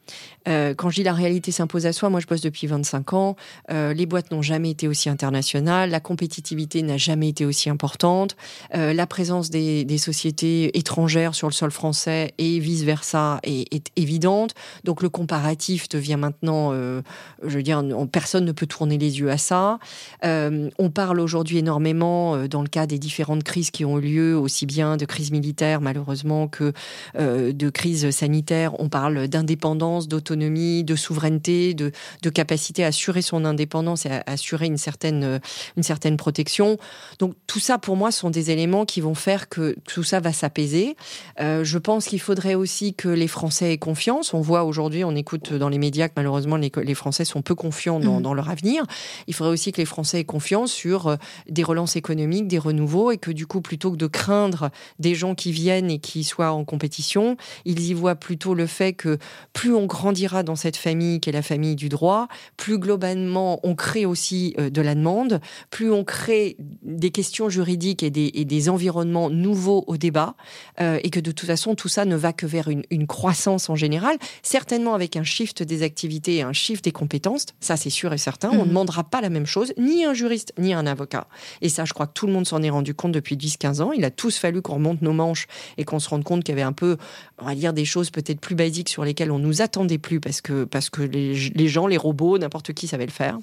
Euh, 0.49 0.75
quand 0.75 0.91
je 0.91 0.97
dis 0.97 1.03
la 1.03 1.13
réalité 1.13 1.53
s'impose 1.53 1.87
à 1.87 1.93
soi, 1.93 2.11
moi 2.11 2.21
je 2.21 2.27
bosse 2.27 2.41
depuis 2.41 2.67
25 2.67 3.13
ans, 3.15 3.37
euh, 3.71 3.95
les 3.95 4.07
boîtes 4.07 4.31
n'ont 4.31 4.43
jamais 4.43 4.71
été 4.71 4.89
aussi 4.89 5.09
internationales, 5.09 5.91
la 5.91 6.01
compétitivité 6.01 6.83
n'a 6.83 6.97
jamais 6.97 7.29
été 7.29 7.45
aussi 7.45 7.71
importante, 7.71 8.37
euh, 8.75 8.93
la 8.93 9.07
présence 9.07 9.51
des, 9.51 9.85
des, 9.85 9.99
sociétés 9.99 10.77
étrangères 10.77 11.35
sur 11.35 11.49
le 11.49 11.53
sol 11.53 11.71
français 11.71 12.35
et 12.39 12.59
vice-versa 12.59 13.41
est, 13.43 13.73
est, 13.73 13.87
évidente. 13.97 14.55
Donc 14.85 15.03
le 15.03 15.09
comparatif 15.09 15.89
devient 15.89 16.17
maintenant, 16.19 16.71
euh, 16.73 17.01
je 17.43 17.57
veux 17.57 17.63
dire, 17.63 17.83
personne 18.11 18.45
ne 18.45 18.53
peut 18.53 18.67
tourner 18.67 18.99
les 18.99 19.21
yeux 19.21 19.31
à 19.31 19.39
ça. 19.39 19.79
Euh, 20.25 20.69
on 20.79 20.91
parle 20.91 21.21
aujourd'hui 21.21 21.59
énormément, 21.59 22.47
dans 22.49 22.63
le 22.63 22.69
cas 22.69 22.87
des 22.87 22.99
différentes 22.99 23.45
crises 23.45 23.71
qui 23.71 23.85
ont 23.85 23.99
eu 23.99 24.03
lieu, 24.03 24.39
aussi 24.39 24.67
bien 24.67 24.97
de 24.97 25.05
crise 25.05 25.31
militaire 25.31 25.81
malheureusement 25.81 26.49
que 26.49 26.73
de 27.17 27.71
crise 27.71 28.11
sanitaire, 28.11 28.79
on 28.81 28.89
parle 28.89 29.29
d'indépendance, 29.29 30.09
d'autonomie 30.09 30.34
de 30.35 30.97
souveraineté, 30.97 31.75
de, 31.75 31.93
capacité 32.31 32.85
à 32.85 32.89
assurer 32.89 33.23
son 33.23 33.45
indépendance 33.45 34.07
et 34.07 34.11
à 34.11 34.23
assurer 34.27 34.67
une 34.67 34.77
certaine, 34.77 35.25
euh, 35.25 35.39
une 35.77 35.83
certaine 35.83 36.17
protection. 36.17 36.79
Donc 37.19 37.35
tout 37.47 37.61
ça, 37.61 37.79
pour 37.79 37.97
moi, 37.97 38.11
sont 38.11 38.31
des 38.31 38.51
éléments 38.51 38.85
qui 38.85 39.01
vont 39.01 39.15
faire 39.15 39.49
que 39.49 39.77
tout 39.87 40.03
ça 40.03 40.21
va 40.21 40.33
s'apaiser. 40.33 40.97
Euh, 41.41 41.65
je 41.65 41.79
pense 41.79 42.07
qu'il 42.07 42.21
faudrait 42.21 42.55
aussi 42.55 42.95
que 42.95 43.09
les 43.09 43.29
Français 43.29 43.73
aient 43.73 43.79
confiance. 43.79 44.35
On 44.35 44.41
voit 44.41 44.65
aujourd'hui, 44.65 45.05
on 45.05 45.15
écoute 45.15 45.53
dans 45.53 45.69
les 45.69 45.79
médias 45.79 46.09
que 46.09 46.15
malheureusement 46.17 46.57
les, 46.57 46.73
les 46.83 46.95
Français 46.95 47.25
sont 47.25 47.43
peu 47.43 47.55
confiants 47.55 48.01
dans, 48.01 48.19
mmh. 48.19 48.23
dans, 48.23 48.35
leur 48.35 48.51
avenir. 48.51 48.85
Il 49.27 49.35
faudrait 49.35 49.53
aussi 49.53 49.71
que 49.71 49.81
les 49.81 49.85
Français 49.85 50.21
aient 50.21 50.25
confiance 50.25 50.73
sur 50.73 51.07
euh, 51.07 51.17
des 51.49 51.63
relances 51.63 51.97
économiques, 51.97 52.49
des 52.49 52.59
renouveaux, 52.59 53.13
et 53.13 53.19
que 53.19 53.31
du 53.31 53.47
coup, 53.47 53.61
plutôt 53.61 53.93
que 53.93 53.97
de 53.97 54.07
craindre 54.07 54.71
des 54.99 55.15
gens 55.15 55.35
qui 55.35 55.53
viennent 55.53 55.91
et 55.91 55.99
qui 55.99 56.25
soient 56.25 56.51
en 56.51 56.65
compétition, 56.65 57.37
ils 57.65 57.81
y 57.81 57.95
voient 57.95 58.17
plutôt 58.17 58.55
le 58.55 58.67
fait 58.67 58.93
que 58.93 59.19
plus 59.53 59.75
on 59.75 59.87
grandit 59.87 60.24
dans 60.45 60.57
cette 60.57 60.77
famille 60.77 61.21
qui 61.21 61.29
est 61.29 61.33
la 61.33 61.43
famille 61.43 61.77
du 61.77 61.89
droit, 61.89 62.29
plus 62.57 62.79
globalement 62.79 63.61
on 63.63 63.75
crée 63.75 64.07
aussi 64.07 64.55
euh, 64.59 64.71
de 64.71 64.81
la 64.81 64.95
demande, 64.95 65.41
plus 65.71 65.93
on 65.93 66.05
crée 66.05 66.57
des 66.83 67.11
questions 67.11 67.49
juridiques 67.49 68.03
et 68.03 68.11
des, 68.11 68.69
environnements 68.69 69.29
nouveaux 69.29 69.85
au 69.87 69.99
débat, 69.99 70.37
euh, 70.81 70.99
et 71.03 71.11
que 71.11 71.21
de 71.21 71.33
toute 71.33 71.47
façon 71.47 71.75
tout 71.75 71.89
ça 71.89 72.07
ne 72.07 72.17
va 72.17 72.33
que 72.33 72.47
vers 72.47 72.69
une, 72.69 73.07
croissance 73.07 73.69
en 73.69 73.77
général, 73.77 74.17
certainement 74.43 74.95
avec 74.95 75.17
un 75.17 75.25
shift 75.25 75.63
des 75.63 75.83
activités 75.83 76.37
et 76.37 76.43
un 76.43 76.55
shift 76.55 76.85
des 76.85 76.93
compétences, 76.93 77.47
ça 77.61 77.77
c'est 77.77 77.91
sûr 77.91 78.13
et 78.15 78.19
certain, 78.19 78.49
on 78.51 78.55
ne 78.55 78.61
mhm. 78.61 78.69
demandera 78.69 79.05
pas 79.05 79.21
la 79.21 79.29
même 79.29 79.45
chose, 79.45 79.75
ni 79.77 80.05
un 80.07 80.15
juriste, 80.15 80.55
ni 80.59 80.73
un 80.73 80.87
avocat. 80.87 81.27
Et 81.61 81.69
ça 81.69 81.85
je 81.85 81.93
crois 81.93 82.07
que 82.07 82.15
tout 82.15 82.27
le 82.27 82.33
monde 82.33 82.47
s'en 82.47 82.63
est 82.63 82.71
rendu 82.71 82.95
compte 82.95 83.13
depuis 83.13 83.37
10-15 83.37 83.83
ans, 83.83 83.93
il 83.93 84.05
a 84.05 84.11
tous 84.11 84.39
fallu 84.39 84.63
qu'on 84.63 84.75
remonte 84.75 85.03
nos 85.03 85.13
manches 85.13 85.47
et 85.77 85.85
qu'on 85.85 85.99
se 85.99 86.09
rende 86.09 86.25
compte 86.25 86.43
qu'il 86.43 86.55
y 86.55 86.57
avait 86.57 86.63
un 86.63 86.73
peu, 86.73 86.97
on 87.39 87.45
va 87.45 87.55
dire, 87.55 87.75
des 87.75 87.85
choses 87.85 88.11
peut-être 88.11 88.41
plus 88.41 88.55
basiques 88.55 88.89
sur 88.89 89.05
lesquelles 89.05 89.31
on 89.31 89.39
nous 89.39 89.61
attendait 89.61 89.99
plus 89.99 90.14
parce 90.21 90.41
que, 90.41 90.65
parce 90.65 90.91
que 90.91 91.03
les, 91.03 91.69
gens, 91.69 91.87
les 91.87 91.97
robots, 91.97 92.39
n'importe 92.39 92.73
qui 92.73 92.87
savait 92.87 93.07
le 93.07 93.13
faire. 93.13 93.39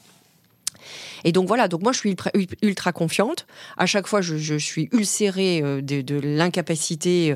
Et 1.23 1.31
donc 1.31 1.47
voilà, 1.47 1.67
donc 1.67 1.83
moi 1.83 1.91
je 1.91 1.99
suis 1.99 2.15
ultra, 2.61 2.91
confiante. 2.91 3.45
À 3.77 3.85
chaque 3.85 4.07
fois, 4.07 4.21
je, 4.21 4.57
suis 4.57 4.89
ulcérée 4.91 5.61
euh, 5.63 5.81
de, 5.81 6.19
l'incapacité 6.19 7.31
euh, 7.31 7.35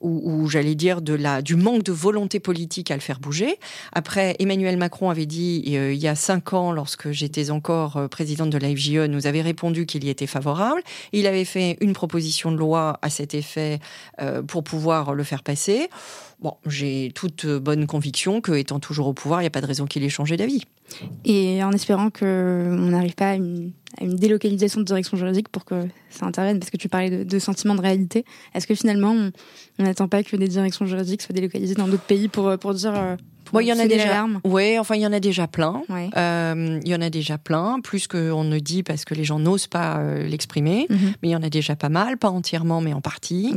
ou, 0.00 0.48
j'allais 0.48 0.74
dire 0.74 1.02
de 1.02 1.14
la, 1.14 1.42
du 1.42 1.56
manque 1.56 1.82
de 1.82 1.92
volonté 1.92 2.40
politique 2.40 2.90
à 2.90 2.94
le 2.94 3.00
faire 3.00 3.20
bouger. 3.20 3.58
Après, 3.92 4.36
Emmanuel 4.38 4.76
Macron 4.76 5.10
avait 5.10 5.26
dit 5.26 5.64
euh, 5.68 5.92
il 5.92 6.00
y 6.00 6.08
a 6.08 6.14
cinq 6.14 6.52
ans, 6.52 6.72
lorsque 6.72 7.10
j'étais 7.10 7.50
encore 7.50 8.08
présidente 8.08 8.50
de 8.50 8.58
la 8.58 8.74
FGE, 8.74 9.08
nous 9.08 9.26
avait 9.26 9.42
répondu 9.42 9.86
qu'il 9.86 10.04
y 10.04 10.08
était 10.08 10.26
favorable. 10.26 10.82
Il 11.12 11.26
avait 11.26 11.44
fait 11.44 11.76
une 11.80 11.92
proposition 11.92 12.52
de 12.52 12.56
loi 12.56 12.98
à 13.02 13.10
cet 13.10 13.34
effet 13.34 13.78
pour 14.46 14.64
pouvoir 14.64 15.14
le 15.14 15.24
faire 15.24 15.42
passer. 15.42 15.88
Bon, 16.40 16.54
j'ai 16.66 17.12
toute 17.14 17.46
bonne 17.46 17.86
conviction 17.86 18.40
que, 18.40 18.52
étant 18.52 18.80
toujours 18.80 19.06
au 19.06 19.12
pouvoir, 19.12 19.40
il 19.40 19.44
n'y 19.44 19.48
a 19.48 19.50
pas 19.50 19.60
de 19.60 19.66
raison 19.66 19.86
qu'il 19.86 20.02
ait 20.04 20.08
changé 20.08 20.36
d'avis. 20.36 20.62
Et 21.24 21.62
en 21.64 21.72
espérant 21.72 22.10
qu'on 22.10 22.26
n'arrive 22.26 23.14
pas 23.14 23.30
à 23.30 23.34
une, 23.34 23.72
délocalisation 24.00 24.80
de 24.80 24.84
direction 24.84 25.16
juridique 25.16 25.48
pour 25.48 25.64
que 25.64 25.86
ça 26.10 26.26
intervienne, 26.26 26.58
parce 26.58 26.70
que 26.70 26.76
tu 26.76 26.88
parlais 26.88 27.10
de, 27.10 27.24
de 27.24 27.38
sentiment 27.38 27.74
de 27.76 27.80
réalité, 27.80 28.24
est-ce 28.54 28.66
que 28.66 28.74
finalement, 28.74 29.14
on 29.78 29.82
n'attend 29.82 30.08
pas 30.08 30.22
que 30.22 30.36
des 30.36 30.48
directions 30.48 30.84
juridiques 30.84 31.22
soient 31.22 31.34
délocalisées 31.34 31.76
dans 31.76 31.86
d'autres 31.86 32.02
pays 32.02 32.28
pour, 32.28 32.58
pour 32.58 32.74
dire 32.74 33.16
euh, 33.60 33.62
il 33.62 33.68
y 33.68 33.72
en 33.72 33.78
a 33.78 33.86
déjà. 33.86 34.26
Oui, 34.44 34.78
enfin, 34.78 34.94
il 34.96 35.02
y 35.02 35.06
en 35.06 35.12
a 35.12 35.20
déjà 35.20 35.46
plein. 35.46 35.82
Euh, 36.16 36.80
il 36.84 36.88
y 36.88 36.94
en 36.94 37.00
a 37.00 37.10
déjà 37.10 37.38
plein, 37.38 37.80
plus 37.80 38.06
qu'on 38.06 38.44
ne 38.44 38.58
dit 38.58 38.82
parce 38.82 39.04
que 39.04 39.14
les 39.14 39.24
gens 39.24 39.38
n'osent 39.38 39.66
pas 39.66 39.98
euh, 39.98 40.26
l'exprimer. 40.26 40.86
Mhm. 40.88 41.14
Mais 41.22 41.28
il 41.28 41.32
y 41.32 41.36
en 41.36 41.42
a 41.42 41.50
déjà 41.50 41.76
pas 41.76 41.88
mal, 41.88 42.18
pas 42.18 42.30
entièrement, 42.30 42.80
mais 42.80 42.92
en 42.92 43.00
partie. 43.00 43.54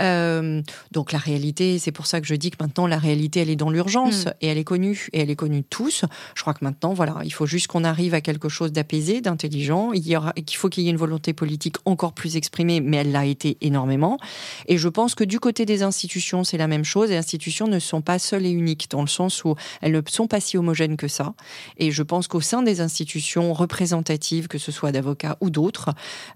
Euh, 0.00 0.62
donc 0.92 1.12
la 1.12 1.18
réalité, 1.18 1.78
c'est 1.78 1.92
pour 1.92 2.06
ça 2.06 2.20
que 2.20 2.26
je 2.26 2.34
dis 2.34 2.50
que 2.50 2.56
maintenant 2.60 2.86
la 2.86 2.98
réalité, 2.98 3.40
elle 3.40 3.50
est 3.50 3.56
dans 3.56 3.70
l'urgence 3.70 4.26
mhm. 4.26 4.32
et 4.40 4.46
elle 4.48 4.58
est 4.58 4.64
connue 4.64 5.08
et 5.12 5.20
elle 5.20 5.30
est 5.30 5.36
connue 5.36 5.60
de 5.60 5.66
tous. 5.68 6.04
Je 6.34 6.42
crois 6.42 6.54
que 6.54 6.64
maintenant, 6.64 6.92
voilà, 6.92 7.16
il 7.24 7.32
faut 7.32 7.46
juste 7.46 7.66
qu'on 7.68 7.84
arrive 7.84 8.14
à 8.14 8.20
quelque 8.20 8.48
chose 8.48 8.72
d'apaisé, 8.72 9.20
d'intelligent. 9.20 9.92
Il 9.92 10.06
y 10.06 10.16
aura, 10.16 10.32
qu'il 10.32 10.56
faut 10.56 10.68
qu'il 10.68 10.84
y 10.84 10.88
ait 10.88 10.90
une 10.90 10.96
volonté 10.96 11.32
politique 11.32 11.76
encore 11.84 12.12
plus 12.12 12.36
exprimée, 12.36 12.80
mais 12.80 12.98
elle 12.98 13.12
l'a 13.12 13.26
été 13.26 13.56
énormément. 13.60 14.18
Et 14.66 14.78
je 14.78 14.88
pense 14.88 15.14
que 15.14 15.24
du 15.24 15.40
côté 15.40 15.64
des 15.64 15.82
institutions, 15.82 16.44
c'est 16.44 16.58
la 16.58 16.66
même 16.66 16.84
chose. 16.84 17.10
Les 17.10 17.16
institutions 17.16 17.66
ne 17.66 17.78
sont 17.78 18.02
pas 18.02 18.18
seules 18.18 18.46
et 18.46 18.50
uniques 18.50 18.88
dans 18.90 19.00
le 19.00 19.08
sens 19.08 19.37
où 19.44 19.54
elles 19.80 19.92
ne 19.92 20.02
sont 20.08 20.26
pas 20.26 20.40
si 20.40 20.56
homogènes 20.56 20.96
que 20.96 21.08
ça. 21.08 21.34
Et 21.76 21.90
je 21.90 22.02
pense 22.02 22.28
qu'au 22.28 22.40
sein 22.40 22.62
des 22.62 22.80
institutions 22.80 23.52
représentatives, 23.52 24.48
que 24.48 24.58
ce 24.58 24.72
soit 24.72 24.92
d'avocats 24.92 25.36
ou 25.40 25.50
d'autres, 25.50 25.90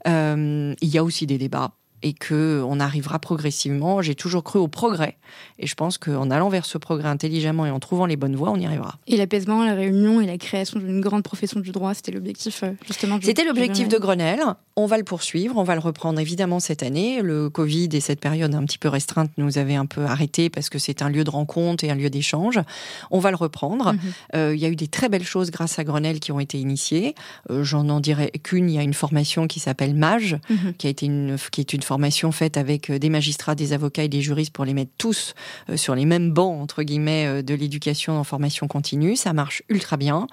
euh, 0.07 0.74
il 0.80 0.88
y 0.88 0.98
a 0.98 1.05
aussi 1.05 1.26
des 1.26 1.38
débats 1.38 1.72
et 2.03 2.12
que 2.12 2.62
on 2.66 2.80
arrivera 2.80 3.18
progressivement. 3.18 4.03
J'ai 4.03 4.14
toujours 4.14 4.44
cru 4.44 4.59
au 4.59 4.68
progrès 4.68 5.16
et 5.59 5.66
je 5.66 5.74
pense 5.74 5.98
qu'en 5.98 6.30
allant 6.30 6.48
vers 6.48 6.64
ce 6.64 6.78
progrès 6.78 7.09
intelligemment 7.09 7.66
et 7.66 7.70
en 7.70 7.80
trouvant 7.80 8.07
les 8.07 8.16
bonnes 8.16 8.36
voies, 8.36 8.50
on 8.50 8.57
y 8.57 8.66
arrivera. 8.66 8.98
Et 9.07 9.16
l'apaisement, 9.16 9.64
la 9.64 9.74
réunion 9.74 10.20
et 10.20 10.26
la 10.26 10.38
création 10.38 10.78
d'une 10.80 11.00
grande 11.00 11.22
profession 11.22 11.61
du 11.61 11.70
droit, 11.70 11.94
c'était 11.94 12.12
l'objectif 12.12 12.62
euh, 12.62 12.72
justement. 12.86 13.18
C'était 13.22 13.44
l'objectif 13.44 13.88
de 13.88 13.98
Grenelle. 13.98 14.42
On 14.74 14.86
va 14.86 14.96
le 14.96 15.05
poursuivre, 15.05 15.57
on 15.59 15.64
va 15.64 15.74
le 15.74 15.80
reprendre 15.80 16.18
évidemment 16.18 16.59
cette 16.59 16.82
année. 16.82 17.20
Le 17.22 17.50
Covid 17.50 17.90
et 17.92 18.00
cette 18.00 18.20
période 18.20 18.55
un 18.55 18.64
petit 18.64 18.78
peu 18.78 18.88
restreinte 18.88 19.30
nous 19.36 19.59
avait 19.59 19.74
un 19.74 19.86
peu 19.86 20.05
arrêté 20.05 20.48
parce 20.48 20.70
que 20.70 20.78
c'est 20.78 21.02
un 21.02 21.10
lieu 21.10 21.24
de 21.24 21.31
rencontre 21.31 21.85
et 21.85 21.90
un 21.90 21.94
lieu 21.94 22.10
d'échange. 22.10 22.59
On 23.10 23.18
va 23.18 23.31
le 23.31 23.36
reprendre. 23.36 23.93
Mhm. 23.93 24.01
Euh, 24.35 24.55
il 24.55 24.60
y 24.60 24.64
a 24.64 24.68
eu 24.68 24.76
des 24.76 24.89
très 24.89 25.09
belles 25.09 25.24
choses 25.24 25.51
grâce 25.51 25.78
à 25.78 25.85
Grenelle 25.85 26.20
qui 26.20 26.32
ont 26.32 26.40
été 26.40 26.59
initiées. 26.59 27.14
Euh, 27.51 27.64
j'en 27.64 27.89
en 27.89 28.01
dirai 28.01 28.31
qu'une. 28.43 28.70
Il 28.70 28.74
y 28.74 28.78
a 28.78 28.82
une 28.82 28.94
formation 28.94 29.47
qui 29.47 29.60
s'appelle 29.60 29.94
MAGE, 29.94 30.39
mhm. 30.48 30.74
qui 30.78 30.86
a 30.86 30.90
été 30.90 31.06
une 31.06 31.36
qui 31.51 31.60
est 31.60 31.72
une 31.72 31.82
formation 31.82 31.91
faite 32.32 32.56
avec 32.56 32.90
des 32.90 33.09
magistrats, 33.09 33.55
des 33.55 33.73
avocats 33.73 34.05
et 34.05 34.09
des 34.09 34.20
juristes 34.20 34.52
pour 34.52 34.64
les 34.64 34.74
mettre 34.74 34.93
tous 34.98 35.35
sur 35.77 35.94
les 35.94 36.05
mêmes 36.05 36.31
bancs 36.32 36.60
entre 36.60 36.82
guillemets 36.82 37.43
de 37.43 37.55
l'éducation 37.55 38.19
en 38.19 38.24
formation 38.24 38.69
continue. 38.69 39.16
Ça 39.16 39.32
marche 39.32 39.62
ultra 39.69 39.97
bien. 39.97 40.27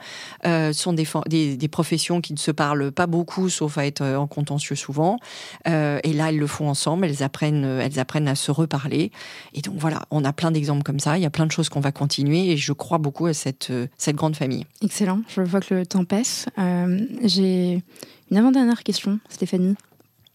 Euh, 0.45 0.73
ce 0.73 0.81
sont 0.81 0.93
des, 0.93 1.67
professions 1.69 2.21
qui 2.21 2.33
ne 2.33 2.37
se 2.37 2.51
parlent 2.51 2.91
pas 2.91 3.07
beaucoup, 3.07 3.49
sauf 3.49 3.77
à 3.77 3.85
être 3.85 4.03
en 4.03 4.27
contentieux 4.27 4.75
souvent. 4.75 5.19
Euh, 5.67 5.99
et 6.03 6.13
là, 6.13 6.29
elles 6.29 6.37
le 6.37 6.47
font 6.47 6.69
ensemble. 6.69 7.05
Elles 7.05 7.23
apprennent, 7.23 7.63
elles 7.63 7.99
apprennent 7.99 8.27
à 8.27 8.35
se 8.35 8.51
reparler. 8.51 9.11
Et 9.53 9.61
donc 9.61 9.75
voilà, 9.77 10.03
on 10.11 10.23
a 10.23 10.33
plein 10.33 10.51
d'exemples 10.51 10.83
comme 10.83 10.99
ça. 10.99 11.17
Il 11.17 11.21
y 11.21 11.25
a 11.25 11.29
plein 11.29 11.45
de 11.45 11.51
choses 11.51 11.69
qu'on 11.69 11.79
va 11.79 11.91
continuer. 11.91 12.51
Et 12.51 12.57
je 12.57 12.73
crois 12.73 12.97
beaucoup 12.97 13.25
à 13.25 13.33
cette, 13.33 13.71
grande 14.09 14.35
famille. 14.35 14.65
Excellent. 14.81 15.21
Je 15.29 15.41
vois 15.41 15.61
que 15.61 15.73
le 15.73 15.85
temps 15.85 16.05
passe. 16.05 16.45
Euh, 16.57 16.99
j'ai 17.23 17.83
une 18.31 18.37
avant-dernière 18.37 18.83
question, 18.83 19.19
Stéphanie. 19.29 19.75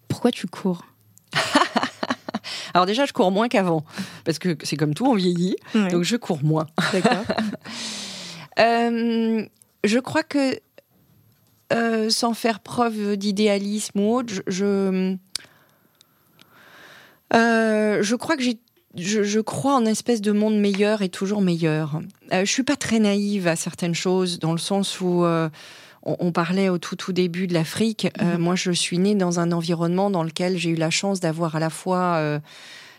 Pourquoi 0.08 0.30
tu 0.30 0.46
cours? 0.46 0.84
alors 2.74 2.86
déjà, 2.86 3.04
je 3.06 3.12
cours 3.12 3.30
moins 3.30 3.48
qu'avant, 3.48 3.84
parce 4.24 4.38
que 4.38 4.56
c'est 4.62 4.76
comme 4.76 4.94
tout, 4.94 5.06
on 5.06 5.14
vieillit, 5.14 5.56
donc 5.74 6.02
je 6.02 6.16
cours 6.16 6.42
moins. 6.42 6.66
D'accord. 6.92 7.24
euh, 8.58 9.44
je 9.84 9.98
crois 9.98 10.22
que 10.22 10.58
euh, 11.72 12.10
sans 12.10 12.34
faire 12.34 12.60
preuve 12.60 13.16
d'idéalisme 13.16 14.00
ou 14.00 14.14
autre, 14.14 14.34
je, 14.46 15.16
euh, 17.32 18.02
je, 18.02 18.14
crois 18.14 18.36
que 18.36 18.42
j'ai 18.42 18.58
je, 18.96 19.40
crois 19.40 19.74
en 19.74 19.80
une 19.80 19.88
espèce 19.88 20.20
de 20.20 20.30
monde 20.30 20.58
meilleur 20.58 21.02
et 21.02 21.08
toujours 21.08 21.40
meilleur. 21.40 22.00
Euh, 22.32 22.44
je 22.44 22.50
suis 22.50 22.62
pas 22.62 22.76
très 22.76 22.98
naïve 22.98 23.48
à 23.48 23.56
certaines 23.56 23.94
choses, 23.94 24.38
dans 24.38 24.52
le 24.52 24.58
sens 24.58 25.00
où 25.00 25.24
on, 26.04 26.32
parlait 26.32 26.68
au 26.68 26.78
tout 26.78 26.96
tout 26.96 27.12
début 27.12 27.46
de 27.46 27.54
l'Afrique. 27.54 28.08
Mhm. 28.20 28.38
Moi, 28.38 28.54
je 28.54 28.70
suis 28.70 28.98
née 28.98 29.14
dans 29.14 29.40
un 29.40 29.52
environnement 29.52 30.10
dans 30.10 30.22
lequel 30.22 30.58
j'ai 30.58 30.70
eu 30.70 30.76
la 30.76 30.90
chance 30.90 31.20
d'avoir 31.20 31.56
à 31.56 31.60
la 31.60 31.70
fois 31.70 32.40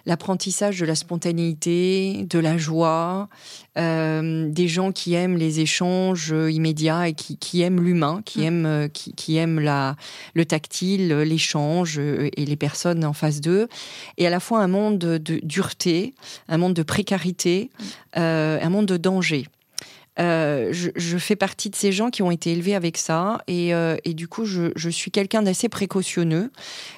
l'apprentissage 0.06 0.80
de 0.80 0.86
la 0.86 0.95
spontanéité, 0.95 2.26
de 2.30 2.40
la 2.40 2.57
joie, 2.57 3.27
euh, 3.77 4.49
des 4.49 4.68
gens 4.68 4.91
qui 4.91 5.14
aiment 5.14 5.38
les 5.38 5.60
échanges 5.60 6.30
immédiats 6.30 7.07
et 7.07 7.14
qui, 7.14 7.61
aiment 7.61 7.82
l'humain, 7.82 8.22
qui, 8.23 8.40
mm. 8.40 8.44
aiment, 8.44 8.65
euh, 8.65 8.88
qui, 8.88 9.38
aiment 9.38 9.60
la, 9.60 9.95
le 10.34 10.45
tactile, 10.45 11.10
l'échange 11.10 11.98
euh, 11.98 12.30
et 12.38 12.45
les 12.45 12.56
personnes 12.56 13.03
en 13.03 13.14
face 13.14 13.41
d'eux, 13.41 13.68
et 14.18 14.27
à 14.27 14.30
la 14.30 14.40
fois 14.40 14.60
un 14.60 14.68
monde 14.68 14.99
de, 14.99 15.40
dureté, 15.44 16.14
un 16.48 16.57
monde 16.57 16.73
de 16.73 16.84
précarité, 16.84 17.69
mm. 17.80 18.19
un 18.19 18.69
monde 18.69 18.86
de 18.86 18.98
danger. 18.98 19.48
Je, 20.17 21.17
fais 21.17 21.35
partie 21.35 21.69
de 21.69 21.75
ces 21.75 21.91
gens 21.91 22.09
qui 22.09 22.21
ont 22.21 22.31
été 22.31 22.51
élevés 22.51 22.75
avec 22.75 22.97
ça 22.97 23.41
et, 23.47 23.73
du 24.13 24.27
coup 24.27 24.45
je, 24.45 24.89
suis 24.89 25.11
quelqu'un 25.11 25.41
d'assez 25.41 25.69
précautionneux 25.69 26.51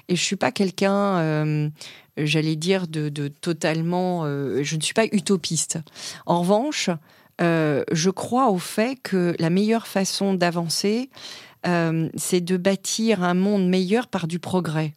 et 0.07 0.15
je 0.15 0.23
suis 0.23 0.35
pas 0.35 0.51
quelqu'un 0.51 1.71
j'allais 2.17 2.55
dire, 2.55 2.87
de, 2.87 3.27
totalement... 3.27 4.23
Euh, 4.25 4.63
je 4.63 4.75
ne 4.75 4.81
suis 4.81 4.93
pas 4.93 5.05
utopiste. 5.11 5.79
En 6.25 6.41
revanche, 6.41 6.89
euh, 7.41 7.83
je 7.91 8.09
crois 8.09 8.49
au 8.49 8.57
fait 8.57 8.97
que 9.01 9.35
la 9.39 9.49
meilleure 9.49 9.87
façon 9.87 10.33
d'avancer, 10.33 11.09
euh, 11.67 12.09
c'est 12.15 12.41
de 12.41 12.57
bâtir 12.57 13.23
un 13.23 13.33
monde 13.33 13.67
meilleur 13.67 14.07
par 14.07 14.27
du 14.27 14.39
progrès. 14.39 14.93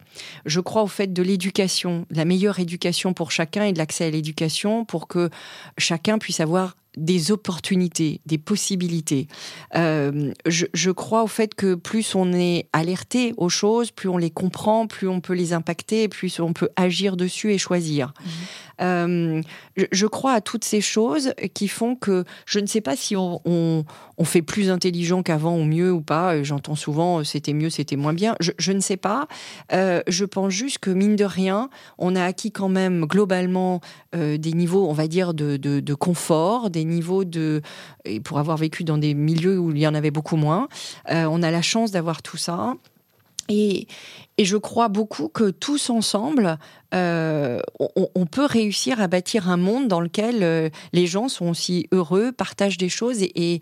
Je 0.47 0.61
crois 0.61 0.83
au 0.83 0.87
fait 0.87 1.13
de 1.13 1.23
l'éducation, 1.23 2.07
la 2.11 2.25
meilleure 2.25 2.59
éducation 2.59 3.13
pour 3.13 3.31
chacun 3.31 3.65
et 3.65 3.73
de 3.73 3.79
l'accès 3.79 4.07
à 4.07 4.11
l'éducation 4.11 4.85
pour 4.85 5.07
que 5.07 5.31
chacun 5.79 6.19
puisse 6.19 6.41
avoir 6.41 6.77
des 6.97 7.31
opportunités, 7.31 8.21
des 8.27 8.39
possibilités. 8.39 9.29
Euh, 9.77 10.33
je, 10.47 10.91
crois 10.91 11.23
au 11.23 11.29
fait 11.29 11.55
que 11.55 11.75
plus 11.77 12.15
on 12.15 12.33
est 12.33 12.69
alerté 12.73 13.33
aux 13.37 13.49
choses, 13.49 13.93
plus 13.93 14.09
on 14.09 14.17
les 14.17 14.31
comprend, 14.31 14.87
plus 14.87 15.09
on 15.09 15.21
peut 15.21 15.35
les 15.35 15.53
impacter, 15.53 16.09
plus 16.09 16.41
on 16.41 16.53
peut 16.53 16.69
agir 16.77 17.17
dessus 17.17 17.53
et 17.53 17.59
choisir. 17.59 18.09
Mmh. 18.09 18.29
Euh, 18.83 19.43
je, 19.93 20.07
crois 20.07 20.33
à 20.33 20.41
toutes 20.41 20.65
ces 20.65 20.81
choses 20.81 21.35
qui 21.53 21.69
font 21.69 21.97
que 21.97 22.25
je 22.47 22.59
ne 22.61 22.67
sais 22.67 22.81
pas 22.81 22.97
si 22.97 23.15
on, 23.15 23.85
fait 24.25 24.43
plus 24.43 24.71
intelligent 24.71 25.23
qu'avant 25.23 25.57
ou 25.57 25.65
mieux 25.65 25.93
ou 25.93 26.01
pas. 26.03 26.43
J'entends 26.43 26.77
souvent 26.77 27.25
c'était 27.25 27.53
mieux, 27.53 27.71
c'était 27.71 27.97
moins 27.97 28.13
bien. 28.13 28.37
Je, 28.41 28.73
ne 28.73 28.81
sais 28.81 28.97
pas. 28.97 29.27
Euh, 29.73 30.03
je 30.09 30.25
pense 30.25 30.53
juste 30.53 30.79
que 30.79 30.91
mine 30.91 31.17
de 31.17 31.25
rien, 31.25 31.69
on 31.99 32.15
a 32.15 32.25
acquis 32.25 32.53
quand 32.53 32.69
même 32.69 33.07
globalement 33.07 33.81
des 34.13 34.53
niveaux, 34.53 34.89
on 34.89 34.93
va 34.93 35.07
dire, 35.07 35.35
de, 35.35 35.57
de 35.57 35.95
confort, 35.95 36.71
des 36.71 36.80
niveaux 36.85 37.25
de... 37.25 37.63
Et 38.05 38.21
pour 38.21 38.39
avoir 38.39 38.57
vécu 38.57 38.85
dans 38.85 38.99
des 38.99 39.15
milieux 39.15 39.59
où 39.59 39.71
il 39.71 39.79
y 39.79 39.87
en 39.87 39.95
avait 39.95 40.11
beaucoup 40.11 40.37
moins, 40.37 40.69
euh, 41.11 41.27
on 41.31 41.43
a 41.43 41.51
la 41.51 41.63
chance 41.63 41.91
d'avoir 41.91 42.23
tout 42.23 42.37
ça. 42.37 42.75
Et, 43.49 43.89
et, 44.39 44.45
je 44.45 44.57
crois 44.57 44.89
beaucoup 44.89 45.29
que 45.29 45.51
tous 45.51 45.91
ensemble, 45.91 46.57
euh, 46.95 47.61
on, 47.79 48.25
peut 48.27 48.45
réussir 48.45 49.01
à 49.01 49.09
bâtir 49.09 49.49
un 49.49 49.57
monde 49.57 49.89
dans 49.89 50.01
lequel 50.01 50.45
euh, 50.45 50.71
les 50.93 51.09
gens 51.09 51.29
sont 51.29 51.49
aussi 51.49 51.89
heureux, 51.91 52.31
partagent 52.31 52.79
des 52.79 52.89
choses 52.89 53.23
et, 53.23 53.61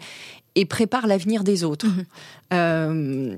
et, 0.55 0.65
préparent 0.66 1.07
l'avenir 1.07 1.43
des 1.43 1.65
autres. 1.65 1.86
Mmh 2.53 3.36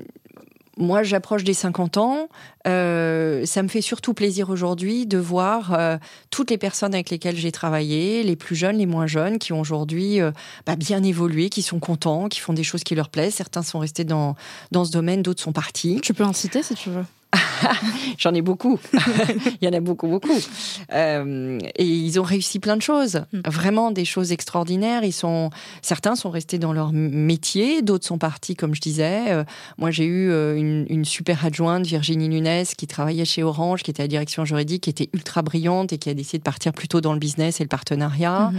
moi, 0.80 1.02
j'approche 1.02 1.44
des 1.44 1.54
50 1.54 1.98
ans. 1.98 2.28
Euh, 2.66 3.44
ça 3.46 3.62
me 3.62 3.68
fait 3.68 3.82
surtout 3.82 4.14
plaisir 4.14 4.50
aujourd'hui 4.50 5.06
de 5.06 5.18
voir 5.18 5.74
euh, 5.74 5.98
toutes 6.30 6.50
les 6.50 6.58
personnes 6.58 6.94
avec 6.94 7.10
lesquelles 7.10 7.36
j'ai 7.36 7.52
travaillé, 7.52 8.22
les 8.22 8.36
plus 8.36 8.56
jeunes, 8.56 8.78
les 8.78 8.86
moins 8.86 9.06
jeunes, 9.06 9.38
qui 9.38 9.52
ont 9.52 9.60
aujourd'hui 9.60 10.20
euh, 10.20 10.32
bah, 10.66 10.76
bien 10.76 11.02
évolué, 11.02 11.50
qui 11.50 11.62
sont 11.62 11.78
contents, 11.78 12.28
qui 12.28 12.40
font 12.40 12.52
des 12.52 12.64
choses 12.64 12.82
qui 12.82 12.94
leur 12.94 13.10
plaisent. 13.10 13.34
Certains 13.34 13.62
sont 13.62 13.78
restés 13.78 14.04
dans, 14.04 14.34
dans 14.72 14.84
ce 14.84 14.90
domaine, 14.90 15.22
d'autres 15.22 15.42
sont 15.42 15.52
partis. 15.52 16.00
Tu 16.02 16.14
peux 16.14 16.24
en 16.24 16.32
citer 16.32 16.62
si 16.62 16.74
tu 16.74 16.90
veux. 16.90 17.04
J'en 18.18 18.34
ai 18.34 18.42
beaucoup. 18.42 18.78
Il 19.60 19.64
y 19.64 19.68
en 19.68 19.72
a 19.72 19.80
beaucoup, 19.80 20.08
beaucoup. 20.08 20.38
Euh, 20.92 21.58
et 21.76 21.84
ils 21.84 22.18
ont 22.18 22.22
réussi 22.22 22.58
plein 22.58 22.76
de 22.76 22.82
choses. 22.82 23.22
Mm. 23.32 23.40
Vraiment 23.46 23.90
des 23.90 24.04
choses 24.04 24.32
extraordinaires. 24.32 25.04
Ils 25.04 25.12
sont, 25.12 25.50
certains 25.82 26.16
sont 26.16 26.30
restés 26.30 26.58
dans 26.58 26.72
leur 26.72 26.92
métier, 26.92 27.82
d'autres 27.82 28.06
sont 28.06 28.18
partis, 28.18 28.56
comme 28.56 28.74
je 28.74 28.80
disais. 28.80 29.30
Euh, 29.30 29.44
moi, 29.78 29.90
j'ai 29.90 30.04
eu 30.04 30.30
euh, 30.30 30.56
une, 30.56 31.04
super 31.04 31.44
adjointe, 31.44 31.86
Virginie 31.86 32.28
Nunes, 32.28 32.64
qui 32.76 32.86
travaillait 32.86 33.24
chez 33.24 33.42
Orange, 33.42 33.82
qui 33.82 33.90
était 33.90 34.02
à 34.02 34.04
la 34.04 34.08
direction 34.08 34.44
juridique, 34.44 34.84
qui 34.84 34.90
était 34.90 35.08
ultra 35.12 35.42
brillante 35.42 35.92
et 35.92 35.98
qui 35.98 36.10
a 36.10 36.14
décidé 36.14 36.38
de 36.38 36.42
partir 36.42 36.72
plutôt 36.72 37.00
dans 37.00 37.12
le 37.12 37.18
business 37.18 37.60
et 37.60 37.64
le 37.64 37.68
partenariat. 37.68 38.52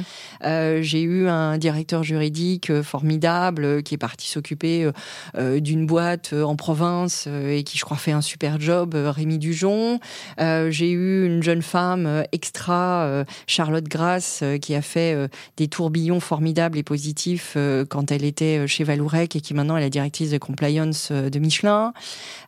Mm-hmm. 0.43 0.81
j'ai 0.81 1.01
eu 1.01 1.27
un 1.27 1.57
directeur 1.57 2.03
juridique 2.03 2.81
formidable 2.81 3.83
qui 3.83 3.95
est 3.95 3.97
parti 3.97 4.27
s'occuper 4.27 4.89
d'une 5.37 5.85
boîte 5.85 6.33
en 6.33 6.55
province 6.55 7.27
et 7.27 7.63
qui, 7.63 7.77
je 7.77 7.85
crois, 7.85 7.97
fait 7.97 8.11
un 8.11 8.21
super 8.21 8.59
job, 8.61 8.95
euh, 8.95 9.11
Rémi 9.11 9.37
Dujon. 9.37 9.99
Euh, 10.39 10.71
j'ai 10.71 10.91
eu 10.91 11.25
une 11.25 11.43
jeune 11.43 11.61
femme 11.61 12.05
euh, 12.05 12.23
extra, 12.31 13.25
Charlotte 13.47 13.87
Grasse, 13.87 14.43
qui 14.61 14.75
a 14.75 14.81
fait 14.81 15.29
des 15.57 15.67
tourbillons 15.67 16.19
formidables 16.19 16.77
et 16.77 16.83
positifs 16.83 17.57
quand 17.89 18.11
elle 18.11 18.23
était 18.23 18.67
chez 18.67 18.83
Valourec 18.83 19.35
et 19.35 19.41
qui 19.41 19.53
maintenant 19.53 19.77
est 19.77 19.81
la 19.81 19.89
directrice 19.89 20.29
de 20.29 20.37
compliance 20.37 21.11
de 21.11 21.39
Michelin. 21.39 21.93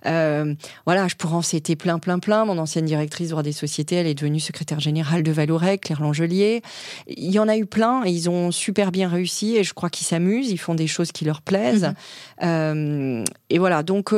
voilà, 0.04 1.08
je 1.08 1.16
pourrais 1.16 1.36
en 1.36 1.42
citer 1.42 1.76
plein, 1.76 2.00
plein, 2.00 2.20
plein. 2.20 2.46
Mon 2.46 2.58
ancienne 2.58 2.86
directrice 2.86 3.30
droit 3.30 3.44
des 3.44 3.52
sociétés, 3.52 3.96
elle 3.96 4.08
est 4.08 4.14
devenue 4.14 4.40
secrétaire 4.40 4.80
générale 4.80 5.24
de 5.24 5.32
Valourec, 5.32 5.82
Claire 5.82 6.02
Langelier. 6.02 6.62
Il 7.08 7.32
y 7.32 7.40
en 7.40 7.48
a 7.48 7.58
eu 7.58 7.66
plein 7.66 8.04
et 8.06 8.12
ils 8.12 8.30
ont 8.30 8.52
super 8.52 8.92
bien 8.92 9.10
réussi 9.10 9.56
et 9.56 9.64
je 9.64 9.74
crois 9.74 9.90
qu'ils 9.90 10.08
s'amusent, 10.08 10.52
ils 10.52 10.60
font 10.60 10.76
des 10.76 10.88
choses 10.88 11.12
qui 11.12 11.26
leur 11.26 11.42
plaisent. 11.42 11.94
Mm-hmm. 12.42 13.26
et 13.50 13.60
voilà, 13.60 13.84
donc 13.84 14.14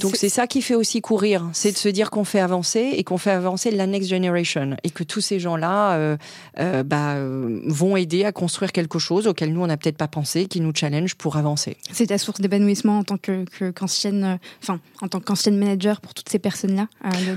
donc 0.00 0.16
c'est 0.16 0.28
ça 0.28 0.46
qui 0.46 0.62
fait 0.62 0.74
aussi 0.74 1.00
courir, 1.10 1.50
c'est 1.54 1.72
de 1.72 1.76
se 1.76 1.88
dire 1.88 2.08
qu'on 2.08 2.22
fait 2.22 2.38
avancer 2.38 2.92
et 2.94 3.02
qu'on 3.02 3.18
fait 3.18 3.32
avancer 3.32 3.72
la 3.72 3.88
next 3.88 4.08
generation 4.08 4.76
et 4.84 4.90
que 4.90 5.02
tous 5.02 5.20
ces 5.20 5.40
gens-là 5.40 5.94
euh, 5.94 6.16
euh, 6.60 6.84
bah, 6.84 7.14
euh, 7.14 7.62
vont 7.66 7.96
aider 7.96 8.24
à 8.24 8.30
construire 8.30 8.70
quelque 8.70 9.00
chose 9.00 9.26
auquel 9.26 9.52
nous 9.52 9.60
on 9.60 9.66
n'a 9.66 9.76
peut-être 9.76 9.96
pas 9.96 10.06
pensé, 10.06 10.46
qui 10.46 10.60
nous 10.60 10.70
challenge 10.72 11.16
pour 11.16 11.34
avancer. 11.34 11.76
C'est 11.90 12.06
ta 12.06 12.18
source 12.18 12.40
d'épanouissement 12.40 13.00
en 13.00 13.02
tant 13.02 13.16
que, 13.16 13.44
qu'ancienne, 13.72 14.38
enfin 14.62 14.78
en 15.00 15.08
tant 15.08 15.18
qu'ancienne 15.18 15.58
manager 15.58 16.00
pour 16.00 16.14
toutes 16.14 16.28
ces 16.28 16.38
personnes-là, 16.38 16.86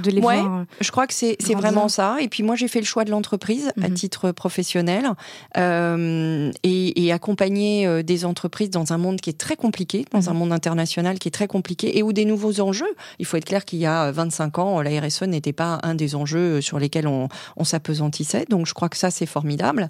de, 0.04 0.12
les 0.12 0.22
voir. 0.22 0.66
Je 0.80 0.92
crois 0.92 1.08
que 1.08 1.14
c'est, 1.16 1.36
vraiment 1.56 1.90
ça. 1.90 2.18
Et 2.22 2.28
puis 2.28 2.44
moi 2.44 2.56
j'ai 2.56 2.68
fait 2.68 2.80
le 2.80 2.86
choix 2.86 3.06
de 3.06 3.10
l'entreprise 3.10 3.72
à 3.82 3.90
mhm. 3.90 3.96
titre 3.96 4.32
professionnel 4.32 5.14
et, 5.56 7.06
et, 7.06 7.12
accompagner 7.12 8.04
des 8.04 8.24
entreprises 8.24 8.70
dans 8.70 8.94
un 8.94 9.00
monde 9.00 9.20
qui 9.20 9.32
est 9.32 9.40
très 9.40 9.56
compliqué, 9.56 10.06
dans 10.12 10.22
mhm. 10.22 10.28
un 10.28 10.34
monde 10.34 10.52
international 10.52 11.18
qui 11.18 11.30
est 11.30 11.32
très 11.32 11.48
compliqué 11.48 11.98
et 11.98 12.04
où 12.04 12.14
des 12.14 12.26
nouveaux 12.26 12.60
enjeux. 12.60 12.94
Il 13.18 13.26
faut 13.26 13.38
être 13.38 13.46
clair 13.46 13.63
dire 13.64 13.66
qu'il 13.66 13.80
y 13.80 13.86
a 13.86 14.12
25 14.12 14.60
ans, 14.60 14.82
la 14.82 15.02
RSE 15.02 15.24
n'était 15.24 15.54
pas 15.54 15.80
un 15.84 15.96
des 15.96 16.16
enjeux 16.16 16.62
sur 16.62 16.80
lesquels 16.80 17.08
on, 17.08 17.30
on 17.58 17.64
s'apesantissait. 17.64 18.46
Donc 18.50 18.68
je 18.68 18.74
crois 18.74 18.90
que 18.90 18.98
ça, 18.98 19.10
c'est 19.12 19.26
formidable. 19.26 19.90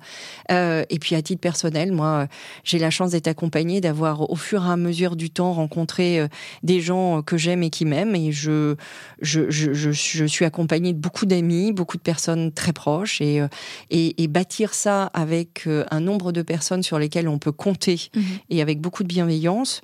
Euh, 0.51 0.83
et 0.89 0.99
puis 0.99 1.15
à 1.15 1.21
titre 1.21 1.41
personnel, 1.41 1.91
moi, 1.91 2.27
j'ai 2.63 2.79
la 2.79 2.89
chance 2.89 3.11
d'être 3.11 3.27
accompagnée, 3.27 3.81
d'avoir 3.81 4.29
au 4.29 4.35
fur 4.35 4.63
et 4.65 4.69
à 4.69 4.77
mesure 4.77 5.15
du 5.15 5.29
temps 5.29 5.53
rencontré 5.53 6.19
euh, 6.19 6.27
des 6.61 6.81
gens 6.81 7.21
que 7.21 7.37
j'aime 7.37 7.63
et 7.63 7.69
qui 7.69 7.85
m'aiment. 7.85 8.15
Et 8.15 8.31
je, 8.31 8.75
je, 9.21 9.49
je, 9.49 9.73
je, 9.73 10.25
suis 10.25 10.45
accompagnée 10.45 10.93
de 10.93 10.99
beaucoup 10.99 11.25
d'amis, 11.25 11.71
beaucoup 11.71 11.97
de 11.97 12.01
personnes 12.01 12.51
très 12.51 12.73
proches. 12.73 13.21
Et, 13.21 13.41
euh, 13.41 13.47
et, 13.89 14.21
et, 14.23 14.27
bâtir 14.27 14.73
ça 14.73 15.05
avec 15.13 15.67
un 15.91 15.99
nombre 15.99 16.31
de 16.31 16.41
personnes 16.41 16.81
sur 16.81 16.97
lesquelles 16.97 17.27
on 17.27 17.37
peut 17.37 17.51
compter 17.51 18.09
mmh 18.15 18.21
et 18.49 18.61
avec 18.61 18.81
beaucoup 18.81 19.03
de 19.03 19.07
bienveillance, 19.07 19.81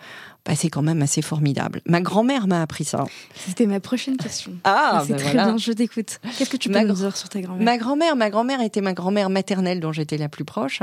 bah, 0.49 0.55
c'est 0.55 0.71
quand 0.71 0.81
même 0.81 1.03
assez 1.03 1.21
formidable. 1.21 1.79
Ma 1.85 2.01
grand-mère 2.01 2.47
m'a 2.47 2.63
appris 2.63 2.83
ça. 2.83 3.03
C'était 3.35 3.67
ma 3.67 3.79
prochaine 3.79 4.17
question. 4.17 4.53
Ah, 4.63 5.03
c'est 5.05 5.13
bah 5.13 5.19
très 5.19 5.33
bien, 5.33 5.57
je 5.57 5.71
t'écoute. 5.71 6.19
Qu'est-ce 6.39 6.49
que 6.49 6.57
tu 6.57 6.69
peux 6.69 6.79
me 6.79 6.91
dire 6.91 7.15
sur 7.15 7.29
ta 7.29 7.39
grand-mère? 7.39 7.63
Ma 7.63 7.77
grand-mère, 7.77 8.15
ma 8.15 8.31
grand-mère 8.31 8.59
était 8.59 8.81
ma 8.81 8.93
grand-mère 8.93 9.29
maternelle 9.29 9.79
dont 9.79 9.91
j'étais 9.91 10.17
la 10.17 10.27
plus 10.27 10.45
proche. 10.45 10.81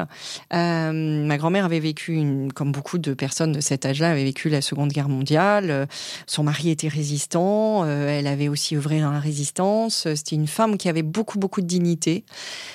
Euh, 0.55 1.27
ma 1.27 1.37
grand-mère 1.37 1.65
avait 1.65 1.81
vécu, 1.81 2.15
une, 2.15 2.53
comme 2.53 2.71
beaucoup 2.71 2.99
de 2.99 3.13
personnes 3.13 3.51
de 3.51 3.61
cet 3.61 3.85
âge-là, 3.85 4.13
avait 4.13 4.23
vécu 4.23 4.51
la 4.51 4.61
Seconde 4.61 4.93
Guerre 4.93 5.09
mondiale. 5.09 5.89
Son 6.29 6.45
mari 6.45 6.71
était 6.71 6.87
résistant. 6.87 7.83
Euh, 7.83 8.07
elle 8.09 8.29
avait 8.29 8.47
aussi 8.47 8.77
œuvré 8.77 9.01
dans 9.01 9.11
la 9.11 9.19
résistance. 9.19 10.07
C'était 10.15 10.37
une 10.37 10.47
femme 10.47 10.77
qui 10.77 10.89
avait 10.89 11.03
beaucoup, 11.03 11.41
beaucoup 11.41 11.61
de 11.61 11.67
dignité, 11.67 12.25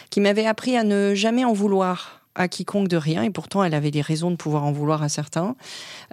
qui 0.10 0.20
m'avait 0.20 0.46
appris 0.46 0.76
à 0.76 0.84
ne 0.84 1.16
jamais 1.16 1.46
en 1.46 1.54
vouloir 1.54 2.21
à 2.36 2.48
quiconque 2.48 2.88
de 2.88 2.98
rien, 2.98 3.24
et 3.24 3.30
pourtant 3.30 3.64
elle 3.64 3.74
avait 3.74 3.92
des 3.92 4.02
raisons 4.02 4.32
de 4.32 4.36
pouvoir 4.36 4.64
en 4.64 4.72
vouloir 4.72 5.04
à 5.04 5.10
certains. 5.10 5.56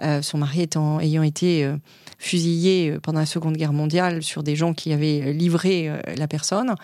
Euh, 0.01 0.21
son 0.21 0.37
mari 0.37 0.61
étant, 0.61 0.99
ayant 0.99 1.23
été 1.23 1.63
euh, 1.63 1.77
fusillé 2.17 2.91
euh, 2.91 2.99
pendant 2.99 3.19
la 3.19 3.25
Seconde 3.25 3.55
Guerre 3.57 3.73
mondiale 3.73 4.21
sur 4.23 4.43
des 4.43 4.55
gens 4.55 4.73
qui 4.73 4.91
avaient 4.91 5.33
livré 5.33 5.89
la 6.17 6.27
personne. 6.27 6.75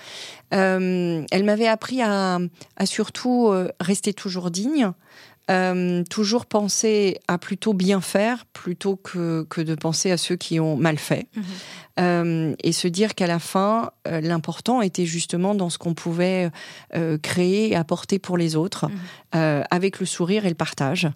elle 0.51 1.43
m'avait 1.43 1.67
appris 1.67 2.01
à, 2.01 2.39
à 2.77 2.85
surtout 2.85 3.51
rester 3.79 4.13
toujours 4.13 4.51
digne, 4.51 4.91
euh, 5.51 6.03
toujours 6.09 6.47
penser 6.47 7.19
à 7.27 7.37
plutôt 7.37 7.73
bien 7.73 8.01
faire 8.01 8.45
plutôt 8.47 8.95
que, 8.95 9.45
que 9.47 9.61
de 9.61 9.75
penser 9.75 10.09
à 10.09 10.17
ceux 10.17 10.35
qui 10.35 10.59
ont 10.59 10.75
mal 10.75 10.97
fait. 10.97 11.27
Mhm. 11.35 11.43
Euh, 11.99 12.55
et 12.63 12.71
se 12.71 12.87
dire 12.87 13.13
qu'à 13.13 13.27
la 13.27 13.37
fin, 13.37 13.91
euh, 14.07 14.21
l'important 14.21 14.81
était 14.81 15.05
justement 15.05 15.53
dans 15.53 15.69
ce 15.69 15.77
qu'on 15.77 15.93
pouvait 15.93 16.49
créer 17.21 17.71
et 17.71 17.75
apporter 17.75 18.19
pour 18.19 18.37
les 18.37 18.55
autres, 18.55 18.87
mhm. 18.87 19.63
avec 19.69 19.99
le 19.99 20.05
sourire 20.05 20.45
et 20.45 20.49
le 20.49 20.55
partage. 20.55 21.09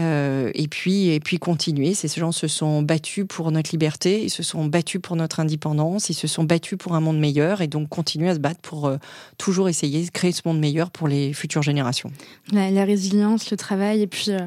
Euh, 0.00 0.50
et 0.54 0.66
puis 0.66 1.08
et 1.08 1.20
puis 1.20 1.38
continuer. 1.38 1.94
Ces 1.94 2.08
gens 2.08 2.32
se 2.32 2.48
sont 2.48 2.82
battus 2.82 3.26
pour 3.28 3.50
notre 3.50 3.70
liberté, 3.70 4.22
ils 4.22 4.30
se 4.30 4.42
sont 4.42 4.64
battus 4.64 5.00
pour 5.00 5.16
notre 5.16 5.40
indépendance, 5.40 6.08
ils 6.08 6.14
se 6.14 6.26
sont 6.26 6.44
battus 6.44 6.78
pour 6.78 6.94
un 6.94 7.00
monde 7.00 7.18
meilleur 7.18 7.60
et 7.60 7.66
donc 7.66 7.88
continuer 7.88 8.30
à 8.30 8.34
se 8.34 8.38
battre 8.38 8.60
pour 8.60 8.86
euh, 8.86 8.96
toujours 9.36 9.68
essayer 9.68 10.04
de 10.04 10.10
créer 10.10 10.32
ce 10.32 10.42
monde 10.46 10.58
meilleur 10.58 10.90
pour 10.90 11.06
les 11.06 11.32
futures 11.32 11.62
générations. 11.62 12.10
La, 12.52 12.84
résilience, 12.84 13.50
le 13.50 13.56
travail 13.56 14.02
et 14.02 14.06
puis 14.06 14.30
euh, 14.30 14.40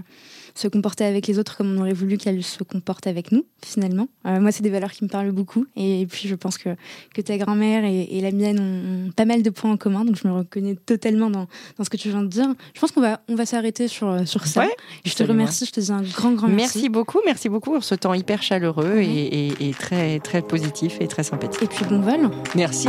se 0.56 0.68
comporter 0.68 1.04
avec 1.04 1.28
les 1.28 1.40
autres 1.40 1.58
comme 1.58 1.76
on 1.76 1.82
aurait 1.82 1.94
voulu 1.94 2.18
qu'elles 2.18 2.44
se 2.44 2.64
comportent 2.64 3.08
avec 3.08 3.32
nous, 3.32 3.46
finalement. 3.64 4.08
Euh, 4.26 4.40
moi, 4.40 4.52
c'est 4.52 4.64
des 4.64 4.70
valeurs 4.70 4.92
qui 4.92 5.04
me 5.04 5.10
parlent 5.10 5.32
beaucoup. 5.32 5.66
Et, 5.76 6.06
puis, 6.10 6.28
je 6.28 6.36
pense 6.36 6.58
que, 6.58 6.70
que 7.14 7.22
ta 7.22 7.38
grand-mère 7.38 7.84
et, 7.86 8.22
la 8.22 8.32
mienne 8.32 8.60
ont, 8.60 9.12
pas 9.12 9.26
mal 9.26 9.42
de 9.42 9.50
points 9.50 9.72
en 9.72 9.78
commun. 9.78 10.06
Donc, 10.06 10.16
je 10.16 10.28
me 10.28 10.34
reconnais 10.34 10.76
totalement 10.76 11.30
dans, 11.30 11.48
dans 11.78 11.84
ce 11.84 11.90
que 11.90 11.98
tu 11.98 12.10
viens 12.10 12.24
de 12.24 12.28
dire. 12.28 12.48
Je 12.74 12.80
pense 12.80 12.92
qu'on 12.92 13.02
va, 13.02 13.22
on 13.28 13.36
va 13.36 13.46
s'arrêter 13.46 13.88
sur, 13.88 14.28
sur 14.28 14.46
ça. 14.46 14.68
je 15.04 15.14
te 15.14 15.24
remercie. 15.24 15.66
Je 15.66 15.72
te 15.72 15.80
dis 15.80 15.92
un 15.92 16.02
grand, 16.02 16.34
grand 16.34 16.48
merci. 16.48 16.78
Merci 16.78 16.90
beaucoup. 16.90 17.20
Merci 17.26 17.50
beaucoup 17.50 17.72
pour 17.72 17.84
ce 17.84 17.96
temps 17.96 18.14
hyper 18.14 18.44
chaleureux 18.44 18.98
et, 18.98 19.70
et, 19.70 19.74
très, 19.74 20.20
très 20.20 20.42
positif 20.42 20.98
et 21.00 21.08
très 21.08 21.24
sympathique. 21.24 21.64
Et 21.64 21.68
puis, 21.68 21.86
bon 21.86 22.00
vol. 22.00 22.30
Merci. 22.56 22.88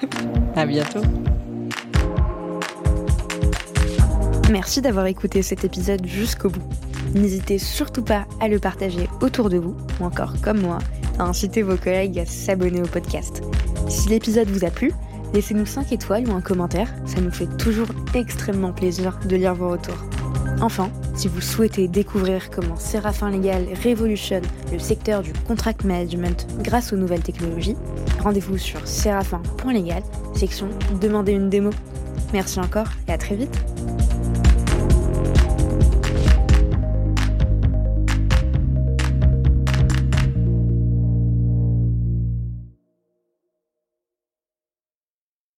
à 0.56 0.66
bientôt. 0.66 1.02
Merci 4.50 4.80
d'avoir 4.80 5.06
écouté 5.06 5.42
cet 5.42 5.64
épisode 5.64 6.06
jusqu'au 6.06 6.50
bout. 6.50 6.62
N'hésitez 7.14 7.58
surtout 7.58 8.02
pas 8.02 8.26
à 8.40 8.48
le 8.48 8.58
partager 8.58 9.08
autour 9.20 9.50
de 9.50 9.58
vous, 9.58 9.76
ou 10.00 10.04
encore 10.04 10.34
comme 10.42 10.60
moi, 10.60 10.78
à 11.18 11.24
inciter 11.24 11.62
vos 11.62 11.76
collègues 11.76 12.18
à 12.18 12.26
s'abonner 12.26 12.82
au 12.82 12.86
podcast. 12.86 13.42
Si 13.88 14.08
l'épisode 14.08 14.48
vous 14.48 14.64
a 14.64 14.70
plu, 14.70 14.92
laissez-nous 15.32 15.66
5 15.66 15.92
étoiles 15.92 16.28
ou 16.28 16.32
un 16.32 16.40
commentaire, 16.40 16.92
ça 17.06 17.20
nous 17.20 17.30
fait 17.30 17.48
toujours 17.56 17.88
extrêmement 18.14 18.72
plaisir 18.72 19.18
de 19.24 19.36
lire 19.36 19.54
vos 19.54 19.70
retours. 19.70 20.04
Enfin, 20.60 20.90
si 21.14 21.28
vous 21.28 21.40
souhaitez 21.40 21.86
découvrir 21.86 22.50
comment 22.50 22.76
Séraphin 22.76 23.30
Légal 23.30 23.66
révolutionne 23.82 24.44
le 24.72 24.78
secteur 24.78 25.22
du 25.22 25.32
contract 25.46 25.84
management 25.84 26.46
grâce 26.62 26.92
aux 26.92 26.96
nouvelles 26.96 27.22
technologies, 27.22 27.76
rendez-vous 28.22 28.56
sur 28.56 28.86
séraphin.légal, 28.86 30.02
section 30.34 30.68
Demandez 31.00 31.32
une 31.32 31.50
démo. 31.50 31.70
Merci 32.32 32.58
encore 32.58 32.88
et 33.06 33.12
à 33.12 33.18
très 33.18 33.36
vite 33.36 33.56